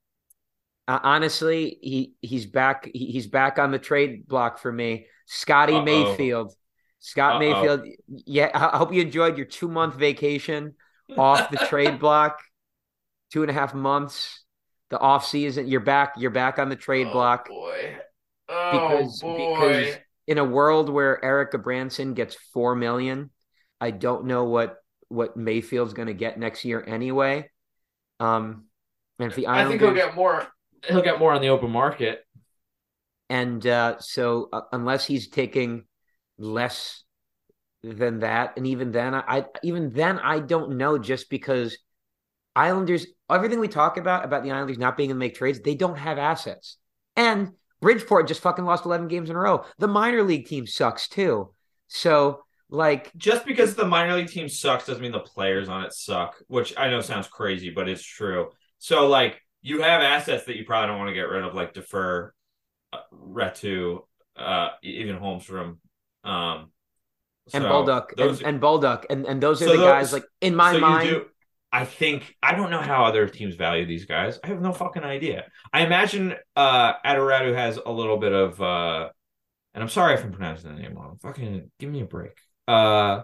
uh, 0.87 0.99
honestly, 1.03 1.77
he 1.81 2.13
he's 2.21 2.45
back 2.45 2.89
he, 2.91 3.05
he's 3.11 3.27
back 3.27 3.59
on 3.59 3.71
the 3.71 3.79
trade 3.79 4.27
block 4.27 4.57
for 4.57 4.71
me. 4.71 5.07
Scotty 5.27 5.73
Uh-oh. 5.73 5.83
Mayfield. 5.83 6.53
Scott 6.99 7.33
Uh-oh. 7.35 7.39
Mayfield. 7.39 7.87
Yeah, 8.07 8.49
I 8.53 8.75
I 8.75 8.77
hope 8.77 8.93
you 8.93 9.01
enjoyed 9.01 9.37
your 9.37 9.45
two 9.45 9.67
month 9.67 9.95
vacation 9.95 10.75
off 11.17 11.51
the 11.51 11.57
trade 11.57 11.99
block. 11.99 12.41
Two 13.33 13.41
and 13.41 13.49
a 13.49 13.53
half 13.53 13.73
months. 13.73 14.43
The 14.91 14.99
off 14.99 15.25
season, 15.25 15.67
you're 15.67 15.79
back. 15.79 16.13
You're 16.17 16.29
back 16.29 16.59
on 16.59 16.69
the 16.69 16.75
trade 16.75 17.11
block 17.11 17.47
Oh, 17.49 17.53
boy. 17.55 17.95
Oh, 18.47 18.71
because 18.71 19.21
boy. 19.21 19.55
because 19.55 19.97
in 20.27 20.37
a 20.37 20.43
world 20.43 20.87
where 20.87 21.23
Erica 21.25 21.57
Branson 21.57 22.13
gets 22.13 22.35
four 22.53 22.75
million, 22.75 23.31
I 23.81 23.89
don't 23.89 24.25
know 24.25 24.43
what 24.43 24.77
what 25.07 25.35
Mayfield's 25.35 25.93
going 25.93 26.09
to 26.09 26.13
get 26.13 26.37
next 26.37 26.63
year 26.63 26.83
anyway. 26.85 27.49
Um, 28.19 28.65
and 29.17 29.31
if 29.31 29.35
the 29.35 29.47
I 29.47 29.65
think 29.65 29.81
he'll 29.81 29.95
get 29.95 30.13
more. 30.13 30.47
He'll 30.87 31.01
get 31.01 31.17
more 31.17 31.33
on 31.33 31.41
the 31.41 31.49
open 31.49 31.71
market. 31.71 32.23
and 33.29 33.65
uh, 33.65 33.95
so 33.99 34.49
uh, 34.53 34.61
unless 34.71 35.05
he's 35.05 35.29
taking 35.29 35.85
less 36.37 37.03
than 37.81 38.19
that, 38.19 38.57
and 38.57 38.67
even 38.67 38.91
then, 38.91 39.15
I, 39.15 39.23
I 39.27 39.45
even 39.63 39.91
then 39.91 40.19
I 40.19 40.39
don't 40.39 40.77
know. 40.77 40.99
Just 40.99 41.31
because 41.31 41.77
Islanders, 42.55 43.07
everything 43.33 43.59
we 43.59 43.67
talk 43.67 43.97
about 43.97 44.23
about 44.25 44.43
the 44.43 44.51
Islanders 44.51 44.77
not 44.77 44.95
being 44.97 45.09
able 45.09 45.15
to 45.15 45.19
make 45.19 45.35
trades, 45.35 45.59
they 45.59 45.75
don't 45.75 45.97
have 45.97 46.17
assets, 46.17 46.77
and 47.15 47.51
Bridgeport 47.81 48.27
just 48.27 48.41
fucking 48.41 48.65
lost 48.65 48.85
eleven 48.85 49.07
games 49.07 49.29
in 49.29 49.35
a 49.35 49.39
row. 49.39 49.65
The 49.79 49.87
minor 49.87 50.23
league 50.23 50.47
team 50.47 50.65
sucks 50.67 51.07
too. 51.07 51.53
So 51.87 52.43
like 52.69 53.11
Just 53.15 53.45
because 53.45 53.75
the 53.75 53.85
minor 53.85 54.15
league 54.15 54.29
team 54.29 54.49
sucks 54.49 54.87
doesn't 54.87 55.01
mean 55.01 55.11
the 55.11 55.19
players 55.19 55.69
on 55.69 55.83
it 55.83 55.93
suck, 55.93 56.35
which 56.47 56.73
I 56.77 56.89
know 56.89 57.01
sounds 57.01 57.27
crazy, 57.27 57.69
but 57.69 57.87
it's 57.87 58.03
true. 58.03 58.49
So, 58.79 59.07
like, 59.07 59.39
you 59.61 59.81
have 59.81 60.01
assets 60.01 60.45
that 60.45 60.55
you 60.57 60.65
probably 60.65 60.87
don't 60.87 60.97
want 60.97 61.09
to 61.09 61.13
get 61.13 61.29
rid 61.29 61.43
of, 61.43 61.53
like 61.53 61.73
Dufour, 61.73 62.33
uh, 62.91 62.97
Retu, 63.13 63.99
uh, 64.35 64.69
even 64.81 65.17
Holmstrom, 65.19 65.77
um, 66.23 66.71
and 67.53 67.63
so 67.63 67.69
Bolduc 67.69 68.15
those- 68.15 68.39
and, 68.39 68.47
and 68.47 68.61
Bolduc 68.61 69.05
and 69.09 69.25
and 69.27 69.43
those 69.43 69.61
are 69.61 69.67
So 69.67 69.77
the 69.77 69.83
guys 69.83 70.11
like 70.13 70.25
in 70.41 70.55
my 70.55 70.71
so 70.73 70.79
mind. 70.79 71.09
do- 71.09 71.25
I 71.73 71.85
think 71.85 72.35
I 72.43 72.53
don't 72.53 72.69
know 72.69 72.79
how 72.79 73.03
other 73.03 73.27
teams 73.27 73.55
value 73.55 73.87
these 73.87 74.05
guys. 74.05 74.39
I 74.43 74.47
have 74.47 74.61
no 74.61 74.73
fucking 74.73 75.03
idea. 75.03 75.45
I 75.73 75.81
imagine 75.81 76.35
uh 76.55 76.93
Aatu 76.93 77.17
Räty 77.17 77.55
has 77.55 77.79
a 77.83 77.91
little 77.91 78.17
bit 78.17 78.31
of 78.31 78.61
uh 78.61 79.09
and 79.73 79.83
I'm 79.83 79.89
sorry 79.89 80.13
if 80.13 80.23
I'm 80.23 80.31
pronouncing 80.31 80.75
the 80.75 80.79
name 80.79 80.93
wrong. 80.93 81.17
Fucking 81.23 81.71
give 81.79 81.89
me 81.89 82.01
a 82.01 82.05
break. 82.05 82.37
Uh 82.67 83.23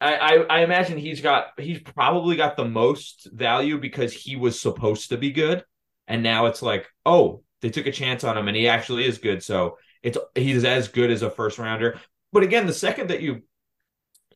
I, 0.00 0.16
I 0.16 0.34
I 0.50 0.60
imagine 0.64 0.98
he's 0.98 1.20
got 1.20 1.52
he's 1.60 1.80
probably 1.80 2.34
got 2.34 2.56
the 2.56 2.64
most 2.64 3.28
value 3.32 3.78
because 3.78 4.12
he 4.12 4.34
was 4.34 4.60
supposed 4.60 5.10
to 5.10 5.16
be 5.16 5.30
good. 5.30 5.64
And 6.08 6.24
now 6.24 6.46
it's 6.46 6.60
like, 6.60 6.88
oh, 7.06 7.44
they 7.60 7.70
took 7.70 7.86
a 7.86 7.92
chance 7.92 8.24
on 8.24 8.36
him 8.36 8.48
and 8.48 8.56
he 8.56 8.66
actually 8.66 9.06
is 9.06 9.18
good. 9.18 9.44
So 9.44 9.78
it's 10.02 10.18
he's 10.34 10.64
as 10.64 10.88
good 10.88 11.12
as 11.12 11.22
a 11.22 11.30
first 11.30 11.60
rounder. 11.60 12.00
But 12.32 12.42
again, 12.42 12.66
the 12.66 12.72
second 12.72 13.10
that 13.10 13.22
you 13.22 13.42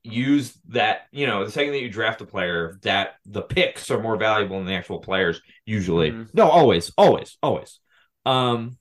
use 0.07 0.59
that, 0.69 1.03
you 1.13 1.27
know, 1.27 1.45
the 1.45 1.51
second 1.51 1.73
that 1.73 1.83
you 1.83 1.91
draft 1.91 2.21
a 2.21 2.27
player, 2.27 2.79
that 2.83 3.15
the 3.27 3.43
picks 3.43 3.91
are 3.91 4.01
more 4.01 4.17
valuable 4.17 4.59
than 4.59 4.67
the 4.67 4.75
actual 4.75 5.01
players 5.01 5.41
usually. 5.65 6.13
Mhm. 6.13 6.35
No, 6.35 6.49
always, 6.49 6.93
always, 6.97 7.37
always. 7.43 7.81
Um, 8.25 8.79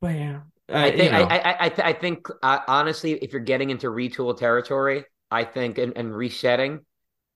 but 0.00 0.14
yeah, 0.14 0.40
uh, 0.68 0.76
I 0.78 0.90
think 0.90 1.04
you 1.04 1.10
know. 1.18 1.24
I 1.24 1.38
I 1.38 1.56
I, 1.60 1.68
th- 1.68 1.86
I 1.86 1.92
think 1.92 2.26
uh, 2.42 2.60
honestly, 2.66 3.12
if 3.12 3.32
you're 3.32 3.42
getting 3.42 3.70
into 3.70 3.88
retool 3.88 4.36
territory, 4.36 5.04
I 5.30 5.44
think 5.44 5.78
and, 5.78 5.96
and 5.96 6.14
resetting, 6.14 6.80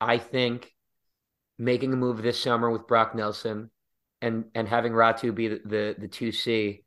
I 0.01 0.19
think 0.19 0.73
making 1.59 1.93
a 1.93 1.97
move 1.97 2.23
this 2.23 2.41
summer 2.41 2.71
with 2.71 2.87
Brock 2.87 3.14
Nelson 3.14 3.71
and 4.23 4.47
and 4.55 4.69
having 4.69 4.93
Ratu 4.93 5.35
be 5.35 5.49
the 5.49 5.61
the, 5.64 5.97
the 5.99 6.09
two 6.09 6.33
C, 6.33 6.85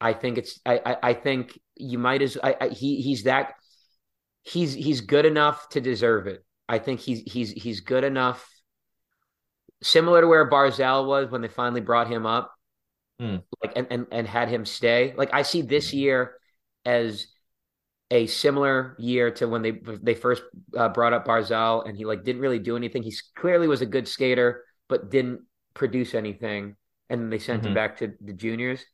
I 0.00 0.12
think 0.12 0.38
it's 0.38 0.60
I, 0.64 0.80
I 0.84 0.96
I 1.10 1.14
think 1.14 1.58
you 1.76 1.98
might 1.98 2.22
as 2.22 2.36
I, 2.42 2.56
I 2.60 2.68
he 2.68 3.00
he's 3.00 3.24
that 3.24 3.54
he's 4.42 4.72
he's 4.74 5.00
good 5.00 5.24
enough 5.26 5.68
to 5.70 5.80
deserve 5.80 6.26
it. 6.26 6.44
I 6.68 6.78
think 6.78 7.00
he's 7.00 7.20
he's 7.32 7.50
he's 7.52 7.80
good 7.80 8.04
enough. 8.04 8.48
Similar 9.82 10.20
to 10.20 10.26
where 10.28 10.48
Barzal 10.48 11.06
was 11.06 11.30
when 11.30 11.40
they 11.42 11.48
finally 11.48 11.80
brought 11.80 12.08
him 12.08 12.24
up, 12.26 12.54
Hmm. 13.18 13.36
like 13.62 13.72
and, 13.76 13.86
and 13.90 14.06
and 14.12 14.26
had 14.26 14.48
him 14.48 14.64
stay. 14.64 15.12
Like 15.16 15.30
I 15.34 15.42
see 15.42 15.62
this 15.62 15.92
year 15.92 16.34
as 16.84 17.26
a 18.10 18.26
similar 18.26 18.96
year 18.98 19.30
to 19.32 19.48
when 19.48 19.62
they 19.62 19.72
they 20.02 20.14
first 20.14 20.42
uh, 20.76 20.88
brought 20.90 21.12
up 21.12 21.26
Barzal, 21.26 21.86
and 21.88 21.96
he 21.96 22.04
like 22.04 22.24
didn't 22.24 22.42
really 22.42 22.58
do 22.60 22.76
anything. 22.76 23.02
He 23.02 23.14
clearly 23.36 23.66
was 23.68 23.82
a 23.82 23.86
good 23.86 24.06
skater, 24.06 24.64
but 24.88 25.10
didn't 25.10 25.42
produce 25.74 26.14
anything. 26.14 26.76
And 27.10 27.20
then 27.20 27.30
they 27.30 27.38
sent 27.38 27.64
him 27.64 27.72
Mhm. 27.72 27.74
back 27.74 27.98
to 27.98 28.12
the 28.20 28.32
juniors. 28.32 28.84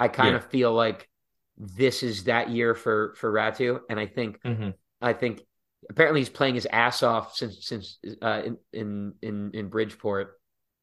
I 0.00 0.08
kind 0.08 0.30
Yeah. 0.30 0.36
of 0.36 0.46
feel 0.50 0.72
like 0.72 1.08
this 1.56 2.02
is 2.02 2.24
that 2.24 2.50
year 2.50 2.74
for 2.74 3.14
for 3.18 3.32
Ratu, 3.32 3.80
and 3.88 4.00
I 4.00 4.06
think 4.06 4.40
Mhm. 4.42 4.74
I 5.04 5.12
think 5.12 5.42
apparently 5.90 6.20
he's 6.20 6.28
playing 6.30 6.54
his 6.54 6.66
ass 6.70 7.02
off 7.02 7.34
since 7.36 7.66
since 7.66 7.98
uh, 8.22 8.42
in 8.44 8.58
in 8.72 9.14
in 9.22 9.50
in 9.54 9.68
Bridgeport, 9.68 10.38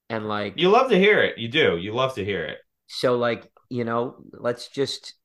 and 0.09 0.27
like 0.27 0.55
You 0.57 0.69
love 0.69 0.89
to 0.91 0.99
hear 0.99 1.21
it. 1.23 1.37
You 1.37 1.47
do. 1.49 1.77
You 1.77 1.93
love 1.93 2.15
to 2.15 2.25
hear 2.25 2.45
it. 2.45 2.59
so 2.87 3.17
like 3.17 3.49
you 3.69 3.83
know 3.83 4.17
let's 4.33 4.67
just 4.69 5.15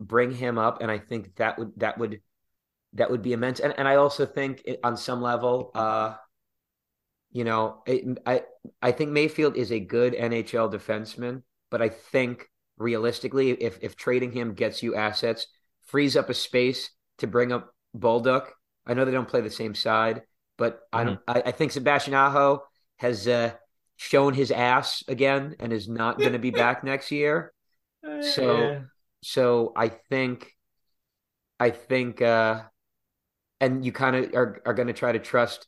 bring 0.00 0.32
him 0.32 0.58
up, 0.58 0.80
and 0.82 0.90
I 0.90 0.98
think 0.98 1.36
that 1.36 1.58
would 1.58 1.72
that 1.78 1.98
would 1.98 2.20
that 2.94 3.10
would 3.10 3.22
be 3.22 3.32
immense, 3.32 3.60
and 3.60 3.74
and 3.78 3.88
I 3.88 3.96
also 3.96 4.26
think 4.26 4.62
it, 4.64 4.80
on 4.84 4.96
some 4.96 5.22
level, 5.22 5.70
uh, 5.74 6.14
you 7.32 7.44
know, 7.44 7.82
it, 7.86 8.18
I 8.26 8.42
I 8.82 8.92
think 8.92 9.10
Mayfield 9.10 9.56
is 9.56 9.70
a 9.72 9.80
good 9.80 10.14
NHL 10.14 10.72
defenseman, 10.72 11.42
but 11.70 11.80
I 11.82 11.88
think 11.88 12.48
realistically, 12.78 13.50
if 13.52 13.78
if 13.82 13.96
trading 13.96 14.32
him 14.32 14.54
gets 14.54 14.82
you 14.82 14.94
assets, 14.96 15.46
frees 15.86 16.16
up 16.16 16.28
a 16.30 16.34
space 16.34 16.90
to 17.18 17.26
bring 17.26 17.52
up 17.52 17.74
Bolduc. 17.96 18.46
I 18.86 18.94
know 18.94 19.04
they 19.04 19.12
don't 19.12 19.28
play 19.28 19.40
the 19.40 19.50
same 19.50 19.74
side, 19.74 20.22
but 20.58 20.80
I 20.92 21.04
don't. 21.04 21.20
I, 21.28 21.42
I 21.46 21.50
think 21.52 21.72
Sebastian 21.72 22.14
Aho 22.14 22.62
has 22.98 23.26
uh, 23.28 23.52
shown 23.96 24.34
his 24.34 24.50
ass 24.50 25.02
again 25.08 25.56
and 25.60 25.72
is 25.72 25.88
not 25.88 26.18
going 26.18 26.32
to 26.32 26.38
be 26.38 26.50
back 26.50 26.82
next 26.92 27.10
year. 27.10 27.52
So- 28.22 28.58
Yeah. 28.60 28.80
So 29.22 29.72
I 29.76 29.88
think, 29.88 30.50
I 31.58 31.68
think, 31.70 32.22
uh, 32.22 32.62
and 33.60 33.84
you 33.84 33.92
kind 33.92 34.16
of 34.16 34.32
are 34.34 34.62
are 34.64 34.72
going 34.72 34.88
to 34.88 34.94
try 34.94 35.12
to 35.12 35.18
trust 35.18 35.66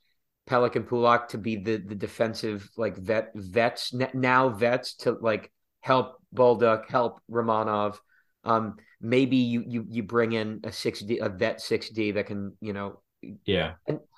Pelech 0.48 0.74
and 0.76 0.88
Pulock 0.88 1.28
to 1.28 1.38
be 1.38 1.56
the 1.56 1.76
the 1.76 1.94
defensive 1.94 2.66
like 2.78 2.96
vet 2.96 3.30
vets 3.34 3.92
now 4.14 4.48
vets 4.48 4.94
to 5.04 5.12
like 5.20 5.52
help 5.80 6.16
Bolduc, 6.34 6.88
help 6.88 7.20
Romanov. 7.30 7.98
Um, 8.44 8.76
maybe 9.00 9.36
you 9.36 9.64
you 9.66 9.86
you 9.88 10.02
bring 10.02 10.32
in 10.32 10.60
a 10.64 10.72
six 10.72 11.00
D 11.00 11.18
a 11.18 11.28
vet 11.28 11.60
six 11.60 11.88
D 11.90 12.12
that 12.12 12.26
can 12.26 12.56
you 12.60 12.72
know 12.72 13.00
yeah. 13.44 13.74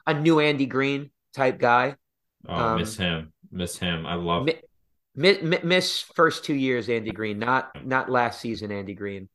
a 0.07 0.14
new 0.14 0.41
Andy 0.41 0.66
Greene 0.66 1.11
type 1.35 1.59
guy. 1.59 1.97
Oh, 2.49 2.55
Um, 2.55 2.79
miss 2.79 2.97
him. 2.97 3.33
Miss 3.51 3.79
him. 3.79 4.07
I 4.07 4.14
love. 4.14 4.45
Mi- 4.45 4.61
mi- 5.14 5.41
mi- 5.43 5.61
miss 5.62 6.01
first 6.01 6.45
two 6.45 6.55
years 6.55 6.89
Andy 6.89 7.12
Greene, 7.12 7.39
not 7.39 7.85
not 7.87 8.11
last 8.11 8.41
season 8.41 8.70
Andy 8.72 8.95
Greene. 8.95 9.29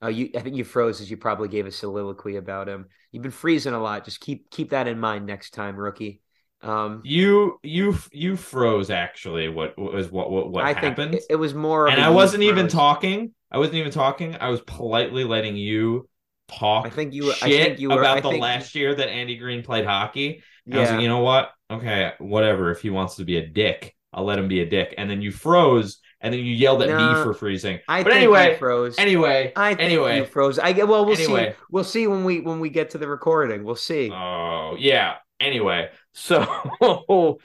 Oh, 0.00 0.08
you 0.08 0.30
I 0.34 0.40
think 0.40 0.56
you 0.56 0.64
froze 0.64 1.00
as 1.00 1.10
you 1.10 1.16
probably 1.16 1.48
gave 1.48 1.66
a 1.66 1.70
soliloquy 1.70 2.36
about 2.36 2.68
him. 2.68 2.88
You've 3.12 3.22
been 3.22 3.30
freezing 3.30 3.74
a 3.74 3.80
lot. 3.80 4.04
Just 4.04 4.20
keep 4.20 4.50
keep 4.50 4.70
that 4.70 4.88
in 4.88 4.98
mind 4.98 5.26
next 5.26 5.50
time, 5.54 5.76
rookie. 5.76 6.20
Um, 6.60 7.04
You 7.04 7.58
you 7.62 7.96
you 8.12 8.36
froze 8.36 8.90
actually. 8.90 9.48
What 9.48 9.76
was 9.78 10.10
what 10.10 10.30
what 10.30 10.50
what 10.50 10.64
I 10.64 10.72
happened? 10.72 11.12
think 11.12 11.22
it, 11.22 11.26
it 11.30 11.36
was 11.36 11.54
more. 11.54 11.88
And 11.88 11.98
a 11.98 12.04
I 12.04 12.10
wasn't 12.10 12.42
even 12.44 12.68
talking. 12.68 13.34
I 13.52 13.58
wasn't 13.58 13.76
even 13.76 13.92
talking. 13.92 14.36
I 14.40 14.48
was 14.48 14.60
politely 14.62 15.24
letting 15.24 15.56
you 15.56 16.08
talk. 16.48 16.86
I 16.86 16.90
think 16.90 17.12
you. 17.14 17.30
I 17.32 17.34
shit 17.34 17.50
think 17.50 17.78
you 17.80 17.88
were 17.90 18.00
about 18.00 18.18
I 18.18 18.20
the 18.20 18.28
think, 18.30 18.42
last 18.42 18.74
year 18.74 18.94
that 18.94 19.08
Andy 19.08 19.36
Greene 19.36 19.62
played 19.62 19.84
hockey. 19.84 20.42
And 20.70 20.78
I 20.78 20.80
was 20.80 20.88
Yeah, 20.88 20.96
like, 20.96 21.02
you 21.02 21.08
know 21.08 21.20
what? 21.20 21.50
Okay, 21.70 22.12
whatever. 22.18 22.70
If 22.70 22.80
he 22.82 22.90
wants 22.90 23.16
to 23.16 23.24
be 23.24 23.36
a 23.38 23.46
dick, 23.46 23.94
I'll 24.12 24.24
let 24.24 24.38
him 24.38 24.48
be 24.48 24.60
a 24.60 24.66
dick. 24.68 24.94
And 24.98 25.08
then 25.10 25.22
you 25.22 25.32
froze, 25.32 25.98
and 26.20 26.32
then 26.32 26.40
you 26.40 26.52
yelled 26.52 26.82
at 26.82 26.88
me 26.94 27.14
for 27.14 27.34
freezing. 27.34 27.80
I 27.88 28.02
but 28.02 28.12
think 28.12 28.16
anyway, 28.22 28.56
froze. 28.58 28.98
anyway, 28.98 29.52
I 29.56 29.74
think 29.74 29.80
anyway. 29.80 30.18
you 30.18 30.24
froze. 30.24 30.58
I 30.58 30.72
get. 30.72 30.88
Well, 30.88 31.04
we'll 31.04 31.16
Anyway. 31.16 31.52
see. 31.52 31.56
We'll 31.70 31.84
see 31.84 32.06
when 32.06 32.24
we 32.24 32.40
when 32.40 32.60
we 32.60 32.70
get 32.70 32.90
to 32.90 32.98
the 32.98 33.08
recording. 33.08 33.64
We'll 33.64 33.76
see. 33.76 34.10
Oh 34.12 34.76
yeah. 34.78 35.16
Anyway, 35.40 35.90
so 36.12 36.40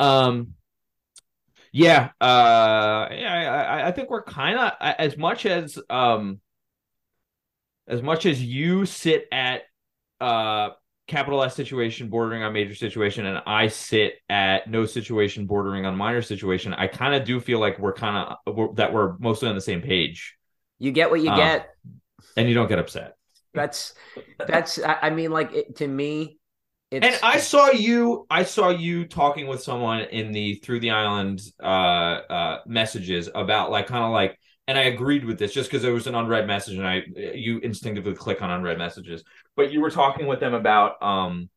um 0.00 0.54
yeah, 1.74 2.10
uh 2.20 3.08
yeah, 3.10 3.66
I, 3.82 3.88
I- 3.88 3.92
think 3.92 4.08
we're 4.08 4.22
kind 4.22 4.56
of 4.58 4.72
as 4.80 5.16
much 5.18 5.44
as 5.44 5.76
um 5.90 6.40
as 7.88 8.00
much 8.00 8.26
as 8.26 8.42
you 8.42 8.86
sit 8.86 9.26
at 9.32 9.62
uh 10.20 10.70
capital 11.06 11.42
S 11.42 11.54
situation 11.54 12.08
bordering 12.08 12.42
on 12.42 12.52
major 12.52 12.74
situation 12.74 13.26
and 13.26 13.42
I 13.44 13.68
sit 13.68 14.14
at 14.30 14.70
no 14.70 14.86
situation 14.86 15.46
bordering 15.46 15.84
on 15.84 15.96
minor 15.96 16.22
situation, 16.22 16.72
I 16.72 16.86
kind 16.86 17.14
of 17.14 17.24
do 17.26 17.40
feel 17.40 17.58
like 17.58 17.78
we're 17.78 17.92
kind 17.92 18.36
of 18.46 18.76
that 18.76 18.92
we're 18.92 19.18
mostly 19.18 19.48
on 19.48 19.54
the 19.54 19.60
same 19.60 19.82
page. 19.82 20.36
You 20.78 20.92
get 20.92 21.10
what 21.10 21.20
you 21.20 21.30
Uh, 21.30 21.36
get. 21.36 21.70
And 22.36 22.48
you 22.48 22.54
don't 22.54 22.68
get 22.68 22.78
upset. 22.78 23.16
That's 23.52 23.94
that's. 24.38 24.78
I, 24.78 24.98
I 25.02 25.10
mean, 25.10 25.30
like 25.30 25.52
it, 25.52 25.76
to 25.76 25.86
me, 25.88 26.38
it's. 26.94 27.06
And 27.06 27.16
I 27.22 27.38
saw 27.38 27.70
you 27.70 28.26
I 28.30 28.44
saw 28.44 28.70
you 28.70 29.06
talking 29.06 29.46
with 29.46 29.62
someone 29.62 30.00
in 30.00 30.32
the 30.32 30.56
through 30.56 30.80
the 30.80 30.90
island 30.90 31.40
uh 31.62 31.66
uh 31.66 32.58
messages 32.66 33.28
about 33.34 33.70
like 33.70 33.86
kind 33.86 34.04
of 34.04 34.12
like 34.12 34.38
and 34.66 34.78
I 34.78 34.82
agreed 34.84 35.24
with 35.24 35.38
this 35.38 35.52
just 35.52 35.70
because 35.70 35.84
it 35.84 35.90
was 35.90 36.06
an 36.06 36.14
unread 36.14 36.46
message 36.46 36.78
and 36.78 36.86
I 36.86 37.02
you 37.34 37.58
instinctively 37.58 38.14
click 38.14 38.42
on 38.42 38.50
unread 38.50 38.78
messages. 38.78 39.24
But 39.56 39.72
you 39.72 39.80
were 39.80 39.90
talking 39.90 40.26
with 40.26 40.40
them 40.40 40.54
about 40.54 41.02
um 41.02 41.50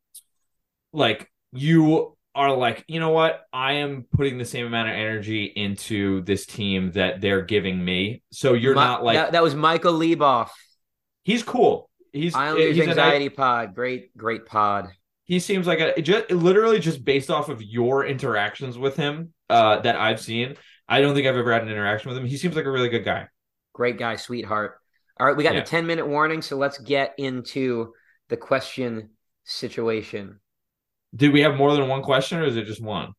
like 0.94 1.32
you 1.54 2.18
are 2.36 2.56
like, 2.56 2.86
you 2.88 3.00
know 3.00 3.10
what? 3.10 3.42
I 3.52 3.74
am 3.74 4.06
putting 4.12 4.38
the 4.38 4.46
same 4.46 4.68
amount 4.68 4.90
of 4.90 4.96
energy 4.96 5.46
into 5.46 6.22
this 6.22 6.46
team 6.46 6.92
that 6.92 7.20
they're 7.20 7.42
giving 7.42 7.84
me. 7.84 8.22
So 8.32 8.54
you're 8.54 8.76
Mi- 8.76 8.82
not 8.82 9.04
like 9.04 9.16
that, 9.16 9.32
that 9.32 9.44
was 9.44 9.56
Michael 9.56 9.94
Lieboff, 9.94 10.50
he's 11.24 11.44
cool. 11.44 11.90
He's 12.14 12.36
Islanders 12.36 12.76
he's 12.76 12.78
nice- 12.78 12.88
Anxiety 12.90 13.30
Pod. 13.30 13.76
Great, 13.76 14.16
great 14.16 14.46
pod. 14.46 14.90
He 15.28 15.40
seems 15.40 15.68
like 15.68 15.80
a 15.80 16.02
just 16.02 16.32
literally 16.32 16.80
just 16.80 17.06
based 17.06 17.30
off 17.30 17.50
of 17.50 17.62
your 17.62 18.06
interactions 18.06 18.78
with 18.78 18.96
him 18.96 19.34
uh 19.50 19.80
that 19.82 19.96
I've 19.96 20.20
seen. 20.20 20.56
I 20.90 21.02
don't 21.02 21.14
think 21.14 21.28
I've 21.28 21.36
ever 21.36 21.52
had 21.52 21.64
an 21.64 21.70
interaction 21.70 22.10
with 22.10 22.18
him. 22.18 22.26
He 22.26 22.38
seems 22.38 22.56
like 22.56 22.66
a 22.66 22.72
really 22.72 22.90
good 22.90 23.04
guy. 23.04 23.28
Great 23.74 23.98
guy, 23.98 24.16
sweetheart. 24.16 24.80
All 25.20 25.28
right, 25.28 25.36
we 25.36 25.44
got 25.44 25.54
Yeah. 25.54 25.62
a 25.62 25.66
10 25.66 25.86
minute 25.86 26.08
warning, 26.08 26.42
so 26.42 26.58
let's 26.58 26.78
get 26.78 27.14
into 27.18 27.94
the 28.30 28.38
question 28.38 29.10
situation. 29.44 30.40
Did 31.16 31.34
we 31.34 31.42
have 31.42 31.56
more 31.56 31.74
than 31.74 31.88
one 31.88 32.04
question 32.04 32.40
or 32.40 32.46
is 32.46 32.56
it 32.56 32.66
just 32.66 32.82
one? 32.82 33.14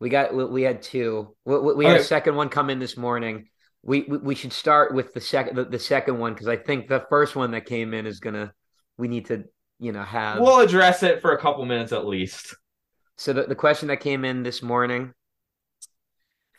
We 0.00 0.08
got 0.08 0.34
we, 0.34 0.62
had 0.62 0.82
two. 0.82 1.34
We, 1.44 1.58
we, 1.58 1.74
we 1.74 1.84
had 1.86 1.96
a 2.00 2.04
second 2.04 2.34
one 2.34 2.48
come 2.48 2.68
in 2.70 2.78
this 2.78 2.96
morning. 2.96 3.48
We 3.82 4.02
we, 4.02 4.18
we 4.18 4.34
should 4.34 4.52
start 4.52 4.94
with 4.94 5.14
the 5.14 5.20
second 5.20 5.56
the, 5.56 5.64
the 5.64 5.78
second 5.78 6.18
one 6.18 6.34
because 6.34 6.48
I 6.48 6.56
think 6.56 6.88
the 6.88 7.04
first 7.08 7.36
one 7.36 7.52
that 7.52 7.64
came 7.66 7.94
in 7.94 8.06
is 8.06 8.20
gonna 8.20 8.52
we 8.98 9.08
need 9.08 9.26
to 9.26 9.44
you 9.78 9.92
know 9.92 10.02
have. 10.02 10.40
We'll 10.40 10.60
address 10.60 11.02
it 11.02 11.20
for 11.20 11.32
a 11.32 11.40
couple 11.40 11.64
minutes 11.64 11.92
at 11.92 12.06
least. 12.06 12.56
So 13.16 13.32
the, 13.32 13.44
the 13.44 13.54
question 13.54 13.88
that 13.88 14.00
came 14.00 14.24
in 14.24 14.42
this 14.42 14.62
morning 14.62 15.12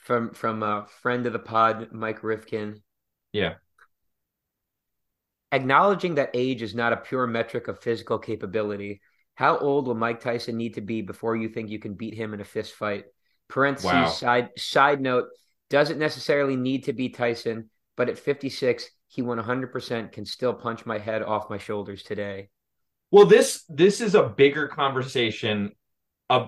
from 0.03 0.31
from 0.31 0.63
a 0.63 0.85
friend 1.01 1.25
of 1.25 1.33
the 1.33 1.39
pod, 1.39 1.89
Mike 1.91 2.23
Rifkin. 2.23 2.81
Yeah. 3.33 3.55
Acknowledging 5.51 6.15
that 6.15 6.31
age 6.33 6.61
is 6.61 6.75
not 6.75 6.93
a 6.93 6.97
pure 6.97 7.27
metric 7.27 7.67
of 7.67 7.79
physical 7.79 8.19
capability, 8.19 9.01
how 9.35 9.57
old 9.57 9.87
will 9.87 9.95
Mike 9.95 10.19
Tyson 10.21 10.57
need 10.57 10.73
to 10.75 10.81
be 10.81 11.01
before 11.01 11.35
you 11.35 11.49
think 11.49 11.69
you 11.69 11.79
can 11.79 11.93
beat 11.93 12.13
him 12.13 12.33
in 12.33 12.41
a 12.41 12.45
fist 12.45 12.73
fight? 12.73 13.05
Parentheses 13.47 13.91
Wow. 13.91 14.07
side 14.07 14.49
side 14.57 15.01
note 15.01 15.27
doesn't 15.69 15.99
necessarily 15.99 16.55
need 16.55 16.85
to 16.85 16.93
be 16.93 17.09
Tyson, 17.09 17.69
but 17.95 18.09
at 18.09 18.17
56, 18.17 18.89
he 19.07 19.21
100% 19.21 20.11
can 20.11 20.25
still 20.25 20.53
punch 20.53 20.85
my 20.85 20.97
head 20.97 21.21
off 21.21 21.49
my 21.49 21.57
shoulders 21.57 22.03
today. 22.03 22.49
Well, 23.11 23.25
this 23.25 23.63
this 23.69 24.01
is 24.01 24.15
a 24.15 24.23
bigger 24.23 24.67
conversation. 24.67 25.71
Uh, 26.29 26.47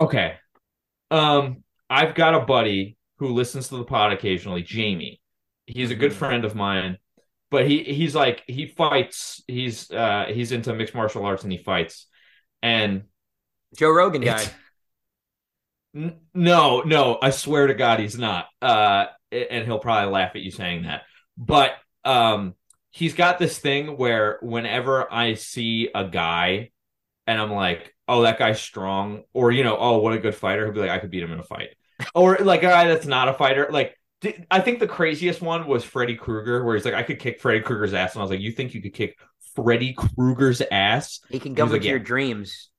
okay. 0.00 0.34
Um, 1.10 1.64
I've 1.90 2.14
got 2.14 2.34
a 2.34 2.40
buddy 2.40 2.96
who 3.18 3.28
listens 3.28 3.68
to 3.68 3.76
the 3.76 3.84
pod 3.84 4.12
occasionally, 4.12 4.62
Jamie. 4.62 5.20
He's 5.66 5.90
a 5.90 5.94
good 5.96 6.12
Mhm. 6.12 6.16
friend 6.16 6.44
of 6.44 6.54
mine, 6.54 6.98
but 7.50 7.66
he 7.66 7.82
he's 7.82 8.14
like 8.14 8.42
he 8.46 8.66
fights. 8.66 9.42
He's 9.48 9.90
uh 9.90 10.26
he's 10.32 10.52
into 10.52 10.72
mixed 10.74 10.94
martial 10.94 11.24
arts 11.24 11.42
and 11.42 11.52
he 11.52 11.58
fights. 11.58 12.06
And 12.62 13.04
Joe 13.76 13.90
Rogan 13.90 14.22
guy. 14.22 14.44
N- 15.94 16.20
No, 16.34 16.80
no, 16.82 17.18
I 17.20 17.30
swear 17.30 17.66
to 17.66 17.74
God, 17.74 18.00
he's 18.00 18.18
not. 18.18 18.46
Uh, 18.62 19.06
and 19.32 19.64
he'll 19.64 19.78
probably 19.78 20.10
laugh 20.12 20.32
at 20.34 20.42
you 20.42 20.50
saying 20.50 20.82
that. 20.84 21.02
But 21.36 21.72
um, 22.04 22.54
he's 22.90 23.14
got 23.14 23.38
this 23.38 23.58
thing 23.58 23.96
where 23.96 24.38
whenever 24.42 25.12
I 25.12 25.34
see 25.34 25.90
a 25.94 26.04
guy, 26.08 26.70
and 27.26 27.40
I'm 27.40 27.52
like, 27.52 27.94
"Oh, 28.08 28.22
that 28.22 28.38
guy's 28.38 28.60
strong," 28.60 29.24
or 29.34 29.52
you 29.52 29.64
know, 29.64 29.76
"Oh, 29.78 29.98
what 29.98 30.14
a 30.14 30.18
good 30.18 30.34
fighter," 30.34 30.64
he'll 30.64 30.74
be 30.74 30.80
like, 30.80 30.90
"I 30.90 30.98
could 30.98 31.10
beat 31.10 31.22
him 31.22 31.32
in 31.32 31.40
a 31.40 31.44
fight," 31.44 31.70
or 32.14 32.38
like 32.38 32.60
a 32.62 32.68
guy 32.68 32.88
that's 32.88 33.06
not 33.06 33.28
a 33.28 33.34
fighter. 33.34 33.68
Like, 33.70 33.96
di- 34.20 34.44
I 34.50 34.60
think 34.60 34.80
the 34.80 34.88
craziest 34.88 35.42
one 35.42 35.66
was 35.66 35.84
Freddy 35.84 36.16
Krueger, 36.16 36.64
where 36.64 36.76
he's 36.76 36.84
like, 36.84 36.94
"I 36.94 37.02
could 37.02 37.18
kick 37.20 37.40
Freddy 37.40 37.60
Krueger's 37.60 37.94
ass," 37.94 38.14
and 38.14 38.20
I 38.20 38.24
was 38.24 38.30
like, 38.30 38.40
"You 38.40 38.52
think 38.52 38.74
you 38.74 38.82
could 38.82 38.94
kick 38.94 39.18
Freddy 39.56 39.94
Krueger's 39.94 40.62
ass?" 40.70 41.20
He 41.30 41.40
can 41.40 41.54
come 41.54 41.68
He's 41.68 41.72
like, 41.72 41.78
into 41.78 41.88
your 41.88 41.98
yeah. 41.98 42.04
dreams. 42.04 42.70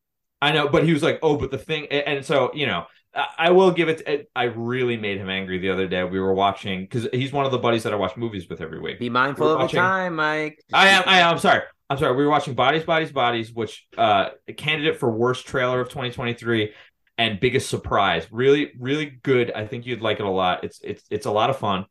I 0.41 0.51
know, 0.53 0.70
but 0.70 0.84
he 0.86 0.93
was 0.93 1.03
like, 1.03 1.20
"Oh, 1.22 1.38
but 1.38 1.51
the 1.51 1.57
thing," 1.57 1.88
and 1.88 2.26
so 2.26 2.51
you 2.53 2.66
know, 2.66 2.86
I 3.16 3.49
will 3.51 3.72
give 3.72 3.89
it. 3.89 4.30
I 4.36 4.43
really 4.43 4.95
made 4.95 5.18
him 5.18 5.30
angry 5.30 5.57
the 5.57 5.72
other 5.72 5.88
day. 5.88 6.03
We 6.03 6.20
were 6.20 6.34
watching 6.34 6.82
because 6.82 7.07
he's 7.12 7.34
one 7.34 7.45
of 7.45 7.51
the 7.51 7.57
buddies 7.57 7.84
that 7.84 7.93
I 7.93 7.95
watch 7.95 8.16
movies 8.16 8.47
with 8.49 8.62
every 8.62 8.80
week. 8.80 8.99
Be 8.99 9.10
mindful 9.10 9.47
We're 9.47 9.53
of 9.53 9.60
watching- 9.62 9.78
the 9.78 9.82
time, 9.82 10.16
Mike. 10.16 10.64
I 10.72 10.89
am. 10.89 11.03
I 11.07 11.20
am. 11.22 11.34
I'm 11.34 11.39
sorry. 11.39 11.62
I'm 11.89 11.97
sorry. 11.97 12.16
We 12.16 12.24
were 12.24 12.30
watching 12.30 12.53
Bodies, 12.53 12.84
Bodies, 12.84 13.12
Bodies, 13.12 13.51
which 13.51 13.88
uh, 13.97 14.30
a 14.47 14.53
candidate 14.53 14.99
for 14.99 15.10
worst 15.10 15.47
trailer 15.47 15.82
of 15.82 15.89
2023 15.89 16.74
and 17.18 17.39
biggest 17.39 17.68
surprise. 17.68 18.28
Really, 18.32 18.72
really 18.78 19.05
good. 19.24 19.51
I 19.51 19.66
think 19.66 19.88
you'd 19.88 20.01
like 20.01 20.20
it 20.20 20.26
a 20.26 20.30
lot. 20.30 20.64
It's 20.64 20.80
it's 20.84 21.03
it's 21.10 21.26
a 21.26 21.32
lot 21.32 21.49
of 21.49 21.57
fun. 21.57 21.86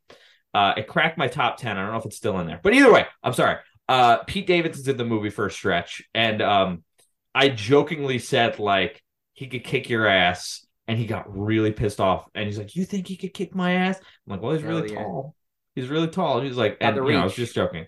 Uh, 0.54 0.74
it 0.76 0.86
cracked 0.86 1.18
my 1.18 1.26
top 1.26 1.56
ten. 1.56 1.76
I 1.76 1.82
don't 1.82 1.92
know 1.92 1.98
if 1.98 2.06
it's 2.06 2.16
still 2.16 2.38
in 2.38 2.46
there, 2.46 2.60
but 2.62 2.74
either 2.74 2.92
way, 2.92 3.06
I'm 3.24 3.32
sorry. 3.34 3.56
Uh, 3.88 4.18
Pete 4.18 4.46
Davidson's 4.46 4.86
in 4.86 4.96
the 4.96 5.04
movie 5.04 5.30
for 5.30 5.46
a 5.46 5.50
stretch, 5.50 6.02
and 6.14 6.40
um, 6.42 6.84
I 7.34 7.48
jokingly 7.48 8.18
said 8.20 8.58
like 8.60 9.02
he 9.32 9.48
could 9.48 9.64
kick 9.64 9.88
your 9.88 10.06
ass, 10.06 10.64
and 10.88 10.98
he 10.98 11.06
got 11.06 11.36
really 11.36 11.72
pissed 11.72 12.00
off, 12.00 12.28
and 12.34 12.46
he's 12.46 12.58
like, 12.58 12.76
"You 12.76 12.84
think 12.86 13.06
he 13.08 13.16
could 13.16 13.34
kick 13.34 13.54
my 13.54 13.72
ass?" 13.74 13.98
I'm 14.00 14.32
like, 14.32 14.42
"Well, 14.42 14.54
he's 14.54 14.62
Hell 14.62 14.70
really 14.70 14.88
yeah. 14.88 15.04
tall. 15.04 15.36
He's 15.74 15.88
really 15.88 16.08
tall." 16.08 16.38
And 16.38 16.46
he's 16.46 16.56
like, 16.56 16.78
Got 16.80 16.94
and 16.94 16.96
the 16.96 17.02
you 17.04 17.12
know, 17.12 17.20
I 17.20 17.24
was 17.24 17.34
just 17.34 17.54
joking, 17.54 17.86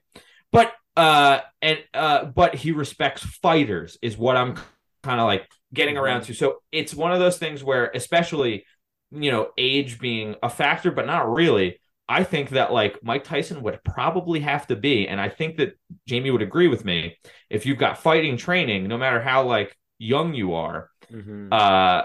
but 0.53 0.73
uh, 0.97 1.41
and 1.63 1.79
uh, 1.95 2.27
but 2.27 2.55
he 2.55 2.73
respects 2.73 3.23
fighters, 3.25 3.99
is 4.03 4.17
what 4.19 4.37
I'm 4.37 4.57
kind 5.03 5.21
of 5.21 5.27
like 5.27 5.49
getting 5.73 5.97
Mhm. 5.97 6.01
around 6.03 6.23
to. 6.23 6.35
So 6.35 6.63
it's 6.73 6.95
one 6.95 7.13
of 7.13 7.21
those 7.21 7.39
things 7.39 7.65
where, 7.65 7.91
especially, 7.95 8.65
you 9.11 9.31
know, 9.31 9.51
age 9.59 9.99
being 9.99 10.35
a 10.43 10.51
factor, 10.51 10.91
but 10.91 11.07
not 11.07 11.31
really. 11.33 11.81
I 12.09 12.25
think 12.25 12.51
that 12.51 12.73
like 12.73 13.03
Mike 13.05 13.25
Tyson 13.25 13.63
would 13.63 13.83
probably 13.85 14.41
have 14.41 14.67
to 14.69 14.77
be, 14.77 15.07
and 15.09 15.21
I 15.21 15.29
think 15.29 15.57
that 15.59 15.79
Jamie 16.07 16.31
would 16.33 16.43
agree 16.43 16.69
with 16.69 16.85
me. 16.85 17.17
If 17.49 17.67
you've 17.67 17.79
got 17.79 17.99
fighting 18.03 18.37
training, 18.37 18.89
no 18.89 18.99
matter 18.99 19.21
how 19.21 19.45
like 19.45 19.77
young 19.99 20.35
you 20.35 20.55
are, 20.55 20.91
Mhm. 21.11 21.51
uh, 21.53 22.05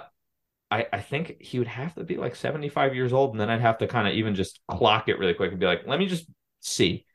I 0.72 0.88
I 0.92 1.02
think 1.02 1.38
he 1.40 1.60
would 1.60 1.68
have 1.68 1.96
to 1.96 2.04
be 2.04 2.18
like 2.18 2.36
seventy 2.36 2.70
five 2.70 2.96
years 2.96 3.14
old, 3.14 3.32
and 3.32 3.40
then 3.40 3.50
I'd 3.50 3.62
have 3.62 3.78
to 3.80 3.88
kind 3.88 4.08
of 4.08 4.14
even 4.14 4.36
just 4.36 4.62
clock 4.68 5.10
it 5.10 5.20
really 5.20 5.34
quick 5.34 5.52
and 5.52 5.60
be 5.60 5.66
like, 5.66 5.88
let 5.88 6.00
me 6.00 6.08
just 6.08 6.28
see. 6.62 7.06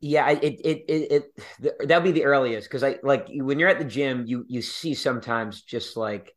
Yeah, 0.00 0.28
it 0.30 0.42
it 0.42 0.84
it, 0.88 1.12
it 1.12 1.44
th- 1.62 1.74
that'll 1.84 2.02
be 2.02 2.10
the 2.10 2.24
earliest 2.24 2.68
because 2.68 2.82
I 2.82 2.98
like 3.02 3.28
when 3.30 3.58
you're 3.58 3.68
at 3.68 3.78
the 3.78 3.84
gym, 3.84 4.24
you 4.26 4.44
you 4.48 4.60
see 4.60 4.94
sometimes 4.94 5.62
just 5.62 5.96
like 5.96 6.32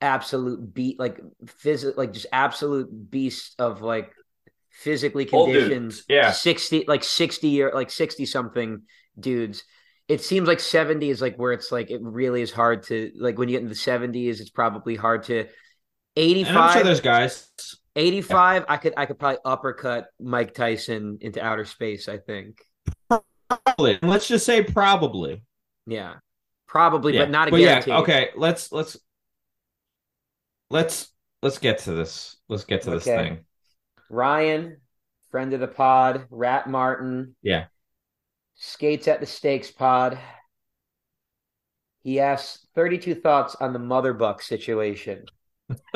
absolute 0.00 0.74
beat, 0.74 0.98
like 0.98 1.20
phys 1.44 1.96
like 1.96 2.12
just 2.12 2.26
absolute 2.32 3.10
beasts 3.10 3.54
of 3.58 3.80
like 3.80 4.12
physically 4.70 5.24
conditioned, 5.24 5.94
yeah. 6.08 6.32
sixty 6.32 6.84
like 6.88 7.04
sixty 7.04 7.62
or 7.62 7.70
like 7.72 7.90
sixty 7.90 8.26
something 8.26 8.82
dudes. 9.18 9.62
It 10.08 10.20
seems 10.20 10.48
like 10.48 10.60
seventy 10.60 11.08
is 11.08 11.22
like 11.22 11.36
where 11.36 11.52
it's 11.52 11.70
like 11.70 11.92
it 11.92 12.00
really 12.02 12.42
is 12.42 12.52
hard 12.52 12.82
to 12.84 13.12
like 13.18 13.38
when 13.38 13.48
you 13.48 13.54
get 13.54 13.62
in 13.62 13.68
the 13.68 13.76
seventies, 13.76 14.40
it's 14.40 14.50
probably 14.50 14.96
hard 14.96 15.22
to. 15.24 15.46
Eighty 16.16 16.42
And 16.42 16.56
I'm 16.56 16.72
sure 16.72 16.84
there's 16.84 17.00
guys. 17.00 17.48
85, 17.94 18.64
I 18.68 18.76
could 18.76 18.92
I 18.96 19.06
could 19.06 19.18
probably 19.18 19.38
uppercut 19.44 20.08
Mike 20.20 20.54
Tyson 20.54 21.18
into 21.20 21.42
outer 21.42 21.64
space. 21.64 22.08
I 22.08 22.18
think. 22.18 22.62
Probably. 23.48 23.98
Let's 24.02 24.28
just 24.28 24.44
say 24.44 24.62
probably. 24.62 25.42
Yeah, 25.86 26.14
probably, 26.66 27.14
Yeah. 27.14 27.22
but 27.22 27.30
not 27.30 27.48
a 27.48 27.50
But 27.52 27.60
yeah, 27.60 27.82
okay. 27.88 28.30
Let's 28.36 28.70
let's 28.72 28.98
let's 30.70 31.08
let's 31.42 31.58
get 31.58 31.78
to 31.80 31.92
this. 31.92 32.36
Let's 32.48 32.64
get 32.64 32.82
to 32.82 32.90
this 32.90 33.04
thing. 33.04 33.44
Ryan, 34.10 34.78
friend 35.30 35.52
of 35.52 35.60
the 35.60 35.68
pod, 35.68 36.26
Rat 36.30 36.68
Martin. 36.68 37.34
Yeah. 37.42 37.66
Skates 38.56 39.08
at 39.08 39.20
the 39.20 39.26
Stakes 39.26 39.70
pod. 39.70 40.18
He 42.02 42.20
asks 42.20 42.66
32 42.74 43.16
thoughts 43.16 43.56
on 43.56 43.72
the 43.72 43.78
Mother 43.78 44.12
Buck 44.12 44.40
situation. 44.40 45.24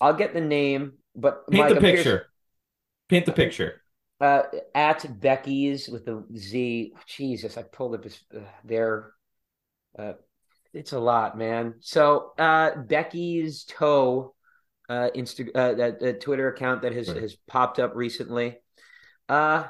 I'll 0.00 0.14
get 0.14 0.34
the 0.34 0.40
name, 0.40 0.94
but 1.16 1.46
Paint 1.48 1.60
Mike, 1.64 1.68
the 1.70 1.76
I'm 1.76 1.80
curious- 1.82 2.04
picture. 2.04 2.26
Paint 3.08 3.26
the 3.26 3.32
picture. 3.32 3.82
uh, 4.20 4.42
at 4.74 5.20
Becky's 5.20 5.88
with 5.88 6.04
the 6.04 6.24
Z. 6.36 6.92
Jesus, 7.06 7.56
I 7.56 7.62
pulled 7.62 7.94
up 7.94 8.04
his 8.04 8.20
uh, 8.36 8.40
there. 8.64 9.12
Uh, 9.98 10.12
it's 10.74 10.92
a 10.92 10.98
lot, 10.98 11.38
man. 11.38 11.74
So 11.80 12.32
uh, 12.38 12.76
Becky's 12.76 13.64
toe, 13.64 14.34
uh, 14.90 15.08
Insta, 15.16 15.48
uh, 15.54 15.72
that 15.74 16.00
that 16.00 16.20
Twitter 16.20 16.48
account 16.48 16.82
that 16.82 16.92
has 16.92 17.08
Right. 17.08 17.22
has 17.22 17.36
popped 17.46 17.78
up 17.78 17.92
recently. 17.94 18.58
Uh, 19.28 19.64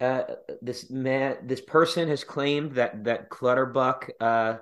uh, 0.00 0.22
this 0.60 0.90
man, 0.90 1.38
this 1.46 1.60
person 1.62 2.08
has 2.08 2.24
claimed 2.24 2.72
that 2.72 3.04
that 3.04 3.30
Clutterbuck 3.30 4.10
uh, 4.20 4.56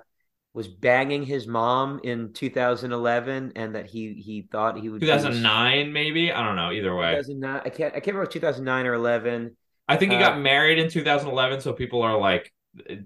was 0.53 0.67
banging 0.67 1.23
his 1.23 1.47
mom 1.47 2.01
in 2.03 2.33
2011, 2.33 3.53
and 3.55 3.75
that 3.75 3.87
he 3.87 4.13
he 4.13 4.47
thought 4.51 4.77
he 4.77 4.89
would. 4.89 5.01
2009, 5.01 5.93
maybe 5.93 6.31
I 6.31 6.45
don't 6.45 6.55
know. 6.55 6.71
Either 6.71 6.95
way, 6.95 7.13
2009. 7.13 7.61
I 7.63 7.69
can't. 7.69 7.93
I 7.93 7.99
can't 7.99 8.15
remember 8.15 8.31
2009 8.31 8.85
or 8.85 8.93
11. 8.93 9.55
I 9.87 9.97
think 9.97 10.11
he 10.11 10.17
Uh, 10.17 10.21
got 10.21 10.39
married 10.39 10.79
in 10.79 10.89
2011. 10.89 11.61
So 11.61 11.73
people 11.73 12.01
are 12.01 12.17
like, 12.17 12.51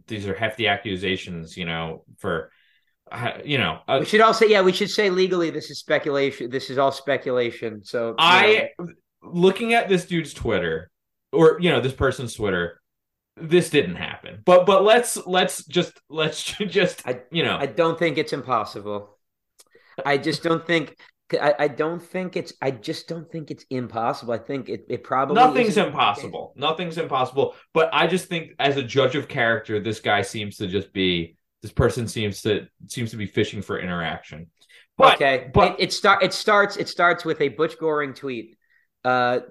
these 0.08 0.28
are 0.28 0.36
hefty 0.36 0.68
accusations, 0.68 1.58
you 1.58 1.66
know, 1.66 2.04
for, 2.18 2.52
uh, 3.12 3.34
you 3.44 3.58
know, 3.58 3.80
uh, 3.88 3.98
We 4.00 4.06
should 4.06 4.22
all 4.22 4.34
say 4.34 4.50
yeah, 4.50 4.62
we 4.62 4.74
should 4.74 4.90
say 4.90 5.10
legally 5.10 5.50
this 5.50 5.70
is 5.70 5.80
speculation. 5.80 6.50
This 6.50 6.70
is 6.70 6.78
all 6.78 6.92
speculation. 6.92 7.84
So 7.84 8.16
I 8.18 8.70
know, 8.80 8.88
looking 9.24 9.74
at 9.74 9.90
this 9.90 10.06
dude's 10.06 10.34
Twitter 10.34 10.92
or 11.32 11.60
you 11.60 11.70
know 11.70 11.82
this 11.82 11.94
person's 11.94 12.34
Twitter, 12.34 12.82
this 13.38 13.70
didn't 13.70 13.96
happen. 13.96 14.42
But 14.46 14.66
but 14.66 14.84
let's 14.84 15.18
let's 15.28 15.66
just 15.66 16.00
let's 16.10 16.44
just 16.68 17.06
I- 17.08 17.22
you 17.32 17.44
know 17.44 17.58
I 17.58 17.66
don't 17.66 17.98
think 18.00 18.18
it's 18.18 18.34
impossible. 18.34 19.18
I 20.06 20.18
just 20.18 20.44
don't 20.44 20.66
think. 20.66 20.98
I, 21.42 21.56
I 21.58 21.68
don't 21.70 22.02
think 22.02 22.36
it's. 22.38 22.54
I 22.62 22.72
just 22.72 23.08
don't 23.08 23.30
think 23.32 23.50
it's 23.50 23.66
impossible. 23.70 24.34
I 24.34 24.38
think 24.38 24.70
it. 24.70 24.86
It 24.90 25.04
probably 25.04 25.36
nothing's 25.36 25.78
impossible. 25.78 26.54
Nothing's 26.56 26.98
impossible. 26.98 27.56
But 27.74 27.90
I 27.94 28.08
just 28.08 28.28
think 28.28 28.52
as 28.60 28.78
a 28.78 28.84
judge 28.84 29.16
of 29.16 29.28
character, 29.28 29.80
this 29.80 30.00
guy 30.00 30.22
seems 30.22 30.58
to 30.58 30.68
just 30.68 30.94
be 30.94 31.38
this 31.62 31.72
person 31.72 32.08
seems 32.08 32.42
to 32.44 32.68
seems 32.88 33.12
to 33.12 33.18
be 33.18 33.26
fishing 33.26 33.62
for 33.62 33.80
interaction. 33.80 34.48
But 34.98 35.16
okay, 35.16 35.50
but 35.54 35.80
it, 35.80 35.86
it 35.86 35.94
start. 35.94 36.24
It 36.24 36.34
starts. 36.34 36.78
It 36.78 36.88
starts 36.90 37.26
with 37.26 37.42
a 37.42 37.50
Butch 37.50 37.78
Goring 37.80 38.14
tweet. 38.14 38.55
Uh, 39.06 39.42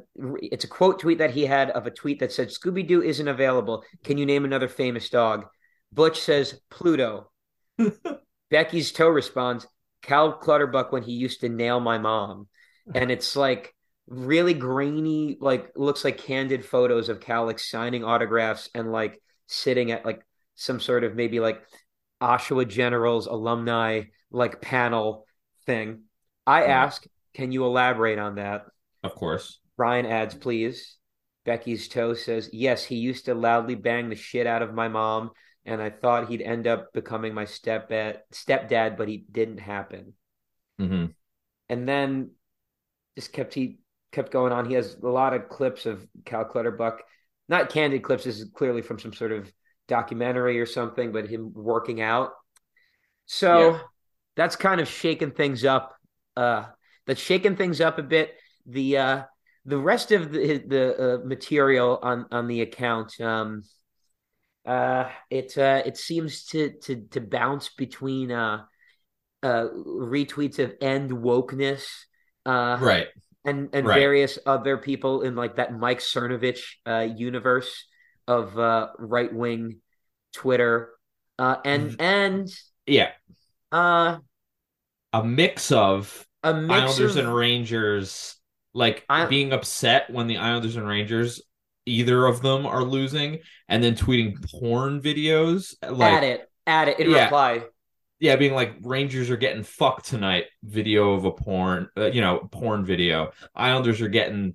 it's 0.43 0.65
a 0.65 0.69
quote 0.69 0.99
tweet 0.99 1.19
that 1.19 1.31
he 1.31 1.47
had 1.47 1.71
of 1.71 1.87
a 1.87 1.91
tweet 1.91 2.19
that 2.19 2.33
said, 2.33 2.49
"Scooby 2.49 2.87
Doo 2.87 3.03
isn't 3.03 3.29
available. 3.29 3.85
Can 4.03 4.19
you 4.19 4.27
name 4.27 4.45
another 4.45 4.67
famous 4.67 5.09
dog?" 5.09 5.47
Butch 5.93 6.21
says, 6.21 6.61
"Pluto." 6.71 7.31
Becky's 8.51 8.91
toe 8.91 9.09
responds, 9.09 9.67
"Cal 10.03 10.33
Clutterbuck 10.33 10.91
when 10.91 11.05
he 11.05 11.13
used 11.13 11.41
to 11.41 11.49
nail 11.49 11.79
my 11.79 11.99
mom," 11.99 12.49
and 12.93 13.13
it's 13.13 13.37
like 13.37 13.73
really 14.09 14.55
grainy, 14.55 15.39
like 15.41 15.71
looks 15.77 16.05
like 16.05 16.19
candid 16.19 16.65
photos 16.65 17.09
of 17.09 17.21
Cal 17.21 17.47
like 17.47 17.61
signing 17.61 18.03
autographs 18.03 18.69
and 18.75 18.91
like 18.91 19.23
sitting 19.47 19.93
at 19.93 20.05
like 20.05 20.27
some 20.57 20.81
sort 20.81 21.05
of 21.05 21.15
maybe 21.15 21.39
like 21.39 21.63
Oshawa 22.21 22.67
Generals 22.67 23.27
alumni 23.27 24.03
like 24.33 24.61
panel 24.61 25.27
thing. 25.65 26.03
I 26.45 26.65
ask, 26.65 27.07
can 27.35 27.53
you 27.53 27.65
elaborate 27.65 28.19
on 28.19 28.35
that? 28.35 28.67
Of 29.05 29.15
course. 29.15 29.61
Brian 29.77 30.07
adds, 30.07 30.35
please. 30.35 30.97
Becky's 31.45 31.89
toe 31.89 32.15
says, 32.15 32.49
yes, 32.53 32.85
he 32.85 32.97
used 32.97 33.27
to 33.27 33.35
loudly 33.35 33.75
bang 33.75 34.09
the 34.09 34.17
shit 34.17 34.47
out 34.47 34.63
of 34.63 34.73
my 34.75 34.89
mom, 34.89 35.31
and 35.67 35.83
I 35.83 35.91
thought 35.91 36.29
he'd 36.29 36.41
end 36.41 36.67
up 36.67 36.93
becoming 36.93 37.35
my 37.35 37.45
stepdad, 37.45 38.19
stepdad, 38.33 38.97
but 38.97 39.09
he 39.09 39.25
didn't 39.31 39.59
happen. 39.59 40.15
hmm 40.79 41.07
And 41.69 41.89
then 41.89 42.31
just 43.17 43.33
kept 43.33 43.55
he 43.55 43.79
kept 44.13 44.33
going 44.33 44.53
on. 44.53 44.67
He 44.69 44.75
has 44.75 44.97
a 45.03 45.09
lot 45.09 45.35
of 45.35 45.49
clips 45.49 45.87
of 45.87 46.07
Cal 46.25 46.45
Clutterbuck, 46.45 47.01
not 47.49 47.69
candid 47.69 48.03
clips. 48.03 48.25
This 48.25 48.41
is 48.41 48.51
clearly 48.55 48.81
from 48.83 48.99
some 48.99 49.13
sort 49.13 49.33
of 49.33 49.53
documentary 49.87 50.61
or 50.61 50.67
something, 50.67 51.13
but 51.13 51.29
him 51.29 51.53
working 51.55 52.01
out. 52.01 52.31
So 53.27 53.73
Yeah. 53.73 53.81
that's 54.37 54.57
kind 54.57 54.81
of 54.81 54.89
shaking 54.89 55.33
things 55.33 55.65
up. 55.65 55.95
Uh, 56.37 56.65
that's 57.07 57.21
shaking 57.21 57.57
things 57.57 57.81
up 57.81 57.99
a 57.99 58.03
bit. 58.03 58.35
The 58.67 58.97
uh, 58.99 59.23
the 59.65 59.79
rest 59.79 60.13
of 60.13 60.33
the 60.33 60.59
the 60.59 61.15
uh, 61.23 61.27
material 61.27 61.99
on 62.03 62.27
on 62.31 62.47
the 62.49 62.63
account, 62.63 63.21
um, 63.21 63.63
uh, 64.67 65.09
it 65.31 65.57
uh, 65.59 65.83
it 65.85 65.97
seems 65.97 66.45
to 66.47 66.71
to 66.83 67.03
to 67.11 67.21
bounce 67.21 67.69
between 67.71 68.31
uh, 68.33 68.65
uh, 69.43 69.67
retweets 69.75 70.59
of 70.59 70.75
end 70.81 71.11
wokeness, 71.11 71.85
uh, 72.47 72.79
Right. 72.81 73.09
and 73.45 73.69
and 73.75 73.87
Right. 73.87 73.95
various 73.95 74.39
other 74.47 74.79
people 74.79 75.23
in 75.23 75.37
like 75.37 75.57
that 75.57 75.73
Mike 75.79 76.01
Cernovich 76.01 76.63
uh, 76.87 77.07
universe 77.17 77.87
of 78.27 78.59
uh, 78.59 78.89
right 78.99 79.33
wing 79.33 79.81
Twitter, 80.33 80.91
uh, 81.39 81.57
and 81.65 81.91
Mm-hmm. 81.91 82.01
and 82.01 82.49
Yeah. 82.87 83.13
uh, 83.73 84.19
A 85.13 85.23
mix 85.25 85.71
of 85.73 86.27
a 86.43 86.53
mix 86.53 86.99
Islanders 86.99 87.17
of 87.17 87.25
and 87.25 87.35
Rangers 87.35 88.37
like 88.75 89.05
I- 89.09 89.27
being 89.27 89.53
upset 89.53 90.11
when 90.11 90.27
the 90.27 90.37
Islanders 90.39 90.77
and 90.77 90.87
Rangers 90.87 91.41
either 91.87 92.27
of 92.27 92.41
them 92.43 92.67
are 92.67 92.83
losing 92.83 93.41
and 93.69 93.83
then 93.85 93.95
tweeting 93.95 94.35
porn 94.59 95.01
videos 95.03 95.75
like 95.89 96.13
at 96.13 96.25
it 96.25 96.51
at 96.67 96.89
it 96.89 96.99
in 96.99 97.11
Yeah. 97.11 97.25
reply. 97.25 97.63
yeah 98.21 98.37
being 98.37 98.55
like 98.55 98.75
Rangers 98.83 99.31
are 99.31 99.37
getting 99.37 99.63
fucked 99.63 100.07
tonight 100.07 100.47
video 100.63 101.13
of 101.13 101.25
a 101.27 101.31
porn 101.33 101.89
uh, 101.97 102.07
you 102.07 102.21
know 102.23 102.49
porn 102.51 102.85
video 102.87 103.33
Islanders 103.55 104.01
are 104.01 104.09
getting 104.09 104.55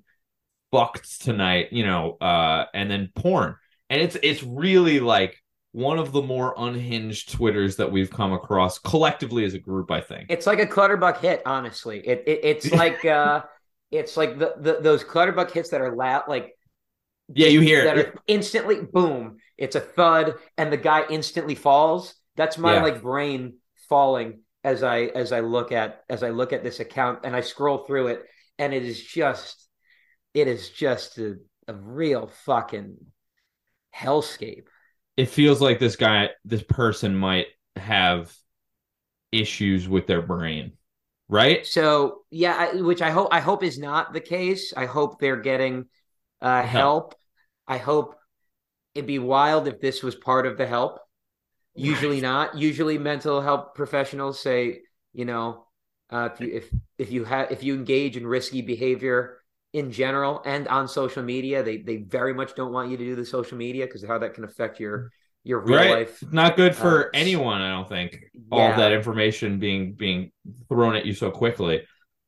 fucked 0.72 1.22
tonight 1.22 1.68
you 1.72 1.84
know 1.86 2.16
uh 2.20 2.64
and 2.74 2.90
then 2.90 3.10
porn 3.14 3.56
and 3.88 4.00
it's 4.00 4.16
it's 4.22 4.42
really 4.42 4.98
like 5.00 5.36
one 5.72 5.98
of 6.00 6.10
the 6.10 6.22
more 6.22 6.54
unhinged 6.58 7.30
twitters 7.32 7.76
that 7.76 7.92
we've 7.92 8.10
come 8.10 8.32
across 8.32 8.78
collectively 8.80 9.44
as 9.44 9.54
a 9.54 9.58
group 9.60 9.90
I 9.92 10.00
think 10.00 10.26
It's 10.30 10.46
like 10.48 10.58
a 10.58 10.66
Clutterbuck 10.66 11.20
hit, 11.20 11.42
honestly. 11.46 12.00
It, 12.04 12.24
it 12.26 12.40
it's 12.42 12.72
like 12.82 13.04
uh, 13.04 13.42
it's 13.90 14.16
like 14.16 14.38
the, 14.38 14.54
the 14.58 14.78
those 14.80 15.04
Clutterbuck 15.04 15.50
hits 15.50 15.70
that 15.70 15.80
are 15.80 15.94
loud, 15.94 16.24
like 16.28 16.56
yeah 17.34 17.46
you 17.48 17.60
hear 17.60 17.84
that 17.84 17.98
it 17.98 18.06
are 18.06 18.14
instantly 18.26 18.80
boom. 18.82 19.38
It's 19.58 19.76
a 19.76 19.80
thud, 19.80 20.34
and 20.56 20.72
the 20.72 20.76
guy 20.76 21.04
instantly 21.08 21.54
falls. 21.54 22.14
That's 22.36 22.58
my 22.58 22.74
Yeah. 22.74 22.82
like 22.82 23.02
brain 23.02 23.54
falling 23.88 24.40
as 24.64 24.82
I 24.82 25.02
as 25.02 25.32
I 25.32 25.40
look 25.40 25.72
at 25.72 26.04
as 26.08 26.22
I 26.22 26.30
look 26.30 26.52
at 26.52 26.62
this 26.62 26.80
account 26.80 27.20
and 27.24 27.34
I 27.36 27.40
scroll 27.40 27.78
through 27.86 28.08
it, 28.08 28.22
and 28.58 28.72
it 28.74 28.84
is 28.84 29.02
just 29.02 29.68
it 30.34 30.46
is 30.48 30.70
just 30.70 31.18
a, 31.18 31.36
a 31.68 31.74
real 31.74 32.28
fucking 32.44 32.96
hellscape. 33.94 34.66
it 35.16 35.26
feels 35.26 35.60
like 35.60 35.78
this 35.78 35.96
guy 35.96 36.30
this 36.44 36.62
person 36.62 37.14
might 37.14 37.46
have 37.76 38.32
issues 39.32 39.88
with 39.88 40.06
their 40.06 40.22
brain 40.22 40.72
right 41.30 41.66
So 41.66 42.22
yeah, 42.30 42.54
I, 42.56 42.80
which 42.80 43.02
I 43.02 43.10
hope 43.10 43.28
I 43.32 43.40
hope 43.40 43.62
is 43.62 43.78
not 43.78 44.12
the 44.12 44.20
case. 44.20 44.72
I 44.76 44.86
hope 44.86 45.18
they're 45.20 45.40
getting 45.40 45.86
uh, 46.40 46.62
help. 46.62 47.14
I 47.66 47.78
hope 47.78 48.16
it'd 48.94 49.06
be 49.06 49.18
wild 49.18 49.68
if 49.68 49.80
this 49.80 50.02
was 50.02 50.14
part 50.14 50.46
of 50.46 50.58
the 50.58 50.66
help. 50.66 50.98
Usually 51.74 52.16
Right. 52.16 52.22
not. 52.22 52.56
Usually 52.58 52.98
mental 52.98 53.40
health 53.40 53.74
professionals 53.74 54.40
say, 54.40 54.80
you 55.12 55.24
know, 55.24 55.66
uh, 56.10 56.30
if 56.34 56.40
you 56.40 56.52
if 56.54 56.70
if 56.98 57.12
you 57.12 57.24
have 57.24 57.52
if 57.52 57.62
you 57.62 57.74
engage 57.74 58.16
in 58.16 58.26
risky 58.26 58.62
behavior 58.62 59.38
in 59.72 59.92
general 59.92 60.42
and 60.44 60.68
on 60.68 60.88
social 60.88 61.22
media, 61.22 61.62
they 61.62 61.78
they 61.78 61.98
very 61.98 62.34
much 62.34 62.54
don't 62.54 62.72
want 62.72 62.90
you 62.90 62.96
to 62.96 63.04
do 63.04 63.16
the 63.16 63.24
social 63.26 63.56
media 63.58 63.86
because 63.86 64.04
how 64.04 64.18
that 64.18 64.34
can 64.34 64.44
affect 64.44 64.80
your 64.80 65.12
your 65.44 65.60
real 65.60 65.76
right 65.78 65.90
life. 65.90 66.22
not 66.32 66.56
good 66.56 66.74
for 66.74 67.06
Uh, 67.06 67.10
anyone 67.14 67.60
i 67.62 67.70
don't 67.70 67.88
think 67.88 68.24
all 68.52 68.58
yeah. 68.60 68.70
of 68.72 68.76
that 68.76 68.92
information 68.92 69.58
being 69.58 69.94
being 69.94 70.30
thrown 70.68 70.94
at 70.96 71.06
you 71.06 71.14
so 71.14 71.30
quickly 71.30 71.82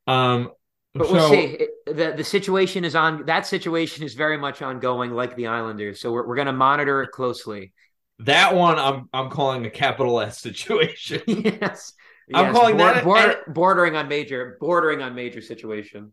um 0.06 0.50
But 0.94 1.06
so 1.08 1.12
we'll 1.14 1.30
see. 1.30 1.44
It, 1.62 1.70
the 1.86 2.14
the 2.16 2.24
situation 2.24 2.84
is 2.84 2.94
on. 2.94 3.24
That 3.26 3.46
situation 3.46 4.04
is 4.04 4.12
very 4.14 4.36
much 4.36 4.60
ongoing, 4.62 5.10
like 5.12 5.34
the 5.36 5.46
Islanders. 5.46 6.00
So 6.00 6.12
we're 6.12 6.26
we're 6.26 6.36
going 6.36 6.46
to 6.46 6.52
monitor 6.68 7.02
it 7.02 7.10
closely. 7.12 7.72
that 8.20 8.54
one 8.54 8.78
i'm 8.78 9.08
i'm 9.12 9.28
calling 9.30 9.64
a 9.66 9.70
capital 9.70 10.20
s 10.20 10.38
situation 10.40 11.20
yes, 11.26 11.92
I'm 12.34 12.46
Yes, 12.46 12.54
calling 12.56 12.76
that- 12.76 13.04
bor- 13.04 13.42
bordering 13.52 13.94
on 13.96 14.06
major, 14.08 14.56
bordering 14.60 15.00
on 15.02 15.14
major 15.14 15.40
situation. 15.40 16.12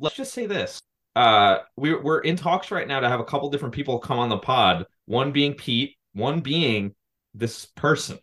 let's 0.00 0.16
just 0.16 0.32
say 0.34 0.46
this 0.46 0.80
uh 1.16 1.58
we're, 1.76 2.00
we're 2.02 2.20
in 2.20 2.36
talks 2.36 2.70
right 2.70 2.88
now 2.88 3.00
to 3.00 3.08
have 3.08 3.20
a 3.20 3.24
couple 3.24 3.50
different 3.50 3.74
people 3.74 3.98
come 3.98 4.18
on 4.18 4.28
the 4.28 4.38
pod 4.38 4.86
one 5.06 5.32
being 5.32 5.54
pete 5.54 5.96
one 6.14 6.40
being 6.40 6.94
this 7.34 7.66
person 7.66 8.18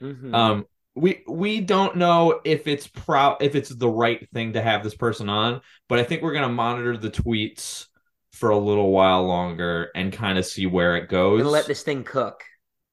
Mhm. 0.00 0.32
Um, 0.32 0.66
we 0.94 1.24
we 1.28 1.60
don't 1.60 1.96
know 1.96 2.40
if 2.44 2.68
it's 2.68 2.86
pro 2.86 3.36
if 3.40 3.56
it's 3.56 3.68
the 3.68 3.88
right 3.88 4.28
thing 4.32 4.52
to 4.52 4.62
have 4.62 4.84
this 4.84 4.94
person 4.94 5.28
on, 5.28 5.60
but 5.88 5.98
I 5.98 6.04
think 6.04 6.22
we're 6.22 6.32
gonna 6.34 6.48
monitor 6.48 6.96
the 6.96 7.10
tweets 7.10 7.86
for 8.32 8.50
a 8.50 8.56
little 8.58 8.92
while 8.92 9.24
longer 9.26 9.90
and 9.96 10.12
kind 10.12 10.38
of 10.38 10.46
see 10.46 10.66
where 10.66 10.96
it 10.96 11.08
goes. 11.08 11.40
and 11.40 11.50
let 11.50 11.66
this 11.66 11.82
thing 11.82 12.04
cook, 12.04 12.44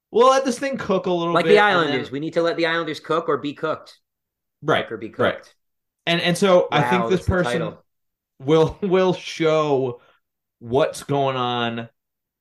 we'll 0.10 0.30
let 0.32 0.46
this 0.46 0.58
thing 0.58 0.78
cook 0.78 1.06
a 1.06 1.12
little 1.12 1.34
like 1.34 1.46
bit, 1.46 1.52
the 1.52 1.60
Islanders. 1.60 2.08
then- 2.08 2.14
We 2.14 2.20
need 2.20 2.34
to 2.34 2.42
let 2.42 2.58
the 2.58 2.66
Islanders 2.66 3.00
cook 3.00 3.30
or 3.30 3.38
be 3.38 3.54
cooked. 3.54 4.00
right? 4.64 4.86
Cook 4.86 4.94
or 4.94 4.98
be 4.98 5.14
right. 5.16 5.36
cooked. 5.36 5.54
And 6.08 6.20
and 6.22 6.36
so 6.36 6.68
I 6.72 6.90
think 6.90 7.10
this 7.12 7.26
person. 7.28 7.76
Will 8.40 8.78
will 8.82 9.14
show 9.14 10.02
what's 10.60 11.04
going 11.04 11.36
on 11.36 11.90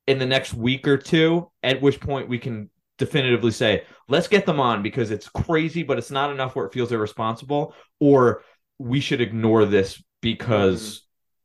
in 0.07 0.19
the 0.19 0.27
next 0.27 0.55
week 0.55 0.87
or 0.87 0.97
two. 0.97 1.51
At 1.63 1.81
which 1.81 2.01
point 2.01 2.29
we 2.29 2.39
can 2.39 2.71
definitively 2.99 3.51
say, 3.51 3.85
let's 4.09 4.29
get 4.29 4.47
them 4.47 4.61
on 4.61 4.83
because 4.83 5.11
it's 5.11 5.29
crazy, 5.29 5.83
but 5.83 5.99
it's 5.99 6.11
not 6.11 6.31
enough 6.31 6.55
where 6.55 6.67
it 6.67 6.73
feels 6.73 6.93
irresponsible, 6.93 7.75
or 8.01 8.43
we 8.79 9.01
should 9.01 9.21
ignore 9.21 9.65
this 9.65 10.03
because 10.21 10.99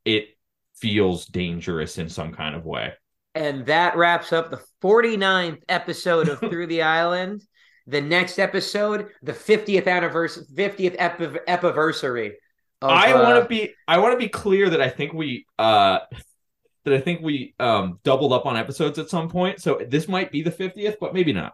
mm-hmm. 0.06 0.18
it 0.18 0.28
feels 0.76 1.26
dangerous 1.26 1.98
in 1.98 2.10
some 2.10 2.34
kind 2.34 2.56
of 2.56 2.66
way. 2.66 2.94
And 3.36 3.66
that 3.68 3.96
wraps 3.96 4.34
up 4.34 4.50
the 4.50 4.62
49th 4.82 5.62
episode 5.70 6.30
of 6.30 6.40
Through 6.40 6.68
the 6.68 6.82
Island. 6.82 7.42
The 7.88 8.02
next 8.02 8.38
episode, 8.38 9.10
the 9.24 9.34
50th 9.34 9.88
anniversary, 9.88 10.44
50th 10.54 10.96
ep- 11.00 11.44
epiversary. 11.48 12.34
Of, 12.82 12.90
I 12.90 13.12
uh, 13.12 13.24
want 13.24 13.44
to 13.44 13.50
be 13.50 13.74
I 13.88 14.00
want 14.00 14.14
to 14.14 14.18
be 14.18 14.30
clear 14.30 14.70
that 14.70 14.82
I 14.82 14.90
think 14.90 15.14
we 15.14 15.46
uh 15.58 16.00
that 16.86 16.94
I 16.94 17.00
think 17.00 17.22
we 17.22 17.54
um 17.60 18.00
doubled 18.04 18.34
up 18.34 18.46
on 18.46 18.56
episodes 18.56 19.00
at 19.00 19.10
some 19.10 19.30
point. 19.30 19.62
So 19.62 19.82
this 19.88 20.08
might 20.08 20.32
be 20.32 20.42
the 20.42 20.52
50th, 20.52 20.96
but 21.00 21.14
maybe 21.14 21.34
not. 21.34 21.54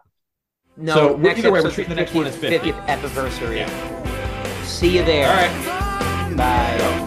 No, 0.76 0.94
So, 0.94 1.06
we're- 1.12 1.22
next 1.28 1.38
either 1.38 1.52
way, 1.52 1.60
we're 1.62 1.70
treating 1.70 1.90
the 1.90 2.00
next 2.00 2.14
one 2.14 2.26
as 2.26 2.36
50. 2.36 2.70
50th 2.70 2.86
anniversary. 2.86 3.58
Yeah. 3.58 4.62
See 4.64 4.96
you 4.98 5.04
there. 5.04 5.28
All 5.28 5.34
right. 5.34 6.36
Bye. 6.36 7.05